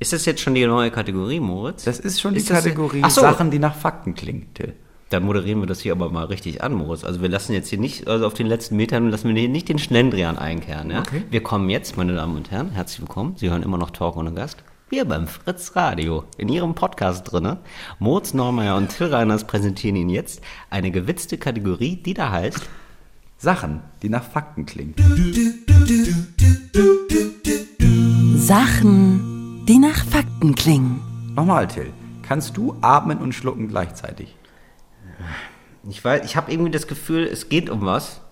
ist 0.00 0.12
das 0.12 0.24
jetzt 0.26 0.40
schon 0.42 0.54
die 0.54 0.66
neue 0.66 0.90
Kategorie, 0.90 1.40
Moritz? 1.40 1.84
Das 1.84 1.98
ist 1.98 2.20
schon 2.20 2.34
die 2.34 2.38
Ist 2.40 2.50
das- 2.50 2.62
Kategorie 2.64 3.00
Ach 3.02 3.10
so. 3.10 3.20
Sachen, 3.22 3.50
die 3.50 3.58
nach 3.58 3.74
Fakten 3.74 4.14
klingen, 4.14 4.52
Till. 4.54 4.74
Dann 5.10 5.22
moderieren 5.24 5.60
wir 5.60 5.66
das 5.66 5.80
hier 5.80 5.92
aber 5.92 6.10
mal 6.10 6.24
richtig 6.24 6.62
an, 6.62 6.74
Moritz. 6.74 7.04
Also 7.04 7.22
wir 7.22 7.28
lassen 7.28 7.52
jetzt 7.52 7.68
hier 7.68 7.78
nicht, 7.78 8.08
also 8.08 8.26
auf 8.26 8.34
den 8.34 8.46
letzten 8.46 8.76
Metern 8.76 9.10
lassen 9.10 9.28
wir 9.32 9.40
hier 9.40 9.48
nicht 9.48 9.68
den 9.68 9.78
Schlendrian 9.78 10.36
einkehren. 10.38 10.90
Ja? 10.90 11.00
Okay. 11.00 11.22
Wir 11.30 11.42
kommen 11.42 11.70
jetzt, 11.70 11.96
meine 11.96 12.14
Damen 12.14 12.36
und 12.36 12.50
Herren, 12.50 12.70
herzlich 12.70 13.00
willkommen. 13.00 13.34
Sie 13.36 13.50
hören 13.50 13.62
immer 13.62 13.78
noch 13.78 13.90
Talk 13.90 14.16
ohne 14.16 14.32
Gast. 14.32 14.64
Wir 14.90 15.04
beim 15.04 15.26
Fritz 15.28 15.76
Radio. 15.76 16.24
In 16.36 16.48
Ihrem 16.48 16.74
Podcast 16.74 17.30
drinne. 17.30 17.58
Moritz 17.98 18.34
Neumeier 18.34 18.76
und 18.76 18.88
Till 18.96 19.06
Reiners 19.06 19.44
präsentieren 19.44 19.96
Ihnen 19.96 20.10
jetzt 20.10 20.42
eine 20.70 20.90
gewitzte 20.90 21.38
Kategorie, 21.38 21.96
die 21.96 22.14
da 22.14 22.30
heißt 22.30 22.62
Sachen, 23.44 23.82
die 24.02 24.08
nach 24.08 24.24
Fakten 24.24 24.64
klingen. 24.64 24.94
Sachen, 28.38 29.66
die 29.68 29.78
nach 29.78 30.02
Fakten 30.06 30.54
klingen. 30.54 31.02
Nochmal, 31.36 31.68
Till. 31.68 31.92
Kannst 32.22 32.56
du 32.56 32.74
atmen 32.80 33.18
und 33.18 33.34
schlucken 33.34 33.68
gleichzeitig? 33.68 34.34
Ich 35.90 36.02
weiß, 36.02 36.24
ich 36.24 36.36
habe 36.36 36.50
irgendwie 36.50 36.70
das 36.70 36.86
Gefühl, 36.86 37.24
es 37.24 37.50
geht 37.50 37.68
um 37.68 37.82
was. 37.82 38.22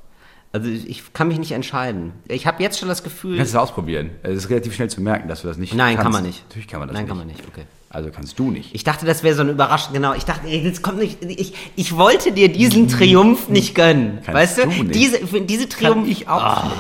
Also 0.51 0.71
ich, 0.71 1.13
kann 1.13 1.29
mich 1.29 1.39
nicht 1.39 1.53
entscheiden. 1.53 2.13
Ich 2.29 2.47
habe 2.47 2.63
jetzt 2.63 2.79
schon 2.79 2.89
das 2.89 3.03
Gefühl. 3.03 3.37
Kannst 3.37 3.53
du 3.53 3.57
das 3.59 3.63
ausprobieren? 3.65 4.13
Es 4.23 4.39
ist 4.39 4.49
relativ 4.49 4.75
schnell 4.75 4.89
zu 4.89 5.03
merken, 5.03 5.29
dass 5.29 5.43
du 5.43 5.49
das 5.49 5.59
nicht 5.59 5.75
Nein, 5.75 5.97
kannst. 5.97 6.05
kann 6.05 6.13
man 6.13 6.23
nicht. 6.25 6.43
Natürlich 6.49 6.69
kann 6.69 6.81
man 6.81 6.89
das 6.89 6.95
Nein, 6.95 7.05
nicht. 7.05 7.09
kann 7.11 7.19
man 7.19 7.27
nicht. 7.27 7.47
Okay. 7.47 7.65
Also 7.93 8.11
kannst 8.11 8.39
du 8.39 8.51
nicht. 8.51 8.75
Ich 8.75 8.85
dachte, 8.85 9.05
das 9.05 9.23
wäre 9.23 9.35
so 9.35 9.43
eine 9.43 9.51
Überraschung. 9.51 9.93
Genau, 9.93 10.15
ich 10.15 10.25
dachte, 10.25 10.49
jetzt 10.49 10.83
kommt 10.83 10.99
nicht. 10.99 11.23
Ich, 11.23 11.53
ich 11.77 11.95
wollte 11.95 12.33
dir 12.33 12.51
diesen 12.51 12.89
Triumph 12.89 13.51
nicht 13.51 13.75
gönnen. 13.75 14.21
Kannst 14.25 14.35
weißt 14.35 14.59
du? 14.59 14.63
du 14.63 14.69
nicht. 14.85 14.95
Diese, 14.95 15.27
für 15.27 15.43
diese 15.43 15.69
Triumph. 15.69 16.05
Kann 16.05 16.11
ich 16.11 16.27
auch 16.27 16.65
nicht. 16.65 16.77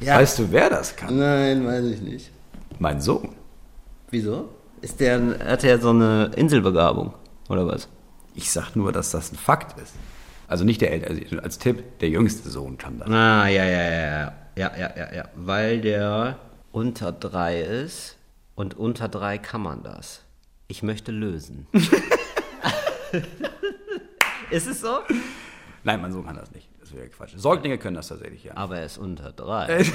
Ja. 0.00 0.16
Weißt 0.16 0.40
du, 0.40 0.50
wer 0.50 0.68
das 0.68 0.96
kann? 0.96 1.16
Nein, 1.16 1.64
weiß 1.64 1.84
ich 1.84 2.00
nicht. 2.00 2.30
Mein 2.80 3.00
Sohn. 3.00 3.36
Wieso? 4.10 4.48
Ist 4.80 4.98
der, 4.98 5.38
hat 5.46 5.62
er 5.62 5.80
so 5.80 5.90
eine 5.90 6.32
Inselbegabung? 6.34 7.14
Oder 7.48 7.66
was? 7.68 7.88
Ich 8.34 8.50
sag 8.50 8.74
nur, 8.74 8.90
dass 8.90 9.12
das 9.12 9.32
ein 9.32 9.36
Fakt 9.36 9.80
ist. 9.80 9.94
Also 10.48 10.64
nicht 10.64 10.80
der 10.80 10.92
Ältere, 10.92 11.24
also 11.24 11.38
als 11.38 11.58
Tipp, 11.58 12.00
der 12.00 12.08
jüngste 12.08 12.48
Sohn 12.50 12.78
kann 12.78 12.98
das. 12.98 13.08
Ah, 13.08 13.46
ja, 13.46 13.64
ja, 13.64 13.82
ja, 13.82 13.90
ja. 13.90 14.32
Ja, 14.56 14.72
ja, 14.76 14.90
ja, 14.96 15.14
ja. 15.14 15.24
Weil 15.36 15.80
der 15.80 16.36
unter 16.72 17.12
drei 17.12 17.60
ist 17.60 18.15
und 18.56 18.74
unter 18.74 19.08
drei 19.08 19.38
kann 19.38 19.62
man 19.62 19.84
das. 19.84 20.24
Ich 20.66 20.82
möchte 20.82 21.12
lösen. 21.12 21.68
ist 24.50 24.66
es 24.66 24.80
so? 24.80 24.98
Nein, 25.84 26.02
mein 26.02 26.10
Sohn 26.10 26.26
kann 26.26 26.34
das 26.34 26.50
nicht. 26.50 26.68
Das 26.80 26.92
wäre 26.92 27.08
Quatsch. 27.08 27.34
Säuglinge 27.36 27.78
können 27.78 27.94
das 27.94 28.08
tatsächlich, 28.08 28.42
ja. 28.42 28.56
Aber 28.56 28.78
er 28.78 28.86
ist 28.86 28.98
unter 28.98 29.30
drei. 29.30 29.84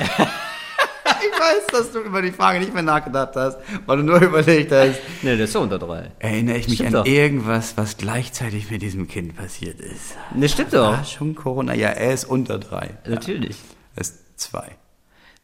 Ich 1.24 1.40
weiß, 1.40 1.68
dass 1.68 1.92
du 1.92 2.00
über 2.00 2.24
die 2.24 2.32
Frage 2.32 2.60
nicht 2.60 2.74
mehr 2.74 2.82
nachgedacht 2.82 3.36
hast, 3.36 3.60
weil 3.86 3.98
du 3.98 4.04
nur 4.04 4.20
überlegt 4.22 4.72
hast. 4.72 5.00
Ne, 5.22 5.36
der 5.36 5.46
ist 5.46 5.54
so 5.54 5.62
unter 5.62 5.78
drei. 5.78 6.12
Erinnere 6.18 6.58
ich 6.58 6.68
mich 6.68 6.78
Stimmt 6.80 6.96
an 6.96 7.04
doch. 7.04 7.06
irgendwas, 7.06 7.78
was 7.78 7.98
gleichzeitig 7.98 8.72
mit 8.72 8.82
diesem 8.82 9.08
Kind 9.08 9.36
passiert 9.36 9.80
ist? 9.82 10.16
Ne, 10.34 10.50
stimmt 10.50 10.74
doch. 10.74 10.98
Ah, 10.98 11.04
schon 11.04 11.36
Corona? 11.36 11.76
Ja, 11.76 11.90
er 11.90 12.14
ist 12.14 12.26
unter 12.26 12.58
drei. 12.58 12.98
Natürlich. 13.08 13.58
Er 13.96 14.02
ist 14.02 14.40
zwei. 14.40 14.78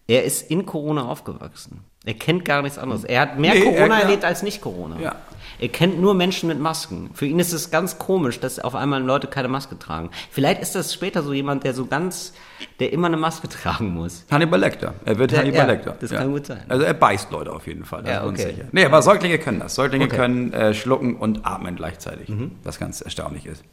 Er 0.08 0.24
ist 0.24 0.50
in 0.50 0.66
Corona 0.66 1.06
aufgewachsen. 1.06 1.84
Er 2.08 2.14
kennt 2.14 2.46
gar 2.46 2.62
nichts 2.62 2.78
anderes. 2.80 3.04
Er 3.04 3.20
hat 3.22 3.38
mehr 3.38 3.54
Nee, 3.54 3.62
Corona 3.62 3.98
er- 3.98 4.04
erlebt 4.04 4.24
als 4.24 4.42
nicht 4.42 4.62
Corona. 4.62 4.98
Ja. 5.00 5.16
Er 5.60 5.68
kennt 5.70 6.00
nur 6.00 6.14
Menschen 6.14 6.48
mit 6.50 6.60
Masken. 6.60 7.10
Für 7.16 7.26
ihn 7.26 7.40
ist 7.40 7.52
es 7.52 7.70
ganz 7.72 7.98
komisch, 7.98 8.40
dass 8.40 8.60
auf 8.60 8.76
einmal 8.76 9.02
Leute 9.04 9.28
keine 9.28 9.48
Maske 9.48 9.78
tragen. 9.78 10.12
Vielleicht 10.30 10.62
ist 10.62 10.76
das 10.76 10.94
später 10.94 11.22
so 11.24 11.34
jemand, 11.34 11.64
der 11.64 11.74
so 11.74 11.86
ganz, 11.88 12.34
der 12.80 12.94
immer 12.94 13.08
eine 13.08 13.18
Maske 13.18 13.50
tragen 13.50 13.90
muss. 13.94 14.24
Hannibal 14.32 14.60
Lecter. 14.60 14.94
Er 15.04 15.18
wird 15.18 15.32
Ja, 15.32 15.40
Hannibal 15.40 15.62
ja, 15.68 15.74
Lecter. 15.74 15.98
das 16.00 16.12
kann 16.12 16.32
gut 16.32 16.46
sein. 16.46 16.64
Also 16.70 16.84
er 16.86 16.94
beißt 16.94 17.30
Leute 17.32 17.52
auf 17.52 17.68
jeden 17.68 17.84
Fall. 17.86 18.04
da 18.04 18.12
Ja, 18.12 18.26
okay. 18.26 18.52
sicher. 18.52 18.66
Nee, 18.72 18.86
aber 18.86 19.02
Säuglinge 19.02 19.38
können 19.40 19.60
das. 19.60 19.76
Säuglinge 19.76 20.06
Okay. 20.06 20.16
können 20.16 20.54
äh, 20.54 20.74
schlucken 20.74 21.18
und 21.18 21.46
atmen 21.46 21.76
gleichzeitig. 21.76 22.30
Mhm. 22.30 22.52
Was 22.64 22.80
ganz 22.80 23.02
erstaunlich 23.02 23.48
ist. 23.48 23.64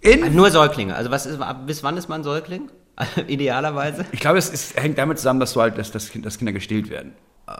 In, 0.00 0.34
Nur 0.34 0.50
Säuglinge. 0.50 0.94
Also 0.94 1.10
was 1.10 1.24
ist, 1.26 1.38
bis 1.66 1.82
wann 1.82 1.96
ist 1.96 2.08
man 2.08 2.22
Säugling? 2.24 2.70
Idealerweise. 3.28 4.04
ich 4.12 4.18
glaube, 4.20 4.38
es 4.38 4.48
ist, 4.50 4.76
hängt 4.80 4.98
damit 4.98 5.18
zusammen, 5.18 5.38
dass 5.40 5.52
du 5.52 5.60
halt, 5.60 5.78
dass, 5.78 5.92
dass, 5.92 6.10
dass 6.12 6.38
Kinder 6.38 6.52
gestillt 6.52 6.90
werden. 6.90 7.12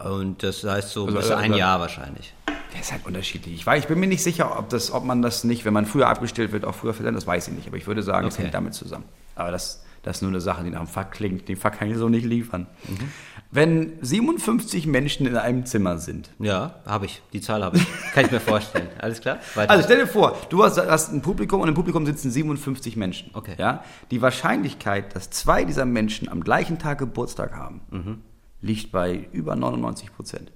Und 0.04 0.42
das 0.42 0.64
heißt 0.64 0.90
so 0.90 1.06
Also, 1.06 1.18
bis 1.18 1.30
äh, 1.30 1.34
ein 1.34 1.54
Jahr 1.54 1.80
wahrscheinlich. 1.80 2.34
Der 2.74 2.80
ist 2.80 2.92
halt 2.92 3.06
unterschiedlich. 3.06 3.54
Ich, 3.54 3.66
weiß, 3.66 3.82
ich 3.82 3.88
bin 3.88 3.98
mir 3.98 4.06
nicht 4.06 4.22
sicher, 4.22 4.58
ob, 4.58 4.68
das, 4.68 4.92
ob 4.92 5.04
man 5.04 5.22
das 5.22 5.44
nicht, 5.44 5.64
wenn 5.64 5.72
man 5.72 5.86
früher 5.86 6.08
abgestillt 6.08 6.52
wird, 6.52 6.64
auch 6.64 6.74
früher 6.74 6.92
versendet. 6.94 7.22
Das 7.22 7.26
weiß 7.26 7.48
ich 7.48 7.54
nicht. 7.54 7.66
Aber 7.68 7.76
ich 7.76 7.86
würde 7.86 8.02
sagen, 8.02 8.28
es 8.28 8.34
Okay. 8.34 8.42
hängt 8.44 8.54
damit 8.54 8.74
zusammen. 8.74 9.04
Aber 9.34 9.50
das, 9.50 9.82
das 10.02 10.16
ist 10.18 10.22
nur 10.22 10.30
eine 10.30 10.40
Sache, 10.40 10.64
die 10.64 10.70
nach 10.70 10.80
dem 10.80 10.86
Fakt 10.88 11.12
klingt. 11.12 11.48
Den 11.48 11.56
Fakt 11.56 11.78
kann 11.78 11.90
ich 11.90 11.96
so 11.96 12.08
nicht 12.08 12.26
liefern. 12.26 12.66
Mhm. 12.86 13.08
Wenn 13.50 13.92
57 14.02 14.86
Menschen 14.86 15.26
in 15.26 15.34
einem 15.34 15.64
Zimmer 15.64 15.96
sind. 15.96 16.28
Ja, 16.38 16.74
habe 16.84 17.06
ich. 17.06 17.22
Die 17.32 17.40
Zahl 17.40 17.64
habe 17.64 17.78
ich. 17.78 17.86
Kann 18.12 18.26
ich 18.26 18.30
mir 18.30 18.40
vorstellen. 18.40 18.88
Alles 19.00 19.22
klar? 19.22 19.38
Weiter. 19.54 19.70
Also 19.70 19.84
stell 19.84 19.96
dir 20.00 20.06
vor, 20.06 20.36
du 20.50 20.62
hast, 20.62 20.76
hast 20.78 21.10
ein 21.14 21.22
Publikum 21.22 21.62
und 21.62 21.68
im 21.68 21.74
Publikum 21.74 22.04
sitzen 22.04 22.30
57 22.30 22.96
Menschen. 22.96 23.30
Okay. 23.32 23.54
Ja? 23.56 23.82
Die 24.10 24.20
Wahrscheinlichkeit, 24.20 25.16
dass 25.16 25.30
zwei 25.30 25.64
dieser 25.64 25.86
Menschen 25.86 26.28
am 26.28 26.44
gleichen 26.44 26.78
Tag 26.78 26.98
Geburtstag 26.98 27.56
haben, 27.56 27.80
Mhm. 27.90 28.18
Liegt 28.60 28.92
bei 28.92 29.28
über 29.32 29.56
99 29.56 30.14
Prozent. 30.14 30.52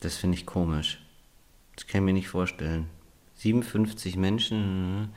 Das 0.00 0.16
finde 0.16 0.36
ich 0.36 0.46
komisch. 0.46 1.00
Das 1.74 1.86
kann 1.86 2.02
ich 2.02 2.04
mir 2.04 2.12
nicht 2.12 2.28
vorstellen. 2.28 2.88
57 3.36 4.16
Menschen. 4.16 5.12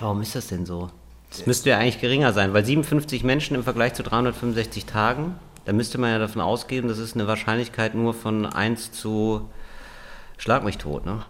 Warum 0.00 0.20
ist 0.20 0.34
das 0.34 0.48
denn 0.48 0.66
so? 0.66 0.90
Das 1.30 1.46
müsste 1.46 1.70
ja 1.70 1.78
eigentlich 1.78 2.00
geringer 2.00 2.32
sein, 2.34 2.52
weil 2.52 2.64
57 2.64 3.24
Menschen 3.24 3.56
im 3.56 3.64
Vergleich 3.64 3.94
zu 3.94 4.02
365 4.02 4.84
Tagen, 4.84 5.36
da 5.64 5.72
müsste 5.72 5.96
man 5.96 6.10
ja 6.10 6.18
davon 6.18 6.42
ausgehen, 6.42 6.88
das 6.88 6.98
ist 6.98 7.14
eine 7.14 7.26
Wahrscheinlichkeit 7.26 7.94
nur 7.94 8.12
von 8.12 8.44
1 8.44 8.92
zu 8.92 9.48
Schlag 10.36 10.64
mich 10.64 10.78
tot, 10.78 11.06
ne? 11.06 11.24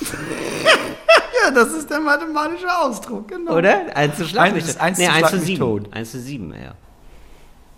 Ja, 1.44 1.50
das 1.52 1.72
ist 1.74 1.90
der 1.90 2.00
mathematische 2.00 2.66
Ausdruck, 2.78 3.28
genau. 3.28 3.56
Oder? 3.56 3.94
1 3.94 4.16
zu 4.16 4.24
Schlag 4.24 4.46
Eins 4.46 4.54
mich 4.54 4.64
tot. 4.64 4.80
eins 4.80 4.98
nee, 4.98 5.04
zu 5.04 5.10
1 5.12 5.18
Schlag 5.18 5.30
zu 5.30 5.36
mich 5.36 5.46
7. 5.46 5.58
tot. 5.58 5.92
1 5.92 6.10
zu 6.10 6.20
7, 6.20 6.54
ja. 6.54 6.74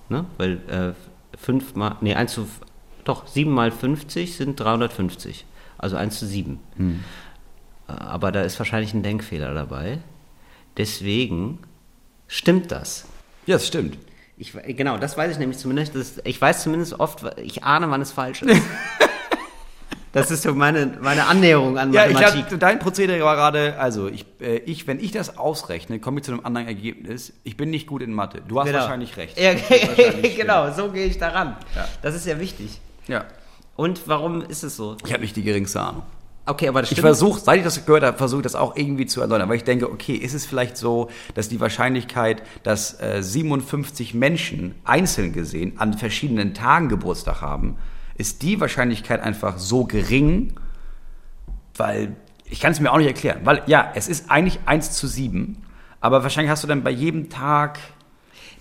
Ne? 0.08 0.24
Weil 0.38 0.94
äh, 1.34 1.36
5 1.38 1.74
mal, 1.74 1.96
nee, 2.00 2.14
1 2.14 2.32
zu, 2.32 2.48
doch, 3.04 3.26
7 3.26 3.50
mal 3.50 3.70
50 3.70 4.36
sind 4.36 4.58
350. 4.58 5.44
Also 5.78 5.96
1 5.96 6.18
zu 6.18 6.26
7. 6.26 6.58
Hm. 6.76 7.04
Äh, 7.88 7.92
Aber 7.92 8.32
da 8.32 8.42
ist 8.42 8.58
wahrscheinlich 8.58 8.94
ein 8.94 9.02
Denkfehler 9.02 9.54
dabei. 9.54 9.98
Deswegen 10.76 11.58
stimmt 12.26 12.70
das. 12.72 13.06
Ja, 13.46 13.56
das 13.56 13.66
stimmt. 13.66 13.98
Ich, 14.36 14.54
we- 14.54 14.62
genau, 14.74 14.98
das 14.98 15.16
weiß 15.16 15.32
ich 15.32 15.38
nämlich 15.38 15.58
zumindest. 15.58 15.94
Das, 15.94 16.20
ich 16.24 16.40
weiß 16.40 16.62
zumindest 16.62 17.00
oft, 17.00 17.24
ich 17.42 17.64
ahne, 17.64 17.90
wann 17.90 18.00
es 18.00 18.12
falsch 18.12 18.42
ist. 18.42 18.62
das 20.12 20.30
ist 20.30 20.42
so 20.42 20.54
meine, 20.54 20.98
meine 21.00 21.26
Annäherung 21.26 21.78
an 21.78 21.92
Ja, 21.92 22.06
ich 22.06 22.14
Mathematik. 22.14 22.52
hab, 22.52 22.60
dein 22.60 22.78
Prozedere 22.78 23.20
war 23.24 23.36
gerade, 23.36 23.78
also 23.78 24.08
ich, 24.08 24.24
äh, 24.40 24.56
ich, 24.58 24.86
wenn 24.86 25.00
ich 25.00 25.12
das 25.12 25.36
ausrechne, 25.38 25.98
komme 26.00 26.18
ich 26.20 26.24
zu 26.24 26.32
einem 26.32 26.44
anderen 26.44 26.66
Ergebnis. 26.66 27.32
Ich 27.44 27.56
bin 27.56 27.70
nicht 27.70 27.86
gut 27.86 28.02
in 28.02 28.12
Mathe. 28.12 28.40
Du 28.46 28.58
hast 28.60 28.66
Genau. 28.66 28.78
wahrscheinlich 28.80 29.16
recht. 29.16 29.38
Ja, 29.38 29.52
wahrscheinlich 29.54 30.36
genau, 30.40 30.70
so 30.72 30.90
gehe 30.90 31.06
ich 31.06 31.18
daran. 31.18 31.56
Ja. 31.76 31.86
Das 32.02 32.14
ist 32.14 32.26
ja 32.26 32.38
wichtig. 32.40 32.80
Ja. 33.06 33.24
Und 33.76 34.02
warum 34.08 34.42
ist 34.42 34.62
es 34.64 34.76
so? 34.76 34.96
Ich 35.06 35.12
habe 35.12 35.22
nicht 35.22 35.36
die 35.36 35.42
geringste 35.44 35.80
Ahnung. 35.80 36.02
Okay, 36.46 36.66
aber 36.68 36.80
das 36.80 36.90
Ich 36.90 36.96
stimmt. 36.96 37.06
versuche, 37.08 37.38
seit 37.40 37.58
ich 37.58 37.64
das 37.64 37.84
gehört 37.84 38.02
habe, 38.02 38.16
versuche 38.16 38.40
ich 38.40 38.44
das 38.44 38.54
auch 38.54 38.74
irgendwie 38.74 39.04
zu 39.04 39.20
erläutern. 39.20 39.50
Weil 39.50 39.56
ich 39.56 39.64
denke, 39.64 39.90
okay, 39.92 40.14
ist 40.14 40.32
es 40.32 40.46
vielleicht 40.46 40.78
so, 40.78 41.10
dass 41.34 41.50
die 41.50 41.60
Wahrscheinlichkeit, 41.60 42.42
dass 42.62 42.98
äh, 43.02 43.22
57 43.22 44.14
Menschen 44.14 44.74
einzeln 44.84 45.34
gesehen 45.34 45.74
an 45.76 45.92
verschiedenen 45.92 46.54
Tagen 46.54 46.88
Geburtstag 46.88 47.42
haben, 47.42 47.76
ist 48.18 48.42
die 48.42 48.60
Wahrscheinlichkeit 48.60 49.22
einfach 49.22 49.58
so 49.58 49.84
gering, 49.84 50.54
weil 51.76 52.16
ich 52.44 52.60
kann 52.60 52.72
es 52.72 52.80
mir 52.80 52.92
auch 52.92 52.98
nicht 52.98 53.06
erklären. 53.06 53.40
Weil 53.44 53.62
ja, 53.66 53.92
es 53.94 54.08
ist 54.08 54.30
eigentlich 54.30 54.58
1 54.66 54.92
zu 54.92 55.06
7, 55.06 55.56
aber 56.00 56.22
wahrscheinlich 56.22 56.50
hast 56.50 56.62
du 56.62 56.68
dann 56.68 56.82
bei 56.82 56.90
jedem 56.90 57.30
Tag 57.30 57.78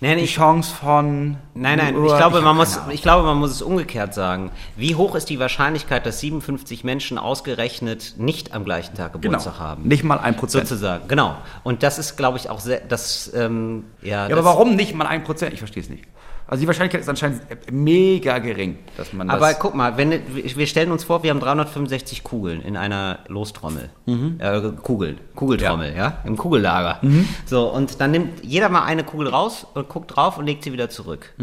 Nein, 0.00 0.18
die 0.18 0.24
ich, 0.24 0.34
Chance 0.34 0.72
von. 0.74 1.38
nein, 1.54 1.78
nein, 1.78 2.04
ich 2.04 2.16
glaube, 2.16 2.36
hab 2.36 2.44
man 2.44 2.56
muss, 2.56 2.78
Ahnung. 2.78 2.90
ich 2.92 3.02
glaube, 3.02 3.26
man 3.26 3.36
muss 3.36 3.50
es 3.50 3.62
umgekehrt 3.62 4.14
sagen. 4.14 4.50
Wie 4.76 4.94
hoch 4.94 5.16
ist 5.16 5.28
die 5.28 5.40
Wahrscheinlichkeit, 5.40 6.06
dass 6.06 6.20
57 6.20 6.84
Menschen 6.84 7.18
ausgerechnet 7.18 8.14
nicht 8.16 8.54
am 8.54 8.64
gleichen 8.64 8.94
Tag 8.94 9.14
Geburtstag 9.14 9.54
genau. 9.54 9.64
haben? 9.64 9.88
Nicht 9.88 10.04
mal 10.04 10.18
ein 10.18 10.36
Prozent. 10.36 10.68
Sozusagen, 10.68 11.08
genau. 11.08 11.36
Und 11.64 11.82
das 11.82 11.98
ist, 11.98 12.16
glaube 12.16 12.38
ich, 12.38 12.48
auch 12.48 12.60
sehr, 12.60 12.80
das, 12.80 13.32
ähm, 13.34 13.86
ja, 14.00 14.08
Ja, 14.08 14.28
das, 14.28 14.38
aber 14.38 14.44
warum 14.46 14.76
nicht 14.76 14.94
mal 14.94 15.06
ein 15.06 15.24
Prozent? 15.24 15.52
Ich 15.52 15.58
verstehe 15.58 15.82
es 15.82 15.88
nicht. 15.88 16.04
Also 16.48 16.62
die 16.62 16.66
Wahrscheinlichkeit 16.66 17.02
ist 17.02 17.08
anscheinend 17.10 17.42
mega 17.70 18.38
gering, 18.38 18.78
dass 18.96 19.12
man 19.12 19.28
das. 19.28 19.36
Aber 19.36 19.52
guck 19.54 19.74
mal, 19.74 19.98
wenn, 19.98 20.22
wir 20.34 20.66
stellen 20.66 20.90
uns 20.90 21.04
vor, 21.04 21.22
wir 21.22 21.30
haben 21.30 21.40
365 21.40 22.24
Kugeln 22.24 22.62
in 22.62 22.76
einer 22.76 23.18
Lostrommel. 23.28 23.90
Äh, 24.06 24.60
Kugeln, 24.82 25.20
Kugeltrommel, 25.34 25.94
ja. 25.94 26.18
Im 26.24 26.38
Kugellager. 26.38 27.00
So, 27.44 27.70
und 27.70 28.00
dann 28.00 28.12
nimmt 28.12 28.42
jeder 28.42 28.70
mal 28.70 28.84
eine 28.84 29.04
Kugel 29.04 29.28
raus 29.28 29.66
und 29.74 29.90
guckt 29.90 30.16
drauf 30.16 30.38
und 30.38 30.46
legt 30.46 30.64
sie 30.64 30.72
wieder 30.72 30.88
zurück. 30.88 31.34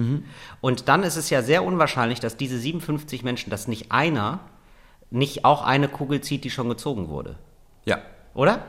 Und 0.60 0.90
dann 0.90 1.04
ist 1.04 1.18
es 1.18 1.30
ja 1.30 1.44
sehr 1.44 1.64
unwahrscheinlich, 1.64 2.20
dass 2.20 2.36
diese 2.36 2.58
57 2.58 3.24
Menschen, 3.24 3.52
dass 3.52 3.68
nicht 3.68 3.92
einer 3.92 4.40
nicht 5.12 5.46
auch 5.46 5.64
eine 5.64 5.88
Kugel 5.88 6.22
zieht, 6.22 6.44
die 6.44 6.50
schon 6.50 6.68
gezogen 6.68 7.10
wurde. 7.10 7.36
ja. 7.86 8.00
Oder? 8.34 8.66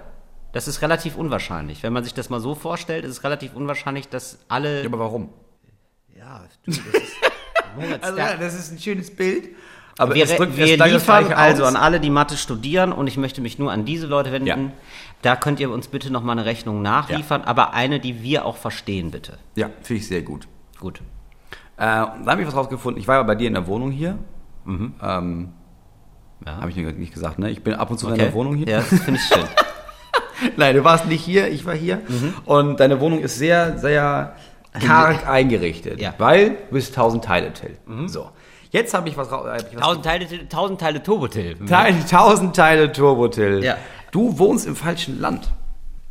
Das 0.52 0.68
ist 0.68 0.80
relativ 0.80 1.16
unwahrscheinlich. 1.16 1.82
Wenn 1.82 1.92
man 1.92 2.04
sich 2.04 2.14
das 2.14 2.30
mal 2.30 2.40
so 2.40 2.54
vorstellt, 2.54 3.04
ist 3.04 3.10
es 3.10 3.24
relativ 3.24 3.54
unwahrscheinlich, 3.54 4.08
dass 4.08 4.38
alle. 4.48 4.82
Ja, 4.82 4.86
aber 4.86 5.00
warum? 5.00 5.28
Ja, 6.18 6.44
du, 6.64 6.70
das 6.70 6.78
ist. 6.78 6.86
Also, 8.00 8.16
ja, 8.16 8.36
das 8.36 8.54
ist 8.54 8.72
ein 8.72 8.78
schönes 8.78 9.14
Bild. 9.14 9.50
Aber 9.98 10.14
wir 10.14 10.24
es 10.24 10.34
drückt 10.34 10.56
wir 10.56 10.82
liefern 10.82 11.30
also 11.34 11.64
an 11.66 11.76
alle, 11.76 12.00
die 12.00 12.08
Mathe 12.08 12.38
studieren, 12.38 12.90
und 12.90 13.06
ich 13.06 13.18
möchte 13.18 13.42
mich 13.42 13.58
nur 13.58 13.70
an 13.70 13.84
diese 13.84 14.06
Leute 14.06 14.32
wenden. 14.32 14.46
Ja. 14.48 14.72
Da 15.20 15.36
könnt 15.36 15.60
ihr 15.60 15.70
uns 15.70 15.88
bitte 15.88 16.10
nochmal 16.10 16.38
eine 16.38 16.46
Rechnung 16.46 16.80
nachliefern, 16.80 17.42
aber 17.42 17.74
eine, 17.74 18.00
die 18.00 18.22
wir 18.22 18.46
auch 18.46 18.56
verstehen, 18.56 19.10
bitte. 19.10 19.38
Ja, 19.56 19.68
finde 19.82 20.00
ich 20.00 20.08
sehr 20.08 20.22
gut. 20.22 20.48
Gut. 20.80 21.00
Äh, 21.76 21.82
da 21.84 22.24
habe 22.26 22.40
ich 22.40 22.46
was 22.46 22.56
rausgefunden. 22.56 22.98
Ich 23.00 23.08
war 23.08 23.16
ja 23.16 23.22
bei 23.24 23.34
dir 23.34 23.48
in 23.48 23.54
der 23.54 23.66
Wohnung 23.66 23.90
hier. 23.90 24.18
Ähm, 24.66 25.52
Ja. 26.46 26.56
habe 26.60 26.70
ich 26.70 26.76
nicht 26.76 27.12
gesagt, 27.12 27.38
ne? 27.38 27.50
Ich 27.50 27.62
bin 27.62 27.74
ab 27.74 27.90
und 27.90 27.98
zu 27.98 28.06
in 28.06 28.14
Okay. 28.14 28.22
deiner 28.22 28.34
Wohnung 28.34 28.54
hier. 28.56 28.68
Ja, 28.68 28.78
das 28.78 29.00
finde 29.00 29.20
ich 29.20 29.26
schön. 29.26 29.44
Nein, 30.56 30.76
du 30.76 30.84
warst 30.84 31.06
nicht 31.06 31.22
hier, 31.22 31.48
ich 31.48 31.66
war 31.66 31.74
hier. 31.74 31.96
Mhm. 32.08 32.34
Und 32.46 32.80
deine 32.80 33.00
Wohnung 33.00 33.20
ist 33.20 33.36
sehr, 33.36 33.78
sehr 33.78 34.36
karg 34.80 35.28
eingerichtet. 35.28 36.00
Ja. 36.00 36.10
Mhm. 36.10 36.14
Weil 36.18 36.50
du 36.50 36.56
bist 36.72 36.88
1000 36.96 37.24
Teile, 37.24 37.52
Till. 37.52 37.76
So. 38.08 38.30
Jetzt 38.70 38.94
habe 38.94 39.08
ich 39.08 39.16
was 39.16 39.30
raus. 39.30 39.46
Hab 39.46 39.58
ich 39.70 39.76
was 39.76 39.82
tausend 39.82 40.04
Teile, 40.04 40.48
tausend 40.48 40.80
Teile 40.80 41.02
Turbotil. 41.02 41.54
Teil, 41.66 41.94
1000 41.94 42.54
Teile 42.56 42.92
Turbo, 42.92 43.28
Till. 43.28 43.62
Ja. 43.64 43.76
Du 44.10 44.38
wohnst 44.38 44.66
im 44.66 44.76
falschen 44.76 45.20
Land. 45.20 45.50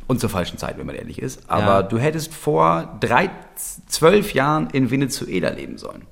Und 0.08 0.20
zur 0.20 0.30
falschen 0.30 0.56
Zeit, 0.56 0.78
wenn 0.78 0.86
man 0.86 0.94
ehrlich 0.94 1.20
ist. 1.20 1.42
Aber 1.50 1.66
Ja. 1.66 1.82
du 1.82 1.98
hättest 1.98 2.32
vor 2.32 2.96
drei, 3.00 3.28
zwölf 3.88 4.34
Jahren 4.34 4.68
in 4.70 4.90
Venezuela 4.90 5.50
leben 5.50 5.78
sollen. 5.78 6.02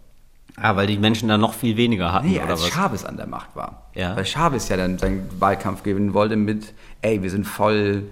Ah, 0.57 0.77
weil 0.77 0.87
die 0.87 0.99
Menschen 0.99 1.29
da 1.29 1.37
noch 1.39 1.53
viel 1.55 1.77
weniger 1.77 2.13
hatten, 2.13 2.29
Nee, 2.29 2.39
oder 2.39 2.51
als 2.51 2.63
was? 2.63 2.71
Chavez 2.71 3.05
an 3.05 3.17
der 3.17 3.27
Macht 3.27 3.55
war. 3.57 3.89
Ja. 3.95 4.17
Weil 4.17 4.25
Chavez 4.25 4.69
ja 4.69 4.77
dann 4.77 4.99
seinen 4.99 5.29
Wahlkampf 5.41 5.83
gewinnen 5.83 6.15
wollte 6.15 6.37
mit, 6.37 6.75
ey, 7.03 7.23
wir 7.23 7.31
sind 7.31 7.45
voll 7.45 8.05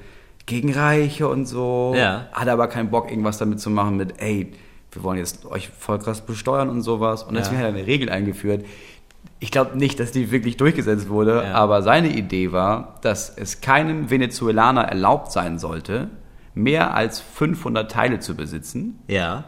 gegen 0.47 0.73
Reiche 0.73 1.29
und 1.29 1.47
so. 1.47 1.95
Ja. 1.97 2.27
Hatte 2.33 2.53
aber 2.53 2.69
keinen 2.69 2.91
Bock, 2.91 3.11
irgendwas 3.11 3.39
damit 3.39 3.61
zu 3.61 3.71
machen 3.71 3.97
mit, 3.97 4.21
ey, 4.21 4.53
wir 4.91 5.03
wollen 5.03 5.19
jetzt 5.19 5.47
euch 5.47 5.69
voll 5.69 5.99
krass 5.99 6.21
besteuern 6.21 6.69
und 6.69 6.83
sowas. 6.83 7.23
Und 7.23 7.35
deswegen 7.35 7.61
Ja. 7.61 7.67
hat 7.69 7.75
er 7.75 7.79
eine 7.79 7.87
Regel 7.87 8.11
eingeführt. 8.11 8.65
Ich 9.41 9.51
glaube 9.51 9.77
nicht, 9.79 9.99
dass 10.01 10.13
die 10.13 10.31
wirklich 10.31 10.57
durchgesetzt 10.57 11.09
wurde, 11.09 11.43
Ja. 11.45 11.55
aber 11.55 11.83
seine 11.83 12.09
Idee 12.15 12.53
war, 12.53 12.99
dass 13.03 13.31
es 13.35 13.61
keinem 13.61 14.11
Venezuelaner 14.11 14.83
erlaubt 14.83 15.33
sein 15.33 15.59
sollte, 15.59 16.11
mehr 16.55 16.95
als 16.95 17.21
500 17.21 17.91
Teile 17.91 18.19
zu 18.21 18.35
besitzen. 18.37 18.99
Ja. 19.09 19.45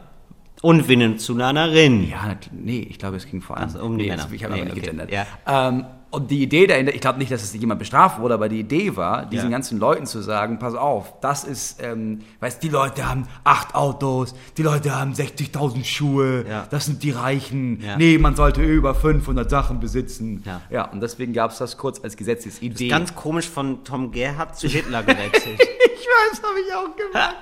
Und 0.63 0.89
Venezolanerin. 0.89 2.09
Ja, 2.09 2.35
nee, 2.53 2.87
ich 2.89 2.99
glaube, 2.99 3.17
es 3.17 3.27
ging 3.27 3.43
vor 3.43 3.57
allem 3.59 3.67
Ach 3.69 3.73
so, 3.79 3.85
um 3.85 3.99
die 3.99 4.05
nee, 4.05 4.11
Männer. 4.11 4.27
Ich 4.33 4.45
habe 4.45 4.55
Nee, 4.55 4.61
aber 4.61 4.71
nicht 4.71 4.79
okay. 4.79 4.81
gegendert. 4.93 5.11
Ja. 5.13 5.27
Ähm, 5.47 5.85
und 6.15 6.31
die 6.31 6.43
Idee 6.43 6.67
dahinter, 6.67 6.95
ich 6.95 7.01
glaube 7.01 7.19
nicht, 7.19 7.31
dass 7.31 7.43
es 7.43 7.53
jemand 7.55 7.79
bestraft 7.79 8.21
wurde, 8.21 8.35
aber 8.35 8.49
die 8.49 8.61
Idee 8.61 8.97
war, 8.97 9.27
diesen 9.27 9.51
Ja. 9.51 9.57
ganzen 9.57 9.79
Leuten 9.79 10.07
zu 10.07 10.21
sagen, 10.23 10.59
pass 10.59 10.75
auf, 10.75 11.21
das 11.21 11.45
ist, 11.45 11.83
ähm, 11.83 12.21
weißt 12.41 12.63
die 12.63 12.69
Leute 12.69 13.09
haben 13.09 13.27
acht 13.45 13.75
Autos, 13.75 14.35
die 14.57 14.63
Leute 14.63 14.95
haben 14.99 15.13
60.000 15.15 15.85
Schuhe, 15.85 16.45
Ja. 16.49 16.67
das 16.71 16.87
sind 16.87 17.03
die 17.03 17.11
Reichen. 17.11 17.81
Ja. 17.83 17.97
Nee, 17.97 18.19
man 18.19 18.37
sollte 18.37 18.63
über 18.63 18.95
500 18.95 19.51
Sachen 19.51 19.81
besitzen. 19.81 20.43
Ja. 20.45 20.61
ja 20.71 20.85
und 20.91 21.01
deswegen 21.01 21.33
gab 21.33 21.51
es 21.51 21.59
das 21.59 21.77
kurz 21.77 22.01
als 22.03 22.17
Gesetzesidee. 22.17 22.89
Ganz 22.89 23.15
komisch 23.15 23.49
von 23.49 23.85
Tom 23.85 24.13
Gerhardt 24.13 24.57
zu 24.57 24.69
Hitler 24.69 25.03
gewechselt. 25.03 25.61
ich 25.61 26.07
weiß, 26.07 26.43
habe 26.43 26.61
ich 26.67 26.75
auch 26.75 26.97
gemacht. 26.97 27.37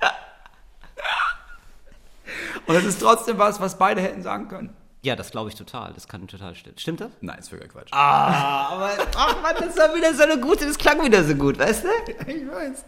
und 2.66 2.74
es 2.76 2.84
ist 2.84 3.00
trotzdem 3.00 3.38
was, 3.38 3.60
was 3.60 3.78
beide 3.78 4.00
hätten 4.00 4.22
sagen 4.22 4.48
können. 4.48 4.70
Ja, 5.08 5.16
das 5.16 5.30
glaube 5.30 5.48
ich 5.48 5.54
total. 5.54 5.92
Das 5.94 6.06
kann 6.06 6.26
total 6.28 6.54
stimmen. 6.54 6.78
Stimmt 6.78 7.00
das? 7.00 7.10
Nein, 7.20 7.38
ist 7.38 7.48
völliger 7.48 7.68
Quatsch. 7.68 7.88
Ah, 7.92 8.68
aber 8.74 8.90
ach 9.16 9.42
Mann, 9.42 9.54
das 9.58 9.76
war 9.76 9.94
wieder 9.94 10.14
so 10.14 10.22
eine 10.22 10.38
gute, 10.38 10.66
das 10.66 10.76
klang 10.78 11.02
wieder 11.02 11.24
so 11.24 11.34
gut, 11.34 11.58
weißt 11.58 11.84
du? 11.84 11.88
Ich 12.26 12.46
weiß. 12.46 12.84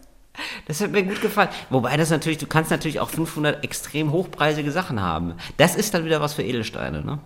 Das 0.66 0.80
hat 0.80 0.90
mir 0.92 1.02
gut 1.02 1.20
gefallen. 1.20 1.48
Wobei 1.70 1.96
das 1.96 2.10
natürlich, 2.10 2.38
du 2.38 2.46
kannst 2.46 2.70
natürlich 2.70 3.00
auch 3.00 3.10
500 3.10 3.64
extrem 3.64 4.12
hochpreisige 4.12 4.70
Sachen 4.70 5.00
haben. 5.02 5.34
Das 5.56 5.74
ist 5.74 5.92
dann 5.92 6.04
wieder 6.04 6.20
was 6.20 6.34
für 6.34 6.42
Edelsteine, 6.42 7.04
ne? 7.04 7.18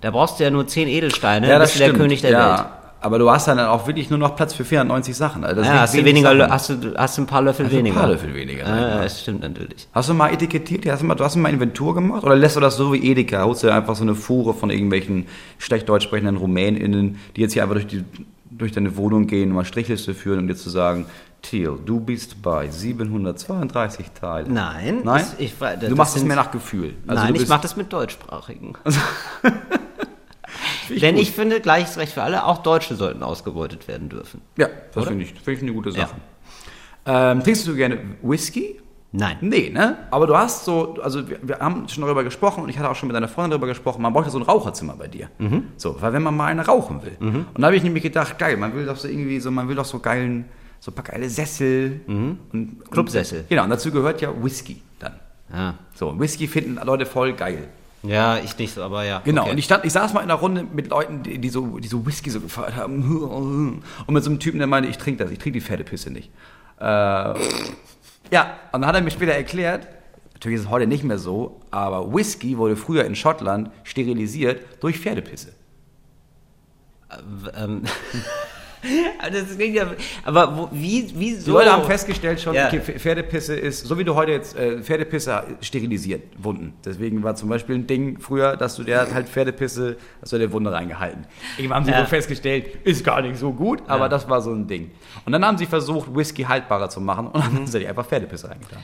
Da 0.00 0.10
brauchst 0.10 0.40
du 0.40 0.44
ja 0.44 0.50
nur 0.50 0.66
10 0.66 0.88
Edelsteine, 0.88 1.46
Ja, 1.46 1.52
dann 1.52 1.60
das 1.60 1.72
bist 1.72 1.80
du 1.82 1.90
der. 1.90 1.94
König 1.94 2.20
der 2.22 2.30
ja, 2.30 2.58
Welt. 2.58 2.68
Aber 3.02 3.18
du 3.18 3.30
hast 3.30 3.48
dann 3.48 3.58
auch 3.58 3.86
wirklich 3.86 4.10
nur 4.10 4.18
noch 4.18 4.36
Platz 4.36 4.52
für 4.52 4.64
490 4.64 5.16
Sachen. 5.16 5.42
Also 5.44 5.62
Ja, 5.62 5.80
hast 5.80 5.94
du, 5.94 5.98
wenig 5.98 6.22
weniger, 6.22 6.36
Sachen. 6.36 6.52
hast, 6.52 6.68
du, 6.70 6.94
hast 6.96 7.16
du 7.16 7.22
ein 7.22 7.26
paar 7.26 7.40
Löffel 7.42 7.64
Hast 7.64 7.72
du 7.72 7.78
ein 7.78 7.84
weniger. 7.84 7.98
paar 8.00 8.08
Löffel 8.10 8.34
weniger, 8.34 8.66
Ja, 8.68 9.02
das 9.02 9.22
stimmt 9.22 9.40
natürlich. 9.40 9.88
Hast 9.94 10.08
du 10.10 10.14
mal 10.14 10.32
etikettiert? 10.32 10.84
Hast 10.86 11.00
du 11.02 11.06
mal, 11.06 11.14
du 11.14 11.24
hast 11.24 11.34
mal 11.36 11.48
Inventur 11.50 11.94
gemacht? 11.94 12.22
Oder 12.24 12.36
lässt 12.36 12.56
du 12.56 12.60
das 12.60 12.76
so 12.76 12.92
wie 12.92 13.10
Edeka? 13.10 13.42
Holst 13.44 13.62
du 13.62 13.72
einfach 13.72 13.96
so 13.96 14.02
eine 14.02 14.14
Fuhre 14.14 14.52
von 14.52 14.68
irgendwelchen 14.70 15.26
schlecht 15.58 15.88
deutsch 15.88 16.04
sprechenden 16.04 16.36
RumänInnen, 16.36 17.16
die 17.36 17.40
jetzt 17.40 17.54
hier 17.54 17.62
einfach 17.62 17.76
durch, 17.76 17.86
die, 17.86 18.04
durch 18.50 18.72
deine 18.72 18.94
Wohnung 18.98 19.26
gehen, 19.26 19.50
mal 19.52 19.64
Strichliste 19.64 20.12
führen, 20.12 20.40
um 20.40 20.46
dir 20.48 20.56
zu 20.56 20.68
sagen, 20.68 21.06
Thiel, 21.42 21.78
du 21.86 22.00
bist 22.00 22.42
bei 22.42 22.68
732 22.68 24.10
Teilen. 24.20 24.52
Nein, 24.52 25.00
Nein? 25.04 25.20
das- 25.22 25.36
ich, 25.38 25.54
das 25.58 25.80
du 25.80 25.96
machst 25.96 26.14
es 26.18 26.22
mehr 26.24 26.36
nach 26.36 26.50
Gefühl. 26.50 26.92
Also 27.06 27.22
Nein, 27.22 27.34
ich 27.34 27.48
mache 27.48 27.62
das 27.62 27.76
mit 27.76 27.90
Deutschsprachigen. 27.90 28.74
Finde 30.90 31.00
Denn 31.06 31.14
gut. 31.16 31.22
ich 31.22 31.30
finde, 31.32 31.60
gleiches 31.60 31.96
Recht 31.98 32.12
für 32.12 32.22
alle, 32.22 32.44
auch 32.44 32.58
Deutsche 32.58 32.94
sollten 32.96 33.22
ausgebeutet 33.22 33.88
werden 33.88 34.08
dürfen. 34.08 34.40
Ja, 34.58 34.68
das 34.94 35.06
finde 35.06 35.24
ich, 35.24 35.30
finde 35.34 35.52
ich 35.52 35.62
eine 35.62 35.72
gute 35.72 35.90
Ja. 35.90 36.00
Sache. 36.06 36.16
Ähm, 37.06 37.42
trinkst 37.42 37.66
du 37.66 37.74
gerne 37.74 37.98
Whisky? 38.22 38.80
Nein. 39.12 39.38
Nee, 39.40 39.70
ne? 39.70 39.98
Aber 40.12 40.26
du 40.28 40.36
hast 40.36 40.64
so, 40.64 40.96
also 41.02 41.28
wir, 41.28 41.38
wir 41.42 41.58
haben 41.58 41.88
schon 41.88 42.02
darüber 42.04 42.22
gesprochen 42.22 42.62
und 42.62 42.68
ich 42.68 42.78
hatte 42.78 42.88
auch 42.88 42.94
schon 42.94 43.08
mit 43.08 43.16
deiner 43.16 43.26
Freundin 43.26 43.50
darüber 43.52 43.66
gesprochen, 43.66 44.02
man 44.02 44.12
braucht 44.12 44.26
ja 44.26 44.30
so 44.30 44.38
ein 44.38 44.44
Raucherzimmer 44.44 44.94
bei 44.96 45.08
dir. 45.08 45.28
Mhm. 45.38 45.64
So, 45.76 46.00
weil 46.00 46.12
wenn 46.12 46.22
man 46.22 46.36
mal 46.36 46.46
eine 46.46 46.64
rauchen 46.64 47.02
will. 47.02 47.16
Und 47.20 47.46
da 47.58 47.66
habe 47.66 47.76
ich 47.76 47.82
nämlich 47.82 48.02
gedacht, 48.04 48.38
geil, 48.38 48.56
man 48.56 48.72
will 48.74 48.86
doch 48.86 48.96
so 48.96 49.08
irgendwie 49.08 49.40
so, 49.40 49.50
man 49.50 49.68
will 49.68 49.74
doch 49.74 49.84
so 49.84 49.98
geilen, 49.98 50.44
so 50.78 50.92
ein 50.92 50.94
paar 50.94 51.04
geile 51.04 51.28
Sessel 51.28 52.00
und 52.06 52.52
Mhm. 52.52 52.82
Clubsessel. 52.90 53.40
Und, 53.40 53.48
genau, 53.48 53.64
und 53.64 53.70
dazu 53.70 53.90
gehört 53.90 54.20
ja 54.20 54.30
Whisky 54.42 54.80
dann. 55.00 55.14
Ja, 55.52 55.74
So, 55.94 56.16
Whisky 56.20 56.46
finden 56.46 56.78
Leute 56.84 57.04
voll 57.06 57.32
geil. 57.32 57.66
Ja 58.02 58.38
ich 58.38 58.56
nicht 58.58 58.74
so, 58.74 58.82
aber 58.82 59.04
ja. 59.04 59.20
Genau, 59.24 59.42
okay. 59.42 59.50
und 59.52 59.58
ich, 59.58 59.64
stand, 59.64 59.84
ich 59.84 59.92
saß 59.92 60.12
mal 60.12 60.20
in 60.20 60.30
einer 60.30 60.40
Runde 60.40 60.64
mit 60.64 60.88
Leuten, 60.88 61.22
die, 61.22 61.38
die, 61.38 61.48
so, 61.48 61.78
die 61.78 61.88
so 61.88 62.04
Whisky 62.06 62.30
so 62.30 62.40
gefeiert 62.40 62.76
haben. 62.76 63.82
Und 64.06 64.14
mit 64.14 64.24
so 64.24 64.30
einem 64.30 64.40
Typen, 64.40 64.58
der 64.58 64.66
meinte, 64.66 64.88
ich 64.88 64.98
trinke 64.98 65.24
das, 65.24 65.32
ich 65.32 65.38
trinke 65.38 65.58
die 65.58 65.64
Pferdepisse 65.64 66.10
nicht. 66.10 66.30
Äh, 66.78 66.84
ja, 66.84 67.34
und 68.72 68.80
dann 68.80 68.86
hat 68.86 68.94
er 68.94 69.02
mir 69.02 69.10
später 69.10 69.32
erklärt, 69.32 69.86
natürlich 70.34 70.56
ist 70.56 70.64
es 70.64 70.70
heute 70.70 70.86
nicht 70.86 71.04
mehr 71.04 71.18
so, 71.18 71.60
aber 71.70 72.14
Whisky 72.14 72.56
wurde 72.56 72.76
früher 72.76 73.04
in 73.04 73.14
Schottland 73.14 73.70
sterilisiert 73.84 74.62
durch 74.80 74.98
Pferdepisse. 74.98 75.52
ähm, 77.54 77.82
das 77.82 77.92
klingt 78.10 78.24
ja, 79.72 79.86
aber 80.24 80.56
wo, 80.56 80.68
wie, 80.72 81.10
wie 81.18 81.36
Die? 81.36 81.50
Leute 81.50 81.72
haben 81.72 81.84
festgestellt 81.84 82.40
schon, 82.40 82.54
Ja. 82.54 82.66
okay, 82.68 82.80
Pferdepisse 82.80 83.54
ist, 83.54 83.84
so 83.86 83.98
wie 83.98 84.04
du 84.04 84.14
heute 84.14 84.32
jetzt 84.32 84.56
äh, 84.56 84.82
Pferdepisse 84.82 85.44
sterilisiert, 85.60 86.22
Wunden. 86.38 86.74
Deswegen 86.84 87.22
war 87.22 87.34
zum 87.34 87.48
Beispiel 87.48 87.74
ein 87.76 87.86
Ding 87.86 88.18
früher, 88.20 88.56
dass 88.56 88.76
du 88.76 88.82
der 88.84 89.12
halt 89.12 89.28
Pferdepisse, 89.28 89.96
hast 90.22 90.32
du 90.32 90.38
der 90.38 90.50
Wunde 90.52 90.72
reingehalten. 90.72 91.26
Irgendwann 91.58 91.76
haben 91.78 91.84
sie 91.84 91.90
Ja. 91.92 92.00
so 92.00 92.06
festgestellt, 92.06 92.66
ist 92.84 93.04
gar 93.04 93.20
nicht 93.22 93.36
so 93.38 93.52
gut, 93.52 93.82
aber 93.86 94.04
Ja. 94.04 94.08
das 94.08 94.28
war 94.28 94.40
so 94.40 94.52
ein 94.52 94.66
Ding. 94.66 94.90
Und 95.24 95.32
dann 95.32 95.44
haben 95.44 95.58
sie 95.58 95.66
versucht, 95.66 96.14
Whisky 96.14 96.44
haltbarer 96.44 96.88
zu 96.88 97.00
machen 97.00 97.26
und 97.28 97.36
dann 97.36 97.54
haben 97.54 97.66
sie 97.66 97.86
einfach 97.86 98.06
Pferdepisse 98.06 98.48
reingetan. 98.50 98.78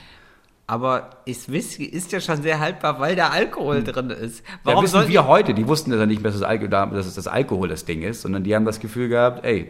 Aber 0.69 1.11
ist 1.27 1.51
Whisky 1.53 1.85
ist 1.85 2.11
ja 2.11 2.21
schon 2.21 2.43
sehr 2.43 2.59
haltbar, 2.59 2.99
weil 2.99 3.15
da 3.15 3.29
Alkohol 3.29 3.85
drin 3.85 4.11
ist. 4.11 4.43
Warum 4.65 4.83
Warum 4.83 4.85
wissen 4.85 5.09
wir 5.09 5.27
heute, 5.29 5.55
die 5.55 5.69
wussten 5.69 5.93
ja 5.93 6.05
nicht 6.07 6.21
mehr, 6.23 6.33
dass, 6.33 6.41
das 6.41 6.49
Alkohol, 6.49 6.69
dass 6.71 7.07
es 7.07 7.15
das 7.15 7.29
Alkohol 7.29 7.69
das 7.69 7.85
Ding 7.85 8.03
ist, 8.03 8.23
sondern 8.23 8.43
die 8.43 8.53
haben 8.55 8.65
das 8.65 8.81
Gefühl 8.81 9.09
gehabt, 9.09 9.45
ey, 9.45 9.69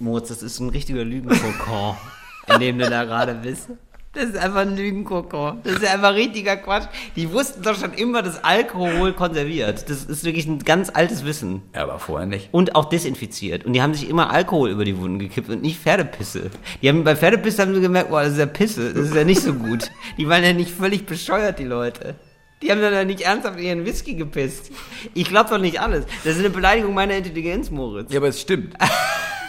Moritz, 0.00 0.28
das 0.28 0.42
ist 0.42 0.58
ein 0.60 0.70
richtiger 0.70 1.04
Lügenkokon, 1.04 1.94
in 2.48 2.60
dem 2.60 2.78
du 2.78 2.88
da 2.88 3.04
gerade 3.04 3.34
bist. 3.34 3.68
Das 4.14 4.24
ist 4.24 4.36
einfach 4.38 4.62
ein 4.62 4.76
Lügenkokon. 4.76 5.60
Das 5.62 5.74
ist 5.74 5.84
einfach 5.84 6.14
richtiger 6.14 6.56
Quatsch. 6.56 6.88
Die 7.14 7.30
wussten 7.30 7.62
doch 7.62 7.78
schon 7.78 7.92
immer, 7.92 8.22
dass 8.22 8.42
Alkohol 8.42 9.12
konserviert. 9.12 9.88
Das 9.88 10.04
ist 10.04 10.24
wirklich 10.24 10.46
ein 10.46 10.58
ganz 10.60 10.90
altes 10.92 11.24
Wissen. 11.24 11.62
ja, 11.74 11.82
aber 11.82 12.00
vorher 12.00 12.26
nicht. 12.26 12.48
Und 12.50 12.74
auch 12.74 12.86
desinfiziert. 12.86 13.64
Und 13.64 13.74
die 13.74 13.82
haben 13.82 13.94
sich 13.94 14.08
immer 14.08 14.32
Alkohol 14.32 14.70
über 14.70 14.84
die 14.84 14.98
Wunden 14.98 15.20
gekippt 15.20 15.48
und 15.48 15.62
nicht 15.62 15.78
Pferdepisse. 15.78 16.50
Die 16.82 16.88
haben 16.88 17.04
bei 17.04 17.14
Pferdepisse 17.14 17.62
haben 17.62 17.74
sie 17.74 17.80
gemerkt, 17.80 18.10
boah, 18.10 18.22
das 18.22 18.32
ist 18.32 18.38
ja 18.38 18.46
Pisse, 18.46 18.92
das 18.92 19.06
ist 19.10 19.14
ja 19.14 19.22
nicht 19.22 19.42
so 19.42 19.52
gut. 19.54 19.92
Die 20.18 20.28
waren 20.28 20.42
ja 20.42 20.54
nicht 20.54 20.72
völlig 20.72 21.06
bescheuert, 21.06 21.60
die 21.60 21.64
Leute. 21.64 22.16
Die 22.62 22.72
haben 22.72 22.80
dann 22.80 22.92
ja 22.92 23.04
nicht 23.04 23.20
ernsthaft 23.20 23.58
in 23.60 23.64
ihren 23.64 23.86
Whisky 23.86 24.14
gepisst. 24.14 24.72
Ich 25.14 25.28
glaube 25.28 25.50
doch 25.50 25.58
nicht 25.58 25.80
alles. 25.80 26.04
Das 26.24 26.34
ist 26.34 26.40
eine 26.40 26.50
Beleidigung 26.50 26.94
meiner 26.94 27.14
Intelligenz, 27.14 27.70
Moritz. 27.70 28.12
Ja, 28.12 28.18
aber 28.18 28.28
es 28.28 28.40
stimmt. 28.40 28.74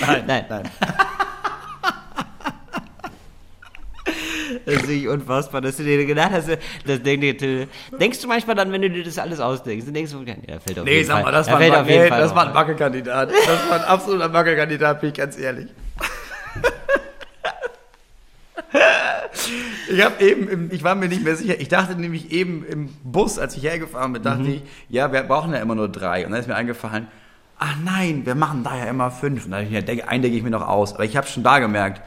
Nein, 0.00 0.24
nein, 0.26 0.44
nein. 0.48 0.62
Das 4.64 4.74
ist 4.76 4.88
nicht 4.88 5.08
unfassbar, 5.08 5.60
dass 5.60 5.76
du 5.76 5.82
dir 5.84 6.04
gedacht 6.06 6.30
hast, 6.32 6.48
das 6.86 7.02
denk, 7.02 7.20
denkst 7.20 8.20
du 8.20 8.28
manchmal 8.28 8.56
dann, 8.56 8.72
wenn 8.72 8.82
du 8.82 8.90
dir 8.90 9.04
das 9.04 9.18
alles 9.18 9.40
ausdenkst, 9.40 9.84
dann 9.86 9.94
denkst 9.94 10.12
du, 10.12 10.22
ja, 10.22 10.34
der 10.34 10.60
fällt 10.60 10.78
auf 10.78 10.84
Nee, 10.84 10.94
jeden 10.96 11.06
sag 11.06 11.14
Fall. 11.14 11.22
mal, 11.24 11.32
das 11.32 11.50
war, 11.50 11.58
fällt 11.58 11.72
ein, 11.74 11.80
auf 11.82 11.88
jeden 11.88 12.02
nee, 12.04 12.08
Fall 12.08 12.20
das 12.20 12.34
war 12.34 12.48
ein 12.48 12.54
Wackelkandidat. 12.54 13.30
Das 13.30 13.68
war 13.70 13.80
ein 13.80 13.84
absoluter 13.84 14.32
Wackelkandidat, 14.32 15.00
bin 15.00 15.10
ich 15.10 15.16
ganz 15.16 15.38
ehrlich. 15.38 15.68
Ich 19.88 20.02
habe 20.04 20.22
eben, 20.24 20.48
im, 20.48 20.70
ich 20.72 20.82
war 20.82 20.94
mir 20.94 21.08
nicht 21.08 21.22
mehr 21.22 21.36
sicher, 21.36 21.60
ich 21.60 21.68
dachte 21.68 21.94
nämlich 21.94 22.32
eben 22.32 22.64
im 22.66 22.88
Bus, 23.04 23.38
als 23.38 23.56
ich 23.56 23.62
hergefahren 23.62 24.12
bin, 24.12 24.22
dachte 24.22 24.42
ich, 24.48 24.62
ja, 24.88 25.12
wir 25.12 25.22
brauchen 25.22 25.52
ja 25.52 25.60
immer 25.60 25.74
nur 25.74 25.88
drei. 25.88 26.24
Und 26.26 26.32
dann 26.32 26.40
ist 26.40 26.48
mir 26.48 26.56
eingefallen, 26.56 27.06
ach 27.58 27.76
nein, 27.84 28.24
wir 28.26 28.34
machen 28.34 28.64
da 28.64 28.76
ja 28.76 28.84
immer 28.84 29.10
fünf. 29.10 29.44
Und 29.44 29.50
dann 29.52 29.58
habe 29.60 29.66
ich 29.66 29.72
mir, 29.72 29.82
denk- 29.82 30.08
einen 30.08 30.22
denke 30.22 30.36
ich 30.36 30.42
mir 30.42 30.50
noch 30.50 30.66
aus. 30.66 30.94
Aber 30.94 31.04
ich 31.04 31.16
habe 31.16 31.26
schon 31.26 31.42
da 31.42 31.58
gemerkt, 31.58 32.02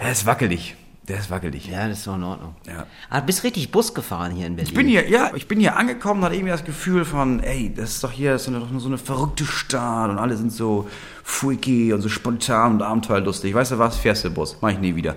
der 0.00 0.12
ist 0.12 0.26
wackelig. 0.26 0.76
Der 1.08 1.18
ist 1.18 1.28
wackelig. 1.30 1.66
Ja, 1.66 1.88
das 1.88 1.98
ist 1.98 2.06
doch 2.06 2.14
in 2.14 2.22
Ordnung. 2.22 2.54
Ja. 2.68 2.86
Ah, 3.08 3.20
du 3.20 3.26
bist 3.26 3.42
richtig 3.42 3.72
Bus 3.72 3.94
gefahren 3.94 4.30
hier 4.32 4.46
in 4.46 4.54
Berlin. 4.54 4.70
Ich 4.70 4.76
bin 4.76 4.86
hier, 4.86 5.08
ja, 5.08 5.32
ich 5.34 5.48
bin 5.48 5.58
hier 5.58 5.76
angekommen 5.76 6.20
und 6.20 6.26
hatte 6.26 6.36
irgendwie 6.36 6.52
das 6.52 6.64
Gefühl 6.64 7.04
von, 7.04 7.40
ey, 7.42 7.72
das 7.74 7.90
ist 7.90 8.04
doch 8.04 8.12
hier 8.12 8.38
so 8.38 8.52
eine, 8.54 8.64
so 8.78 8.86
eine 8.86 8.98
verrückte 8.98 9.44
Stadt 9.44 10.08
und 10.10 10.18
alle 10.18 10.36
sind 10.36 10.52
so 10.52 10.88
freaky 11.24 11.92
und 11.92 12.00
so 12.00 12.08
spontan 12.08 12.74
und 12.74 12.82
abenteuerlustig. 12.82 13.52
Weißt 13.52 13.72
du 13.72 13.78
was? 13.78 13.96
Fährst 13.96 14.24
du 14.24 14.30
Bus. 14.30 14.58
Mach 14.60 14.70
ich 14.70 14.78
nie 14.78 14.94
wieder. 14.94 15.16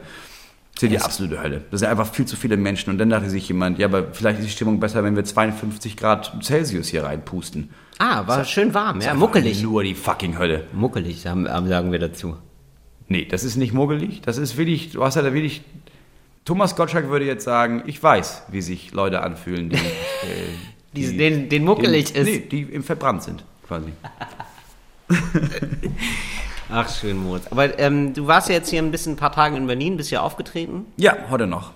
Das 0.73 0.81
ist 0.83 0.89
die 0.91 0.99
absolute 0.99 1.39
Hölle. 1.43 1.61
Das 1.69 1.81
sind 1.81 1.89
einfach 1.89 2.07
viel 2.11 2.25
zu 2.25 2.35
viele 2.37 2.57
Menschen. 2.57 2.89
Und 2.89 2.97
dann 2.97 3.11
dachte 3.11 3.29
sich 3.29 3.47
jemand, 3.47 3.77
ja, 3.77 3.85
aber 3.85 4.05
vielleicht 4.13 4.39
ist 4.39 4.45
die 4.47 4.51
Stimmung 4.51 4.79
besser, 4.79 5.03
wenn 5.03 5.15
wir 5.15 5.23
52 5.23 5.95
Grad 5.95 6.35
Celsius 6.41 6.87
hier 6.87 7.03
reinpusten. 7.03 7.69
Ah, 7.99 8.27
war 8.27 8.43
schön 8.45 8.73
warm, 8.73 9.01
ja, 9.01 9.13
muckelig. 9.13 9.61
Nur 9.61 9.83
die 9.83 9.95
fucking 9.95 10.37
Hölle. 10.37 10.67
Muckelig, 10.73 11.21
sagen, 11.21 11.45
wir 11.91 11.99
dazu. 11.99 12.37
Nee, 13.07 13.25
das 13.25 13.43
ist 13.43 13.55
nicht 13.55 13.73
muggelig. 13.73 14.21
Das 14.21 14.37
ist 14.37 14.57
wirklich, 14.57 14.91
du 14.91 15.03
hast 15.03 15.15
ja 15.15 15.21
da 15.21 15.33
wirklich. 15.33 15.61
Thomas 16.45 16.75
Gottschalk 16.75 17.09
würde 17.09 17.25
jetzt 17.25 17.45
sagen, 17.45 17.83
ich 17.85 18.01
weiß, 18.01 18.43
wie 18.49 18.61
sich 18.61 18.91
Leute 18.91 19.21
anfühlen, 19.21 19.69
die, 19.69 19.75
äh, 19.77 19.79
Die, 20.93 21.17
den, 21.17 21.47
den 21.49 21.63
muckelig 21.63 22.11
die, 22.13 22.19
ist. 22.19 22.25
Nee, 22.25 22.39
die 22.39 22.61
im 22.63 22.83
verbrannt 22.83 23.23
sind, 23.23 23.45
quasi. 23.67 23.93
Ach, 26.69 26.89
schön, 26.89 27.17
Moritz. 27.17 27.47
Aber 27.51 27.77
ähm, 27.79 28.13
du 28.13 28.25
warst 28.27 28.49
ja 28.49 28.55
jetzt 28.55 28.69
hier 28.69 28.81
ein 28.81 28.91
bisschen 28.91 29.13
ein 29.13 29.17
paar 29.17 29.31
Tage 29.31 29.55
in 29.55 29.67
Berlin, 29.67 29.95
bist 29.95 30.09
hier 30.09 30.23
aufgetreten. 30.23 30.85
Ja, 30.97 31.15
heute 31.29 31.45
noch. 31.45 31.71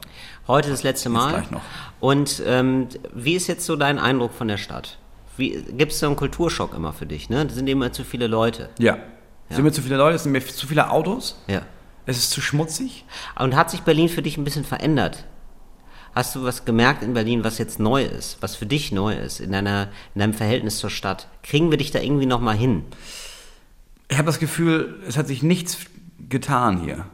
Heute 0.47 0.69
das 0.69 0.83
letzte 0.83 1.09
Mal. 1.09 1.29
gleich 1.33 1.51
noch. 1.51 1.61
Und 1.99 2.41
ähm, 2.45 2.87
wie 3.13 3.35
ist 3.35 3.47
jetzt 3.47 3.65
so 3.65 3.75
dein 3.75 3.99
Eindruck 3.99 4.33
von 4.33 4.47
der 4.47 4.57
Stadt? 4.57 4.97
Gibt 5.37 5.91
es 5.91 5.99
so 5.99 6.07
einen 6.07 6.15
Kulturschock 6.15 6.73
immer 6.73 6.93
für 6.93 7.05
dich? 7.05 7.29
Ne? 7.29 7.45
Das 7.45 7.55
sind 7.55 7.67
immer 7.67 7.91
zu 7.91 8.03
viele 8.03 8.27
Leute. 8.27 8.69
Ja. 8.79 8.97
Es 9.49 9.55
sind 9.55 9.63
mir 9.63 9.71
zu 9.71 9.81
viele 9.81 9.97
Leute, 9.97 10.15
es 10.15 10.23
sind 10.23 10.31
mir 10.33 10.45
zu 10.45 10.67
viele 10.67 10.89
Autos, 10.89 11.41
Ja. 11.47 11.61
es 12.05 12.17
ist 12.17 12.31
zu 12.31 12.41
schmutzig. 12.41 13.05
Und 13.39 13.55
hat 13.55 13.71
sich 13.71 13.81
Berlin 13.81 14.09
für 14.09 14.21
dich 14.21 14.37
ein 14.37 14.43
bisschen 14.43 14.65
verändert? 14.65 15.25
Hast 16.13 16.35
du 16.35 16.43
was 16.43 16.65
gemerkt 16.65 17.03
in 17.03 17.13
Berlin, 17.13 17.43
was 17.43 17.59
jetzt 17.59 17.79
neu 17.79 18.03
ist, 18.03 18.37
was 18.41 18.55
für 18.55 18.65
dich 18.65 18.91
neu 18.91 19.13
ist, 19.13 19.39
in, 19.39 19.51
deiner, 19.51 19.89
in 20.15 20.19
deinem 20.19 20.33
Verhältnis 20.33 20.79
zur 20.79 20.89
Stadt? 20.89 21.27
Kriegen 21.43 21.69
wir 21.69 21.77
dich 21.77 21.91
da 21.91 21.99
irgendwie 21.99 22.25
nochmal 22.25 22.55
hin? 22.57 22.83
Ich 24.09 24.17
habe 24.17 24.25
das 24.25 24.39
Gefühl, 24.39 24.95
es 25.07 25.17
hat 25.17 25.27
sich 25.27 25.43
nichts 25.43 25.77
getan 26.27 26.81
hier. 26.81 27.05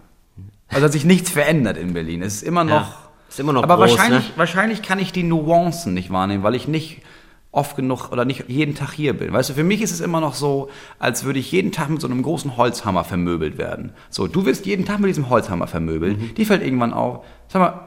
Also 0.69 0.85
hat 0.85 0.91
sich 0.93 1.05
nichts 1.05 1.29
verändert 1.29 1.77
in 1.77 1.93
Berlin. 1.93 2.21
Es 2.21 2.35
ist 2.35 2.43
immer 2.43 2.63
noch. 2.63 2.71
Ja, 2.71 2.97
ist 3.29 3.39
immer 3.39 3.53
noch 3.53 3.63
aber 3.63 3.77
groß, 3.77 3.91
wahrscheinlich, 3.91 4.29
ne? 4.29 4.33
wahrscheinlich 4.37 4.81
kann 4.81 4.99
ich 4.99 5.11
die 5.11 5.23
Nuancen 5.23 5.93
nicht 5.93 6.11
wahrnehmen, 6.11 6.43
weil 6.43 6.55
ich 6.55 6.67
nicht 6.67 7.01
oft 7.53 7.75
genug 7.77 8.11
oder 8.11 8.25
nicht 8.25 8.45
jeden 8.49 8.75
Tag 8.75 8.91
hier 8.91 9.13
bin. 9.17 9.31
Weißt 9.31 9.49
du, 9.51 9.53
für 9.53 9.63
mich 9.63 9.81
ist 9.81 9.91
es 9.91 10.01
immer 10.01 10.19
noch 10.19 10.33
so, 10.33 10.69
als 10.99 11.23
würde 11.23 11.39
ich 11.39 11.51
jeden 11.51 11.71
Tag 11.71 11.89
mit 11.89 12.01
so 12.01 12.07
einem 12.07 12.21
großen 12.23 12.57
Holzhammer 12.57 13.03
vermöbelt 13.05 13.57
werden. 13.57 13.93
So, 14.09 14.27
du 14.27 14.45
wirst 14.45 14.65
jeden 14.65 14.83
Tag 14.85 14.99
mit 14.99 15.09
diesem 15.09 15.29
Holzhammer 15.29 15.67
vermöbelt. 15.67 16.19
Mhm. 16.19 16.35
Die 16.35 16.45
fällt 16.45 16.63
irgendwann 16.63 16.91
auf. 16.93 17.23
Sag 17.47 17.59
mal, 17.61 17.79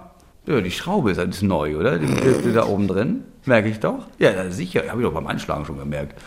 ja, 0.46 0.60
die 0.60 0.70
Schraube 0.70 1.10
ist 1.10 1.18
halt 1.18 1.42
neu, 1.42 1.76
oder? 1.76 1.98
Die, 1.98 2.06
die, 2.06 2.42
die 2.48 2.52
da 2.54 2.64
oben 2.66 2.86
drin. 2.86 3.24
Merke 3.44 3.68
ich 3.68 3.80
doch. 3.80 4.06
Ja, 4.18 4.48
sicher. 4.50 4.84
Habe 4.88 5.02
ich 5.02 5.06
doch 5.06 5.14
beim 5.14 5.26
Einschlagen 5.26 5.64
schon 5.66 5.78
gemerkt. 5.78 6.18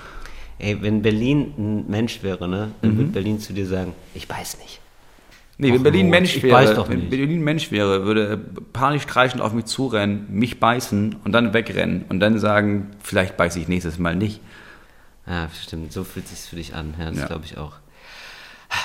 Ey, 0.57 0.81
wenn 0.81 1.01
Berlin 1.01 1.53
ein 1.57 1.85
Mensch 1.89 2.21
wäre, 2.21 2.47
ne, 2.49 2.71
dann 2.81 2.91
Mhm. 2.93 2.97
würde 2.97 3.11
Berlin 3.11 3.39
zu 3.39 3.53
dir 3.53 3.65
sagen, 3.65 3.93
ich 4.13 4.29
weiß 4.29 4.57
nicht. 4.59 4.81
Nee, 5.61 5.73
wenn 5.73 5.79
Ach, 5.79 5.83
Berlin 5.83 6.07
Moritz, 6.07 6.21
Mensch 6.35 6.43
wäre, 6.43 6.89
wenn. 6.89 7.09
Berlin 7.09 7.43
Mensch 7.43 7.69
wäre, 7.69 8.05
würde 8.05 8.37
panisch 8.71 9.05
kreischend 9.05 9.41
auf 9.41 9.51
mich 9.51 9.65
zurennen, 9.65 10.25
mich 10.29 10.59
beißen 10.61 11.17
und 11.25 11.31
dann 11.33 11.53
wegrennen 11.53 12.05
und 12.07 12.21
dann 12.21 12.39
sagen, 12.39 12.91
vielleicht 13.03 13.35
beiße 13.35 13.59
ich 13.59 13.67
nächstes 13.67 13.99
Mal 13.99 14.15
nicht. 14.15 14.39
Ja, 15.27 15.49
stimmt, 15.61 15.91
so 15.91 16.05
fühlt 16.05 16.29
sich 16.29 16.39
für 16.49 16.55
dich 16.55 16.73
an. 16.75 16.93
Ja, 16.97 17.09
das 17.09 17.19
Ja. 17.19 17.27
glaube 17.27 17.43
ich 17.43 17.57
auch. 17.57 17.73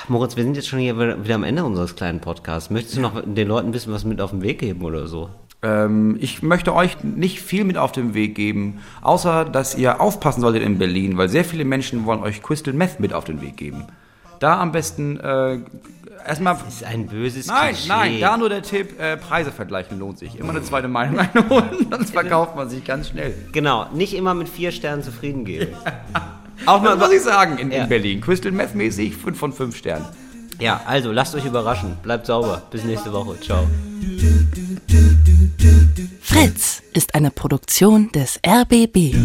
Moritz, 0.09 0.35
wir 0.35 0.43
sind 0.43 0.55
jetzt 0.57 0.67
schon 0.67 0.79
hier 0.79 0.99
wieder 0.99 1.35
am 1.35 1.43
Ende 1.43 1.63
unseres 1.63 1.95
kleinen 1.95 2.19
Podcasts. 2.19 2.69
Möchtest 2.69 2.97
du 2.97 3.01
noch 3.01 3.21
den 3.25 3.47
Leuten 3.47 3.69
ein 3.69 3.71
bisschen 3.71 3.93
was 3.93 4.03
mit 4.03 4.19
auf 4.19 4.31
den 4.31 4.41
Weg 4.41 4.59
geben 4.59 4.81
oder 4.83 5.07
so? 5.07 5.29
Ähm, 5.61 6.17
ich 6.19 6.43
möchte 6.43 6.75
euch 6.75 7.03
nicht 7.03 7.39
viel 7.41 7.63
mit 7.63 7.77
auf 7.77 7.93
den 7.93 8.13
Weg 8.13 8.35
geben, 8.35 8.79
außer 9.01 9.45
dass 9.45 9.75
ihr 9.77 10.01
aufpassen 10.01 10.41
solltet 10.41 10.61
in 10.63 10.77
Berlin, 10.77 11.17
weil 11.17 11.29
sehr 11.29 11.45
viele 11.45 11.63
Menschen 11.63 12.05
wollen 12.05 12.19
euch 12.21 12.43
Crystal 12.43 12.73
Meth 12.73 12.99
mit 12.99 13.13
auf 13.13 13.23
den 13.23 13.41
Weg 13.41 13.55
geben. 13.57 13.85
Da 14.39 14.59
am 14.59 14.71
besten 14.73 15.17
äh, 15.19 15.59
erstmal. 16.27 16.57
Das 16.65 16.75
ist 16.75 16.83
ein 16.83 17.07
böses 17.07 17.47
Nein, 17.47 17.73
Klischee. 17.73 17.87
nein, 17.89 18.19
da 18.19 18.37
nur 18.37 18.49
der 18.49 18.61
Tipp, 18.61 18.99
äh, 18.99 19.17
Preise 19.17 19.51
vergleichen 19.51 19.99
lohnt 19.99 20.19
sich. 20.19 20.37
Immer 20.39 20.49
eine 20.51 20.63
zweite 20.63 20.87
Meinung 20.87 21.19
einholen, 21.19 21.87
sonst 21.91 22.11
verkauft 22.11 22.55
man 22.55 22.69
sich 22.69 22.83
ganz 22.83 23.09
schnell. 23.09 23.33
Genau, 23.51 23.87
nicht 23.93 24.13
immer 24.13 24.33
mit 24.33 24.49
vier 24.49 24.71
Sternen 24.71 25.03
zufrieden 25.03 25.45
geben. 25.45 25.75
Auch 26.65 26.81
mal, 26.81 26.95
muss 26.97 27.11
ich 27.11 27.21
sagen, 27.21 27.57
in, 27.57 27.71
Ja. 27.71 27.83
in 27.83 27.89
Berlin. 27.89 28.21
Crystal 28.21 28.51
Meth 28.51 28.75
mäßig 28.75 29.15
5 29.15 29.37
von 29.37 29.53
5 29.53 29.75
Sternen. 29.75 30.05
Ja, 30.59 30.81
also 30.85 31.11
lasst 31.11 31.35
euch 31.35 31.45
überraschen. 31.45 31.97
Bleibt 32.01 32.25
sauber. 32.27 32.61
Bis 32.71 32.83
nächste 32.85 33.11
Woche. 33.11 33.37
Ciao. 33.41 33.67
Fritz 36.21 36.81
ist 36.93 37.13
eine 37.13 37.29
Produktion 37.31 38.09
des 38.13 38.39
RBB. 38.45 39.15